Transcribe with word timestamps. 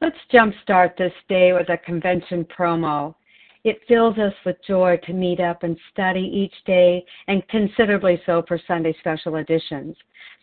Let's 0.00 0.16
jumpstart 0.32 0.96
this 0.96 1.12
day 1.28 1.52
with 1.52 1.68
a 1.70 1.76
convention 1.78 2.46
promo. 2.56 3.16
It 3.64 3.80
fills 3.88 4.16
us 4.16 4.32
with 4.46 4.56
joy 4.64 4.98
to 5.04 5.12
meet 5.12 5.40
up 5.40 5.64
and 5.64 5.76
study 5.90 6.20
each 6.20 6.54
day, 6.64 7.04
and 7.26 7.46
considerably 7.48 8.22
so 8.24 8.44
for 8.46 8.60
Sunday 8.68 8.94
special 9.00 9.36
editions. 9.36 9.96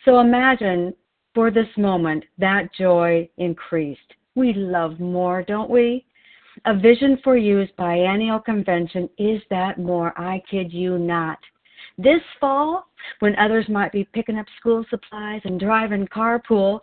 So 0.03 0.19
imagine 0.19 0.93
for 1.33 1.51
this 1.51 1.69
moment 1.77 2.25
that 2.37 2.73
joy 2.77 3.29
increased. 3.37 4.13
We 4.35 4.51
love 4.51 4.99
more, 4.99 5.41
don't 5.41 5.69
we? 5.69 6.05
A 6.65 6.77
Vision 6.77 7.17
for 7.23 7.37
You's 7.37 7.69
biennial 7.77 8.39
convention 8.39 9.09
is 9.17 9.41
that 9.49 9.79
more, 9.79 10.13
I 10.19 10.41
kid 10.51 10.73
you 10.73 10.97
not. 10.97 11.39
This 11.97 12.21
fall, 12.41 12.87
when 13.19 13.37
others 13.37 13.69
might 13.69 13.93
be 13.93 14.03
picking 14.03 14.37
up 14.37 14.47
school 14.59 14.85
supplies 14.89 15.41
and 15.45 15.57
driving 15.57 16.07
carpool, 16.07 16.81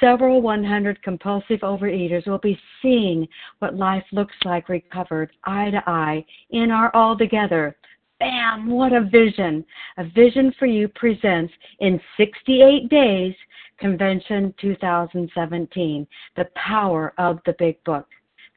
several 0.00 0.40
100 0.40 1.02
compulsive 1.02 1.60
overeaters 1.60 2.26
will 2.26 2.38
be 2.38 2.58
seeing 2.80 3.28
what 3.58 3.76
life 3.76 4.04
looks 4.10 4.34
like 4.44 4.70
recovered 4.70 5.32
eye 5.44 5.70
to 5.70 5.82
eye 5.86 6.24
in 6.50 6.70
our 6.70 6.94
all 6.96 7.16
together. 7.16 7.76
Bam! 8.18 8.70
What 8.70 8.94
a 8.94 9.02
vision! 9.02 9.66
A 9.98 10.04
Vision 10.04 10.54
for 10.58 10.64
You 10.64 10.88
presents 10.88 11.52
in 11.80 12.00
68 12.16 12.88
days 12.88 13.34
Convention 13.78 14.54
2017, 14.60 16.06
The 16.36 16.48
Power 16.54 17.12
of 17.18 17.38
the 17.44 17.54
Big 17.58 17.82
Book. 17.84 18.06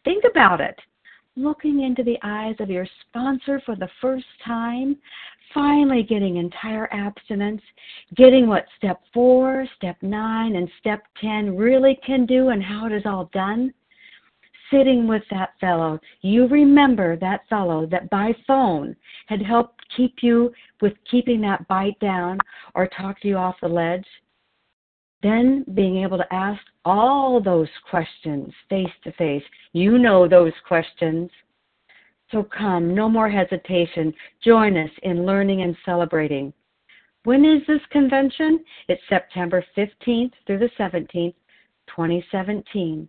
Think 0.06 0.24
about 0.24 0.62
it 0.62 0.80
looking 1.38 1.84
into 1.84 2.04
the 2.04 2.18
eyes 2.24 2.56
of 2.60 2.70
your 2.70 2.88
sponsor 3.02 3.62
for 3.66 3.76
the 3.76 3.90
first 4.02 4.26
time, 4.44 4.98
finally 5.54 6.04
getting 6.04 6.38
entire 6.38 6.92
abstinence, 6.94 7.62
getting 8.16 8.48
what 8.48 8.66
step 8.78 9.02
four, 9.14 9.68
step 9.76 9.98
nine, 10.02 10.56
and 10.56 10.70
step 10.80 11.04
10 11.22 11.56
really 11.56 12.00
can 12.06 12.26
do 12.26 12.50
and 12.50 12.64
how 12.64 12.86
it 12.86 12.92
is 12.92 13.04
all 13.06 13.30
done. 13.34 13.74
Sitting 14.72 15.08
with 15.08 15.24
that 15.32 15.52
fellow, 15.62 16.00
you 16.22 16.48
remember 16.48 17.16
that 17.18 17.48
fellow 17.50 17.86
that 17.86 18.10
by 18.10 18.36
phone 18.46 18.96
had 19.28 19.42
helped 19.42 19.82
keep 19.96 20.16
you 20.22 20.52
with 20.82 20.94
keeping 21.10 21.40
that 21.42 21.66
bite 21.70 21.98
down 22.00 22.38
or 22.76 22.88
talk 22.88 23.18
you 23.24 23.38
off 23.38 23.56
the 23.62 23.68
ledge. 23.68 24.06
Then 25.24 25.66
being 25.74 26.04
able 26.04 26.18
to 26.18 26.34
ask 26.34 26.62
all 26.84 27.42
those 27.42 27.70
questions 27.90 28.54
face 28.70 28.92
to 29.04 29.12
face. 29.14 29.44
You 29.72 29.98
know 29.98 30.28
those 30.28 30.54
questions. 30.68 31.30
So 32.32 32.44
come, 32.44 32.94
no 32.94 33.08
more 33.08 33.30
hesitation. 33.30 34.14
Join 34.44 34.76
us 34.78 34.90
in 35.04 35.26
learning 35.26 35.62
and 35.62 35.76
celebrating. 35.86 36.54
When 37.24 37.46
is 37.46 37.62
this 37.68 37.82
convention? 37.92 38.64
It's 38.88 39.02
September 39.10 39.64
15th 39.78 40.34
through 40.46 40.60
the 40.60 40.70
17th, 40.80 41.34
2017, 41.88 43.08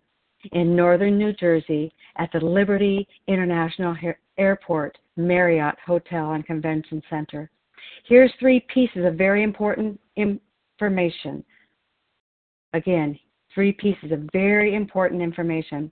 in 0.53 0.77
northern 0.77 1.19
New 1.19 1.33
Jersey 1.33 1.93
at 2.17 2.31
the 2.33 2.41
Liberty 2.41 3.07
International 3.27 3.97
Airport 4.39 4.99
Marriott 5.17 5.77
Hotel 5.85 6.33
and 6.33 6.47
Convention 6.47 7.03
Center. 7.11 7.51
Here's 8.07 8.33
three 8.39 8.65
pieces 8.73 9.05
of 9.05 9.15
very 9.15 9.43
important 9.43 10.01
information. 10.17 11.45
Again, 12.73 13.19
three 13.55 13.73
pieces 13.73 14.13
of 14.13 14.29
very 14.33 14.75
important 14.75 15.23
information. 15.23 15.91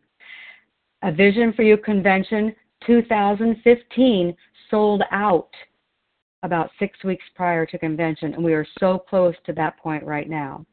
A 1.03 1.13
Vision 1.13 1.53
for 1.53 1.63
You 1.63 1.77
convention 1.77 2.55
2015 2.85 4.37
sold 4.71 5.03
out 5.11 5.51
about 6.43 6.71
six 6.79 7.03
weeks 7.05 7.25
prior 7.35 7.67
to 7.67 7.79
convention, 7.79 8.35
and 8.35 8.45
we 8.45 8.55
are 8.55 8.67
so 8.79 8.99
close 8.99 9.35
to 9.45 9.53
that 9.53 9.79
point 9.79 10.05
right 10.05 10.29
now. 10.29 10.65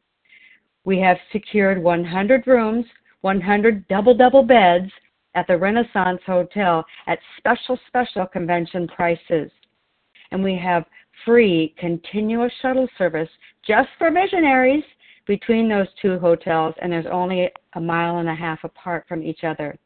We 0.86 1.00
have 1.00 1.18
secured 1.32 1.82
100 1.82 2.46
rooms, 2.46 2.86
100 3.22 3.88
double 3.88 4.14
double 4.14 4.44
beds 4.44 4.92
at 5.36 5.48
the 5.48 5.58
Renaissance 5.58 6.22
Hotel 6.26 6.86
at 7.08 7.20
special, 7.38 7.80
special 7.88 8.26
convention 8.28 8.88
prices. 8.88 9.50
And 10.32 10.44
we 10.44 10.58
have 10.58 10.86
free 11.26 11.74
continuous 11.78 12.52
shuttle 12.62 12.88
service 12.98 13.30
just 13.66 13.90
for 13.98 14.12
missionaries 14.12 14.84
between 15.26 15.70
those 15.70 15.88
two 16.02 16.20
hotels, 16.20 16.76
and 16.82 16.92
there's 16.92 17.06
only 17.10 17.50
a 17.76 17.80
mile 17.80 18.18
and 18.18 18.28
a 18.28 18.36
half 18.36 18.64
apart 18.64 19.06
from 19.08 19.24
each 19.24 19.44
other. 19.44 19.78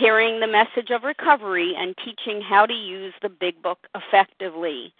carrying 0.00 0.40
the 0.40 0.48
message 0.48 0.90
of 0.90 1.04
recovery 1.04 1.74
and 1.78 1.94
teaching 2.04 2.40
how 2.42 2.66
to 2.66 2.74
use 2.74 3.14
the 3.22 3.28
Big 3.28 3.62
Book 3.62 3.78
effectively. 3.94 4.92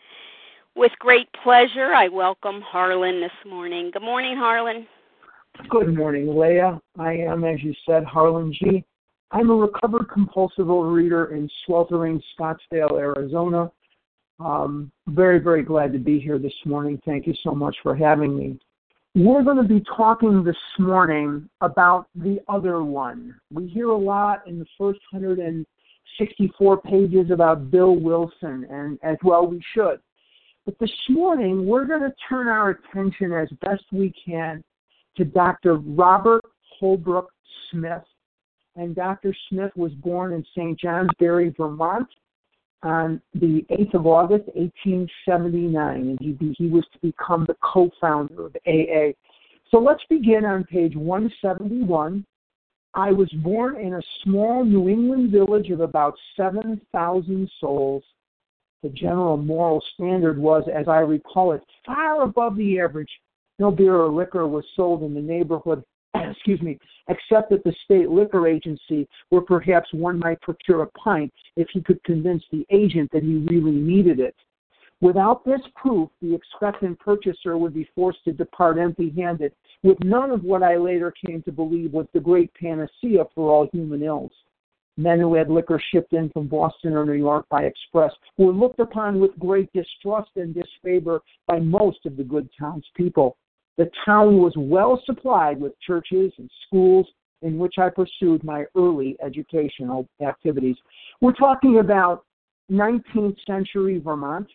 With 0.76 0.92
great 1.00 1.28
pleasure, 1.42 1.92
I 1.94 2.06
welcome 2.06 2.60
Harlan 2.60 3.20
this 3.20 3.32
morning. 3.44 3.90
Good 3.92 4.02
morning, 4.02 4.36
Harlan. 4.36 4.86
Good 5.68 5.96
morning, 5.96 6.38
Leah. 6.38 6.80
I 6.96 7.14
am, 7.14 7.42
as 7.42 7.60
you 7.60 7.74
said, 7.84 8.04
Harlan 8.04 8.52
G. 8.52 8.84
I'm 9.32 9.50
a 9.50 9.54
recovered 9.54 10.08
compulsive 10.10 10.66
overeater 10.66 11.32
in 11.32 11.48
sweltering 11.64 12.20
Scottsdale, 12.38 12.98
Arizona. 12.98 13.70
Um, 14.40 14.90
very, 15.08 15.38
very 15.38 15.62
glad 15.62 15.92
to 15.92 15.98
be 15.98 16.18
here 16.18 16.38
this 16.38 16.54
morning. 16.64 17.00
Thank 17.04 17.26
you 17.26 17.34
so 17.44 17.54
much 17.54 17.76
for 17.82 17.94
having 17.94 18.36
me. 18.36 18.58
We're 19.14 19.42
going 19.42 19.56
to 19.56 19.62
be 19.62 19.84
talking 19.96 20.42
this 20.42 20.56
morning 20.78 21.48
about 21.60 22.06
the 22.14 22.40
other 22.48 22.82
one. 22.82 23.34
We 23.52 23.66
hear 23.68 23.90
a 23.90 23.96
lot 23.96 24.46
in 24.46 24.58
the 24.58 24.66
first 24.78 25.00
164 25.10 26.80
pages 26.82 27.30
about 27.30 27.70
Bill 27.70 27.96
Wilson, 27.96 28.66
and 28.70 28.98
as 29.02 29.16
well 29.22 29.46
we 29.46 29.62
should. 29.74 30.00
But 30.64 30.78
this 30.78 30.92
morning, 31.08 31.66
we're 31.66 31.86
going 31.86 32.02
to 32.02 32.14
turn 32.28 32.48
our 32.48 32.70
attention 32.70 33.32
as 33.32 33.48
best 33.60 33.82
we 33.92 34.14
can 34.24 34.62
to 35.16 35.24
Dr. 35.24 35.76
Robert 35.76 36.44
Holbrook 36.78 37.30
Smith. 37.70 38.02
And 38.80 38.94
Dr. 38.94 39.36
Smith 39.50 39.72
was 39.76 39.92
born 39.92 40.32
in 40.32 40.42
St. 40.56 40.80
Johnsbury, 40.80 41.54
Vermont 41.54 42.08
on 42.82 43.20
the 43.34 43.62
8th 43.70 43.92
of 43.92 44.06
August, 44.06 44.46
1879, 44.54 46.00
and 46.00 46.18
he, 46.18 46.54
he 46.56 46.66
was 46.68 46.86
to 46.94 46.98
become 47.00 47.44
the 47.46 47.56
co-founder 47.62 48.46
of 48.46 48.56
AA. 48.66 49.12
So 49.70 49.78
let's 49.78 50.02
begin 50.08 50.46
on 50.46 50.64
page 50.64 50.96
171. 50.96 52.24
I 52.94 53.12
was 53.12 53.30
born 53.44 53.76
in 53.76 53.92
a 53.92 54.02
small 54.24 54.64
New 54.64 54.88
England 54.88 55.30
village 55.30 55.68
of 55.68 55.80
about 55.80 56.14
7,000 56.34 57.50
souls. 57.60 58.02
The 58.82 58.88
general 58.88 59.36
moral 59.36 59.84
standard 59.92 60.38
was, 60.38 60.64
as 60.74 60.88
I 60.88 61.00
recall 61.00 61.52
it, 61.52 61.60
far 61.84 62.22
above 62.22 62.56
the 62.56 62.80
average. 62.80 63.10
No 63.58 63.70
beer 63.70 63.96
or 63.96 64.08
liquor 64.08 64.48
was 64.48 64.64
sold 64.74 65.02
in 65.02 65.12
the 65.12 65.20
neighborhood 65.20 65.84
excuse 66.30 66.60
me, 66.62 66.78
except 67.08 67.52
at 67.52 67.64
the 67.64 67.74
state 67.84 68.10
liquor 68.10 68.46
agency 68.46 69.08
where 69.28 69.42
perhaps 69.42 69.88
one 69.92 70.18
might 70.18 70.40
procure 70.40 70.82
a 70.82 70.90
pint 70.98 71.32
if 71.56 71.68
he 71.72 71.80
could 71.80 72.02
convince 72.04 72.42
the 72.50 72.66
agent 72.70 73.10
that 73.12 73.22
he 73.22 73.46
really 73.50 73.72
needed 73.72 74.20
it. 74.20 74.34
Without 75.00 75.44
this 75.46 75.62
proof, 75.76 76.10
the 76.20 76.34
expectant 76.34 76.98
purchaser 76.98 77.56
would 77.56 77.72
be 77.72 77.88
forced 77.94 78.22
to 78.24 78.32
depart 78.32 78.76
empty 78.78 79.10
handed, 79.16 79.52
with 79.82 79.98
none 80.04 80.30
of 80.30 80.44
what 80.44 80.62
I 80.62 80.76
later 80.76 81.12
came 81.24 81.42
to 81.42 81.52
believe 81.52 81.92
was 81.92 82.06
the 82.12 82.20
great 82.20 82.52
panacea 82.54 83.24
for 83.34 83.50
all 83.50 83.68
human 83.72 84.02
ills. 84.02 84.32
Men 84.98 85.18
who 85.18 85.32
had 85.34 85.48
liquor 85.48 85.80
shipped 85.90 86.12
in 86.12 86.28
from 86.28 86.48
Boston 86.48 86.92
or 86.92 87.06
New 87.06 87.14
York 87.14 87.46
by 87.48 87.62
express 87.62 88.12
were 88.36 88.52
looked 88.52 88.80
upon 88.80 89.20
with 89.20 89.38
great 89.38 89.72
distrust 89.72 90.32
and 90.36 90.54
disfavor 90.54 91.22
by 91.46 91.58
most 91.58 92.04
of 92.04 92.18
the 92.18 92.24
good 92.24 92.50
townspeople. 92.58 93.38
The 93.80 93.90
town 94.04 94.36
was 94.36 94.52
well 94.58 95.02
supplied 95.06 95.58
with 95.58 95.72
churches 95.80 96.34
and 96.36 96.50
schools 96.66 97.06
in 97.40 97.56
which 97.56 97.76
I 97.78 97.88
pursued 97.88 98.44
my 98.44 98.66
early 98.76 99.16
educational 99.24 100.06
activities. 100.20 100.76
We're 101.22 101.32
talking 101.32 101.78
about 101.78 102.26
19th 102.70 103.38
century 103.46 103.98
Vermont. 103.98 104.48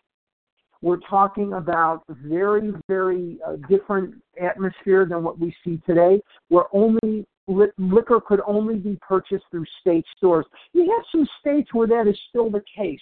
We're 0.84 1.00
talking 1.10 1.54
about 1.54 2.04
very, 2.08 2.72
very 2.88 3.40
uh, 3.44 3.56
different 3.68 4.14
atmosphere 4.40 5.08
than 5.08 5.24
what 5.24 5.40
we 5.40 5.56
see 5.64 5.82
today, 5.88 6.22
where 6.50 6.66
only 6.72 7.26
li- 7.48 7.72
liquor 7.80 8.22
could 8.22 8.42
only 8.46 8.76
be 8.76 8.96
purchased 9.02 9.46
through 9.50 9.66
state 9.82 10.06
stores. 10.18 10.46
You 10.74 10.82
have 10.82 11.04
some 11.12 11.28
states 11.40 11.74
where 11.74 11.88
that 11.88 12.08
is 12.08 12.20
still 12.30 12.52
the 12.52 12.62
case, 12.78 13.00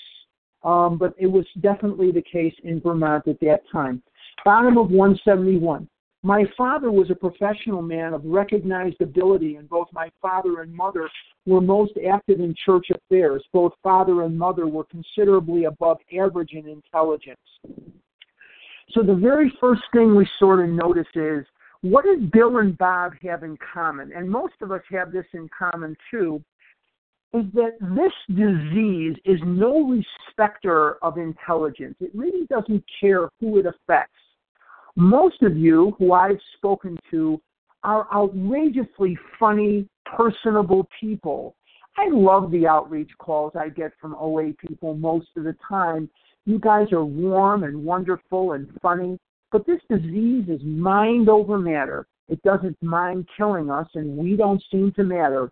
um, 0.64 0.98
but 0.98 1.16
it 1.18 1.28
was 1.28 1.46
definitely 1.60 2.14
the 2.14 2.22
case 2.22 2.56
in 2.64 2.80
Vermont 2.80 3.28
at 3.28 3.42
that 3.42 3.64
time. 3.70 4.02
Bottom 4.46 4.78
of 4.78 4.90
171. 4.90 5.90
My 6.26 6.46
father 6.58 6.90
was 6.90 7.12
a 7.12 7.16
professional 7.16 7.82
man 7.82 8.14
of 8.14 8.24
recognized 8.24 9.02
ability, 9.02 9.58
and 9.58 9.68
both 9.68 9.90
my 9.92 10.10
father 10.22 10.62
and 10.62 10.74
mother 10.74 11.10
were 11.46 11.60
most 11.60 11.92
active 12.10 12.40
in 12.40 12.56
church 12.66 12.88
affairs. 12.92 13.44
Both 13.52 13.74
father 13.84 14.24
and 14.24 14.38
mother 14.38 14.66
were 14.66 14.86
considerably 14.86 15.66
above 15.66 15.98
average 16.18 16.54
in 16.54 16.66
intelligence. 16.66 17.42
So 18.92 19.04
the 19.04 19.16
very 19.16 19.52
first 19.60 19.82
thing 19.94 20.16
we 20.16 20.26
sort 20.40 20.62
of 20.62 20.70
notice 20.70 21.08
is 21.14 21.46
what 21.82 22.06
does 22.06 22.20
Bill 22.32 22.60
and 22.60 22.78
Bob 22.78 23.12
have 23.24 23.44
in 23.44 23.58
common? 23.74 24.14
And 24.16 24.30
most 24.30 24.54
of 24.62 24.72
us 24.72 24.82
have 24.92 25.12
this 25.12 25.26
in 25.34 25.50
common 25.58 25.98
too, 26.10 26.42
is 27.34 27.44
that 27.54 27.74
this 27.82 28.14
disease 28.30 29.18
is 29.26 29.40
no 29.44 29.90
respecter 29.90 31.04
of 31.04 31.18
intelligence. 31.18 31.96
It 32.00 32.12
really 32.14 32.46
doesn't 32.46 32.86
care 33.02 33.28
who 33.42 33.58
it 33.60 33.66
affects. 33.66 34.16
Most 34.96 35.42
of 35.42 35.58
you 35.58 35.96
who 35.98 36.14
I've 36.14 36.40
spoken 36.58 36.98
to 37.12 37.42
are 37.84 38.08
outrageously 38.14 39.18
funny, 39.40 39.88
personable 40.06 40.88
people. 41.00 41.56
I 41.98 42.10
love 42.12 42.52
the 42.52 42.68
outreach 42.68 43.12
calls 43.18 43.54
I 43.56 43.70
get 43.70 43.92
from 44.00 44.16
OA 44.20 44.54
people 44.54 44.96
most 44.96 45.28
of 45.36 45.44
the 45.44 45.56
time. 45.68 46.10
You 46.46 46.60
guys 46.60 46.92
are 46.92 47.06
warm 47.06 47.64
and 47.64 47.84
wonderful 47.84 48.54
and 48.54 48.70
funny, 48.82 49.18
but 49.52 49.66
this 49.66 49.82
disease 49.90 50.46
is 50.48 50.62
mind 50.64 51.30
over 51.30 51.58
matter. 51.58 52.08
It 52.30 52.42
doesn't 52.44 52.82
mind 52.82 53.28
killing 53.36 53.70
us, 53.70 53.88
and 53.96 54.18
we 54.18 54.36
don't 54.36 54.64
seem 54.72 54.92
to 54.94 55.04
matter. 55.04 55.52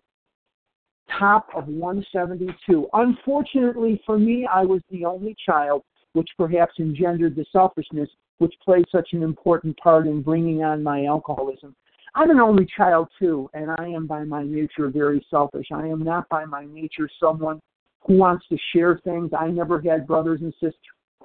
Top 1.18 1.48
of 1.54 1.68
172. 1.68 2.88
Unfortunately 2.92 4.02
for 4.06 4.18
me, 4.18 4.46
I 4.46 4.62
was 4.62 4.80
the 4.90 5.04
only 5.04 5.36
child, 5.44 5.82
which 6.12 6.28
perhaps 6.36 6.74
engendered 6.78 7.34
the 7.34 7.44
selfishness 7.52 8.08
which 8.38 8.54
played 8.64 8.84
such 8.90 9.08
an 9.12 9.22
important 9.22 9.76
part 9.76 10.06
in 10.06 10.22
bringing 10.22 10.62
on 10.62 10.82
my 10.82 11.04
alcoholism. 11.04 11.74
I'm 12.14 12.30
an 12.30 12.40
only 12.40 12.66
child 12.76 13.08
too, 13.18 13.48
and 13.54 13.70
I 13.70 13.86
am 13.86 14.06
by 14.06 14.24
my 14.24 14.42
nature 14.42 14.88
very 14.88 15.24
selfish. 15.30 15.68
I 15.72 15.86
am 15.86 16.02
not 16.02 16.28
by 16.28 16.44
my 16.44 16.66
nature 16.66 17.08
someone 17.18 17.60
who 18.06 18.18
wants 18.18 18.46
to 18.48 18.58
share 18.74 19.00
things. 19.04 19.30
I 19.38 19.48
never 19.48 19.80
had 19.80 20.06
brothers 20.06 20.40
and 20.42 20.52
sisters. 20.54 20.74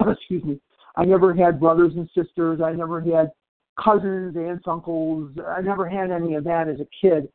Excuse 0.00 0.44
me. 0.44 0.60
I 0.96 1.04
never 1.04 1.34
had 1.34 1.60
brothers 1.60 1.92
and 1.94 2.08
sisters. 2.14 2.60
I 2.64 2.72
never 2.72 3.00
had 3.00 3.30
cousins, 3.82 4.36
aunts, 4.36 4.64
uncles. 4.66 5.30
I 5.46 5.60
never 5.60 5.88
had 5.88 6.10
any 6.10 6.34
of 6.34 6.44
that 6.44 6.68
as 6.68 6.80
a 6.80 6.86
kid. 7.00 7.28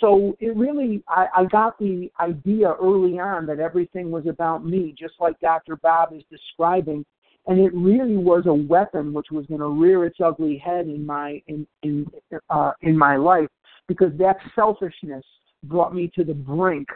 So 0.00 0.36
it 0.40 0.56
really, 0.56 1.02
I, 1.08 1.26
I 1.36 1.44
got 1.44 1.78
the 1.78 2.10
idea 2.20 2.74
early 2.80 3.18
on 3.18 3.46
that 3.46 3.60
everything 3.60 4.10
was 4.10 4.26
about 4.26 4.64
me, 4.64 4.94
just 4.98 5.14
like 5.20 5.38
Dr. 5.40 5.76
Bob 5.76 6.12
is 6.12 6.22
describing 6.30 7.04
and 7.46 7.58
it 7.58 7.72
really 7.74 8.16
was 8.16 8.44
a 8.46 8.54
weapon 8.54 9.12
which 9.12 9.28
was 9.30 9.46
going 9.46 9.60
to 9.60 9.68
rear 9.68 10.04
its 10.04 10.18
ugly 10.22 10.58
head 10.58 10.86
in 10.86 11.04
my 11.04 11.42
in 11.46 11.66
in 11.82 12.06
uh, 12.50 12.72
in 12.82 12.96
my 12.96 13.16
life 13.16 13.48
because 13.88 14.12
that 14.18 14.36
selfishness 14.54 15.24
brought 15.64 15.94
me 15.94 16.10
to 16.14 16.24
the 16.24 16.34
brink 16.34 16.88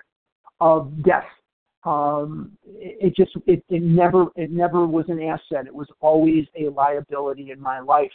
of 0.60 1.02
death. 1.02 1.24
Um, 1.84 2.52
it, 2.64 3.08
it 3.08 3.16
just 3.16 3.32
it, 3.46 3.64
it 3.68 3.82
never 3.82 4.26
it 4.36 4.50
never 4.50 4.86
was 4.86 5.06
an 5.08 5.20
asset. 5.20 5.66
It 5.66 5.74
was 5.74 5.88
always 6.00 6.44
a 6.58 6.68
liability 6.68 7.50
in 7.50 7.60
my 7.60 7.80
life. 7.80 8.12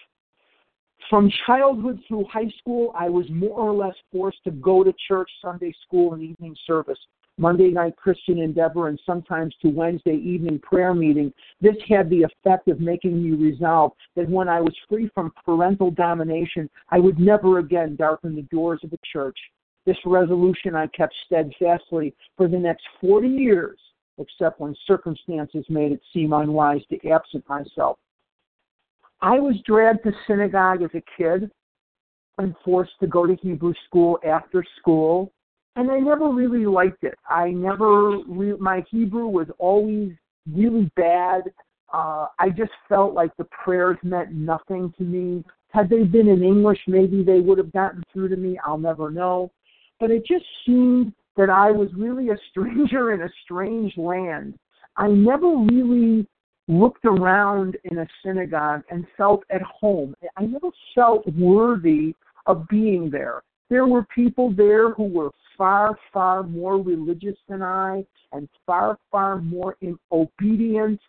From 1.10 1.32
childhood 1.48 2.00
through 2.08 2.26
high 2.26 2.50
school, 2.60 2.92
I 2.96 3.10
was 3.10 3.26
more 3.30 3.60
or 3.60 3.74
less 3.74 3.96
forced 4.12 4.44
to 4.44 4.52
go 4.52 4.84
to 4.84 4.94
church, 5.08 5.30
Sunday 5.42 5.74
school, 5.86 6.14
and 6.14 6.22
evening 6.22 6.56
service. 6.68 7.00
Monday 7.40 7.70
night 7.70 7.96
Christian 7.96 8.40
endeavor, 8.40 8.90
and 8.90 9.00
sometimes 9.06 9.56
to 9.62 9.70
Wednesday 9.70 10.16
evening 10.16 10.60
prayer 10.60 10.94
meeting. 10.94 11.34
This 11.62 11.78
had 11.88 12.10
the 12.10 12.24
effect 12.24 12.68
of 12.68 12.82
making 12.82 13.24
me 13.24 13.32
resolve 13.32 13.94
that 14.16 14.30
when 14.30 14.50
I 14.50 14.60
was 14.60 14.76
free 14.90 15.10
from 15.16 15.32
parental 15.46 15.90
domination, 15.90 16.70
I 16.90 17.00
would 17.00 17.18
never 17.18 17.60
again 17.60 17.96
darken 17.96 18.36
the 18.36 18.42
doors 18.44 18.82
of 18.84 18.92
a 18.92 19.00
church. 19.12 19.38
This 19.86 19.98
resolution 20.06 20.76
I 20.76 20.88
kept 20.88 21.16
steadfastly 21.26 22.14
for 22.36 22.50
the 22.50 22.60
next 22.60 22.84
40 23.00 23.30
years, 23.30 23.80
except 24.18 24.60
when 24.60 24.76
circumstances 24.86 25.66
made 25.70 25.94
it 25.94 26.02
seem 26.14 26.34
unwise 26.34 26.82
to 26.90 27.10
absent 27.10 27.48
myself. 27.48 27.98
I 29.22 29.40
was 29.40 29.56
dragged 29.66 30.04
to 30.04 30.12
synagogue 30.28 30.82
as 30.82 30.92
a 30.94 31.04
kid 31.18 31.52
and 32.38 32.56
forced 32.64 32.94
to 33.02 33.08
go 33.08 33.26
to 33.26 33.36
Hebrew 33.36 33.74
school 33.88 34.20
after 34.26 34.64
school 34.80 35.34
and 35.80 35.90
I 35.90 36.00
never 36.00 36.30
really 36.30 36.66
liked 36.66 37.04
it. 37.06 37.18
I 37.30 37.52
never 37.52 38.18
re- 38.28 38.58
my 38.60 38.84
Hebrew 38.92 39.28
was 39.28 39.48
always 39.60 40.12
really 40.52 40.92
bad. 40.98 41.44
Uh, 41.94 42.28
I 42.38 42.50
just 42.50 42.72
felt 42.90 43.14
like 43.14 43.36
the 43.38 43.46
prayers 43.46 43.98
meant 44.04 44.34
nothing 44.34 44.94
to 44.98 45.04
me. 45.04 45.44
Had 45.70 45.90
they 45.90 46.04
been 46.04 46.28
in 46.28 46.44
English, 46.44 46.80
maybe 46.88 47.24
they 47.24 47.40
would 47.40 47.58
have 47.58 47.72
gotten 47.72 48.04
through 48.12 48.30
to 48.30 48.36
me. 48.36 48.60
I'll 48.66 48.78
never 48.78 49.10
know. 49.10 49.52
But 50.02 50.12
it 50.12 50.26
just 50.26 50.46
seemed 50.66 51.14
that 51.38 51.50
I 51.50 51.72
was 51.72 51.90
really 51.96 52.30
a 52.30 52.38
stranger 52.50 53.14
in 53.14 53.22
a 53.22 53.30
strange 53.44 53.96
land. 53.96 54.56
I 54.98 55.08
never 55.08 55.48
really 55.48 56.28
looked 56.70 57.04
around 57.04 57.76
in 57.86 57.98
a 57.98 58.08
synagogue 58.24 58.84
and 58.92 59.06
felt 59.18 59.44
at 59.50 59.62
home. 59.64 60.16
I 60.38 60.46
never 60.46 60.70
felt 60.94 61.28
worthy 61.34 62.16
of 62.46 62.68
being 62.70 63.10
there. 63.10 63.42
There 63.70 63.88
were 63.88 64.06
people 64.16 64.52
there 64.52 64.92
who 64.92 65.06
were 65.06 65.32
far, 65.58 65.98
far 66.14 66.44
more 66.44 66.78
religious 66.78 67.36
than 67.50 67.64
I 67.64 68.06
and 68.32 68.48
far, 68.66 69.00
far 69.12 69.42
more 69.42 69.76
in 69.82 69.98
obedience 70.12 71.02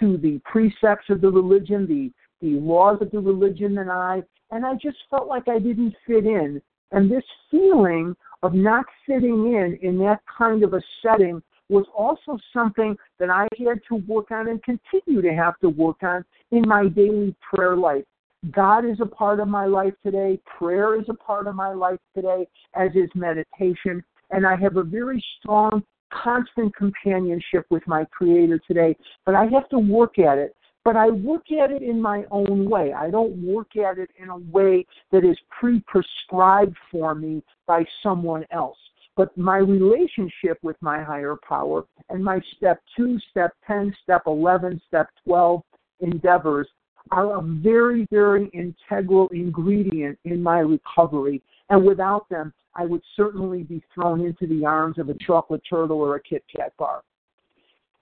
to 0.00 0.16
the 0.18 0.40
precepts 0.44 1.10
of 1.10 1.20
the 1.20 1.30
religion, 1.30 1.86
the, 1.86 2.12
the 2.40 2.60
laws 2.60 2.98
of 3.00 3.10
the 3.10 3.18
religion 3.18 3.74
than 3.74 3.90
I. 3.90 4.22
And 4.52 4.64
I 4.64 4.74
just 4.74 4.98
felt 5.10 5.26
like 5.26 5.48
I 5.48 5.58
didn't 5.58 5.94
fit 6.06 6.26
in. 6.26 6.62
And 6.92 7.10
this 7.10 7.24
feeling 7.50 8.16
of 8.42 8.54
not 8.54 8.86
fitting 9.04 9.52
in 9.52 9.78
in 9.82 9.98
that 9.98 10.20
kind 10.38 10.62
of 10.62 10.74
a 10.74 10.80
setting 11.02 11.42
was 11.68 11.84
also 11.96 12.38
something 12.52 12.96
that 13.18 13.30
I 13.30 13.46
had 13.58 13.80
to 13.88 13.96
work 14.06 14.30
on 14.30 14.48
and 14.48 14.62
continue 14.62 15.22
to 15.22 15.34
have 15.34 15.58
to 15.60 15.68
work 15.68 16.02
on 16.02 16.24
in 16.50 16.62
my 16.66 16.88
daily 16.88 17.34
prayer 17.42 17.76
life. 17.76 18.04
God 18.52 18.84
is 18.84 19.00
a 19.00 19.06
part 19.06 19.40
of 19.40 19.48
my 19.48 19.66
life 19.66 19.94
today. 20.04 20.40
Prayer 20.58 20.98
is 20.98 21.06
a 21.08 21.14
part 21.14 21.46
of 21.46 21.54
my 21.54 21.72
life 21.72 21.98
today, 22.14 22.46
as 22.74 22.90
is 22.94 23.10
meditation. 23.14 24.02
And 24.30 24.46
I 24.46 24.56
have 24.56 24.76
a 24.76 24.82
very 24.82 25.22
strong, 25.38 25.82
constant 26.12 26.74
companionship 26.76 27.66
with 27.68 27.86
my 27.86 28.04
Creator 28.06 28.60
today. 28.66 28.96
But 29.26 29.34
I 29.34 29.46
have 29.46 29.68
to 29.70 29.78
work 29.78 30.18
at 30.18 30.38
it. 30.38 30.54
But 30.84 30.96
I 30.96 31.10
work 31.10 31.50
at 31.50 31.70
it 31.70 31.82
in 31.82 32.00
my 32.00 32.24
own 32.30 32.70
way. 32.70 32.92
I 32.92 33.10
don't 33.10 33.36
work 33.42 33.76
at 33.76 33.98
it 33.98 34.10
in 34.16 34.30
a 34.30 34.38
way 34.38 34.86
that 35.10 35.24
is 35.24 35.36
pre 35.50 35.80
prescribed 35.80 36.76
for 36.90 37.14
me 37.14 37.42
by 37.66 37.84
someone 38.02 38.46
else 38.52 38.78
but 39.18 39.36
my 39.36 39.56
relationship 39.56 40.58
with 40.62 40.76
my 40.80 41.02
higher 41.02 41.34
power 41.46 41.82
and 42.08 42.22
my 42.24 42.40
step 42.56 42.80
2, 42.96 43.18
step 43.32 43.50
10, 43.66 43.92
step 44.04 44.22
11, 44.28 44.80
step 44.86 45.08
12 45.26 45.60
endeavors 45.98 46.68
are 47.10 47.36
a 47.36 47.42
very, 47.42 48.06
very 48.12 48.48
integral 48.54 49.26
ingredient 49.32 50.16
in 50.24 50.40
my 50.40 50.60
recovery. 50.60 51.42
And 51.68 51.84
without 51.84 52.28
them, 52.28 52.52
I 52.76 52.86
would 52.86 53.02
certainly 53.16 53.64
be 53.64 53.82
thrown 53.92 54.20
into 54.20 54.46
the 54.46 54.64
arms 54.64 54.98
of 54.98 55.08
a 55.08 55.14
chocolate 55.26 55.62
turtle 55.68 56.00
or 56.00 56.14
a 56.14 56.22
Kit 56.22 56.44
Kat 56.54 56.72
bar. 56.78 57.02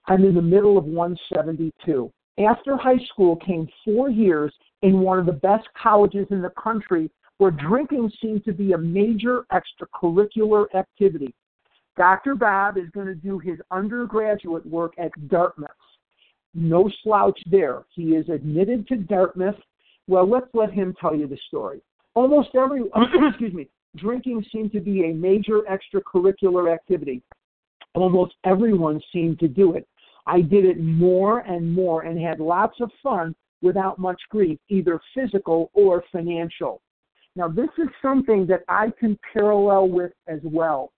I'm 0.05 0.23
in 0.23 0.35
the 0.35 0.41
middle 0.41 0.77
of 0.77 0.85
172. 0.85 2.11
After 2.47 2.77
high 2.77 3.03
school 3.11 3.37
came 3.37 3.67
four 3.83 4.11
years 4.11 4.53
in 4.83 4.99
one 4.99 5.17
of 5.17 5.25
the 5.25 5.31
best 5.31 5.67
colleges 5.81 6.27
in 6.29 6.43
the 6.43 6.51
country 6.61 7.09
where 7.37 7.51
drinking 7.51 8.11
seemed 8.21 8.43
to 8.45 8.53
be 8.53 8.73
a 8.73 8.77
major 8.77 9.45
extracurricular 9.51 10.65
activity. 10.75 11.33
Dr. 11.95 12.35
Bob 12.35 12.77
is 12.77 12.89
going 12.93 13.07
to 13.07 13.15
do 13.15 13.39
his 13.39 13.59
undergraduate 13.71 14.65
work 14.65 14.93
at 14.97 15.11
Dartmouth. 15.27 15.69
No 16.53 16.89
slouch 17.03 17.39
there. 17.49 17.83
He 17.93 18.15
is 18.15 18.29
admitted 18.29 18.87
to 18.87 18.97
Dartmouth. 18.97 19.55
Well, 20.07 20.27
let's 20.29 20.47
let 20.53 20.71
him 20.71 20.95
tell 20.99 21.15
you 21.15 21.27
the 21.27 21.37
story. 21.47 21.81
Almost 22.13 22.49
every, 22.55 22.83
excuse 23.29 23.53
me, 23.53 23.67
drinking 23.95 24.45
seemed 24.51 24.71
to 24.71 24.79
be 24.79 25.05
a 25.05 25.13
major 25.13 25.61
extracurricular 25.69 26.73
activity. 26.73 27.21
Almost 27.93 28.35
everyone 28.43 29.01
seemed 29.11 29.39
to 29.39 29.47
do 29.47 29.73
it. 29.75 29.87
I 30.25 30.41
did 30.41 30.65
it 30.65 30.79
more 30.79 31.39
and 31.39 31.71
more 31.71 32.01
and 32.01 32.19
had 32.19 32.39
lots 32.39 32.79
of 32.81 32.91
fun 33.01 33.35
without 33.61 33.97
much 33.97 34.21
grief, 34.29 34.59
either 34.69 34.99
physical 35.15 35.71
or 35.73 36.03
financial. 36.11 36.81
Now, 37.37 37.47
this 37.47 37.69
is 37.77 37.87
something 38.01 38.47
that 38.47 38.63
I 38.67 38.91
can 38.99 39.15
parallel 39.31 39.89
with 39.89 40.11
as 40.27 40.39
well. 40.43 40.91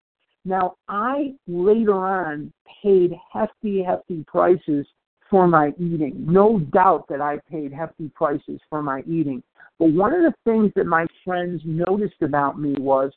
Now, 0.46 0.76
I 0.88 1.34
later 1.50 1.94
on 1.94 2.54
paid 2.82 3.12
hefty, 3.34 3.84
hefty 3.84 4.24
prices 4.26 4.88
for 5.30 5.50
my 5.50 5.74
eating. 5.78 6.14
No 6.26 6.60
doubt 6.72 7.10
that 7.10 7.20
I 7.20 7.40
paid 7.52 7.74
hefty 7.74 8.10
prices 8.16 8.62
for 8.70 8.82
my 8.82 9.02
eating. 9.02 9.44
But 9.80 9.92
one 9.92 10.14
of 10.14 10.22
the 10.22 10.34
things 10.46 10.72
that 10.78 10.86
my 10.86 11.06
friends 11.26 11.62
noticed 11.66 12.22
about 12.22 12.58
me 12.58 12.74
was 12.80 13.12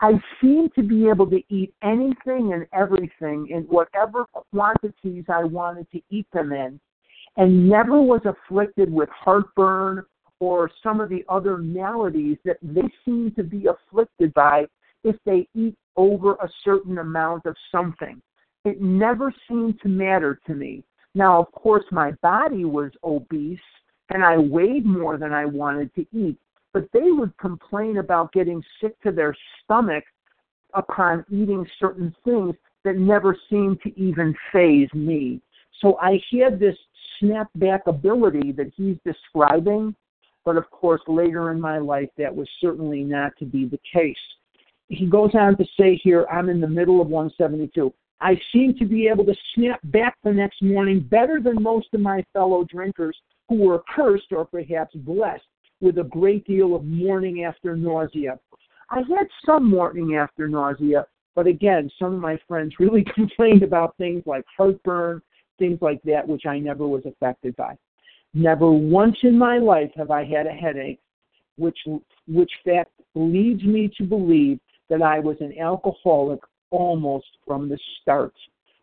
I 0.00 0.12
seemed 0.40 0.74
to 0.74 0.82
be 0.82 1.10
able 1.10 1.28
to 1.28 1.42
eat 1.50 1.74
anything 1.82 2.54
and 2.54 2.66
everything 2.72 3.48
in 3.50 3.64
whatever 3.64 4.24
quantities 4.50 5.24
I 5.28 5.44
wanted 5.44 5.90
to 5.92 6.00
eat 6.08 6.26
them 6.32 6.52
in, 6.52 6.80
and 7.36 7.68
never 7.68 8.00
was 8.00 8.22
afflicted 8.24 8.90
with 8.90 9.10
heartburn 9.10 10.06
or 10.42 10.68
some 10.82 11.00
of 11.00 11.08
the 11.08 11.24
other 11.28 11.56
maladies 11.56 12.36
that 12.44 12.56
they 12.62 12.82
seem 13.04 13.32
to 13.36 13.44
be 13.44 13.66
afflicted 13.68 14.34
by 14.34 14.66
if 15.04 15.14
they 15.24 15.46
eat 15.54 15.76
over 15.94 16.32
a 16.32 16.48
certain 16.64 16.98
amount 16.98 17.46
of 17.46 17.54
something. 17.70 18.20
It 18.64 18.80
never 18.82 19.32
seemed 19.48 19.80
to 19.82 19.88
matter 19.88 20.40
to 20.48 20.54
me. 20.56 20.82
Now, 21.14 21.40
of 21.40 21.52
course, 21.52 21.84
my 21.92 22.10
body 22.22 22.64
was 22.64 22.90
obese 23.04 23.60
and 24.10 24.24
I 24.24 24.36
weighed 24.36 24.84
more 24.84 25.16
than 25.16 25.32
I 25.32 25.44
wanted 25.44 25.94
to 25.94 26.04
eat, 26.12 26.36
but 26.72 26.88
they 26.92 27.12
would 27.12 27.36
complain 27.38 27.98
about 27.98 28.32
getting 28.32 28.64
sick 28.80 29.00
to 29.02 29.12
their 29.12 29.36
stomach 29.62 30.02
upon 30.74 31.24
eating 31.30 31.64
certain 31.78 32.12
things 32.24 32.56
that 32.82 32.96
never 32.96 33.36
seemed 33.48 33.80
to 33.82 33.96
even 33.96 34.34
phase 34.52 34.92
me. 34.92 35.40
So 35.80 35.98
I 36.00 36.20
had 36.32 36.58
this 36.58 36.76
snapback 37.22 37.86
ability 37.86 38.50
that 38.56 38.72
he's 38.76 38.96
describing 39.04 39.94
but 40.44 40.56
of 40.56 40.70
course, 40.70 41.00
later 41.06 41.50
in 41.50 41.60
my 41.60 41.78
life, 41.78 42.08
that 42.18 42.34
was 42.34 42.48
certainly 42.60 43.02
not 43.02 43.32
to 43.38 43.44
be 43.44 43.64
the 43.64 43.80
case. 43.92 44.16
He 44.88 45.06
goes 45.06 45.30
on 45.34 45.56
to 45.56 45.64
say 45.78 46.00
here, 46.02 46.26
I'm 46.30 46.48
in 46.48 46.60
the 46.60 46.68
middle 46.68 47.00
of 47.00 47.08
172. 47.08 47.92
I 48.20 48.40
seem 48.52 48.74
to 48.78 48.84
be 48.84 49.08
able 49.08 49.24
to 49.24 49.34
snap 49.54 49.80
back 49.84 50.16
the 50.22 50.32
next 50.32 50.62
morning 50.62 51.00
better 51.00 51.40
than 51.40 51.62
most 51.62 51.88
of 51.92 52.00
my 52.00 52.24
fellow 52.32 52.64
drinkers 52.64 53.16
who 53.48 53.56
were 53.56 53.82
cursed 53.94 54.32
or 54.32 54.44
perhaps 54.44 54.94
blessed 54.94 55.42
with 55.80 55.98
a 55.98 56.04
great 56.04 56.46
deal 56.46 56.76
of 56.76 56.84
morning 56.84 57.44
after 57.44 57.76
nausea. 57.76 58.38
I 58.90 58.98
had 58.98 59.26
some 59.44 59.68
morning 59.68 60.14
after 60.14 60.46
nausea, 60.46 61.06
but 61.34 61.46
again, 61.46 61.90
some 61.98 62.14
of 62.14 62.20
my 62.20 62.38
friends 62.46 62.74
really 62.78 63.04
complained 63.14 63.62
about 63.62 63.96
things 63.96 64.22
like 64.26 64.44
heartburn, 64.56 65.20
things 65.58 65.78
like 65.80 66.00
that, 66.04 66.26
which 66.26 66.46
I 66.46 66.58
never 66.58 66.86
was 66.86 67.04
affected 67.06 67.56
by. 67.56 67.76
Never 68.34 68.70
once 68.70 69.18
in 69.24 69.36
my 69.36 69.58
life 69.58 69.90
have 69.94 70.10
I 70.10 70.24
had 70.24 70.46
a 70.46 70.52
headache, 70.52 71.00
which 71.56 71.78
which 72.26 72.50
fact 72.64 72.90
leads 73.14 73.62
me 73.62 73.90
to 73.98 74.04
believe 74.04 74.58
that 74.88 75.02
I 75.02 75.18
was 75.18 75.36
an 75.40 75.58
alcoholic 75.58 76.40
almost 76.70 77.26
from 77.46 77.68
the 77.68 77.78
start. 78.00 78.32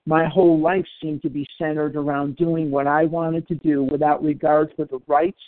My 0.05 0.25
whole 0.25 0.59
life 0.59 0.85
seemed 1.01 1.23
to 1.23 1.29
be 1.29 1.47
centered 1.57 1.95
around 1.95 2.35
doing 2.35 2.69
what 2.69 2.85
I 2.85 3.05
wanted 3.05 3.47
to 3.47 3.55
do 3.55 3.83
without 3.83 4.23
regard 4.23 4.71
for 4.75 4.85
the 4.85 4.99
rights, 5.07 5.41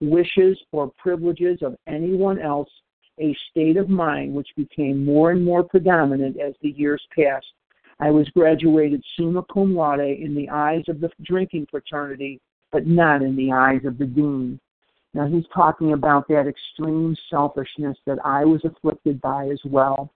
wishes, 0.00 0.58
or 0.72 0.90
privileges 0.98 1.58
of 1.60 1.76
anyone 1.86 2.40
else, 2.40 2.70
a 3.20 3.36
state 3.50 3.76
of 3.76 3.90
mind 3.90 4.34
which 4.34 4.48
became 4.56 5.04
more 5.04 5.30
and 5.30 5.44
more 5.44 5.62
predominant 5.62 6.40
as 6.40 6.54
the 6.62 6.70
years 6.70 7.06
passed. 7.14 7.52
I 8.00 8.10
was 8.10 8.28
graduated 8.30 9.04
summa 9.14 9.44
cum 9.52 9.74
laude 9.74 10.00
in 10.00 10.34
the 10.34 10.48
eyes 10.48 10.84
of 10.88 11.00
the 11.00 11.10
drinking 11.22 11.66
fraternity 11.70 12.40
but 12.72 12.86
not 12.86 13.22
in 13.22 13.36
the 13.36 13.52
eyes 13.52 13.84
of 13.84 13.98
the 13.98 14.06
dean. 14.06 14.58
Now 15.14 15.28
he's 15.28 15.44
talking 15.54 15.92
about 15.92 16.26
that 16.28 16.46
extreme 16.46 17.14
selfishness 17.30 17.98
that 18.06 18.18
I 18.24 18.44
was 18.44 18.64
afflicted 18.64 19.20
by 19.20 19.48
as 19.48 19.60
well. 19.64 20.10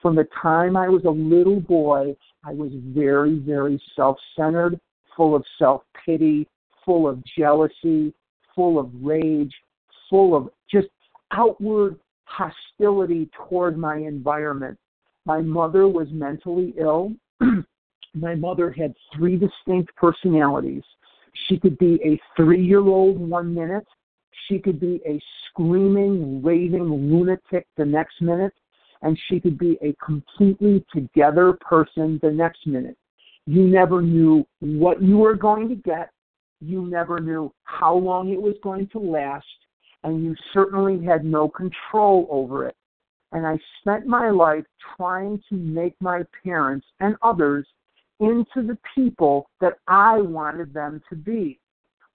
From 0.00 0.16
the 0.16 0.26
time 0.40 0.76
I 0.76 0.88
was 0.88 1.04
a 1.04 1.10
little 1.10 1.60
boy, 1.60 2.16
I 2.44 2.52
was 2.52 2.70
very, 2.74 3.38
very 3.40 3.80
self 3.94 4.16
centered, 4.36 4.80
full 5.16 5.34
of 5.34 5.44
self 5.58 5.82
pity, 6.04 6.48
full 6.84 7.06
of 7.06 7.22
jealousy, 7.36 8.14
full 8.54 8.78
of 8.78 8.90
rage, 9.02 9.52
full 10.08 10.34
of 10.34 10.48
just 10.70 10.88
outward 11.32 11.98
hostility 12.24 13.28
toward 13.36 13.76
my 13.76 13.96
environment. 13.96 14.78
My 15.26 15.42
mother 15.42 15.88
was 15.88 16.08
mentally 16.10 16.74
ill. 16.78 17.12
my 18.14 18.34
mother 18.34 18.70
had 18.70 18.94
three 19.14 19.36
distinct 19.36 19.94
personalities. 19.96 20.82
She 21.46 21.58
could 21.58 21.78
be 21.78 22.00
a 22.04 22.20
three 22.36 22.64
year 22.64 22.80
old 22.80 23.18
one 23.18 23.54
minute. 23.54 23.86
She 24.46 24.58
could 24.58 24.80
be 24.80 25.00
a 25.06 25.20
screaming, 25.46 26.42
raving 26.42 26.84
lunatic 26.84 27.66
the 27.76 27.84
next 27.84 28.20
minute. 28.20 28.54
And 29.02 29.18
she 29.28 29.38
could 29.38 29.58
be 29.58 29.78
a 29.82 29.94
completely 30.04 30.84
together 30.92 31.52
person 31.60 32.18
the 32.22 32.30
next 32.30 32.66
minute. 32.66 32.96
You 33.46 33.62
never 33.62 34.02
knew 34.02 34.46
what 34.60 35.00
you 35.00 35.18
were 35.18 35.36
going 35.36 35.68
to 35.68 35.76
get. 35.76 36.10
You 36.60 36.86
never 36.86 37.20
knew 37.20 37.52
how 37.64 37.94
long 37.94 38.30
it 38.30 38.40
was 38.40 38.56
going 38.62 38.88
to 38.88 38.98
last. 38.98 39.46
And 40.04 40.24
you 40.24 40.34
certainly 40.52 41.04
had 41.04 41.24
no 41.24 41.48
control 41.48 42.26
over 42.30 42.66
it. 42.66 42.76
And 43.32 43.46
I 43.46 43.58
spent 43.80 44.06
my 44.06 44.30
life 44.30 44.64
trying 44.96 45.42
to 45.48 45.54
make 45.54 45.94
my 46.00 46.22
parents 46.42 46.86
and 47.00 47.16
others 47.22 47.66
into 48.20 48.66
the 48.66 48.78
people 48.94 49.48
that 49.60 49.74
I 49.86 50.18
wanted 50.18 50.72
them 50.72 51.02
to 51.08 51.16
be. 51.16 51.58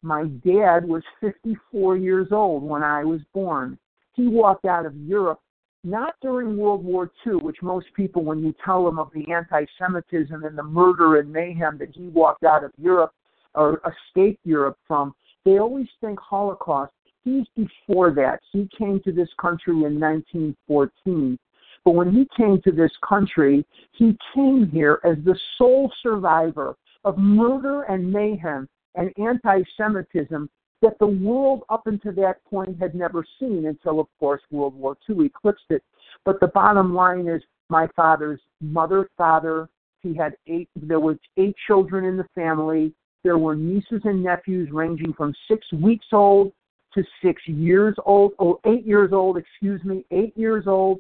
My 0.01 0.25
dad 0.45 0.85
was 0.85 1.03
54 1.21 1.97
years 1.97 2.27
old 2.31 2.63
when 2.63 2.83
I 2.83 3.03
was 3.03 3.21
born. 3.33 3.77
He 4.13 4.27
walked 4.27 4.65
out 4.65 4.85
of 4.85 4.95
Europe 4.97 5.39
not 5.83 6.15
during 6.21 6.57
World 6.57 6.83
War 6.83 7.11
II, 7.27 7.35
which 7.35 7.57
most 7.61 7.87
people, 7.93 8.23
when 8.23 8.39
you 8.39 8.53
tell 8.63 8.85
them 8.85 8.99
of 8.99 9.09
the 9.13 9.31
anti 9.31 9.65
Semitism 9.77 10.43
and 10.43 10.57
the 10.57 10.63
murder 10.63 11.17
and 11.17 11.31
mayhem 11.31 11.77
that 11.77 11.93
he 11.93 12.07
walked 12.07 12.43
out 12.43 12.63
of 12.63 12.71
Europe, 12.77 13.11
or 13.55 13.81
escaped 13.85 14.39
Europe 14.45 14.77
from, 14.87 15.13
they 15.45 15.59
always 15.59 15.87
think 16.01 16.19
Holocaust. 16.19 16.93
He's 17.23 17.45
before 17.55 18.11
that. 18.11 18.39
He 18.51 18.67
came 18.77 18.99
to 19.01 19.11
this 19.11 19.29
country 19.39 19.73
in 19.73 19.99
1914. 19.99 21.37
But 21.85 21.95
when 21.95 22.11
he 22.11 22.27
came 22.37 22.61
to 22.61 22.71
this 22.71 22.91
country, 23.07 23.65
he 23.91 24.17
came 24.33 24.69
here 24.71 24.99
as 25.03 25.17
the 25.25 25.37
sole 25.57 25.91
survivor 26.01 26.75
of 27.03 27.17
murder 27.17 27.83
and 27.83 28.11
mayhem 28.11 28.69
and 28.95 29.11
anti 29.17 29.63
Semitism 29.77 30.49
that 30.81 30.99
the 30.99 31.07
world 31.07 31.63
up 31.69 31.87
until 31.87 32.13
that 32.13 32.43
point 32.45 32.79
had 32.79 32.93
never 32.93 33.25
seen 33.39 33.65
until, 33.67 33.99
of 33.99 34.07
course, 34.19 34.41
World 34.51 34.75
War 34.75 34.97
II 35.09 35.25
eclipsed 35.25 35.65
it. 35.69 35.83
But 36.25 36.39
the 36.39 36.47
bottom 36.47 36.93
line 36.93 37.27
is 37.27 37.41
my 37.69 37.87
father's 37.95 38.41
mother, 38.61 39.09
father, 39.17 39.69
he 40.01 40.13
had 40.13 40.35
eight, 40.47 40.69
there 40.75 40.99
were 40.99 41.17
eight 41.37 41.55
children 41.65 42.03
in 42.03 42.17
the 42.17 42.27
family. 42.35 42.93
There 43.23 43.37
were 43.37 43.55
nieces 43.55 44.01
and 44.03 44.21
nephews 44.21 44.69
ranging 44.71 45.13
from 45.13 45.33
six 45.47 45.65
weeks 45.71 46.07
old 46.11 46.51
to 46.93 47.03
six 47.23 47.41
years 47.47 47.95
old, 48.05 48.33
oh, 48.37 48.59
eight 48.65 48.85
years 48.85 49.13
old, 49.13 49.37
excuse 49.37 49.83
me, 49.85 50.05
eight 50.11 50.37
years 50.37 50.65
old. 50.67 50.99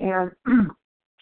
And 0.00 0.30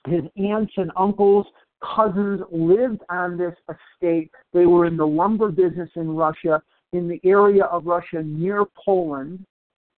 his 0.06 0.22
aunts 0.36 0.72
and 0.76 0.90
uncles, 0.96 1.46
cousins 1.82 2.40
lived 2.50 3.02
on 3.10 3.36
this 3.36 3.54
estate. 3.68 4.30
They 4.52 4.66
were 4.66 4.86
in 4.86 4.96
the 4.96 5.06
lumber 5.06 5.50
business 5.50 5.90
in 5.96 6.14
Russia, 6.14 6.62
in 6.92 7.08
the 7.08 7.20
area 7.24 7.64
of 7.64 7.86
Russia 7.86 8.22
near 8.22 8.64
Poland. 8.84 9.44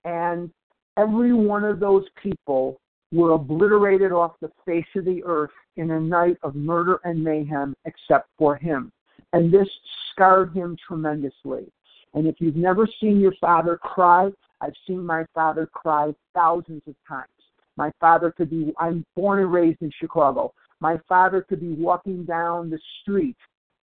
And 0.04 0.50
every 0.96 1.32
one 1.32 1.64
of 1.64 1.80
those 1.80 2.04
people 2.22 2.80
were 3.12 3.32
obliterated 3.32 4.12
off 4.12 4.32
the 4.40 4.50
face 4.64 4.86
of 4.96 5.04
the 5.04 5.22
earth 5.24 5.50
in 5.76 5.92
a 5.92 6.00
night 6.00 6.36
of 6.42 6.54
murder 6.54 7.00
and 7.04 7.22
mayhem 7.22 7.74
except 7.84 8.28
for 8.38 8.56
him. 8.56 8.90
And 9.32 9.52
this 9.52 9.68
scarred 10.12 10.52
him 10.52 10.76
tremendously. 10.86 11.70
And 12.14 12.26
if 12.26 12.36
you've 12.38 12.56
never 12.56 12.88
seen 13.00 13.20
your 13.20 13.34
father 13.40 13.76
cry, 13.76 14.30
I've 14.60 14.72
seen 14.86 15.04
my 15.04 15.24
father 15.34 15.66
cry 15.66 16.14
thousands 16.34 16.82
of 16.86 16.94
times. 17.06 17.28
My 17.76 17.90
father 18.00 18.30
could 18.30 18.50
be, 18.50 18.72
I'm 18.78 19.04
born 19.14 19.40
and 19.40 19.52
raised 19.52 19.82
in 19.82 19.90
Chicago. 20.00 20.52
My 20.80 20.98
father 21.08 21.42
could 21.42 21.60
be 21.60 21.72
walking 21.72 22.24
down 22.24 22.70
the 22.70 22.78
street 23.00 23.36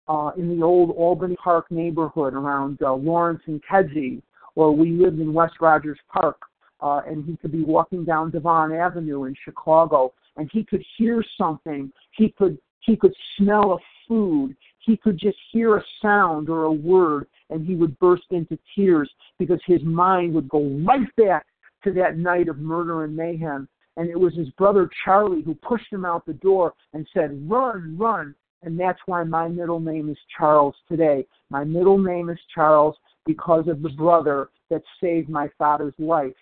uh, 0.08 0.32
in 0.38 0.58
the 0.58 0.64
old 0.64 0.92
Albany 0.92 1.36
Park 1.36 1.70
neighborhood 1.72 2.34
around 2.34 2.82
uh, 2.82 2.94
Lawrence 2.94 3.42
and 3.48 3.62
Kedzie, 3.64 4.22
or 4.56 4.76
we 4.76 4.92
lived 4.92 5.20
in 5.20 5.34
West 5.34 5.56
Rogers 5.62 6.00
Park, 6.12 6.38
uh, 6.82 7.02
and 7.08 7.24
he 7.26 7.38
could 7.38 7.52
be 7.52 7.64
walking 7.64 8.04
down 8.04 8.32
Devon 8.32 8.74
Avenue 8.74 9.26
in 9.26 9.36
Chicago, 9.44 10.14
and 10.38 10.50
he 10.52 10.64
could 10.64 10.84
hear 10.98 11.24
something. 11.38 11.92
He 12.12 12.30
could 12.30 12.58
he 12.82 12.96
could 12.96 13.14
smell 13.38 13.74
a 13.74 13.78
food. 14.08 14.56
He 14.80 14.98
could 14.98 15.18
just 15.18 15.38
hear 15.52 15.78
a 15.78 15.84
sound 16.02 16.50
or 16.50 16.64
a 16.64 16.72
word, 16.72 17.28
and 17.52 17.66
he 17.66 17.76
would 17.76 17.98
burst 18.00 18.26
into 18.32 18.58
tears 18.76 19.10
because 19.38 19.60
his 19.66 19.84
mind 19.84 20.34
would 20.34 20.50
go 20.50 20.64
right 20.86 21.16
back 21.16 21.46
to 21.84 21.92
that 21.94 22.18
night 22.18 22.48
of 22.48 22.58
murder 22.58 23.04
and 23.04 23.16
mayhem. 23.16 23.68
And 23.98 24.10
it 24.10 24.20
was 24.20 24.34
his 24.36 24.50
brother 24.52 24.90
Charlie 25.04 25.44
who 25.44 25.56
pushed 25.56 25.92
him 25.92 26.06
out 26.06 26.26
the 26.26 26.34
door 26.34 26.74
and 26.94 27.08
said, 27.14 27.40
Run, 27.50 27.98
run. 27.98 28.36
And 28.64 28.80
that's 28.80 29.00
why 29.06 29.24
my 29.24 29.48
middle 29.48 29.80
name 29.80 30.10
is 30.10 30.18
Charles 30.38 30.76
today. 30.88 31.26
My 31.50 31.64
middle 31.64 31.98
name 31.98 32.30
is 32.30 32.38
Charles 32.54 32.96
because 33.26 33.68
of 33.68 33.82
the 33.82 33.90
brother 33.90 34.50
that 34.70 34.84
saved 35.02 35.30
my 35.30 35.50
father's 35.58 35.96
life 35.98 36.36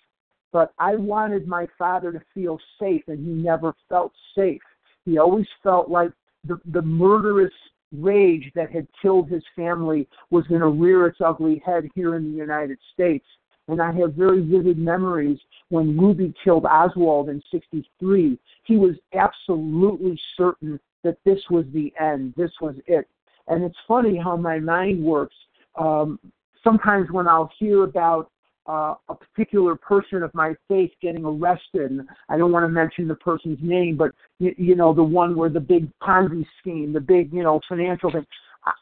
but 0.52 0.74
I 0.80 0.96
wanted 0.96 1.48
my 1.48 1.68
father 1.78 2.12
to 2.12 2.22
feel 2.34 2.60
safe, 2.80 3.04
and 3.08 3.20
he 3.20 3.32
never 3.32 3.74
felt 3.88 4.14
safe. 4.36 4.62
He 5.06 5.18
always 5.18 5.48
felt 5.62 5.90
like 5.90 6.12
the, 6.46 6.60
the 6.72 6.82
murderous 6.82 7.54
rage 7.92 8.52
that 8.56 8.72
had 8.72 8.88
killed 9.02 9.30
his 9.30 9.44
family 9.56 10.08
was 10.30 10.46
going 10.48 10.62
to 10.62 10.68
rear 10.68 11.08
its 11.08 11.20
ugly 11.24 11.62
head 11.66 11.90
here 11.96 12.16
in 12.16 12.32
the 12.32 12.38
United 12.38 12.78
States. 12.94 13.26
And 13.70 13.82
I 13.82 13.92
have 13.94 14.16
very 14.16 14.42
vivid 14.42 14.78
memories 14.78 15.38
when 15.70 15.98
Ruby 15.98 16.34
killed 16.44 16.66
Oswald 16.66 17.30
in 17.30 17.42
63. 17.52 18.38
He 18.64 18.76
was 18.78 18.96
absolutely 19.14 20.20
certain 20.36 20.80
that 21.04 21.18
this 21.24 21.40
was 21.50 21.66
the 21.72 21.94
end, 22.00 22.34
this 22.36 22.52
was 22.60 22.76
it. 22.88 23.08
And 23.48 23.64
it's 23.64 23.78
funny 23.88 24.18
how 24.18 24.36
my 24.36 24.60
mind 24.60 25.04
works. 25.04 25.36
Um, 25.80 26.20
sometimes 26.64 27.12
when 27.12 27.28
I'll 27.28 27.52
hear 27.60 27.84
about 27.84 28.32
uh, 28.68 28.94
a 29.10 29.16
particular 29.16 29.76
person 29.76 30.22
of 30.22 30.34
my 30.36 30.54
faith 30.68 30.92
getting 31.02 31.26
arrested. 31.26 31.90
And 31.90 32.02
I 32.30 32.38
don't 32.38 32.52
want 32.52 32.64
to 32.66 32.70
mention 32.70 33.08
the 33.08 33.16
person's 33.16 33.58
name, 33.62 33.98
but 33.98 34.12
you, 34.38 34.54
you 34.58 34.76
know 34.76 34.94
the 34.94 35.04
one 35.04 35.36
where 35.36 35.50
the 35.50 35.60
big 35.60 35.90
Ponzi 36.00 36.46
scheme, 36.60 36.94
the 36.94 37.00
big 37.00 37.34
you 37.34 37.42
know 37.42 37.60
financial 37.68 38.12
thing. 38.12 38.26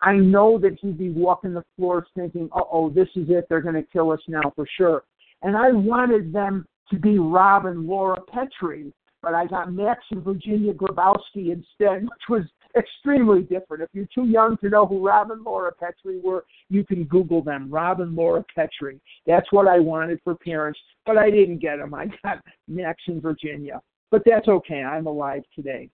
I 0.02 0.16
know 0.16 0.58
that 0.60 0.78
he'd 0.82 0.98
be 0.98 1.10
walking 1.10 1.54
the 1.54 1.64
floors 1.76 2.08
thinking, 2.16 2.50
uh 2.54 2.62
"Oh, 2.72 2.90
this 2.90 3.10
is 3.16 3.30
it. 3.30 3.48
They're 3.50 3.62
going 3.62 3.76
to 3.76 3.84
kill 3.84 4.12
us 4.12 4.22
now 4.28 4.52
for 4.56 4.68
sure." 4.78 5.04
And 5.44 5.56
I 5.56 5.72
wanted 5.72 6.34
them 6.34 6.66
to 6.90 7.00
be 7.00 7.20
Rob 7.20 7.66
and 7.66 7.86
Laura 7.86 8.20
Petrie, 8.22 8.94
but 9.22 9.34
I 9.34 9.46
got 9.46 9.74
Max 9.74 10.04
and 10.12 10.24
Virginia 10.24 10.74
Grabowski 10.74 11.52
instead, 11.52 12.04
which 12.04 12.30
was 12.30 12.44
extremely 12.78 13.42
different. 13.42 13.84
If 13.84 13.90
you're 13.94 14.08
too 14.14 14.26
young 14.26 14.58
to 14.58 14.70
know 14.70 14.86
who 14.86 15.06
Rob 15.06 15.32
and 15.32 15.44
Laura 15.44 15.72
Petrie 15.72 16.20
were, 16.24 16.46
you 16.70 16.84
can 16.86 17.04
Google 17.06 17.44
them. 17.44 17.70
Rob 17.70 18.02
and 18.02 18.16
Laura 18.16 18.46
Petrie. 18.56 19.00
That's 19.26 19.52
what 19.52 19.68
I 19.68 19.80
wanted 19.80 20.20
for 20.24 20.36
parents, 20.36 20.80
but 21.06 21.18
I 21.18 21.30
didn't 21.30 21.58
get 21.58 21.78
them. 21.78 21.94
I 21.94 22.08
got 22.24 22.44
Max 22.68 23.02
and 23.08 23.22
Virginia. 23.22 23.82
But 24.10 24.24
that's 24.26 24.48
okay. 24.48 24.84
I'm 24.84 25.08
alive 25.08 25.44
today. 25.54 25.90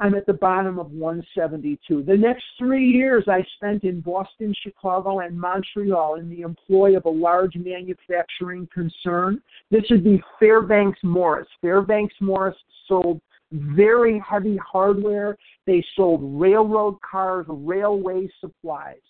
I'm 0.00 0.14
at 0.14 0.26
the 0.26 0.32
bottom 0.32 0.78
of 0.78 0.92
172. 0.92 2.04
The 2.04 2.16
next 2.16 2.44
three 2.56 2.88
years 2.88 3.24
I 3.26 3.44
spent 3.56 3.82
in 3.82 4.00
Boston, 4.00 4.54
Chicago, 4.62 5.20
and 5.20 5.38
Montreal 5.38 6.16
in 6.16 6.30
the 6.30 6.42
employ 6.42 6.96
of 6.96 7.04
a 7.04 7.10
large 7.10 7.56
manufacturing 7.56 8.68
concern. 8.72 9.42
This 9.72 9.82
would 9.90 10.04
be 10.04 10.22
Fairbanks 10.38 11.00
Morse. 11.02 11.48
Fairbanks 11.60 12.14
Morse 12.20 12.56
sold 12.86 13.20
very 13.50 14.22
heavy 14.28 14.56
hardware. 14.58 15.36
They 15.66 15.84
sold 15.96 16.20
railroad 16.40 17.00
cars, 17.00 17.46
railway 17.48 18.28
supplies, 18.40 19.00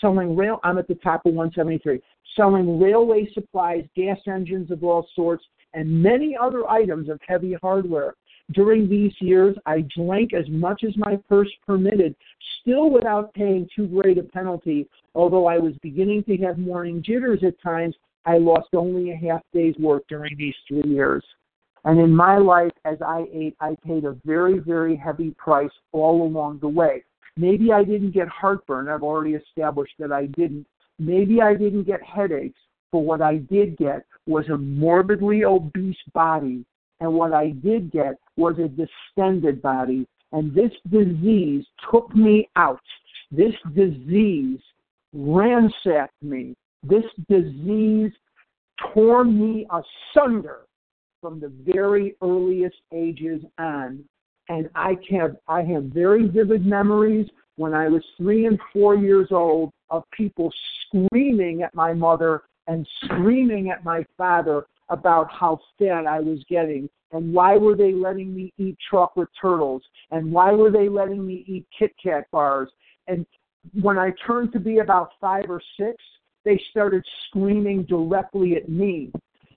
selling 0.00 0.34
rail. 0.34 0.58
I'm 0.64 0.78
at 0.78 0.88
the 0.88 0.96
top 0.96 1.26
of 1.26 1.34
173. 1.34 2.00
Selling 2.34 2.80
railway 2.80 3.30
supplies, 3.32 3.84
gas 3.94 4.18
engines 4.26 4.72
of 4.72 4.82
all 4.82 5.06
sorts, 5.14 5.44
and 5.74 6.02
many 6.02 6.36
other 6.40 6.68
items 6.68 7.08
of 7.08 7.20
heavy 7.26 7.56
hardware. 7.62 8.14
During 8.52 8.88
these 8.88 9.14
years, 9.20 9.56
I 9.64 9.84
drank 9.96 10.34
as 10.34 10.48
much 10.48 10.84
as 10.84 10.96
my 10.96 11.16
purse 11.28 11.50
permitted, 11.66 12.14
still 12.60 12.90
without 12.90 13.32
paying 13.34 13.68
too 13.74 13.86
great 13.86 14.18
a 14.18 14.22
penalty. 14.22 14.88
Although 15.14 15.46
I 15.46 15.58
was 15.58 15.74
beginning 15.82 16.24
to 16.24 16.36
have 16.38 16.58
morning 16.58 17.02
jitters 17.02 17.42
at 17.42 17.60
times, 17.62 17.96
I 18.26 18.38
lost 18.38 18.68
only 18.74 19.10
a 19.10 19.16
half 19.16 19.42
day's 19.52 19.76
work 19.78 20.04
during 20.08 20.36
these 20.36 20.54
three 20.68 20.82
years. 20.84 21.24
And 21.84 22.00
in 22.00 22.14
my 22.14 22.38
life, 22.38 22.72
as 22.84 23.00
I 23.02 23.26
ate, 23.32 23.56
I 23.60 23.76
paid 23.84 24.04
a 24.04 24.16
very, 24.24 24.58
very 24.58 24.96
heavy 24.96 25.30
price 25.32 25.70
all 25.92 26.22
along 26.22 26.58
the 26.60 26.68
way. 26.68 27.04
Maybe 27.36 27.72
I 27.72 27.84
didn't 27.84 28.12
get 28.12 28.28
heartburn. 28.28 28.88
I've 28.88 29.02
already 29.02 29.34
established 29.34 29.94
that 29.98 30.12
I 30.12 30.26
didn't. 30.26 30.66
Maybe 30.98 31.42
I 31.42 31.54
didn't 31.54 31.84
get 31.84 32.02
headaches. 32.02 32.58
But 32.92 33.00
what 33.00 33.20
I 33.20 33.38
did 33.38 33.76
get 33.76 34.06
was 34.26 34.48
a 34.48 34.56
morbidly 34.56 35.44
obese 35.44 35.96
body. 36.12 36.64
And 37.04 37.12
what 37.12 37.34
I 37.34 37.50
did 37.50 37.92
get 37.92 38.14
was 38.38 38.54
a 38.58 38.66
distended 38.66 39.60
body. 39.60 40.06
And 40.32 40.54
this 40.54 40.72
disease 40.90 41.66
took 41.90 42.16
me 42.16 42.48
out. 42.56 42.80
This 43.30 43.52
disease 43.74 44.58
ransacked 45.12 46.22
me. 46.22 46.54
This 46.82 47.04
disease 47.28 48.10
tore 48.94 49.22
me 49.22 49.66
asunder 49.70 50.60
from 51.20 51.40
the 51.40 51.52
very 51.70 52.16
earliest 52.22 52.76
ages 52.94 53.42
on. 53.58 54.02
And 54.48 54.70
I 54.74 54.96
have 55.10 55.36
I 55.46 55.62
have 55.62 55.84
very 55.84 56.26
vivid 56.26 56.64
memories 56.64 57.28
when 57.56 57.74
I 57.74 57.88
was 57.88 58.02
three 58.16 58.46
and 58.46 58.58
four 58.72 58.94
years 58.94 59.28
old 59.30 59.72
of 59.90 60.04
people 60.10 60.50
screaming 60.86 61.62
at 61.62 61.74
my 61.74 61.92
mother 61.92 62.44
and 62.66 62.88
screaming 63.04 63.68
at 63.68 63.84
my 63.84 64.06
father 64.16 64.64
about 64.88 65.30
how 65.32 65.58
fat 65.78 66.06
I 66.06 66.20
was 66.20 66.40
getting 66.48 66.88
and 67.12 67.32
why 67.32 67.56
were 67.56 67.76
they 67.76 67.92
letting 67.92 68.34
me 68.34 68.52
eat 68.58 68.76
chocolate 68.90 69.28
turtles 69.40 69.82
and 70.10 70.30
why 70.30 70.52
were 70.52 70.70
they 70.70 70.88
letting 70.88 71.26
me 71.26 71.44
eat 71.46 71.66
Kit 71.76 71.92
Kat 72.02 72.30
bars 72.30 72.70
and 73.06 73.24
when 73.80 73.98
I 73.98 74.12
turned 74.26 74.52
to 74.52 74.60
be 74.60 74.78
about 74.78 75.12
five 75.20 75.44
or 75.48 75.62
six, 75.80 75.96
they 76.44 76.60
started 76.70 77.02
screaming 77.28 77.84
directly 77.84 78.56
at 78.56 78.68
me 78.68 79.10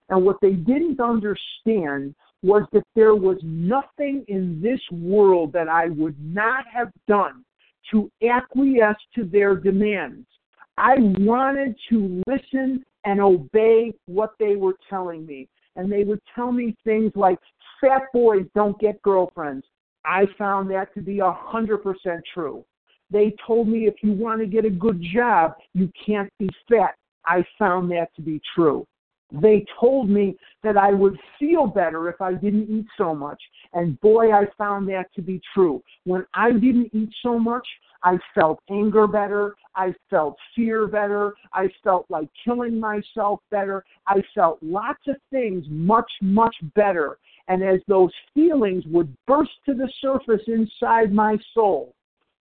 and 0.09 0.23
what 0.23 0.37
they 0.41 0.53
didn't 0.53 0.99
understand 0.99 2.15
was 2.43 2.63
that 2.71 2.83
there 2.95 3.15
was 3.15 3.37
nothing 3.43 4.23
in 4.27 4.61
this 4.61 4.79
world 4.91 5.51
that 5.53 5.67
I 5.67 5.87
would 5.87 6.15
not 6.23 6.65
have 6.71 6.91
done 7.07 7.43
to 7.91 8.09
acquiesce 8.23 8.97
to 9.15 9.23
their 9.23 9.55
demands. 9.55 10.27
I 10.77 10.95
wanted 11.19 11.75
to 11.89 12.21
listen 12.27 12.83
and 13.07 13.21
obey 13.21 13.93
what 14.05 14.33
they 14.37 14.57
were 14.57 14.75
telling 14.89 15.25
me. 15.25 15.47
And 15.77 15.89
they 15.89 16.03
would 16.03 16.19
tell 16.35 16.51
me 16.51 16.75
things 16.83 17.13
like, 17.15 17.39
fat 17.79 18.01
boys 18.13 18.45
don't 18.53 18.77
get 18.79 19.01
girlfriends. 19.01 19.65
I 20.03 20.25
found 20.37 20.69
that 20.71 20.93
to 20.95 21.01
be 21.01 21.19
a 21.19 21.31
100% 21.53 21.79
true. 22.33 22.65
They 23.09 23.33
told 23.45 23.69
me 23.69 23.87
if 23.87 23.95
you 24.03 24.11
want 24.11 24.41
to 24.41 24.45
get 24.45 24.65
a 24.65 24.69
good 24.69 25.01
job, 25.13 25.53
you 25.73 25.89
can't 26.05 26.29
be 26.37 26.49
fat. 26.69 26.95
I 27.25 27.45
found 27.57 27.89
that 27.91 28.13
to 28.17 28.21
be 28.21 28.41
true. 28.53 28.85
They 29.31 29.65
told 29.79 30.09
me 30.09 30.35
that 30.63 30.75
I 30.75 30.91
would 30.91 31.17
feel 31.39 31.65
better 31.65 32.09
if 32.09 32.19
I 32.21 32.33
didn't 32.33 32.69
eat 32.69 32.87
so 32.97 33.15
much. 33.15 33.41
And 33.73 33.99
boy, 34.01 34.33
I 34.33 34.47
found 34.57 34.87
that 34.89 35.13
to 35.15 35.21
be 35.21 35.39
true. 35.53 35.81
When 36.03 36.25
I 36.33 36.51
didn't 36.51 36.89
eat 36.93 37.09
so 37.23 37.39
much, 37.39 37.67
I 38.03 38.17
felt 38.35 38.59
anger 38.69 39.07
better. 39.07 39.55
I 39.75 39.93
felt 40.09 40.37
fear 40.55 40.87
better. 40.87 41.33
I 41.53 41.67
felt 41.83 42.05
like 42.09 42.29
killing 42.43 42.79
myself 42.79 43.39
better. 43.51 43.83
I 44.07 44.21
felt 44.33 44.59
lots 44.61 45.07
of 45.07 45.15
things 45.31 45.65
much, 45.69 46.11
much 46.21 46.55
better. 46.75 47.17
And 47.47 47.63
as 47.63 47.79
those 47.87 48.11
feelings 48.33 48.83
would 48.87 49.15
burst 49.25 49.51
to 49.65 49.73
the 49.73 49.91
surface 50.01 50.41
inside 50.47 51.13
my 51.13 51.37
soul, 51.53 51.93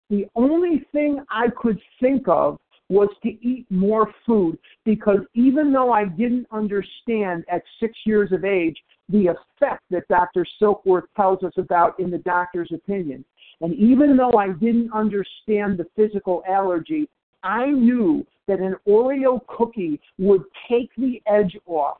the 0.09 0.27
only 0.35 0.85
thing 0.91 1.23
I 1.29 1.47
could 1.55 1.79
think 1.99 2.27
of 2.27 2.59
was 2.89 3.07
to 3.23 3.29
eat 3.29 3.65
more 3.69 4.13
food 4.25 4.57
because 4.83 5.19
even 5.33 5.71
though 5.71 5.93
I 5.93 6.03
didn't 6.03 6.45
understand 6.51 7.45
at 7.49 7.63
six 7.79 7.97
years 8.05 8.33
of 8.33 8.43
age 8.43 8.75
the 9.07 9.27
effect 9.27 9.83
that 9.91 10.07
Dr. 10.09 10.45
Silkworth 10.61 11.07
tells 11.15 11.41
us 11.43 11.53
about 11.57 11.97
in 12.01 12.11
the 12.11 12.17
doctor's 12.17 12.69
opinion, 12.73 13.23
and 13.61 13.75
even 13.75 14.17
though 14.17 14.33
I 14.37 14.49
didn't 14.49 14.91
understand 14.91 15.77
the 15.77 15.87
physical 15.95 16.43
allergy, 16.47 17.07
I 17.43 17.67
knew 17.67 18.25
that 18.47 18.59
an 18.59 18.75
Oreo 18.87 19.39
cookie 19.47 19.99
would 20.17 20.43
take 20.69 20.89
the 20.97 21.21
edge 21.27 21.57
off 21.65 21.99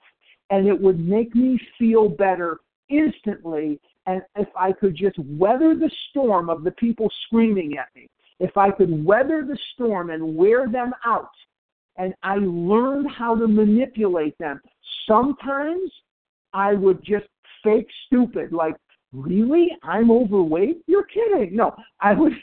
and 0.49 0.67
it 0.67 0.79
would 0.79 0.99
make 0.99 1.33
me 1.35 1.59
feel 1.79 2.09
better 2.09 2.59
instantly. 2.89 3.79
And 4.05 4.21
if 4.35 4.49
I 4.55 4.71
could 4.71 4.95
just 4.95 5.17
weather 5.19 5.75
the 5.75 5.91
storm 6.09 6.49
of 6.49 6.63
the 6.63 6.71
people 6.71 7.09
screaming 7.25 7.77
at 7.77 7.87
me, 7.95 8.09
if 8.39 8.57
I 8.57 8.71
could 8.71 9.05
weather 9.05 9.45
the 9.47 9.57
storm 9.73 10.09
and 10.09 10.35
wear 10.35 10.67
them 10.67 10.93
out, 11.05 11.29
and 11.97 12.13
I 12.23 12.37
learned 12.37 13.07
how 13.11 13.35
to 13.35 13.47
manipulate 13.47 14.37
them, 14.39 14.59
sometimes 15.07 15.91
I 16.53 16.73
would 16.73 17.03
just 17.03 17.27
fake 17.63 17.87
stupid, 18.07 18.51
like, 18.51 18.75
really? 19.13 19.69
I'm 19.83 20.11
overweight? 20.11 20.83
You're 20.87 21.05
kidding. 21.05 21.55
No, 21.55 21.75
I 21.99 22.13
would, 22.13 22.33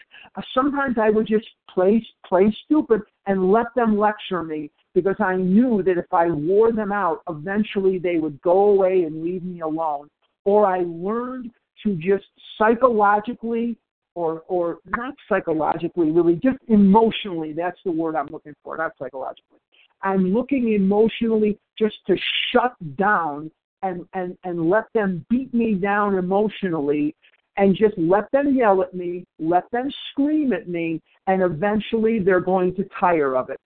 sometimes 0.55 0.97
I 1.01 1.11
would 1.11 1.27
just 1.27 1.47
play, 1.71 2.05
play 2.27 2.55
stupid 2.65 3.03
and 3.27 3.51
let 3.51 3.67
them 3.77 3.99
lecture 3.99 4.43
me 4.43 4.71
because 4.95 5.17
I 5.21 5.37
knew 5.37 5.83
that 5.85 5.99
if 5.99 6.13
I 6.13 6.29
wore 6.29 6.73
them 6.73 6.93
out, 6.93 7.23
eventually 7.29 7.99
they 7.99 8.19
would 8.19 8.41
go 8.43 8.71
away 8.71 9.05
and 9.05 9.23
leave 9.23 9.45
me 9.45 9.61
alone. 9.61 10.09
Or 10.45 10.67
I 10.67 10.85
learned 10.87 11.51
to 11.85 11.95
just 11.97 12.25
psychologically 12.57 13.77
or 14.15 14.43
or 14.49 14.79
not 14.97 15.15
psychologically 15.29 16.11
really 16.11 16.35
just 16.35 16.59
emotionally 16.69 17.53
that's 17.53 17.79
the 17.85 17.91
word 17.91 18.17
i'm 18.17 18.27
looking 18.33 18.55
for 18.65 18.77
not 18.77 18.91
psychologically 18.99 19.59
i'm 20.03 20.35
looking 20.35 20.73
emotionally 20.73 21.57
just 21.79 21.95
to 22.07 22.17
shut 22.51 22.75
down 22.97 23.49
and 23.83 24.07
and 24.14 24.37
and 24.45 24.69
let 24.69 24.85
them 24.95 25.25
beat 25.29 25.53
me 25.55 25.75
down 25.75 26.17
emotionally 26.17 27.14
and 27.57 27.75
just 27.77 27.97
let 27.97 28.31
them 28.33 28.55
yell 28.55 28.83
at 28.83 28.95
me 28.95 29.25
let 29.38 29.71
them 29.71 29.91
scream 30.11 30.53
at 30.53 30.69
me 30.69 31.01
and 31.27 31.43
eventually 31.43 32.19
they're 32.19 32.41
going 32.41 32.75
to 32.75 32.85
tire 32.99 33.37
of 33.37 33.51
it 33.51 33.61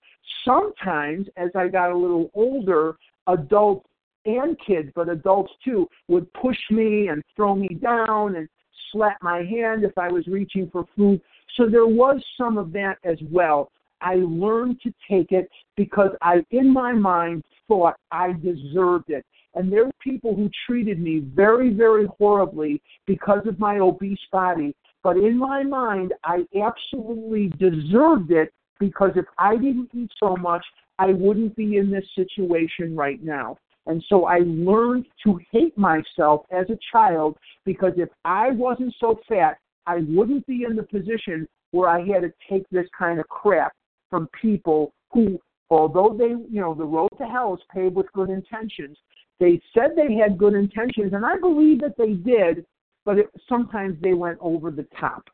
sometimes 0.45 1.27
as 1.37 1.51
i 1.55 1.69
got 1.69 1.91
a 1.91 1.97
little 1.97 2.31
older 2.35 2.97
adults 3.29 3.87
and 4.25 4.57
kids 4.65 4.91
but 4.95 5.09
adults 5.09 5.53
too 5.65 5.87
would 6.09 6.33
push 6.35 6.59
me 6.71 7.09
and 7.09 7.23
throw 7.37 7.55
me 7.55 7.69
down 7.69 8.37
and 8.37 8.49
slap 8.93 9.17
my 9.23 9.39
hand 9.39 9.85
if 9.85 9.97
I 9.97 10.09
was 10.09 10.27
reaching 10.27 10.69
for 10.71 10.85
food. 10.97 11.21
So 11.57 11.69
there 11.69 11.87
was 11.87 12.23
some 12.37 12.59
of 12.59 12.73
that 12.73 12.99
as 13.05 13.19
well. 13.31 13.73
I 14.01 14.17
learned 14.17 14.81
to 14.83 14.93
take 15.09 15.33
it 15.33 15.49
because 15.77 16.11
I, 16.21 16.45
in 16.51 16.73
my 16.73 16.93
mind, 16.93 17.45
thought 17.69 17.97
I 18.11 18.33
deserved 18.33 19.11
it. 19.11 19.25
And 19.55 19.71
there 19.71 19.85
were 19.85 19.93
people 20.01 20.35
who 20.35 20.51
treated 20.67 21.01
me 21.01 21.21
very, 21.35 21.71
very 21.71 22.07
horribly 22.19 22.81
because 23.07 23.47
of 23.47 23.59
my 23.59 23.79
obese 23.79 24.19
body. 24.31 24.75
But 25.03 25.17
in 25.17 25.37
my 25.37 25.63
mind, 25.63 26.15
I 26.25 26.47
absolutely 26.57 27.49
deserved 27.59 28.31
it 28.31 28.53
because 28.79 29.11
if 29.17 29.27
I 29.39 29.57
didn't 29.57 29.91
eat 29.95 30.11
so 30.19 30.37
much, 30.37 30.65
I 30.99 31.13
wouldn't 31.13 31.57
be 31.57 31.77
in 31.77 31.91
this 31.91 32.05
situation 32.15 32.97
right 32.97 33.23
now. 33.23 33.59
And 33.87 34.03
so 34.09 34.27
I 34.27 34.41
learned 34.45 35.07
to 35.25 35.41
hate 35.51 35.77
myself 35.77 36.47
as 36.51 36.67
a 36.71 36.79
child 36.93 37.37
because 37.65 37.93
if 37.97 38.09
I 38.25 38.51
wasn't 38.51 38.95
so 39.01 39.19
fat, 39.29 39.59
I 39.87 39.99
wouldn't 40.09 40.47
be 40.47 40.65
in 40.69 40.77
the 40.77 40.85
position 40.85 41.49
where 41.73 41.89
I 41.89 42.01
had 42.07 42.23
to 42.23 42.33
take 42.49 42.69
this 42.71 42.87
kind 42.97 43.19
of 43.19 43.29
crap 43.29 43.73
from 44.09 44.29
people 44.41 44.93
who, 45.11 45.41
although 45.71 46.15
they, 46.17 46.29
you 46.29 46.61
know, 46.61 46.75
the 46.75 46.85
road 46.85 47.09
to 47.19 47.25
hell 47.25 47.55
is 47.55 47.61
paved 47.75 47.97
with 47.97 48.13
good 48.13 48.31
intentions, 48.31 48.97
they 49.41 49.61
said 49.75 49.91
they 49.97 50.15
had 50.15 50.39
good 50.39 50.55
intentions, 50.55 51.13
and 51.13 51.27
I 51.27 51.37
believe 51.37 51.81
that 51.81 51.97
they 51.99 52.13
did, 52.13 52.65
but 53.05 53.19
it, 53.19 53.27
sometimes 53.49 53.97
they 54.01 54.15
went 54.15 54.39
over 54.41 54.71
the 54.71 54.87
top. 54.99 55.29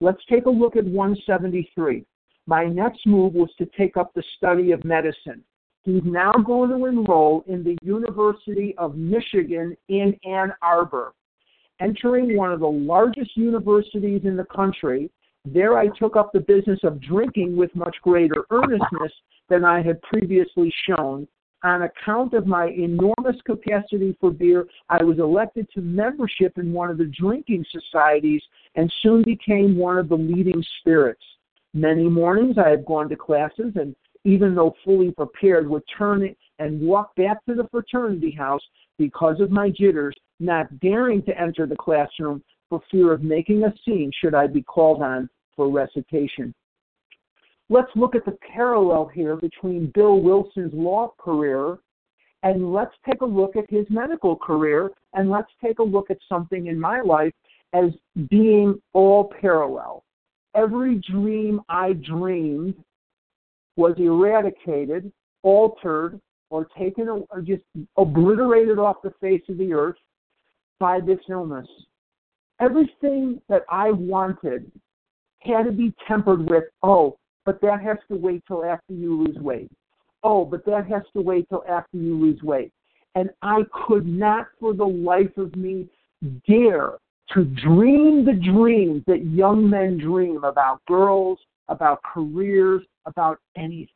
Let's 0.00 0.24
take 0.28 0.46
a 0.46 0.50
look 0.50 0.76
at 0.76 0.84
173. 0.84 2.04
My 2.46 2.66
next 2.66 3.06
move 3.06 3.34
was 3.34 3.50
to 3.58 3.66
take 3.78 3.96
up 3.96 4.12
the 4.12 4.24
study 4.36 4.72
of 4.72 4.84
medicine. 4.84 5.42
He's 5.84 6.02
now 6.04 6.32
going 6.32 6.70
to 6.70 6.86
enroll 6.86 7.44
in 7.46 7.62
the 7.62 7.76
University 7.82 8.74
of 8.78 8.96
Michigan 8.96 9.76
in 9.88 10.18
Ann 10.26 10.52
Arbor, 10.62 11.12
entering 11.80 12.36
one 12.36 12.52
of 12.52 12.60
the 12.60 12.66
largest 12.66 13.36
universities 13.36 14.22
in 14.24 14.36
the 14.36 14.46
country. 14.46 15.10
There 15.44 15.76
I 15.76 15.88
took 15.88 16.16
up 16.16 16.32
the 16.32 16.40
business 16.40 16.80
of 16.84 17.00
drinking 17.02 17.56
with 17.56 17.74
much 17.74 17.96
greater 18.02 18.46
earnestness 18.50 19.12
than 19.50 19.64
I 19.64 19.82
had 19.82 20.00
previously 20.02 20.72
shown. 20.88 21.28
On 21.64 21.82
account 21.82 22.34
of 22.34 22.46
my 22.46 22.68
enormous 22.68 23.40
capacity 23.44 24.16
for 24.20 24.30
beer, 24.30 24.66
I 24.90 25.02
was 25.02 25.18
elected 25.18 25.66
to 25.74 25.80
membership 25.80 26.58
in 26.58 26.72
one 26.72 26.90
of 26.90 26.98
the 26.98 27.10
drinking 27.18 27.64
societies 27.72 28.42
and 28.76 28.92
soon 29.02 29.22
became 29.22 29.76
one 29.76 29.98
of 29.98 30.08
the 30.08 30.16
leading 30.16 30.62
spirits. 30.80 31.22
Many 31.72 32.04
mornings 32.04 32.56
I 32.58 32.68
had 32.68 32.84
gone 32.84 33.08
to 33.08 33.16
classes 33.16 33.72
and 33.76 33.96
even 34.24 34.54
though 34.54 34.74
fully 34.84 35.10
prepared, 35.12 35.68
would 35.68 35.82
turn 35.96 36.34
and 36.58 36.80
walk 36.80 37.14
back 37.14 37.44
to 37.44 37.54
the 37.54 37.68
fraternity 37.70 38.30
house 38.30 38.62
because 38.98 39.40
of 39.40 39.50
my 39.50 39.70
jitters, 39.70 40.14
not 40.40 40.80
daring 40.80 41.22
to 41.24 41.38
enter 41.38 41.66
the 41.66 41.76
classroom 41.76 42.42
for 42.68 42.80
fear 42.90 43.12
of 43.12 43.22
making 43.22 43.64
a 43.64 43.74
scene 43.84 44.10
should 44.20 44.34
I 44.34 44.46
be 44.46 44.62
called 44.62 45.02
on 45.02 45.28
for 45.54 45.68
recitation. 45.68 46.54
Let's 47.70 47.90
look 47.96 48.14
at 48.14 48.24
the 48.24 48.36
parallel 48.52 49.06
here 49.06 49.36
between 49.36 49.90
Bill 49.94 50.20
Wilson's 50.20 50.74
law 50.74 51.14
career 51.18 51.78
and 52.42 52.72
let's 52.72 52.94
take 53.08 53.22
a 53.22 53.26
look 53.26 53.56
at 53.56 53.68
his 53.70 53.86
medical 53.88 54.36
career 54.36 54.90
and 55.14 55.30
let's 55.30 55.50
take 55.64 55.78
a 55.78 55.82
look 55.82 56.10
at 56.10 56.18
something 56.28 56.66
in 56.66 56.78
my 56.78 57.00
life 57.00 57.32
as 57.72 57.90
being 58.28 58.80
all 58.92 59.32
parallel. 59.40 60.04
Every 60.54 60.96
dream 61.10 61.62
I 61.70 61.94
dreamed 61.94 62.74
was 63.76 63.94
eradicated, 63.98 65.10
altered, 65.42 66.20
or 66.50 66.66
taken 66.78 67.08
or 67.08 67.40
just 67.40 67.64
obliterated 67.96 68.78
off 68.78 68.96
the 69.02 69.14
face 69.20 69.42
of 69.48 69.56
the 69.58 69.72
earth 69.72 69.96
by 70.78 71.00
this 71.00 71.18
illness. 71.28 71.66
Everything 72.60 73.40
that 73.48 73.62
I 73.70 73.90
wanted 73.90 74.70
had 75.40 75.64
to 75.64 75.72
be 75.72 75.92
tempered 76.06 76.48
with, 76.48 76.64
oh, 76.82 77.16
but 77.44 77.60
that 77.60 77.80
has 77.82 77.98
to 78.08 78.16
wait 78.16 78.42
till 78.46 78.64
after 78.64 78.92
you 78.92 79.24
lose 79.24 79.36
weight. 79.38 79.70
Oh, 80.22 80.44
but 80.44 80.64
that 80.66 80.86
has 80.86 81.02
to 81.14 81.20
wait 81.20 81.48
till 81.48 81.64
after 81.68 81.96
you 81.96 82.18
lose 82.18 82.42
weight. 82.42 82.72
And 83.14 83.30
I 83.42 83.60
could 83.86 84.06
not 84.06 84.48
for 84.58 84.74
the 84.74 84.84
life 84.84 85.36
of 85.36 85.54
me 85.54 85.88
dare 86.48 86.94
to 87.32 87.44
dream 87.44 88.24
the 88.24 88.32
dreams 88.32 89.02
that 89.06 89.24
young 89.26 89.68
men 89.68 89.98
dream 89.98 90.44
about 90.44 90.84
girls, 90.86 91.38
about 91.68 92.00
careers, 92.02 92.82
about 93.06 93.38
anything. 93.56 93.88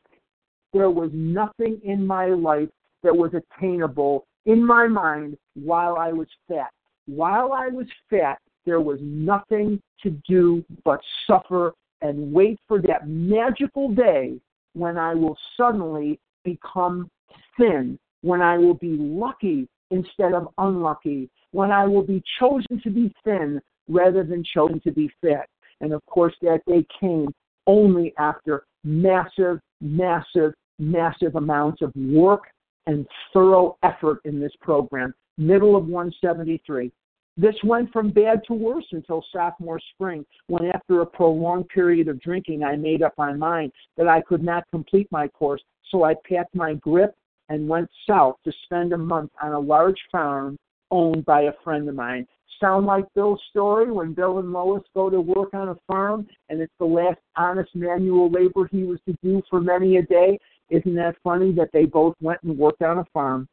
There 0.73 0.91
was 0.91 1.11
nothing 1.13 1.81
in 1.85 2.07
my 2.07 2.27
life 2.27 2.69
that 3.03 3.17
was 3.17 3.33
attainable 3.35 4.27
in 4.47 4.65
my 4.65 4.87
mind 4.87 5.37
while 5.55 5.97
I 5.97 6.13
was 6.13 6.29
fat. 6.47 6.71
While 7.07 7.53
I 7.53 7.69
was 7.69 7.87
fat, 8.11 8.39
there 8.67 8.81
was 8.81 8.99
nothing 9.01 9.81
to 10.03 10.11
do 10.29 10.65
but 10.85 11.01
suffer 11.27 11.73
and 12.03 12.33
wait 12.33 12.59
for 12.69 12.81
that 12.83 13.09
magical 13.09 13.89
day 13.91 14.41
when 14.75 14.97
I 14.97 15.15
will 15.15 15.37
suddenly 15.57 16.21
become 16.45 17.11
thin, 17.59 17.99
when 18.23 18.41
I 18.41 18.59
will 18.59 18.75
be 18.75 18.97
lucky 18.99 19.69
instead 19.91 20.33
of 20.33 20.49
unlucky, 20.59 21.31
when 21.53 21.71
I 21.71 21.87
will 21.87 22.03
be 22.03 22.23
chosen 22.39 22.81
to 22.83 22.91
be 22.91 23.13
thin 23.25 23.61
rather 23.89 24.23
than 24.23 24.45
chosen 24.45 24.81
to 24.81 24.93
be 24.93 25.11
fat. 25.21 25.49
And 25.81 25.93
of 25.93 26.05
course, 26.07 26.35
that 26.43 26.61
day 26.67 26.87
came 27.01 27.33
only 27.67 28.15
after 28.19 28.65
massive, 28.85 29.61
massive, 29.81 30.53
massive 30.79 31.37
amounts 31.37 31.83
of 31.83 31.93
work 31.97 32.45
and 32.87 33.07
thorough 33.33 33.77
effort 33.83 34.19
in 34.25 34.41
this 34.41 34.53
program. 34.61 35.15
Middle 35.37 35.77
of 35.77 35.87
173. 35.87 36.91
This 37.39 37.55
went 37.63 37.93
from 37.93 38.11
bad 38.11 38.43
to 38.49 38.53
worse 38.53 38.87
until 38.91 39.25
sophomore 39.33 39.79
spring, 39.95 40.27
when 40.49 40.73
after 40.75 41.03
a 41.03 41.07
prolonged 41.07 41.69
period 41.69 42.09
of 42.09 42.21
drinking, 42.21 42.65
I 42.65 42.75
made 42.75 43.01
up 43.01 43.15
my 43.17 43.33
mind 43.33 43.71
that 43.97 44.09
I 44.09 44.23
could 44.23 44.43
not 44.43 44.69
complete 44.73 45.07
my 45.13 45.29
course, 45.29 45.63
so 45.89 46.03
I 46.03 46.15
packed 46.29 46.57
my 46.57 46.75
grip 46.75 47.15
and 47.49 47.69
went 47.69 47.89
south 48.09 48.39
to 48.43 48.53
spend 48.65 48.93
a 48.93 48.99
month 48.99 49.31
on 49.41 49.53
a 49.53 49.59
large 49.59 50.01
farm 50.11 50.59
owned 50.91 51.25
by 51.27 51.43
a 51.43 51.53
friend 51.63 51.89
of 51.89 51.95
mine. 51.95 52.27
Sound 52.59 52.87
like 52.87 53.05
Bill's 53.15 53.41
story 53.51 53.93
when 53.93 54.15
Bill 54.15 54.41
and 54.41 54.53
Lois 54.53 54.83
go 54.93 55.09
to 55.09 55.21
work 55.21 55.55
on 55.55 55.69
a 55.69 55.77
farm 55.87 56.27
and 56.49 56.61
it's 56.61 56.75
the 56.81 56.87
last 56.87 57.21
honest 57.37 57.73
manual 57.77 58.29
labor 58.33 58.67
he 58.73 58.83
was 58.83 58.99
to 59.07 59.15
do 59.23 59.41
for 59.49 59.61
many 59.61 59.99
a 59.99 60.03
day? 60.03 60.41
Isn't 60.71 60.97
that 60.97 61.15
funny 61.23 61.53
that 61.53 61.71
they 61.73 61.85
both 61.85 62.17
went 62.21 62.43
and 62.43 62.59
worked 62.59 62.83
on 62.83 62.99
a 62.99 63.05
farm? 63.15 63.49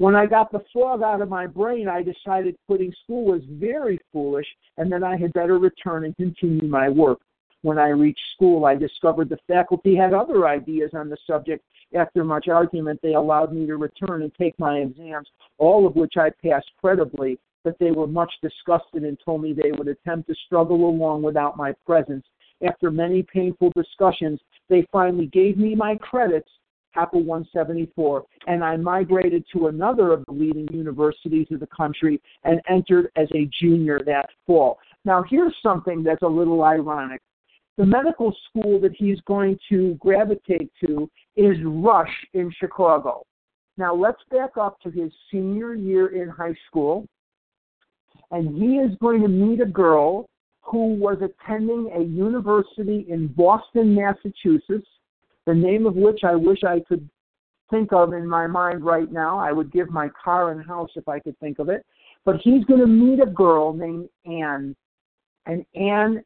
When 0.00 0.16
I 0.16 0.24
got 0.24 0.50
the 0.50 0.64
fog 0.72 1.02
out 1.02 1.20
of 1.20 1.28
my 1.28 1.46
brain, 1.46 1.86
I 1.86 2.02
decided 2.02 2.56
quitting 2.66 2.90
school 3.04 3.26
was 3.26 3.42
very 3.50 4.00
foolish 4.10 4.46
and 4.78 4.90
that 4.90 5.04
I 5.04 5.14
had 5.14 5.30
better 5.34 5.58
return 5.58 6.06
and 6.06 6.16
continue 6.16 6.66
my 6.66 6.88
work. 6.88 7.18
When 7.60 7.78
I 7.78 7.88
reached 7.88 8.22
school, 8.34 8.64
I 8.64 8.76
discovered 8.76 9.28
the 9.28 9.36
faculty 9.46 9.94
had 9.94 10.14
other 10.14 10.48
ideas 10.48 10.92
on 10.94 11.10
the 11.10 11.18
subject. 11.26 11.62
After 11.94 12.24
much 12.24 12.48
argument, 12.48 12.98
they 13.02 13.12
allowed 13.12 13.52
me 13.52 13.66
to 13.66 13.76
return 13.76 14.22
and 14.22 14.32
take 14.36 14.58
my 14.58 14.78
exams, 14.78 15.28
all 15.58 15.86
of 15.86 15.96
which 15.96 16.14
I 16.16 16.30
passed 16.42 16.70
credibly, 16.80 17.38
but 17.62 17.78
they 17.78 17.90
were 17.90 18.06
much 18.06 18.32
disgusted 18.40 19.04
and 19.04 19.18
told 19.22 19.42
me 19.42 19.52
they 19.52 19.72
would 19.72 19.88
attempt 19.88 20.28
to 20.28 20.34
struggle 20.46 20.88
along 20.88 21.20
without 21.20 21.58
my 21.58 21.74
presence. 21.84 22.24
After 22.66 22.90
many 22.90 23.22
painful 23.22 23.70
discussions, 23.76 24.40
they 24.70 24.86
finally 24.90 25.26
gave 25.26 25.58
me 25.58 25.74
my 25.74 25.96
credits 25.96 26.48
HAPA 26.96 27.18
174, 27.18 28.24
and 28.46 28.64
I 28.64 28.76
migrated 28.76 29.44
to 29.52 29.68
another 29.68 30.12
of 30.12 30.24
the 30.26 30.32
leading 30.32 30.68
universities 30.72 31.46
of 31.50 31.60
the 31.60 31.66
country 31.66 32.20
and 32.44 32.60
entered 32.68 33.10
as 33.16 33.28
a 33.34 33.48
junior 33.60 34.02
that 34.06 34.28
fall. 34.46 34.78
Now, 35.04 35.22
here's 35.22 35.54
something 35.62 36.02
that's 36.02 36.22
a 36.22 36.28
little 36.28 36.62
ironic. 36.62 37.20
The 37.76 37.86
medical 37.86 38.34
school 38.48 38.80
that 38.80 38.92
he's 38.96 39.20
going 39.22 39.58
to 39.70 39.94
gravitate 39.94 40.70
to 40.84 41.10
is 41.36 41.56
Rush 41.64 42.14
in 42.34 42.52
Chicago. 42.58 43.24
Now, 43.78 43.94
let's 43.94 44.20
back 44.30 44.56
up 44.60 44.80
to 44.82 44.90
his 44.90 45.12
senior 45.30 45.74
year 45.74 46.20
in 46.20 46.28
high 46.28 46.54
school, 46.66 47.06
and 48.30 48.56
he 48.56 48.76
is 48.76 48.90
going 49.00 49.22
to 49.22 49.28
meet 49.28 49.60
a 49.60 49.66
girl 49.66 50.28
who 50.62 50.94
was 50.94 51.18
attending 51.22 51.90
a 51.94 52.02
university 52.02 53.06
in 53.08 53.28
Boston, 53.28 53.94
Massachusetts 53.94 54.86
the 55.50 55.54
name 55.56 55.84
of 55.84 55.96
which 55.96 56.20
I 56.22 56.36
wish 56.36 56.62
I 56.62 56.78
could 56.78 57.08
think 57.70 57.92
of 57.92 58.12
in 58.12 58.26
my 58.26 58.46
mind 58.46 58.84
right 58.84 59.10
now. 59.10 59.36
I 59.36 59.50
would 59.50 59.72
give 59.72 59.90
my 59.90 60.08
car 60.22 60.52
and 60.52 60.64
house 60.64 60.90
if 60.94 61.08
I 61.08 61.18
could 61.18 61.36
think 61.40 61.58
of 61.58 61.68
it. 61.68 61.84
But 62.24 62.36
he's 62.36 62.64
going 62.66 62.80
to 62.80 62.86
meet 62.86 63.20
a 63.20 63.26
girl 63.26 63.72
named 63.72 64.08
Anne. 64.24 64.76
And 65.46 65.64
Anne, 65.74 66.22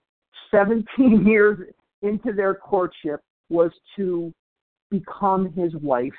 17 0.51 1.27
years 1.27 1.59
into 2.03 2.35
their 2.35 2.55
courtship, 2.55 3.21
was 3.49 3.71
to 3.97 4.31
become 4.91 5.51
his 5.55 5.75
wife. 5.77 6.13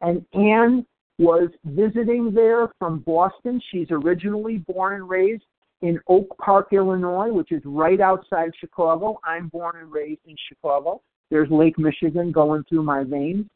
And 0.00 0.24
Anne 0.32 0.86
was 1.18 1.48
visiting 1.64 2.32
there 2.32 2.68
from 2.78 3.00
Boston. 3.00 3.60
She's 3.72 3.88
originally 3.90 4.58
born 4.58 4.94
and 4.94 5.08
raised 5.08 5.42
in 5.82 5.98
Oak 6.06 6.38
Park, 6.38 6.68
Illinois, 6.72 7.32
which 7.32 7.50
is 7.50 7.62
right 7.64 8.00
outside 8.00 8.52
Chicago. 8.60 9.18
I'm 9.24 9.48
born 9.48 9.74
and 9.80 9.90
raised 9.90 10.20
in 10.24 10.36
Chicago. 10.48 11.02
There's 11.30 11.50
Lake 11.50 11.78
Michigan 11.78 12.32
going 12.32 12.64
through 12.68 12.82
my 12.82 13.04
veins. 13.04 13.46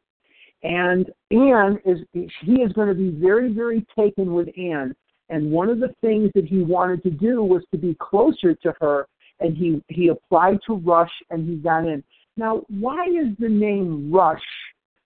And 0.63 1.11
Anne 1.31 1.79
is 1.85 1.99
he 2.13 2.55
is 2.55 2.73
going 2.73 2.89
to 2.89 2.95
be 2.95 3.11
very, 3.11 3.53
very 3.53 3.87
taken 3.97 4.35
with 4.35 4.49
Anne. 4.59 4.95
And 5.31 5.51
one 5.51 5.71
of 5.71 5.79
the 5.79 5.95
things 6.01 6.31
that 6.35 6.45
he 6.45 6.63
wanted 6.63 7.03
to 7.05 7.11
do 7.11 7.43
was 7.43 7.63
to 7.73 7.79
be 7.79 7.97
closer 7.99 8.55
to 8.55 8.75
her. 8.81 9.07
And 9.41 9.57
he 9.57 9.83
he 9.89 10.09
applied 10.09 10.59
to 10.67 10.75
Rush 10.75 11.13
and 11.31 11.49
he 11.49 11.57
got 11.57 11.87
in. 11.87 12.05
Now, 12.37 12.63
why 12.69 13.07
is 13.07 13.35
the 13.39 13.49
name 13.49 14.13
Rush? 14.13 14.43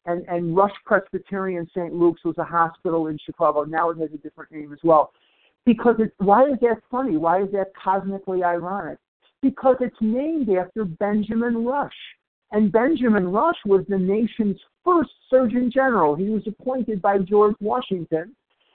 And 0.06 0.24
and 0.28 0.56
Rush 0.56 0.74
Presbyterian 0.84 1.68
St. 1.70 1.94
Luke's 1.94 2.24
was 2.24 2.36
a 2.38 2.44
hospital 2.44 3.06
in 3.06 3.18
Chicago. 3.24 3.62
Now 3.62 3.90
it 3.90 3.98
has 3.98 4.10
a 4.12 4.18
different 4.18 4.50
name 4.50 4.72
as 4.72 4.80
well. 4.82 5.12
Because 5.64 5.96
it's 5.98 6.14
why 6.18 6.44
is 6.44 6.58
that 6.62 6.82
funny? 6.90 7.16
Why 7.16 7.42
is 7.42 7.52
that 7.52 7.68
cosmically 7.80 8.42
ironic? 8.42 8.98
Because 9.40 9.76
it's 9.80 9.96
named 10.00 10.48
after 10.50 10.84
Benjamin 10.84 11.64
Rush. 11.64 11.92
And 12.54 12.70
Benjamin 12.70 13.32
Rush 13.32 13.56
was 13.66 13.84
the 13.88 13.98
nation's 13.98 14.60
first 14.84 15.10
Surgeon 15.28 15.72
General. 15.74 16.14
He 16.14 16.30
was 16.30 16.46
appointed 16.46 17.02
by 17.02 17.18
George 17.18 17.56
Washington. 17.60 18.32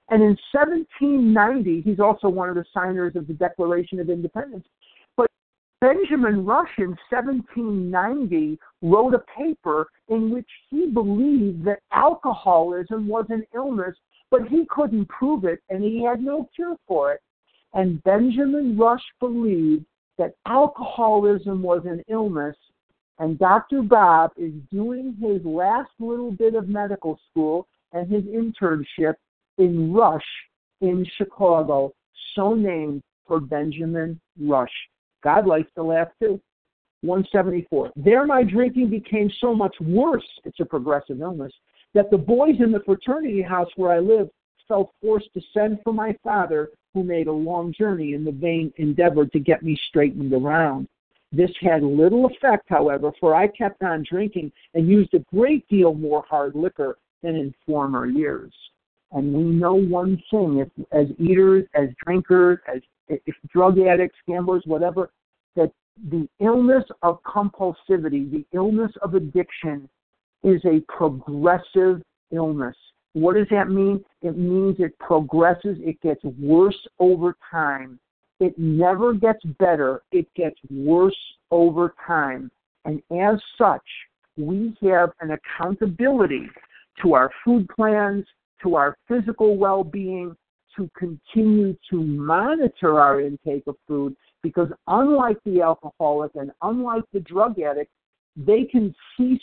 And 0.10 0.22
in 0.22 0.38
1790, 0.52 1.84
he's 1.84 2.02
also 2.02 2.28
one 2.28 2.50
of 2.50 2.56
the 2.56 2.66
signers 2.74 3.16
of 3.16 3.26
the 3.26 3.34
Declaration 3.34 4.02
of 4.02 4.10
Independence. 4.10 4.66
But 5.16 5.28
Benjamin 5.80 6.46
Rush 6.46 6.74
in 6.78 6.98
1790 7.10 8.60
wrote 8.82 9.14
a 9.14 9.24
paper 9.38 9.88
in 10.10 10.30
which 10.30 10.50
he 10.70 10.88
believed 10.88 11.64
that 11.64 11.80
alcoholism 11.94 13.08
was 13.08 13.28
an 13.30 13.46
illness, 13.56 13.96
but 14.30 14.46
he 14.50 14.66
couldn't 14.70 15.08
prove 15.08 15.46
it 15.46 15.62
and 15.70 15.82
he 15.82 16.04
had 16.04 16.22
no 16.22 16.50
cure 16.54 16.76
for 16.86 17.14
it. 17.14 17.22
And 17.74 18.04
Benjamin 18.04 18.78
Rush 18.78 19.06
believed 19.22 19.86
that 20.18 20.36
alcoholism 20.46 21.62
was 21.62 21.84
an 21.86 22.04
illness 22.10 22.58
and 23.20 23.38
Dr. 23.38 23.82
Bob 23.82 24.32
is 24.38 24.54
doing 24.72 25.16
his 25.22 25.44
last 25.46 25.92
little 26.00 26.32
bit 26.32 26.56
of 26.56 26.70
medical 26.70 27.20
school 27.30 27.68
and 27.92 28.10
his 28.10 28.24
internship 28.24 29.16
in 29.58 29.94
Rush 29.94 30.22
in 30.82 31.06
Chicago, 31.18 31.94
so 32.34 32.54
named 32.54 33.04
for 33.28 33.40
Benjamin 33.40 34.20
Rush. 34.42 34.72
God 35.22 35.46
likes 35.46 35.70
to 35.76 35.84
laugh 35.84 36.08
too. 36.22 36.40
174. 37.02 37.92
There, 37.96 38.26
my 38.26 38.44
drinking 38.44 38.90
became 38.90 39.30
so 39.40 39.54
much 39.54 39.76
worse, 39.82 40.28
it's 40.44 40.60
a 40.60 40.66
progressive 40.66 41.22
illness, 41.22 41.54
that 41.94 42.12
the 42.12 42.18
boys 42.18 42.56
in 42.60 42.72
the 42.72 42.82
fraternity 42.86 43.42
house 43.42 43.70
where 43.76 43.92
I 43.92 44.00
lived 44.00 44.32
felt 44.68 44.92
forced 45.02 45.34
to 45.34 45.42
send 45.54 45.80
for 45.84 45.94
my 45.94 46.16
father, 46.24 46.70
who 46.94 47.04
made 47.04 47.28
a 47.28 47.32
long 47.32 47.74
journey 47.78 48.14
in 48.14 48.24
the 48.24 48.32
vain 48.32 48.74
endeavor 48.78 49.26
to 49.26 49.40
get 49.40 49.64
me 49.64 49.78
straightened 49.88 50.34
around. 50.34 50.88
This 51.32 51.52
had 51.62 51.84
little 51.84 52.26
effect, 52.26 52.66
however, 52.70 53.12
for 53.20 53.36
I 53.36 53.48
kept 53.48 53.84
on 53.84 54.04
drinking 54.10 54.52
and 54.74 54.88
used 54.88 55.14
a 55.14 55.20
great 55.34 55.68
deal 55.68 55.94
more 55.94 56.24
hard 56.28 56.56
liquor 56.56 56.98
than 57.22 57.36
in 57.36 57.54
former 57.66 58.08
years. 58.08 58.52
And 59.12 59.34
we 59.34 59.44
know 59.44 59.74
one 59.74 60.22
thing 60.32 60.58
if, 60.58 60.70
as 60.92 61.08
eaters, 61.20 61.66
as 61.76 61.90
drinkers, 62.04 62.60
as 62.74 62.82
if 63.08 63.36
drug 63.52 63.80
addicts, 63.80 64.18
gamblers, 64.28 64.64
whatever, 64.66 65.12
that 65.56 65.72
the 66.10 66.28
illness 66.40 66.84
of 67.04 67.22
compulsivity, 67.24 68.32
the 68.32 68.46
illness 68.54 68.92
of 69.02 69.16
addiction, 69.16 69.90
is 70.44 70.62
a 70.66 70.80
progressive 70.88 72.02
illness. 72.32 72.76
What 73.14 73.36
does 73.36 73.48
that 73.52 73.70
mean? 73.70 74.04
It 74.22 74.38
means 74.38 74.78
it 74.80 74.98
progresses, 75.00 75.78
it 75.80 76.00
gets 76.02 76.24
worse 76.24 76.78
over 77.00 77.36
time. 77.50 78.00
It 78.40 78.58
never 78.58 79.14
gets 79.14 79.44
better, 79.60 80.02
it 80.12 80.28
gets 80.36 80.58
worse 80.70 81.18
over 81.52 81.94
time. 82.06 82.50
And 82.86 83.02
as 83.12 83.40
such, 83.58 83.84
we 84.38 84.78
have 84.82 85.12
an 85.20 85.32
accountability 85.32 86.48
to 87.02 87.14
our 87.14 87.30
food 87.44 87.68
plans, 87.76 88.26
to 88.64 88.76
our 88.76 88.98
physical 89.08 89.58
well 89.58 89.84
being, 89.84 90.36
to 90.78 90.90
continue 90.98 91.76
to 91.90 92.02
monitor 92.02 93.00
our 93.00 93.20
intake 93.20 93.64
of 93.68 93.76
food 93.88 94.16
because, 94.42 94.70
unlike 94.88 95.38
the 95.46 95.62
alcoholic 95.62 96.32
and 96.36 96.52
unlike 96.62 97.04
the 97.12 97.20
drug 97.20 97.60
addict, 97.60 97.92
they 98.38 98.64
can 98.64 98.96
cease 99.18 99.42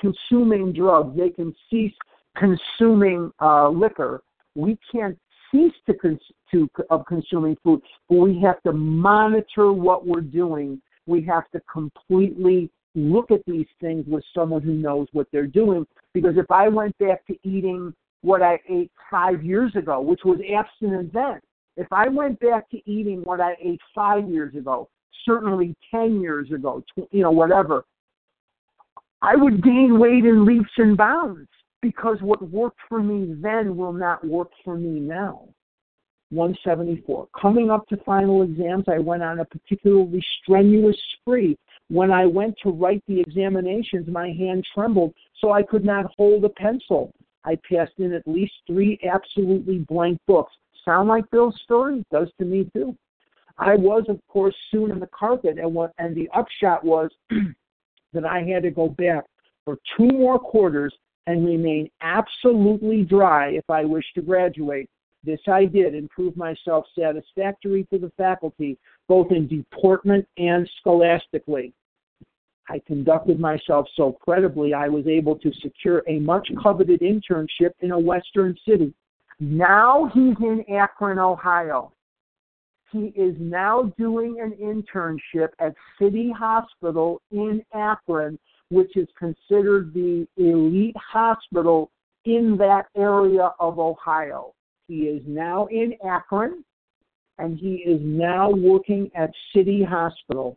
consuming 0.00 0.72
drugs, 0.72 1.16
they 1.16 1.30
can 1.30 1.54
cease 1.70 1.92
consuming 2.36 3.30
uh, 3.40 3.68
liquor. 3.68 4.22
We 4.54 4.78
can't 4.90 5.18
cease 5.54 5.72
to, 5.86 5.94
cons- 5.94 6.32
to 6.50 6.68
of 6.90 7.06
consuming 7.06 7.56
food, 7.62 7.80
but 8.08 8.16
we 8.16 8.40
have 8.40 8.60
to 8.62 8.72
monitor 8.72 9.72
what 9.72 10.06
we're 10.06 10.20
doing. 10.20 10.80
We 11.06 11.22
have 11.22 11.48
to 11.52 11.60
completely 11.72 12.70
look 12.94 13.30
at 13.30 13.40
these 13.46 13.66
things 13.80 14.04
with 14.06 14.24
someone 14.34 14.62
who 14.62 14.74
knows 14.74 15.08
what 15.12 15.26
they're 15.32 15.46
doing. 15.46 15.86
Because 16.12 16.36
if 16.36 16.50
I 16.50 16.68
went 16.68 16.96
back 16.98 17.26
to 17.26 17.34
eating 17.42 17.92
what 18.22 18.42
I 18.42 18.58
ate 18.68 18.90
five 19.10 19.42
years 19.44 19.74
ago, 19.76 20.00
which 20.00 20.20
was 20.24 20.38
abstinent 20.56 21.12
then, 21.12 21.40
if 21.76 21.88
I 21.92 22.08
went 22.08 22.38
back 22.40 22.70
to 22.70 22.90
eating 22.90 23.22
what 23.24 23.40
I 23.40 23.56
ate 23.62 23.80
five 23.94 24.28
years 24.28 24.54
ago, 24.54 24.88
certainly 25.24 25.74
10 25.90 26.20
years 26.20 26.50
ago, 26.52 26.82
you 27.10 27.22
know, 27.22 27.32
whatever, 27.32 27.84
I 29.22 29.36
would 29.36 29.62
gain 29.62 29.98
weight 29.98 30.24
in 30.24 30.44
leaps 30.44 30.70
and 30.76 30.96
bounds 30.96 31.48
because 31.84 32.16
what 32.22 32.40
worked 32.50 32.78
for 32.88 33.02
me 33.02 33.36
then 33.42 33.76
will 33.76 33.92
not 33.92 34.26
work 34.26 34.48
for 34.64 34.74
me 34.74 34.98
now. 34.98 35.46
174. 36.30 37.28
Coming 37.38 37.70
up 37.70 37.86
to 37.88 37.98
final 37.98 38.40
exams, 38.40 38.86
I 38.88 38.98
went 38.98 39.22
on 39.22 39.40
a 39.40 39.44
particularly 39.44 40.24
strenuous 40.40 40.96
spree. 41.12 41.58
When 41.90 42.10
I 42.10 42.24
went 42.24 42.54
to 42.62 42.70
write 42.70 43.02
the 43.06 43.20
examinations, 43.20 44.08
my 44.08 44.28
hand 44.28 44.64
trembled, 44.74 45.12
so 45.42 45.52
I 45.52 45.62
could 45.62 45.84
not 45.84 46.06
hold 46.16 46.46
a 46.46 46.48
pencil. 46.48 47.12
I 47.44 47.58
passed 47.70 47.92
in 47.98 48.14
at 48.14 48.26
least 48.26 48.54
three 48.66 48.98
absolutely 49.06 49.80
blank 49.80 50.18
books. 50.26 50.54
sound 50.86 51.10
like 51.10 51.30
Bill's 51.30 51.60
story? 51.64 52.02
Does 52.10 52.30
to 52.38 52.46
me 52.46 52.66
too. 52.72 52.96
I 53.58 53.74
was, 53.76 54.04
of 54.08 54.18
course, 54.28 54.56
soon 54.70 54.90
in 54.90 55.00
the 55.00 55.08
carpet, 55.08 55.58
and 55.58 55.74
what 55.74 55.92
and 55.98 56.16
the 56.16 56.30
upshot 56.34 56.82
was 56.82 57.10
that 58.14 58.24
I 58.24 58.42
had 58.42 58.62
to 58.62 58.70
go 58.70 58.88
back 58.88 59.26
for 59.66 59.76
two 59.98 60.08
more 60.08 60.38
quarters 60.38 60.94
and 61.26 61.46
remain 61.46 61.90
absolutely 62.00 63.02
dry 63.02 63.48
if 63.48 63.68
I 63.70 63.84
wish 63.84 64.04
to 64.14 64.22
graduate. 64.22 64.88
This 65.24 65.40
I 65.48 65.64
did 65.64 65.94
and 65.94 66.10
proved 66.10 66.36
myself 66.36 66.84
satisfactory 66.98 67.86
to 67.90 67.98
the 67.98 68.12
faculty, 68.16 68.78
both 69.08 69.32
in 69.32 69.48
deportment 69.48 70.26
and 70.36 70.68
scholastically. 70.80 71.72
I 72.68 72.80
conducted 72.86 73.40
myself 73.40 73.86
so 73.96 74.12
creditably 74.12 74.74
I 74.74 74.88
was 74.88 75.06
able 75.06 75.36
to 75.36 75.52
secure 75.62 76.02
a 76.08 76.18
much 76.18 76.48
coveted 76.62 77.00
internship 77.00 77.72
in 77.80 77.92
a 77.92 77.98
western 77.98 78.56
city. 78.66 78.92
Now 79.40 80.10
he's 80.14 80.36
in 80.40 80.64
Akron, 80.74 81.18
Ohio. 81.18 81.92
He 82.90 83.12
is 83.16 83.34
now 83.38 83.92
doing 83.98 84.40
an 84.40 84.52
internship 84.62 85.48
at 85.58 85.74
City 86.00 86.30
Hospital 86.30 87.20
in 87.32 87.62
Akron, 87.74 88.38
which 88.70 88.96
is 88.96 89.08
considered 89.18 89.92
the 89.94 90.26
elite 90.36 90.96
hospital 90.96 91.90
in 92.24 92.56
that 92.58 92.86
area 92.96 93.50
of 93.60 93.78
Ohio. 93.78 94.54
He 94.88 95.02
is 95.02 95.22
now 95.26 95.66
in 95.66 95.94
Akron 96.06 96.64
and 97.38 97.58
he 97.58 97.76
is 97.76 98.00
now 98.02 98.50
working 98.50 99.10
at 99.14 99.30
City 99.54 99.82
Hospital 99.82 100.56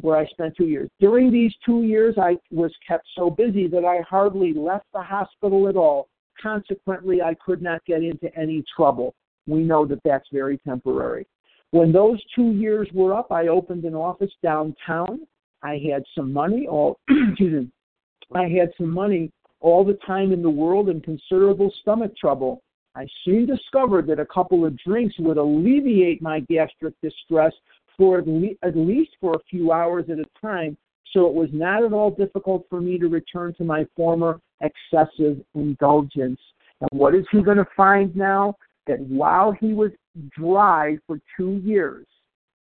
where 0.00 0.16
I 0.16 0.26
spent 0.26 0.56
two 0.56 0.66
years. 0.66 0.88
During 0.98 1.30
these 1.30 1.52
two 1.64 1.82
years, 1.82 2.14
I 2.18 2.36
was 2.50 2.72
kept 2.86 3.06
so 3.16 3.28
busy 3.30 3.66
that 3.68 3.84
I 3.84 4.00
hardly 4.08 4.54
left 4.54 4.86
the 4.92 5.02
hospital 5.02 5.68
at 5.68 5.76
all. 5.76 6.08
Consequently, 6.40 7.20
I 7.20 7.34
could 7.44 7.60
not 7.60 7.84
get 7.84 8.02
into 8.02 8.34
any 8.36 8.64
trouble. 8.74 9.14
We 9.46 9.62
know 9.62 9.84
that 9.86 10.00
that's 10.04 10.28
very 10.32 10.58
temporary. 10.58 11.26
When 11.72 11.92
those 11.92 12.18
two 12.34 12.52
years 12.52 12.88
were 12.94 13.14
up, 13.14 13.30
I 13.30 13.48
opened 13.48 13.84
an 13.84 13.94
office 13.94 14.32
downtown. 14.42 15.26
I 15.62 15.80
had 15.90 16.02
some 16.14 16.32
money, 16.32 16.66
all 16.66 16.98
excuse 17.08 17.64
me, 17.64 17.70
I 18.34 18.48
had 18.48 18.70
some 18.78 18.90
money 18.90 19.30
all 19.60 19.84
the 19.84 19.98
time 20.06 20.32
in 20.32 20.42
the 20.42 20.50
world 20.50 20.88
and 20.88 21.02
considerable 21.02 21.72
stomach 21.82 22.16
trouble. 22.16 22.62
I 22.94 23.06
soon 23.24 23.46
discovered 23.46 24.06
that 24.08 24.18
a 24.18 24.26
couple 24.26 24.64
of 24.64 24.76
drinks 24.78 25.14
would 25.18 25.36
alleviate 25.36 26.22
my 26.22 26.40
gastric 26.40 26.94
distress 27.02 27.52
for 27.96 28.18
at, 28.18 28.26
le- 28.26 28.56
at 28.62 28.76
least 28.76 29.10
for 29.20 29.34
a 29.34 29.42
few 29.48 29.70
hours 29.72 30.06
at 30.10 30.18
a 30.18 30.24
time, 30.40 30.76
so 31.12 31.26
it 31.26 31.34
was 31.34 31.50
not 31.52 31.84
at 31.84 31.92
all 31.92 32.10
difficult 32.10 32.66
for 32.70 32.80
me 32.80 32.98
to 32.98 33.08
return 33.08 33.54
to 33.54 33.64
my 33.64 33.86
former 33.96 34.40
excessive 34.60 35.38
indulgence. 35.54 36.40
And 36.80 36.88
what 36.92 37.14
is 37.14 37.26
he 37.30 37.42
going 37.42 37.58
to 37.58 37.68
find 37.76 38.14
now? 38.16 38.54
That 38.86 39.00
while 39.00 39.52
he 39.52 39.72
was 39.72 39.90
dry 40.30 40.96
for 41.06 41.20
two 41.36 41.60
years, 41.62 42.06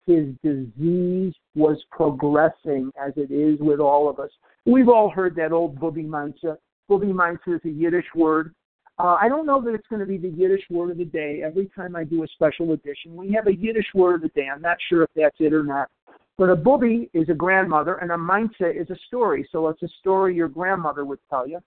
his 0.05 0.27
disease 0.43 1.33
was 1.55 1.77
progressing 1.91 2.91
as 3.01 3.13
it 3.17 3.31
is 3.31 3.59
with 3.59 3.79
all 3.79 4.09
of 4.09 4.19
us. 4.19 4.29
We've 4.65 4.89
all 4.89 5.09
heard 5.09 5.35
that 5.35 5.51
old 5.51 5.79
booby 5.79 6.03
mancha. 6.03 6.57
Booby 6.87 7.11
mancha 7.11 7.55
is 7.55 7.61
a 7.65 7.69
Yiddish 7.69 8.05
word 8.15 8.53
uh, 9.01 9.17
I 9.19 9.29
don't 9.29 9.47
know 9.47 9.59
that 9.61 9.73
it's 9.73 9.87
going 9.87 10.01
to 10.01 10.05
be 10.05 10.17
the 10.17 10.29
Yiddish 10.29 10.63
word 10.69 10.91
of 10.91 10.97
the 10.97 11.05
day. 11.05 11.41
Every 11.43 11.71
time 11.75 11.95
I 11.95 12.03
do 12.03 12.23
a 12.23 12.27
special 12.27 12.73
edition, 12.73 13.15
we 13.15 13.31
have 13.33 13.47
a 13.47 13.55
Yiddish 13.55 13.87
word 13.95 14.15
of 14.15 14.21
the 14.21 14.27
day. 14.39 14.47
I'm 14.53 14.61
not 14.61 14.77
sure 14.89 15.01
if 15.01 15.09
that's 15.15 15.35
it 15.39 15.53
or 15.53 15.63
not. 15.63 15.89
But 16.37 16.49
a 16.49 16.55
booby 16.55 17.09
is 17.13 17.27
a 17.29 17.33
grandmother, 17.33 17.95
and 17.95 18.11
a 18.11 18.15
mindset 18.15 18.79
is 18.79 18.89
a 18.91 18.95
story. 19.07 19.47
So 19.51 19.69
it's 19.69 19.81
a 19.81 19.87
story 19.99 20.35
your 20.35 20.49
grandmother 20.49 21.03
would 21.03 21.19
tell 21.31 21.47
you 21.47 21.59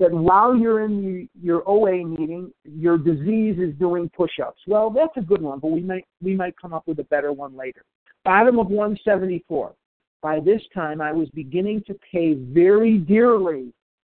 that 0.00 0.10
while 0.10 0.56
you're 0.56 0.84
in 0.84 1.28
your 1.40 1.62
OA 1.68 2.04
meeting, 2.04 2.52
your 2.64 2.98
disease 2.98 3.56
is 3.58 3.72
doing 3.78 4.10
push-ups. 4.16 4.60
Well, 4.66 4.90
that's 4.90 5.16
a 5.16 5.20
good 5.20 5.42
one, 5.42 5.60
but 5.60 5.70
we 5.70 5.82
might 5.82 6.06
we 6.20 6.34
might 6.34 6.54
come 6.60 6.72
up 6.72 6.88
with 6.88 6.98
a 6.98 7.04
better 7.04 7.32
one 7.32 7.56
later. 7.56 7.84
Bottom 8.24 8.58
of 8.58 8.68
174. 8.68 9.74
By 10.22 10.40
this 10.40 10.62
time, 10.74 11.00
I 11.00 11.12
was 11.12 11.28
beginning 11.30 11.82
to 11.86 11.98
pay 12.12 12.34
very 12.34 12.98
dearly 12.98 13.72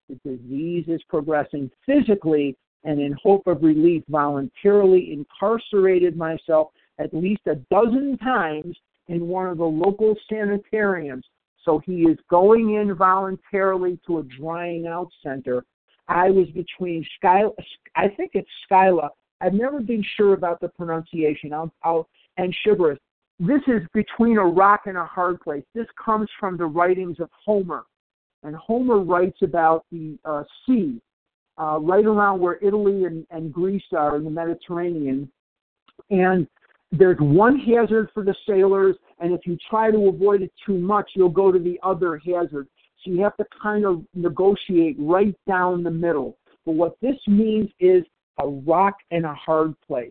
the 0.08 0.36
disease 0.36 0.84
is 0.88 1.02
progressing 1.08 1.70
physically 1.86 2.56
and 2.84 3.00
in 3.00 3.16
hope 3.22 3.46
of 3.46 3.62
relief 3.62 4.02
voluntarily 4.08 5.12
incarcerated 5.12 6.16
myself 6.16 6.68
at 6.98 7.14
least 7.14 7.42
a 7.46 7.54
dozen 7.70 8.18
times 8.18 8.76
in 9.08 9.28
one 9.28 9.46
of 9.46 9.58
the 9.58 9.64
local 9.64 10.14
sanitariums. 10.28 11.24
So 11.64 11.80
he 11.86 12.02
is 12.02 12.18
going 12.28 12.74
in 12.74 12.94
voluntarily 12.94 13.98
to 14.06 14.18
a 14.18 14.22
drying 14.24 14.86
out 14.86 15.08
center. 15.22 15.64
I 16.08 16.30
was 16.30 16.48
between 16.50 17.06
Skyla, 17.22 17.52
I 17.94 18.08
think 18.08 18.32
it's 18.34 18.50
Skyla. 18.70 19.08
I've 19.40 19.54
never 19.54 19.80
been 19.80 20.04
sure 20.16 20.34
about 20.34 20.60
the 20.60 20.68
pronunciation. 20.68 21.52
I'll, 21.52 21.72
I'll 21.82 22.08
and 22.36 22.54
Shibboleth. 22.66 22.98
This 23.40 23.60
is 23.66 23.82
between 23.92 24.38
a 24.38 24.44
rock 24.44 24.82
and 24.86 24.96
a 24.96 25.04
hard 25.04 25.40
place. 25.40 25.64
This 25.74 25.86
comes 26.02 26.28
from 26.38 26.56
the 26.56 26.66
writings 26.66 27.18
of 27.20 27.28
Homer. 27.44 27.84
And 28.42 28.54
Homer 28.56 28.98
writes 28.98 29.38
about 29.42 29.84
the 29.90 30.18
uh, 30.24 30.44
sea 30.66 31.00
uh, 31.60 31.78
right 31.80 32.04
around 32.04 32.40
where 32.40 32.58
Italy 32.62 33.04
and, 33.04 33.26
and 33.30 33.52
Greece 33.52 33.82
are 33.92 34.16
in 34.16 34.24
the 34.24 34.30
Mediterranean. 34.30 35.30
And 36.10 36.46
there's 36.90 37.18
one 37.20 37.58
hazard 37.58 38.10
for 38.12 38.22
the 38.22 38.34
sailors, 38.46 38.96
and 39.18 39.32
if 39.32 39.40
you 39.46 39.56
try 39.70 39.90
to 39.90 40.08
avoid 40.08 40.42
it 40.42 40.52
too 40.66 40.78
much, 40.78 41.10
you'll 41.14 41.30
go 41.30 41.50
to 41.50 41.58
the 41.58 41.78
other 41.82 42.18
hazard. 42.18 42.68
So 43.02 43.10
you 43.10 43.22
have 43.22 43.36
to 43.38 43.46
kind 43.62 43.84
of 43.84 44.04
negotiate 44.14 44.96
right 44.98 45.34
down 45.48 45.82
the 45.82 45.90
middle. 45.90 46.36
But 46.66 46.72
what 46.72 46.96
this 47.00 47.16
means 47.26 47.70
is 47.80 48.04
a 48.40 48.46
rock 48.46 48.94
and 49.10 49.24
a 49.24 49.34
hard 49.34 49.74
place. 49.86 50.10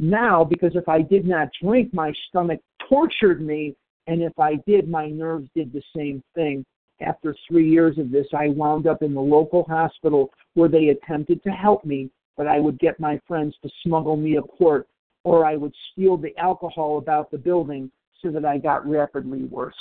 Now, 0.00 0.42
because 0.42 0.74
if 0.74 0.88
I 0.88 1.02
did 1.02 1.26
not 1.26 1.50
drink, 1.62 1.92
my 1.92 2.10
stomach 2.28 2.60
tortured 2.88 3.42
me, 3.42 3.76
and 4.06 4.22
if 4.22 4.36
I 4.38 4.54
did, 4.66 4.88
my 4.88 5.08
nerves 5.08 5.48
did 5.54 5.72
the 5.72 5.82
same 5.94 6.22
thing 6.34 6.64
after 7.02 7.36
three 7.46 7.68
years 7.68 7.98
of 7.98 8.10
this, 8.10 8.26
I 8.34 8.48
wound 8.48 8.86
up 8.86 9.02
in 9.02 9.14
the 9.14 9.20
local 9.20 9.64
hospital 9.64 10.30
where 10.54 10.68
they 10.68 10.88
attempted 10.88 11.42
to 11.44 11.50
help 11.50 11.84
me, 11.84 12.10
but 12.36 12.46
I 12.46 12.60
would 12.60 12.78
get 12.78 12.98
my 12.98 13.20
friends 13.28 13.54
to 13.62 13.70
smuggle 13.82 14.16
me 14.16 14.36
a 14.36 14.42
quart, 14.42 14.88
or 15.24 15.44
I 15.44 15.56
would 15.56 15.74
steal 15.92 16.16
the 16.16 16.36
alcohol 16.38 16.98
about 16.98 17.30
the 17.30 17.38
building 17.38 17.90
so 18.22 18.30
that 18.30 18.44
I 18.44 18.58
got 18.58 18.88
rapidly 18.88 19.44
worse. 19.44 19.74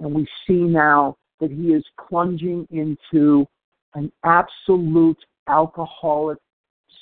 And 0.00 0.14
we 0.14 0.26
see 0.46 0.62
now 0.62 1.16
that 1.40 1.50
he 1.50 1.72
is 1.74 1.84
plunging 2.08 2.66
into 2.70 3.46
an 3.94 4.10
absolute 4.24 5.18
alcoholic 5.48 6.38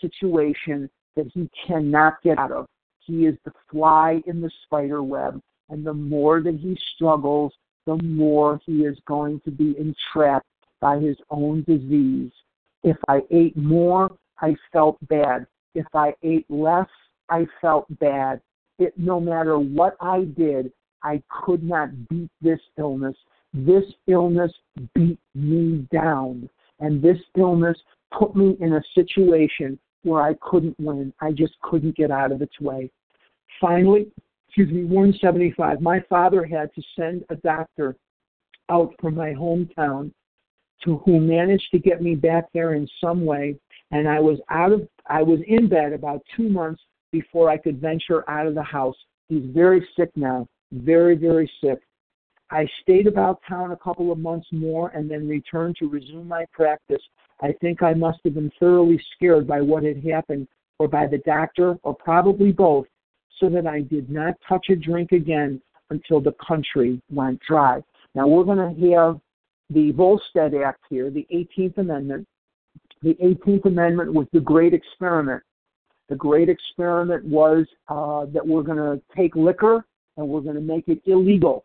situation 0.00 0.90
that 1.16 1.30
he 1.32 1.48
cannot 1.66 2.22
get 2.22 2.38
out 2.38 2.52
of. 2.52 2.66
He 3.00 3.26
is 3.26 3.36
the 3.44 3.52
fly 3.70 4.22
in 4.26 4.40
the 4.40 4.50
spider 4.64 5.02
web. 5.02 5.40
And 5.70 5.86
the 5.86 5.94
more 5.94 6.40
that 6.42 6.56
he 6.56 6.76
struggles, 6.94 7.52
the 7.86 7.96
more 8.02 8.60
he 8.64 8.84
is 8.84 8.98
going 9.06 9.40
to 9.44 9.50
be 9.50 9.74
entrapped 9.78 10.46
by 10.80 10.98
his 10.98 11.16
own 11.30 11.64
disease. 11.64 12.30
If 12.82 12.96
I 13.08 13.22
ate 13.30 13.56
more, 13.56 14.10
I 14.40 14.56
felt 14.72 14.98
bad. 15.08 15.46
If 15.74 15.86
I 15.94 16.14
ate 16.22 16.46
less, 16.50 16.88
I 17.28 17.46
felt 17.60 17.86
bad. 17.98 18.40
It, 18.78 18.92
no 18.96 19.20
matter 19.20 19.58
what 19.58 19.96
I 20.00 20.24
did, 20.36 20.72
I 21.02 21.22
could 21.30 21.62
not 21.62 21.90
beat 22.08 22.30
this 22.40 22.60
illness. 22.78 23.16
This 23.52 23.84
illness 24.06 24.52
beat 24.94 25.18
me 25.34 25.86
down. 25.92 26.48
And 26.80 27.02
this 27.02 27.18
illness 27.36 27.78
put 28.18 28.34
me 28.34 28.56
in 28.60 28.74
a 28.74 28.82
situation 28.94 29.78
where 30.04 30.22
I 30.22 30.34
couldn't 30.40 30.78
win. 30.78 31.12
I 31.20 31.32
just 31.32 31.54
couldn't 31.62 31.96
get 31.96 32.10
out 32.10 32.32
of 32.32 32.42
its 32.42 32.60
way. 32.60 32.90
Finally, 33.60 34.06
excuse 34.48 34.70
me, 34.70 34.84
175. 34.84 35.80
My 35.80 36.00
father 36.08 36.44
had 36.44 36.72
to 36.74 36.82
send 36.96 37.24
a 37.30 37.36
doctor 37.36 37.96
out 38.70 38.94
from 39.00 39.14
my 39.14 39.30
hometown 39.30 40.12
to 40.84 40.98
who 40.98 41.20
managed 41.20 41.70
to 41.72 41.78
get 41.78 42.02
me 42.02 42.14
back 42.14 42.44
there 42.52 42.74
in 42.74 42.88
some 43.00 43.24
way 43.24 43.58
and 43.90 44.08
I 44.08 44.20
was 44.20 44.38
out 44.50 44.72
of 44.72 44.86
I 45.06 45.22
was 45.22 45.40
in 45.46 45.68
bed 45.68 45.92
about 45.92 46.22
2 46.36 46.48
months 46.48 46.82
before 47.12 47.48
I 47.48 47.56
could 47.56 47.80
venture 47.80 48.28
out 48.28 48.46
of 48.46 48.54
the 48.54 48.62
house. 48.62 48.96
He's 49.28 49.44
very 49.46 49.86
sick 49.96 50.10
now, 50.16 50.48
very 50.72 51.14
very 51.14 51.50
sick. 51.62 51.80
I 52.50 52.66
stayed 52.82 53.06
about 53.06 53.40
town 53.48 53.72
a 53.72 53.76
couple 53.76 54.12
of 54.12 54.18
months 54.18 54.48
more 54.52 54.88
and 54.90 55.10
then 55.10 55.28
returned 55.28 55.76
to 55.78 55.88
resume 55.88 56.28
my 56.28 56.44
practice. 56.52 57.02
I 57.42 57.52
think 57.60 57.82
I 57.82 57.94
must 57.94 58.20
have 58.24 58.34
been 58.34 58.52
thoroughly 58.58 59.00
scared 59.14 59.46
by 59.46 59.60
what 59.60 59.82
had 59.82 60.02
happened 60.04 60.48
or 60.78 60.88
by 60.88 61.06
the 61.06 61.18
doctor 61.18 61.76
or 61.82 61.94
probably 61.94 62.52
both 62.52 62.86
so 63.40 63.48
that 63.50 63.66
I 63.66 63.80
did 63.80 64.10
not 64.10 64.34
touch 64.48 64.66
a 64.70 64.76
drink 64.76 65.12
again 65.12 65.60
until 65.90 66.20
the 66.20 66.34
country 66.46 67.00
went 67.10 67.40
dry. 67.40 67.82
Now 68.14 68.26
we're 68.26 68.44
going 68.44 68.58
to 68.58 68.90
have 68.92 69.20
the 69.70 69.92
Volstead 69.92 70.54
Act 70.54 70.84
here, 70.88 71.10
the 71.10 71.26
18th 71.32 71.78
Amendment. 71.78 72.26
The 73.02 73.14
18th 73.14 73.66
Amendment 73.66 74.12
was 74.12 74.26
the 74.32 74.40
great 74.40 74.72
experiment. 74.72 75.42
The 76.08 76.16
great 76.16 76.48
experiment 76.48 77.24
was 77.24 77.66
uh, 77.88 78.26
that 78.26 78.46
we're 78.46 78.62
going 78.62 78.78
to 78.78 79.00
take 79.16 79.34
liquor 79.36 79.84
and 80.16 80.28
we're 80.28 80.40
going 80.40 80.54
to 80.54 80.60
make 80.60 80.88
it 80.88 81.00
illegal. 81.06 81.64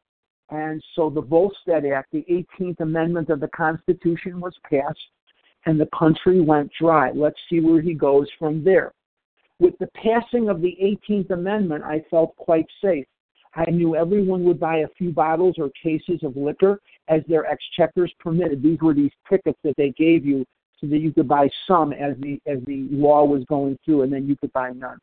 And 0.50 0.82
so 0.96 1.10
the 1.10 1.22
Volstead 1.22 1.86
Act, 1.86 2.12
the 2.12 2.26
18th 2.60 2.80
Amendment 2.80 3.30
of 3.30 3.40
the 3.40 3.50
Constitution, 3.50 4.40
was 4.40 4.56
passed, 4.70 5.00
and 5.66 5.80
the 5.80 5.89
country 5.97 6.41
went 6.41 6.72
dry. 6.80 7.12
Let's 7.12 7.39
see 7.49 7.60
where 7.60 7.82
he 7.82 7.93
goes 7.93 8.28
from 8.38 8.64
there. 8.64 8.93
With 9.60 9.78
the 9.80 9.88
passing 9.88 10.49
of 10.49 10.62
the 10.62 10.78
18th 10.82 11.32
Amendment, 11.32 11.84
I 11.84 12.03
felt 12.10 12.36
quite 12.38 12.68
safe. 12.82 13.05
I 13.55 13.70
knew 13.70 13.95
everyone 13.95 14.43
would 14.45 14.60
buy 14.60 14.78
a 14.78 14.88
few 14.97 15.12
bottles 15.12 15.55
or 15.57 15.70
cases 15.72 16.22
of 16.24 16.38
liquor 16.38 16.80
as 17.07 17.22
their 17.28 17.45
exchequers 17.45 18.14
permitted. 18.20 18.62
These 18.62 18.80
were 18.80 18.93
these 18.93 19.12
tickets 19.28 19.57
that 19.64 19.76
they 19.76 19.89
gave 19.91 20.26
you 20.26 20.45
so 20.80 20.88
that 20.88 20.99
you 20.99 21.12
could 21.12 21.28
buy 21.28 21.49
some 21.68 21.91
as 21.91 22.16
the 22.20 22.39
as 22.45 22.60
the 22.66 22.88
law 22.91 23.26
was 23.26 23.43
going 23.45 23.78
through, 23.84 24.03
and 24.03 24.14
then 24.14 24.28
you 24.28 24.38
could 24.38 24.53
buy 24.53 24.72
none. 24.72 24.97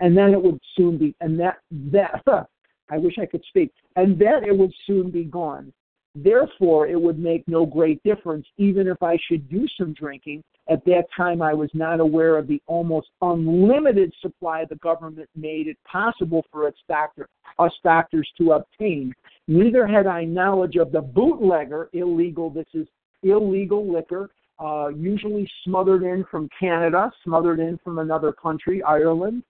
And 0.00 0.16
then 0.16 0.32
it 0.32 0.42
would 0.42 0.60
soon 0.76 0.98
be, 0.98 1.14
and 1.20 1.38
that 1.40 1.58
that 1.70 2.22
I 2.90 2.98
wish 2.98 3.18
I 3.18 3.26
could 3.26 3.44
speak, 3.48 3.72
and 3.96 4.18
then 4.18 4.44
it 4.44 4.56
would 4.56 4.74
soon 4.86 5.10
be 5.10 5.24
gone. 5.24 5.72
Therefore, 6.14 6.86
it 6.86 7.00
would 7.00 7.18
make 7.18 7.46
no 7.48 7.64
great 7.64 8.02
difference, 8.02 8.46
even 8.58 8.86
if 8.86 9.02
I 9.02 9.16
should 9.28 9.48
do 9.48 9.66
some 9.78 9.94
drinking. 9.94 10.44
At 10.68 10.84
that 10.84 11.04
time, 11.16 11.40
I 11.40 11.54
was 11.54 11.70
not 11.72 12.00
aware 12.00 12.36
of 12.36 12.46
the 12.46 12.60
almost 12.66 13.08
unlimited 13.22 14.12
supply 14.20 14.64
the 14.64 14.76
government 14.76 15.28
made 15.34 15.68
it 15.68 15.78
possible 15.90 16.44
for 16.52 16.68
its 16.68 16.78
doctor, 16.86 17.28
us 17.58 17.72
doctors 17.82 18.28
to 18.38 18.52
obtain. 18.52 19.14
Neither 19.48 19.86
had 19.86 20.06
I 20.06 20.24
knowledge 20.24 20.76
of 20.76 20.92
the 20.92 21.00
bootlegger, 21.00 21.88
illegal, 21.94 22.50
this 22.50 22.68
is 22.74 22.86
illegal 23.22 23.90
liquor, 23.90 24.30
uh, 24.58 24.88
usually 24.88 25.50
smothered 25.64 26.02
in 26.02 26.24
from 26.30 26.48
Canada, 26.58 27.10
smothered 27.24 27.58
in 27.58 27.78
from 27.82 27.98
another 27.98 28.32
country, 28.32 28.82
Ireland, 28.82 29.42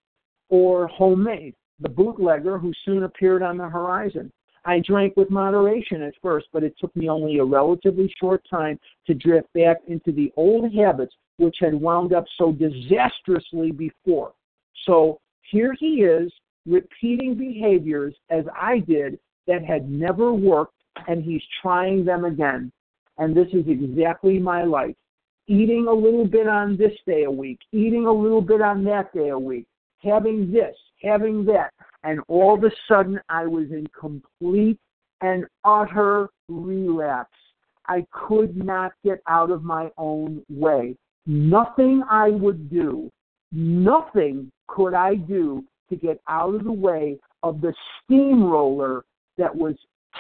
or 0.49 0.87
homemade, 0.87 1.55
the 1.81 1.89
bootlegger 1.89 2.59
who 2.59 2.73
soon 2.85 3.03
appeared 3.03 3.43
on 3.43 3.59
the 3.59 3.69
horizon. 3.69 4.33
I 4.65 4.81
drank 4.81 5.17
with 5.17 5.31
moderation 5.31 6.03
at 6.03 6.15
first, 6.23 6.47
but 6.53 6.63
it 6.63 6.75
took 6.79 6.95
me 6.95 7.09
only 7.09 7.39
a 7.39 7.45
relatively 7.45 8.13
short 8.21 8.43
time 8.49 8.79
to 9.07 9.15
drift 9.15 9.53
back 9.55 9.79
into 9.89 10.13
the 10.13 10.33
old 10.37 10.73
habits 10.73 11.15
which 11.39 11.57
had 11.61 11.75
wound 11.75 12.13
up 12.13 12.25
so 12.39 12.53
disastrously 12.53 13.73
before. 13.73 14.33
So 14.87 15.21
here 15.51 15.75
he 15.79 16.03
is 16.03 16.33
repeating 16.67 17.35
behaviors 17.35 18.15
as 18.31 18.45
I 18.57 18.79
did 18.79 19.19
that 19.47 19.65
had 19.65 19.91
never 19.91 20.33
worked, 20.33 20.75
and 21.09 21.23
he's 21.25 21.43
trying 21.61 22.05
them 22.05 22.25
again. 22.25 22.71
And 23.19 23.37
this 23.37 23.49
is 23.53 23.65
exactly 23.67 24.39
my 24.39 24.63
life. 24.65 24.95
Eating 25.49 25.87
a 25.89 25.93
little 25.93 26.27
bit 26.27 26.47
on 26.47 26.77
this 26.77 26.93
day 27.07 27.25
a 27.25 27.31
week, 27.31 27.59
eating 27.73 28.07
a 28.07 28.13
little 28.13 28.41
bit 28.41 28.63
on 28.63 28.85
that 28.85 29.13
day 29.13 29.31
a 29.31 29.39
week, 29.39 29.67
having 30.01 30.53
this, 30.53 30.77
having 31.03 31.45
that, 31.47 31.73
and 32.05 32.21
all 32.29 32.55
of 32.55 32.65
a 32.65 32.71
sudden 32.89 33.21
I 33.29 33.47
was 33.47 33.71
in 33.71 33.87
complete 33.99 34.79
and 35.21 35.45
utter 35.65 36.29
relapse. 36.49 37.37
I 37.87 38.05
could 38.13 38.57
not 38.57 38.93
get 39.05 39.21
out 39.29 39.51
of 39.51 39.63
my 39.63 39.91
own 39.97 40.43
way. 40.49 40.97
Nothing 41.27 42.03
I 42.11 42.31
would 42.31 42.71
do, 42.71 43.11
nothing 43.53 44.51
could 44.69 44.95
I 44.95 45.15
do 45.15 45.65
to 45.89 45.97
get 45.97 46.21
out 46.29 46.55
of 46.55 46.65
the 46.65 46.73
way 46.73 47.19
of 47.43 47.61
the 47.61 47.75
steamroller 48.05 49.05
that 49.39 49.55
was 49.55 49.75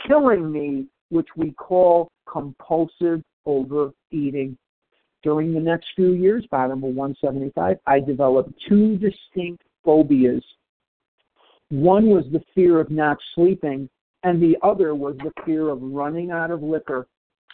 killing 0.06 0.50
me, 0.52 0.86
which 1.10 1.28
we 1.36 1.52
call 1.52 2.08
compulsive 2.30 3.22
overeating. 3.46 4.56
During 5.22 5.54
the 5.54 5.60
next 5.60 5.86
few 5.94 6.12
years, 6.12 6.44
bottom 6.50 6.84
of 6.84 6.94
175, 6.94 7.78
I 7.86 8.00
developed 8.00 8.52
two 8.68 8.96
distinct 8.96 9.62
phobias 9.84 10.42
one 11.72 12.10
was 12.10 12.26
the 12.30 12.44
fear 12.54 12.78
of 12.80 12.90
not 12.90 13.16
sleeping, 13.34 13.88
and 14.24 14.42
the 14.42 14.58
other 14.62 14.94
was 14.94 15.16
the 15.18 15.32
fear 15.46 15.70
of 15.70 15.80
running 15.80 16.30
out 16.30 16.50
of 16.50 16.62
liquor. 16.62 17.06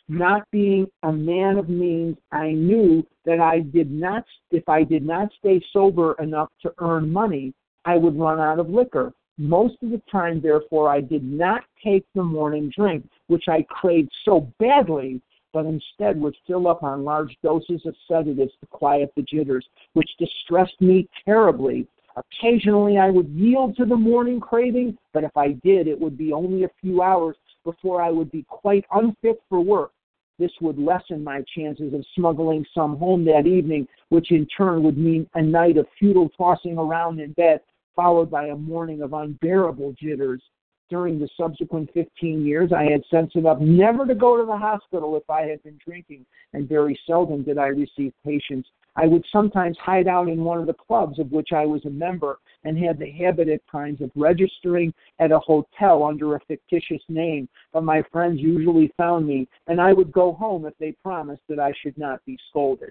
Not 0.08 0.42
being 0.50 0.88
a 1.04 1.12
man 1.12 1.56
of 1.56 1.68
means, 1.68 2.16
I 2.32 2.50
knew 2.50 3.06
that 3.24 3.38
I 3.38 3.60
did 3.60 3.92
not, 3.92 4.24
if 4.50 4.68
I 4.68 4.82
did 4.82 5.06
not 5.06 5.28
stay 5.38 5.62
sober 5.72 6.16
enough 6.18 6.48
to 6.62 6.74
earn 6.80 7.12
money, 7.12 7.54
I 7.84 7.96
would 7.96 8.18
run 8.18 8.40
out 8.40 8.58
of 8.58 8.68
liquor. 8.68 9.12
Most 9.38 9.76
of 9.84 9.90
the 9.90 10.02
time, 10.10 10.40
therefore, 10.40 10.88
I 10.88 11.00
did 11.00 11.22
not 11.22 11.62
take 11.84 12.04
the 12.16 12.24
morning 12.24 12.72
drink, 12.76 13.08
which 13.28 13.44
I 13.46 13.62
craved 13.70 14.10
so 14.24 14.52
badly, 14.58 15.22
but 15.52 15.64
instead 15.64 16.20
would 16.20 16.34
fill 16.44 16.66
up 16.66 16.82
on 16.82 17.04
large 17.04 17.36
doses 17.44 17.82
of 17.86 17.94
sedatives 18.08 18.52
to 18.58 18.66
quiet 18.66 19.12
the 19.14 19.22
jitters, 19.22 19.68
which 19.92 20.10
distressed 20.18 20.80
me 20.80 21.08
terribly 21.24 21.86
Occasionally 22.16 22.98
I 22.98 23.10
would 23.10 23.28
yield 23.28 23.76
to 23.76 23.84
the 23.84 23.96
morning 23.96 24.40
craving, 24.40 24.96
but 25.12 25.24
if 25.24 25.36
I 25.36 25.52
did, 25.52 25.86
it 25.86 26.00
would 26.00 26.16
be 26.16 26.32
only 26.32 26.64
a 26.64 26.70
few 26.80 27.02
hours 27.02 27.36
before 27.64 28.02
I 28.02 28.10
would 28.10 28.30
be 28.30 28.44
quite 28.48 28.84
unfit 28.92 29.40
for 29.48 29.60
work. 29.60 29.92
This 30.38 30.52
would 30.60 30.78
lessen 30.78 31.24
my 31.24 31.42
chances 31.54 31.92
of 31.92 32.06
smuggling 32.14 32.64
some 32.72 32.96
home 32.96 33.24
that 33.24 33.46
evening, 33.46 33.88
which 34.08 34.30
in 34.30 34.46
turn 34.46 34.82
would 34.84 34.96
mean 34.96 35.28
a 35.34 35.42
night 35.42 35.76
of 35.76 35.86
futile 35.98 36.28
tossing 36.30 36.78
around 36.78 37.20
in 37.20 37.32
bed, 37.32 37.60
followed 37.96 38.30
by 38.30 38.46
a 38.46 38.56
morning 38.56 39.02
of 39.02 39.12
unbearable 39.12 39.94
jitters. 40.00 40.42
During 40.88 41.18
the 41.18 41.28
subsequent 41.36 41.90
15 41.92 42.46
years, 42.46 42.72
I 42.72 42.84
had 42.84 43.04
sense 43.10 43.34
enough 43.34 43.60
never 43.60 44.06
to 44.06 44.14
go 44.14 44.38
to 44.38 44.46
the 44.46 44.56
hospital 44.56 45.16
if 45.16 45.28
I 45.28 45.42
had 45.42 45.62
been 45.62 45.78
drinking, 45.84 46.24
and 46.54 46.68
very 46.68 46.98
seldom 47.06 47.42
did 47.42 47.58
I 47.58 47.66
receive 47.66 48.14
patients 48.24 48.68
I 49.00 49.06
would 49.06 49.24
sometimes 49.30 49.78
hide 49.78 50.08
out 50.08 50.28
in 50.28 50.42
one 50.42 50.58
of 50.58 50.66
the 50.66 50.74
clubs 50.74 51.20
of 51.20 51.30
which 51.30 51.50
I 51.54 51.64
was 51.64 51.84
a 51.84 51.90
member 51.90 52.40
and 52.64 52.76
had 52.76 52.98
the 52.98 53.10
habit 53.12 53.48
at 53.48 53.60
times 53.70 54.00
of 54.00 54.10
registering 54.16 54.92
at 55.20 55.30
a 55.30 55.38
hotel 55.38 56.02
under 56.02 56.34
a 56.34 56.40
fictitious 56.48 57.02
name, 57.08 57.48
but 57.72 57.84
my 57.84 58.02
friends 58.10 58.40
usually 58.40 58.92
found 58.96 59.28
me, 59.28 59.46
and 59.68 59.80
I 59.80 59.92
would 59.92 60.10
go 60.10 60.32
home 60.32 60.66
if 60.66 60.76
they 60.78 60.96
promised 61.00 61.42
that 61.48 61.60
I 61.60 61.72
should 61.80 61.96
not 61.96 62.24
be 62.24 62.36
scolded. 62.50 62.90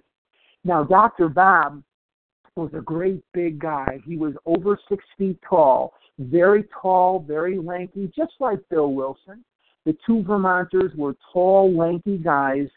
Now, 0.64 0.86
Dr. 0.86 1.28
Bob 1.28 1.84
was 2.56 2.72
a 2.74 2.82
great 2.82 3.22
big 3.34 3.60
guy. 3.60 4.00
He 4.06 4.16
was 4.16 4.34
over 4.46 4.80
six 4.88 5.04
feet 5.18 5.38
tall, 5.48 5.94
very 6.20 6.64
tall, 6.82 7.20
very 7.20 7.58
lanky, 7.58 8.10
just 8.16 8.34
like 8.40 8.60
Bill 8.70 8.94
Wilson. 8.94 9.44
The 9.86 9.98
two 10.06 10.24
Vermonters 10.24 10.94
were 10.96 11.18
tall, 11.34 11.76
lanky 11.78 12.18
guys, 12.18 12.70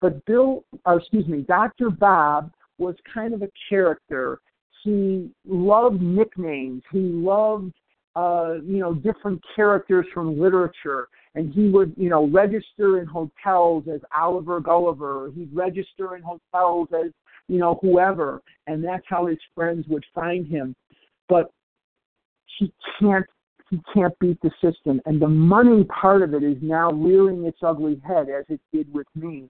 but 0.00 0.24
Bill, 0.24 0.64
or 0.84 0.98
excuse 0.98 1.28
me, 1.28 1.42
Dr. 1.42 1.88
Bob 1.88 2.50
was 2.78 2.94
kind 3.12 3.34
of 3.34 3.42
a 3.42 3.48
character. 3.68 4.40
He 4.82 5.30
loved 5.46 6.00
nicknames. 6.02 6.82
He 6.90 6.98
loved 6.98 7.72
uh, 8.14 8.54
you 8.64 8.78
know, 8.78 8.94
different 8.94 9.42
characters 9.56 10.06
from 10.12 10.38
literature. 10.38 11.08
And 11.34 11.52
he 11.52 11.68
would, 11.68 11.94
you 11.96 12.10
know, 12.10 12.28
register 12.28 13.00
in 13.00 13.06
hotels 13.06 13.84
as 13.92 14.00
Oliver 14.14 14.60
Gulliver. 14.60 15.30
He'd 15.34 15.54
register 15.54 16.14
in 16.16 16.22
hotels 16.22 16.88
as, 16.94 17.10
you 17.48 17.58
know, 17.58 17.78
whoever. 17.80 18.42
And 18.66 18.84
that's 18.84 19.04
how 19.08 19.26
his 19.26 19.38
friends 19.54 19.86
would 19.88 20.04
find 20.14 20.46
him. 20.46 20.74
But 21.28 21.50
he 22.58 22.72
can't 23.00 23.26
he 23.70 23.80
can't 23.94 24.12
beat 24.18 24.38
the 24.42 24.50
system. 24.62 25.00
And 25.06 25.20
the 25.20 25.28
money 25.28 25.84
part 25.84 26.20
of 26.20 26.34
it 26.34 26.42
is 26.42 26.58
now 26.60 26.92
rearing 26.92 27.46
its 27.46 27.56
ugly 27.62 27.98
head 28.06 28.26
as 28.28 28.44
it 28.50 28.60
did 28.70 28.92
with 28.92 29.06
me. 29.14 29.48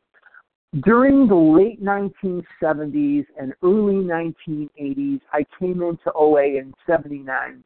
During 0.81 1.29
the 1.29 1.35
late 1.35 1.85
1970s 1.85 3.27
and 3.39 3.53
early 3.63 3.97
1980s, 3.97 5.21
I 5.31 5.45
came 5.59 5.83
into 5.83 6.11
OA 6.15 6.45
in 6.45 6.73
79. 6.87 7.63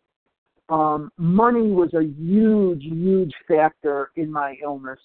Um, 0.68 1.12
money 1.16 1.70
was 1.70 1.94
a 1.94 2.02
huge, 2.02 2.82
huge 2.82 3.32
factor 3.46 4.10
in 4.16 4.32
my 4.32 4.56
illness. 4.60 4.98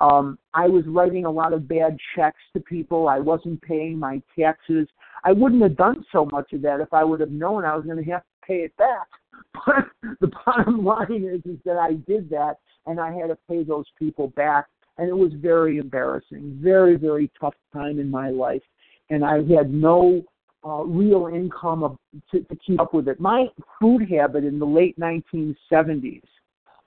Um, 0.00 0.38
I 0.54 0.68
was 0.68 0.84
writing 0.86 1.24
a 1.24 1.30
lot 1.30 1.52
of 1.52 1.66
bad 1.66 1.96
checks 2.14 2.38
to 2.52 2.60
people. 2.60 3.08
I 3.08 3.18
wasn't 3.18 3.60
paying 3.62 3.98
my 3.98 4.22
taxes. 4.38 4.86
I 5.24 5.32
wouldn't 5.32 5.62
have 5.62 5.76
done 5.76 6.04
so 6.12 6.26
much 6.26 6.52
of 6.52 6.62
that 6.62 6.78
if 6.78 6.92
I 6.92 7.02
would 7.02 7.18
have 7.18 7.32
known 7.32 7.64
I 7.64 7.74
was 7.74 7.84
going 7.84 8.02
to 8.02 8.10
have 8.12 8.22
to 8.22 8.46
pay 8.46 8.58
it 8.58 8.76
back. 8.76 9.08
But 9.66 9.86
the 10.20 10.30
bottom 10.46 10.84
line 10.84 11.24
is, 11.24 11.40
is 11.44 11.58
that 11.64 11.76
I 11.76 11.94
did 11.94 12.30
that, 12.30 12.58
and 12.86 13.00
I 13.00 13.12
had 13.12 13.28
to 13.28 13.38
pay 13.48 13.64
those 13.64 13.86
people 13.98 14.28
back 14.28 14.66
and 14.98 15.08
it 15.08 15.16
was 15.16 15.32
very 15.34 15.78
embarrassing, 15.78 16.58
very 16.60 16.96
very 16.96 17.30
tough 17.40 17.54
time 17.72 17.98
in 17.98 18.10
my 18.10 18.30
life, 18.30 18.62
and 19.10 19.24
I 19.24 19.36
had 19.44 19.72
no 19.72 20.22
uh, 20.66 20.82
real 20.84 21.28
income 21.32 21.84
of, 21.84 21.96
to, 22.30 22.40
to 22.40 22.56
keep 22.56 22.80
up 22.80 22.92
with 22.92 23.08
it. 23.08 23.20
My 23.20 23.46
food 23.80 24.10
habit 24.10 24.44
in 24.44 24.58
the 24.58 24.66
late 24.66 24.98
1970s 24.98 26.22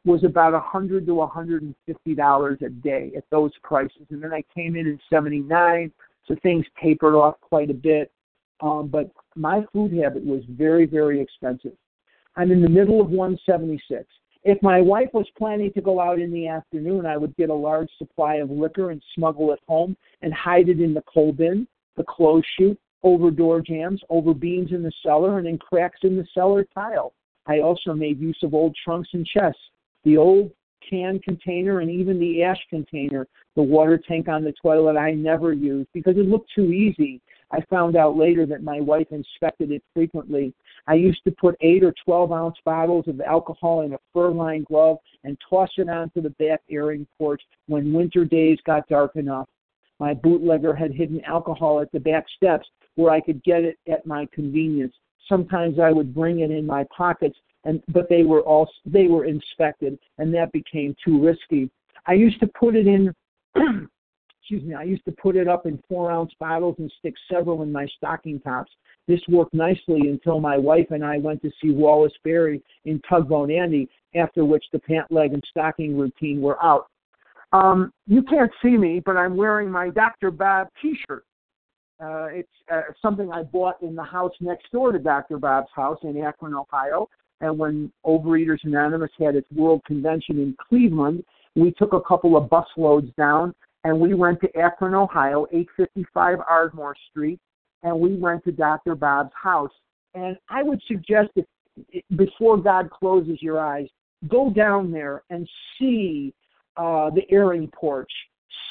was 0.04 0.24
about 0.24 0.60
hundred 0.64 1.06
to 1.06 1.26
hundred 1.26 1.62
and 1.62 1.76
fifty 1.86 2.16
dollars 2.16 2.60
a 2.66 2.70
day 2.70 3.12
at 3.16 3.24
those 3.30 3.52
prices, 3.64 4.08
and 4.10 4.24
then 4.24 4.34
I 4.34 4.44
came 4.54 4.76
in 4.76 4.88
in 4.88 5.00
'79, 5.10 5.92
so 6.28 6.36
things 6.42 6.66
tapered 6.82 7.16
off 7.16 7.36
quite 7.42 7.70
a 7.70 7.76
bit. 7.76 8.12
Um, 8.62 8.88
but 8.88 9.12
my 9.36 9.64
food 9.74 9.94
habit 9.94 10.26
was 10.26 10.42
very 10.50 10.86
very 10.86 11.22
expensive. 11.22 11.74
I'm 12.36 12.52
in 12.52 12.62
the 12.62 12.70
middle 12.70 13.02
of 13.02 13.10
176. 13.10 14.06
If 14.44 14.62
my 14.64 14.82
wife 14.82 15.10
was 15.14 15.28
planning 15.38 15.72
to 15.74 15.82
go 15.82 16.00
out 16.00 16.20
in 16.20 16.32
the 16.32 16.48
afternoon, 16.48 17.06
I 17.06 17.16
would 17.16 17.36
get 17.36 17.50
a 17.50 17.54
large 17.54 17.90
supply 17.98 18.36
of 18.36 18.50
liquor 18.50 18.90
and 18.90 19.02
smuggle 19.14 19.52
it 19.52 19.60
home 19.68 19.96
and 20.24 20.34
hide 20.34 20.68
it 20.68 20.80
in 20.80 20.94
the 20.94 21.04
coal 21.04 21.32
bin, 21.32 21.68
the 21.96 22.04
clothes 22.04 22.46
chute, 22.58 22.80
over 23.04 23.30
door 23.30 23.62
jambs, 23.62 24.02
over 24.10 24.34
beams 24.34 24.72
in 24.72 24.82
the 24.82 24.92
cellar, 25.04 25.38
and 25.38 25.48
in 25.48 25.58
cracks 25.58 26.00
in 26.04 26.18
the 26.18 26.26
cellar 26.34 26.66
tile. 26.74 27.14
I 27.46 27.60
also 27.60 27.94
made 27.94 28.20
use 28.20 28.38
of 28.44 28.54
old 28.54 28.76
trunks 28.84 29.10
and 29.14 29.26
chests, 29.26 29.62
the 30.04 30.18
old 30.18 30.52
can 30.88 31.20
container, 31.20 31.80
and 31.80 31.92
even 31.92 32.20
the 32.20 32.44
ash 32.44 32.60
container, 32.70 33.28
the 33.56 33.62
water 33.62 34.00
tank 34.08 34.28
on 34.28 34.44
the 34.44 34.54
toilet 34.62 34.98
I 34.98 35.12
never 35.12 35.54
used 35.54 35.90
because 35.94 36.18
it 36.18 36.28
looked 36.28 36.50
too 36.56 36.72
easy. 36.72 37.22
I 37.52 37.62
found 37.70 37.96
out 37.96 38.16
later 38.16 38.46
that 38.46 38.64
my 38.64 38.80
wife 38.80 39.08
inspected 39.12 39.72
it 39.72 39.84
frequently. 39.94 40.54
I 40.88 40.94
used 40.94 41.24
to 41.26 41.32
put 41.32 41.58
8 41.62 41.84
or 41.84 41.94
12 42.06 42.32
ounce 42.32 42.58
bottles 42.64 43.08
of 43.08 43.20
alcohol 43.22 43.82
in 43.82 43.94
a 43.94 44.00
fur 44.14 44.32
lined 44.32 44.66
glove 44.66 44.98
and 45.24 45.38
toss 45.50 45.70
it 45.78 45.90
onto 45.90 46.22
the 46.22 46.30
back 46.32 46.62
airing 46.70 47.06
porch 47.18 47.42
when 47.68 47.94
winter 47.94 48.26
days 48.26 48.60
got 48.66 48.88
dark 48.88 49.16
enough. 49.16 49.48
My 50.00 50.14
bootlegger 50.14 50.74
had 50.74 50.94
hidden 50.94 51.22
alcohol 51.26 51.80
at 51.82 51.92
the 51.92 52.00
back 52.00 52.26
steps 52.36 52.68
where 52.96 53.12
I 53.12 53.22
could 53.22 53.44
get 53.44 53.64
it 53.64 53.78
at 53.88 54.06
my 54.06 54.28
convenience. 54.34 54.96
Sometimes 55.28 55.80
I 55.80 55.92
would 55.92 56.14
bring 56.16 56.40
it 56.40 56.52
in 56.52 56.66
my 56.66 56.86
pockets 56.96 57.38
and 57.64 57.84
but 57.90 58.10
they 58.10 58.24
were 58.24 58.42
all 58.42 58.68
they 58.86 59.08
were 59.08 59.26
inspected 59.26 60.00
and 60.18 60.34
that 60.34 60.52
became 60.52 60.96
too 61.04 61.24
risky. 61.24 61.70
I 62.08 62.14
used 62.14 62.40
to 62.40 62.48
put 62.48 62.76
it 62.76 62.88
in 62.88 63.14
excuse 64.42 64.64
me, 64.64 64.74
I 64.74 64.84
used 64.84 65.06
to 65.06 65.12
put 65.12 65.36
it 65.36 65.48
up 65.48 65.66
in 65.66 65.82
four 65.88 66.12
ounce 66.12 66.32
bottles 66.40 66.76
and 66.80 66.92
stick 67.00 67.14
several 67.32 67.62
in 67.62 67.72
my 67.72 67.86
stocking 67.98 68.40
tops. 68.40 68.72
This 69.08 69.20
worked 69.30 69.54
nicely 69.54 70.10
until 70.10 70.40
my 70.40 70.58
wife 70.58 70.88
and 70.90 71.06
I 71.06 71.18
went 71.18 71.42
to 71.44 71.52
see 71.62 71.72
Wallace 71.72 72.14
Beery 72.24 72.62
in 72.86 73.02
Tugboat 73.08 73.52
Annie, 73.52 73.88
after 74.16 74.44
which 74.44 74.64
the 74.74 74.80
pant 74.80 75.12
leg 75.12 75.34
and 75.34 75.44
stocking 75.50 75.98
routine 75.98 76.42
were 76.42 76.62
out. 76.64 76.88
Um, 77.54 77.94
you 78.08 78.24
can't 78.24 78.52
see 78.64 78.78
me, 78.78 79.02
but 79.06 79.18
I'm 79.18 79.36
wearing 79.36 79.70
my 79.70 79.90
Dr. 79.90 80.32
Bob 80.32 80.70
T-shirt. 80.82 81.26
Uh, 82.02 82.26
it's 82.32 82.50
uh, 82.72 82.82
something 83.02 83.32
I 83.32 83.44
bought 83.44 83.82
in 83.84 83.96
the 83.96 84.04
house 84.04 84.34
next 84.40 84.72
door 84.72 84.92
to 84.92 85.00
Dr. 85.00 85.38
Bob's 85.38 85.70
house 85.76 86.00
in 86.04 86.18
Akron, 86.18 86.56
Ohio. 86.56 87.08
And 87.42 87.60
when 87.60 87.92
Overeaters 88.06 88.64
Anonymous 88.64 89.12
had 89.20 89.36
its 89.36 89.50
world 89.52 89.84
convention 89.86 90.40
in 90.40 90.56
Cleveland, 90.68 91.24
we 91.56 91.72
took 91.72 91.94
a 91.94 92.02
couple 92.02 92.38
of 92.38 92.50
bus 92.50 92.68
loads 92.78 93.10
down 93.18 93.54
and 93.84 94.00
we 94.00 94.14
went 94.14 94.40
to 94.42 94.58
Akron, 94.58 94.94
Ohio, 94.94 95.48
855 95.52 96.40
Ardmore 96.48 96.96
Street, 97.10 97.40
and 97.84 98.00
we 98.00 98.16
went 98.16 98.44
to 98.46 98.52
Dr. 98.52 98.96
Bob's 98.96 99.34
house. 99.42 99.72
And 100.14 100.38
I 100.50 100.62
would 100.64 100.82
suggest 100.88 101.30
that 101.36 101.48
before 102.16 102.58
God 102.58 102.90
closes 102.92 103.42
your 103.42 103.60
eyes, 103.60 103.88
go 104.28 104.50
down 104.50 104.92
there 104.92 105.24
and 105.30 105.48
see 105.80 106.34
uh, 106.78 107.10
the 107.10 107.24
airing 107.32 107.68
porch, 107.70 108.12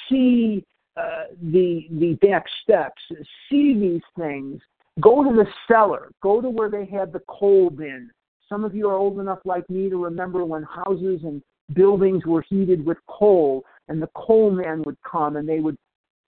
see 0.09 0.65
uh, 0.97 1.25
the 1.53 1.87
the 1.93 2.15
back 2.21 2.45
steps, 2.63 3.01
see 3.49 3.75
these 3.79 4.03
things. 4.19 4.61
Go 5.01 5.25
to 5.25 5.35
the 5.35 5.47
cellar. 5.67 6.11
Go 6.23 6.41
to 6.41 6.51
where 6.51 6.71
they 6.71 6.85
had 6.85 7.13
the 7.13 7.23
coal 7.29 7.71
bin. 7.71 8.11
Some 8.49 8.65
of 8.65 8.75
you 8.75 8.89
are 8.89 8.97
old 8.97 9.19
enough 9.19 9.39
like 9.45 9.69
me 9.71 9.89
to 9.89 10.03
remember 10.03 10.45
when 10.45 10.65
houses 10.65 11.21
and 11.23 11.43
buildings 11.75 12.27
were 12.27 12.45
heated 12.49 12.85
with 12.85 12.99
coal, 13.07 13.65
and 13.91 14.01
the 14.01 14.09
coal 14.14 14.51
man 14.51 14.82
would 14.86 14.97
come 15.03 15.36
and 15.36 15.47
they 15.47 15.61
would 15.61 15.76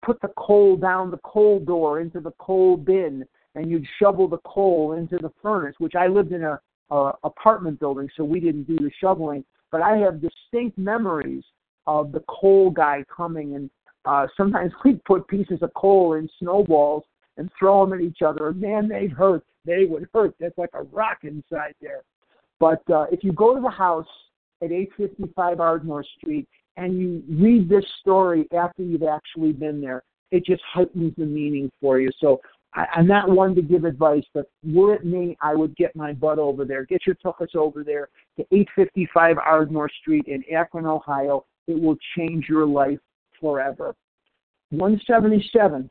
put 0.04 0.20
the 0.20 0.30
coal 0.36 0.76
down 0.76 1.10
the 1.10 1.18
coal 1.18 1.60
door 1.60 2.00
into 2.00 2.20
the 2.20 2.32
coal 2.32 2.76
bin, 2.76 3.24
and 3.54 3.70
you'd 3.70 3.86
shovel 3.98 4.28
the 4.28 4.40
coal 4.44 4.92
into 4.92 5.16
the 5.16 5.30
furnace. 5.40 5.76
Which 5.78 5.94
I 5.94 6.08
lived 6.08 6.32
in 6.32 6.42
a, 6.42 6.60
a 6.90 7.12
apartment 7.22 7.78
building, 7.78 8.08
so 8.16 8.24
we 8.24 8.40
didn't 8.40 8.64
do 8.64 8.76
the 8.76 8.90
shoveling, 9.00 9.44
but 9.70 9.80
I 9.80 9.96
have 9.98 10.20
distinct 10.20 10.76
memories 10.76 11.44
of 11.86 12.12
the 12.12 12.22
coal 12.28 12.70
guy 12.70 13.04
coming 13.14 13.54
and 13.54 13.70
uh, 14.04 14.26
sometimes 14.36 14.72
we'd 14.84 15.02
put 15.04 15.26
pieces 15.28 15.62
of 15.62 15.72
coal 15.74 16.14
in 16.14 16.28
snowballs 16.38 17.04
and 17.36 17.48
throw 17.58 17.84
them 17.84 17.98
at 17.98 18.04
each 18.04 18.22
other. 18.22 18.48
And 18.48 18.60
man, 18.60 18.88
they'd 18.88 19.12
hurt. 19.12 19.44
They 19.64 19.84
would 19.84 20.08
hurt. 20.12 20.34
That's 20.40 20.58
like 20.58 20.70
a 20.74 20.82
rock 20.82 21.18
inside 21.22 21.74
there. 21.80 22.02
But 22.58 22.82
uh, 22.90 23.06
if 23.12 23.22
you 23.22 23.32
go 23.32 23.54
to 23.54 23.60
the 23.60 23.70
house 23.70 24.06
at 24.62 24.72
855 24.72 25.60
Ardmore 25.60 26.04
Street 26.18 26.48
and 26.76 26.98
you 26.98 27.22
read 27.28 27.68
this 27.68 27.84
story 28.00 28.46
after 28.56 28.82
you've 28.82 29.02
actually 29.02 29.52
been 29.52 29.80
there, 29.80 30.02
it 30.30 30.44
just 30.44 30.62
heightens 30.72 31.12
the 31.16 31.26
meaning 31.26 31.70
for 31.80 32.00
you. 32.00 32.10
So 32.18 32.40
I, 32.74 32.86
I'm 32.94 33.06
not 33.06 33.28
one 33.28 33.54
to 33.54 33.62
give 33.62 33.84
advice, 33.84 34.24
but 34.32 34.46
were 34.64 34.94
it 34.94 35.04
me, 35.04 35.36
I 35.40 35.54
would 35.54 35.76
get 35.76 35.94
my 35.94 36.12
butt 36.12 36.38
over 36.38 36.64
there. 36.64 36.84
Get 36.84 37.06
your 37.06 37.16
tuchus 37.16 37.54
over 37.54 37.84
there 37.84 38.08
to 38.36 38.42
855 38.50 39.36
Ardmore 39.38 39.90
Street 40.00 40.26
in 40.26 40.42
Akron, 40.54 40.86
Ohio. 40.86 41.44
It 41.66 41.80
will 41.80 41.96
change 42.16 42.46
your 42.48 42.66
life 42.66 42.98
forever. 43.40 43.94
177. 44.70 45.90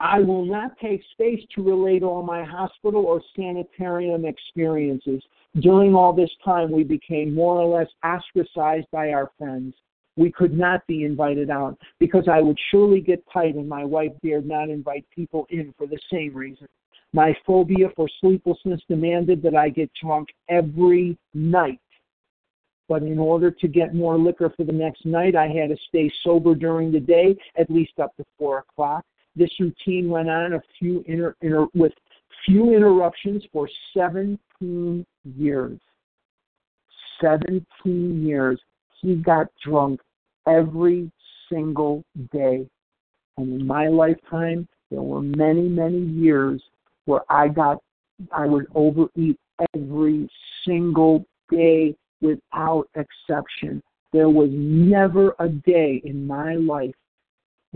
I 0.00 0.20
will 0.20 0.44
not 0.44 0.78
take 0.78 1.02
space 1.12 1.40
to 1.54 1.62
relate 1.62 2.02
all 2.02 2.22
my 2.22 2.44
hospital 2.44 3.06
or 3.06 3.22
sanitarium 3.34 4.26
experiences. 4.26 5.22
During 5.60 5.94
all 5.94 6.12
this 6.12 6.30
time, 6.44 6.70
we 6.70 6.84
became 6.84 7.34
more 7.34 7.58
or 7.58 7.78
less 7.78 7.88
ostracized 8.04 8.88
by 8.92 9.12
our 9.12 9.30
friends. 9.38 9.74
We 10.16 10.30
could 10.32 10.56
not 10.56 10.86
be 10.86 11.04
invited 11.04 11.50
out 11.50 11.78
because 11.98 12.28
I 12.30 12.40
would 12.40 12.58
surely 12.70 13.00
get 13.00 13.24
tight 13.32 13.54
and 13.54 13.68
my 13.68 13.84
wife 13.84 14.12
dared 14.22 14.46
not 14.46 14.68
invite 14.68 15.06
people 15.14 15.46
in 15.50 15.74
for 15.78 15.86
the 15.86 15.98
same 16.10 16.34
reason. 16.34 16.68
My 17.12 17.34
phobia 17.46 17.88
for 17.96 18.08
sleeplessness 18.20 18.80
demanded 18.88 19.42
that 19.42 19.54
I 19.54 19.70
get 19.70 19.90
drunk 20.02 20.28
every 20.50 21.16
night. 21.32 21.80
But 22.88 23.02
in 23.02 23.18
order 23.18 23.50
to 23.50 23.68
get 23.68 23.94
more 23.94 24.18
liquor 24.18 24.52
for 24.56 24.64
the 24.64 24.72
next 24.72 25.06
night, 25.06 25.34
I 25.34 25.48
had 25.48 25.70
to 25.70 25.76
stay 25.88 26.10
sober 26.22 26.54
during 26.54 26.92
the 26.92 27.00
day, 27.00 27.36
at 27.58 27.70
least 27.70 27.98
up 27.98 28.14
to 28.16 28.24
four 28.38 28.58
o'clock. 28.58 29.04
This 29.36 29.50
routine 29.60 30.08
went 30.08 30.30
on 30.30 30.54
a 30.54 30.62
few 30.78 31.04
inter, 31.06 31.36
inter, 31.42 31.66
with 31.74 31.92
few 32.46 32.74
interruptions 32.74 33.44
for 33.52 33.68
17 33.94 35.06
years. 35.36 35.78
17 37.20 38.26
years. 38.26 38.58
He 39.00 39.16
got 39.16 39.48
drunk 39.62 40.00
every 40.48 41.10
single 41.50 42.02
day. 42.32 42.66
And 43.36 43.60
in 43.60 43.66
my 43.66 43.88
lifetime, 43.88 44.66
there 44.90 45.02
were 45.02 45.20
many, 45.20 45.68
many 45.68 45.98
years 45.98 46.62
where 47.04 47.22
I 47.28 47.48
got, 47.48 47.78
I 48.32 48.46
would 48.46 48.66
overeat 48.74 49.38
every 49.74 50.28
single 50.66 51.26
day 51.50 51.94
without 52.22 52.88
exception. 52.94 53.82
There 54.12 54.30
was 54.30 54.48
never 54.50 55.34
a 55.38 55.48
day 55.48 56.00
in 56.04 56.26
my 56.26 56.54
life 56.54 56.94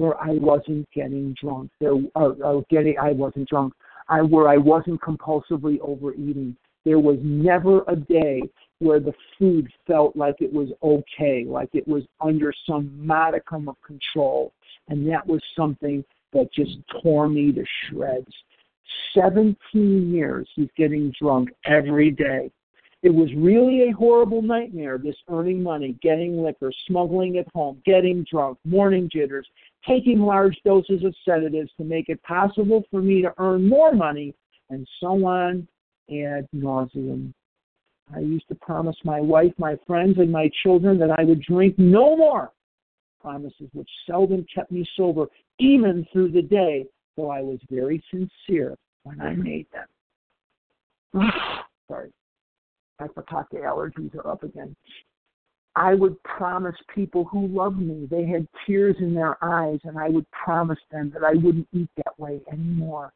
where 0.01 0.19
I 0.19 0.31
wasn't 0.31 0.91
getting 0.93 1.35
drunk. 1.39 1.71
There, 1.79 1.93
uh, 2.17 2.31
uh, 2.43 2.61
getting, 2.71 2.97
I 2.99 3.13
wasn't 3.13 3.51
drunk. 3.51 3.75
I 4.09 4.23
where 4.23 4.49
I 4.49 4.57
wasn't 4.57 5.03
compulsively 5.03 5.79
overeating. 5.83 6.57
There 6.87 6.99
was 6.99 7.19
never 7.23 7.83
a 7.87 7.97
day 7.97 8.41
where 8.79 8.99
the 8.99 9.13
food 9.39 9.71
felt 9.87 10.17
like 10.17 10.37
it 10.41 10.51
was 10.51 10.71
okay, 10.83 11.45
like 11.47 11.69
it 11.75 11.87
was 11.87 12.05
under 12.19 12.51
some 12.67 12.91
modicum 13.07 13.69
of 13.69 13.77
control, 13.83 14.55
and 14.89 15.07
that 15.11 15.27
was 15.27 15.43
something 15.55 16.03
that 16.33 16.51
just 16.51 16.79
tore 17.03 17.29
me 17.29 17.53
to 17.53 17.65
shreds. 17.85 18.35
17 19.15 19.57
years 20.11 20.49
he's 20.57 20.71
getting 20.79 21.13
drunk 21.21 21.51
every 21.67 22.11
day. 22.11 22.51
It 23.03 23.15
was 23.15 23.31
really 23.35 23.89
a 23.89 23.93
horrible 23.93 24.43
nightmare, 24.43 24.99
this 24.99 25.17
earning 25.31 25.63
money, 25.63 25.97
getting 26.03 26.43
liquor, 26.43 26.71
smuggling 26.87 27.37
it 27.37 27.49
home, 27.55 27.81
getting 27.87 28.27
drunk, 28.31 28.59
morning 28.65 29.09
jitters, 29.11 29.47
taking 29.87 30.21
large 30.21 30.57
doses 30.65 31.05
of 31.05 31.15
sedatives 31.25 31.71
to 31.77 31.85
make 31.85 32.09
it 32.09 32.23
possible 32.23 32.85
for 32.91 33.01
me 33.01 33.23
to 33.23 33.33
earn 33.39 33.69
more 33.69 33.93
money, 33.93 34.35
and 34.71 34.87
so 35.01 35.25
on 35.27 35.67
ad 36.11 36.49
nauseum. 36.55 37.33
I 38.15 38.21
used 38.21 38.49
to 38.49 38.55
promise 38.57 38.97
my 39.05 39.21
wife, 39.21 39.53
my 39.59 39.79
friends, 39.87 40.19
and 40.19 40.31
my 40.31 40.51
children 40.63 40.99
that 40.99 41.11
I 41.17 41.25
would 41.25 41.43
drink 41.43 41.77
no 41.79 42.17
more. 42.17 42.53
Promises 43.21 43.69
which 43.73 43.89
seldom 44.07 44.45
kept 44.53 44.73
me 44.73 44.89
sober, 44.97 45.27
even 45.59 46.07
through 46.13 46.33
the 46.33 46.43
day, 46.43 46.87
though 47.17 47.31
I 47.31 47.43
was 47.43 47.59
very 47.71 48.03
sincere 48.11 48.77
when 49.05 49.21
I 49.21 49.35
made 49.35 49.67
them. 49.73 49.87
Sorry. 51.89 52.11
Forgot 53.15 53.49
the 53.51 53.59
allergies 53.59 54.15
are 54.15 54.27
up 54.27 54.43
again. 54.43 54.77
I 55.77 55.95
would 55.95 56.21
promise 56.25 56.75
people 56.95 57.25
who 57.25 57.47
loved 57.47 57.79
me, 57.79 58.07
they 58.11 58.27
had 58.27 58.47
tears 58.67 58.97
in 58.99 59.15
their 59.15 59.43
eyes, 59.43 59.79
and 59.85 59.99
I 59.99 60.09
would 60.09 60.29
promise 60.31 60.79
them 60.91 61.11
that 61.15 61.25
I 61.25 61.35
wouldn't 61.35 61.69
eat 61.73 61.89
that 61.97 62.19
way 62.19 62.41
anymore. 62.53 63.13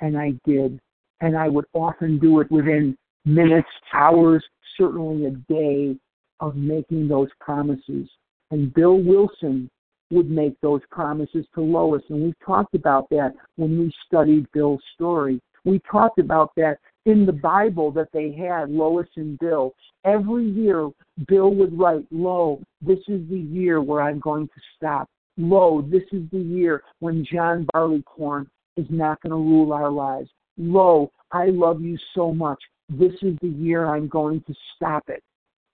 And 0.00 0.16
I 0.16 0.32
did. 0.44 0.80
And 1.20 1.36
I 1.36 1.48
would 1.48 1.66
often 1.74 2.18
do 2.18 2.40
it 2.40 2.50
within 2.50 2.96
minutes, 3.24 3.68
hours, 3.92 4.44
certainly 4.76 5.26
a 5.26 5.30
day 5.52 5.96
of 6.40 6.56
making 6.56 7.08
those 7.08 7.28
promises. 7.40 8.08
And 8.50 8.72
Bill 8.72 8.98
Wilson 8.98 9.68
would 10.10 10.30
make 10.30 10.58
those 10.60 10.80
promises 10.90 11.44
to 11.54 11.60
Lois. 11.60 12.02
And 12.08 12.22
we 12.22 12.34
talked 12.44 12.74
about 12.74 13.10
that 13.10 13.34
when 13.56 13.78
we 13.78 13.92
studied 14.06 14.50
Bill's 14.52 14.82
story. 14.94 15.40
We 15.64 15.80
talked 15.90 16.18
about 16.18 16.52
that 16.56 16.78
in 17.08 17.24
the 17.24 17.32
Bible 17.32 17.90
that 17.92 18.12
they 18.12 18.32
had, 18.32 18.70
Lois 18.70 19.08
and 19.16 19.38
Bill. 19.38 19.74
Every 20.04 20.44
year, 20.44 20.90
Bill 21.26 21.50
would 21.54 21.76
write, 21.76 22.06
Lo, 22.10 22.60
this 22.82 22.98
is 23.08 23.28
the 23.30 23.38
year 23.38 23.80
where 23.80 24.02
I'm 24.02 24.20
going 24.20 24.46
to 24.46 24.60
stop. 24.76 25.08
Lo, 25.38 25.82
this 25.90 26.02
is 26.12 26.22
the 26.30 26.38
year 26.38 26.82
when 27.00 27.24
John 27.24 27.66
Barleycorn 27.72 28.48
is 28.76 28.86
not 28.90 29.20
going 29.22 29.30
to 29.30 29.36
rule 29.36 29.72
our 29.72 29.90
lives. 29.90 30.28
Lo, 30.58 31.10
I 31.32 31.46
love 31.46 31.80
you 31.80 31.96
so 32.14 32.32
much. 32.32 32.62
This 32.90 33.12
is 33.22 33.36
the 33.40 33.48
year 33.48 33.86
I'm 33.86 34.08
going 34.08 34.42
to 34.46 34.54
stop 34.76 35.04
it. 35.08 35.22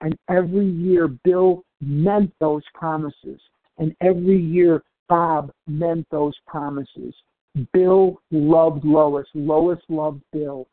And 0.01 0.17
every 0.31 0.67
year, 0.67 1.09
Bill 1.09 1.65
meant 1.81 2.33
those 2.41 2.63
promises. 2.75 3.41
And 3.79 3.95
every 4.01 4.41
year, 4.41 4.83
Bob 5.09 5.51
meant 5.67 6.07
those 6.11 6.35
promises. 6.47 7.15
Bill 7.73 8.21
loved 8.31 8.85
Lois. 8.85 9.27
Lois 9.35 9.79
loved 9.89 10.23
Bill. 10.33 10.67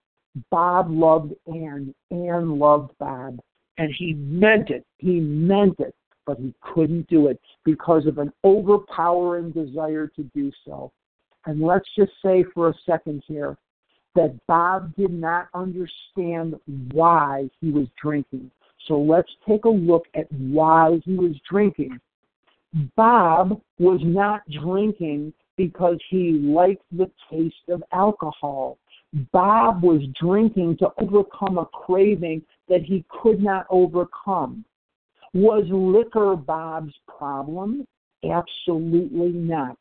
Bob 0.50 0.90
loved 0.90 1.34
Ann. 1.48 1.94
Ann 2.12 2.58
loved 2.58 2.92
Bob. 3.00 3.40
And 3.78 3.94
he 3.98 4.14
meant 4.14 4.70
it. 4.70 4.86
He 4.98 5.20
meant 5.20 5.80
it. 5.80 5.96
But 6.26 6.38
he 6.38 6.54
couldn't 6.62 7.08
do 7.08 7.28
it 7.28 7.40
because 7.66 8.06
of 8.06 8.20
an 8.20 8.32
overpowering 8.44 9.52
desire 9.52 10.08
to 10.16 10.24
do 10.36 10.52
so. 10.66 10.92
And 11.46 11.62
let's 11.62 11.88
just 11.98 12.12
say 12.24 12.46
for 12.54 12.70
a 12.70 12.74
second 12.86 13.24
here 13.28 13.58
that 14.16 14.38
Bob 14.48 14.96
did 14.96 15.12
not 15.12 15.48
understand 15.54 16.56
why 16.92 17.50
he 17.60 17.72
was 17.72 17.88
drinking. 18.02 18.52
So 18.88 19.00
let's 19.00 19.32
take 19.48 19.66
a 19.66 19.70
look 19.70 20.06
at 20.16 20.32
why 20.32 21.00
he 21.06 21.16
was 21.16 21.36
drinking. 21.50 22.00
Bob 22.96 23.60
was 23.80 24.00
not 24.04 24.42
drinking 24.50 25.34
because 25.58 25.98
he 26.10 26.32
liked 26.32 26.84
the 26.92 27.10
taste 27.30 27.68
of 27.70 27.84
alcohol. 27.92 28.78
Bob 29.34 29.84
was 29.84 30.02
drinking 30.20 30.78
to 30.78 30.90
overcome 30.98 31.58
a 31.58 31.66
craving 31.66 32.42
that 32.70 32.82
he 32.82 33.04
could 33.10 33.42
not 33.42 33.66
overcome. 33.70 34.64
Was 35.34 35.66
liquor 35.70 36.36
Bob's 36.36 36.94
problem? 37.08 37.86
Absolutely 38.24 39.32
not. 39.32 39.78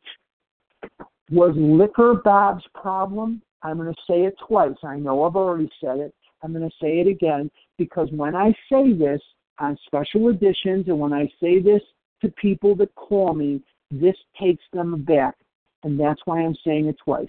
Was 1.30 1.54
liquor 1.56 2.14
Bob's 2.24 2.64
problem? 2.74 3.42
I'm 3.62 3.76
going 3.76 3.92
to 3.92 4.00
say 4.08 4.22
it 4.22 4.34
twice. 4.46 4.76
I 4.82 4.96
know 4.96 5.24
I've 5.24 5.36
already 5.36 5.70
said 5.80 5.98
it. 5.98 6.14
I'm 6.42 6.52
going 6.52 6.68
to 6.68 6.76
say 6.80 7.00
it 7.00 7.06
again 7.06 7.50
because 7.78 8.08
when 8.12 8.34
I 8.34 8.52
say 8.70 8.92
this 8.92 9.20
on 9.58 9.76
special 9.86 10.28
editions 10.28 10.86
and 10.88 10.98
when 10.98 11.12
I 11.12 11.30
say 11.40 11.60
this 11.60 11.82
to 12.22 12.28
people 12.30 12.74
that 12.76 12.94
call 12.94 13.34
me, 13.34 13.62
this 13.90 14.16
takes 14.40 14.64
them 14.72 14.94
aback. 14.94 15.34
And 15.82 15.98
that's 15.98 16.20
why 16.24 16.40
I'm 16.40 16.56
saying 16.64 16.86
it 16.86 16.96
twice. 17.04 17.28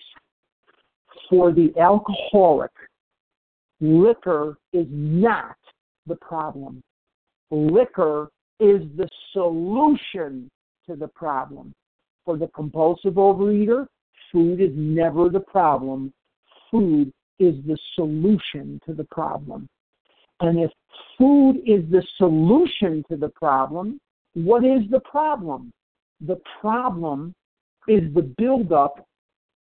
For 1.30 1.52
the 1.52 1.74
alcoholic, 1.80 2.72
liquor 3.80 4.58
is 4.74 4.88
not 4.90 5.56
the 6.08 6.16
problem. 6.16 6.82
Liquor 7.50 8.30
is 8.60 8.82
the 8.96 9.10
solution 9.34 10.50
to 10.88 10.96
the 10.96 11.08
problem. 11.08 11.74
For 12.26 12.38
the 12.38 12.48
compulsive 12.48 13.16
overeater, 13.16 13.88
food 14.32 14.62
is 14.62 14.72
never 14.74 15.30
the 15.30 15.40
problem. 15.40 16.14
Food 16.70 17.12
is 17.40 17.56
the 17.66 17.78
solution 17.96 18.80
to 18.86 18.94
the 18.94 19.06
problem. 19.06 19.68
And 20.40 20.60
if 20.60 20.72
food 21.18 21.62
is 21.66 21.84
the 21.92 22.04
solution 22.18 23.04
to 23.10 23.18
the 23.18 23.30
problem, 23.30 24.00
what 24.34 24.64
is 24.64 24.82
the 24.90 25.02
problem? 25.02 25.72
The 26.22 26.40
problem 26.60 27.34
is 27.88 28.14
the 28.14 28.34
buildup 28.38 29.06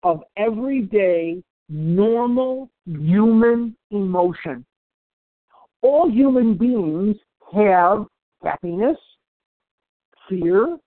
of 0.03 0.23
everyday, 0.37 1.43
normal 1.69 2.71
human 2.87 3.77
emotion. 3.91 4.65
All 5.83 6.11
human 6.11 6.55
beings 6.57 7.17
have 7.55 8.07
happiness, 8.43 8.97
fear, 10.29 10.79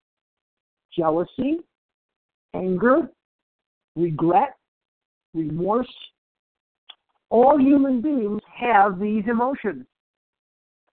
jealousy, 0.95 1.59
anger, 2.53 3.09
regret, 3.95 4.55
remorse. 5.33 5.93
All 7.29 7.57
human 7.57 8.01
beings 8.01 8.41
have 8.53 8.99
these 8.99 9.23
emotions. 9.29 9.85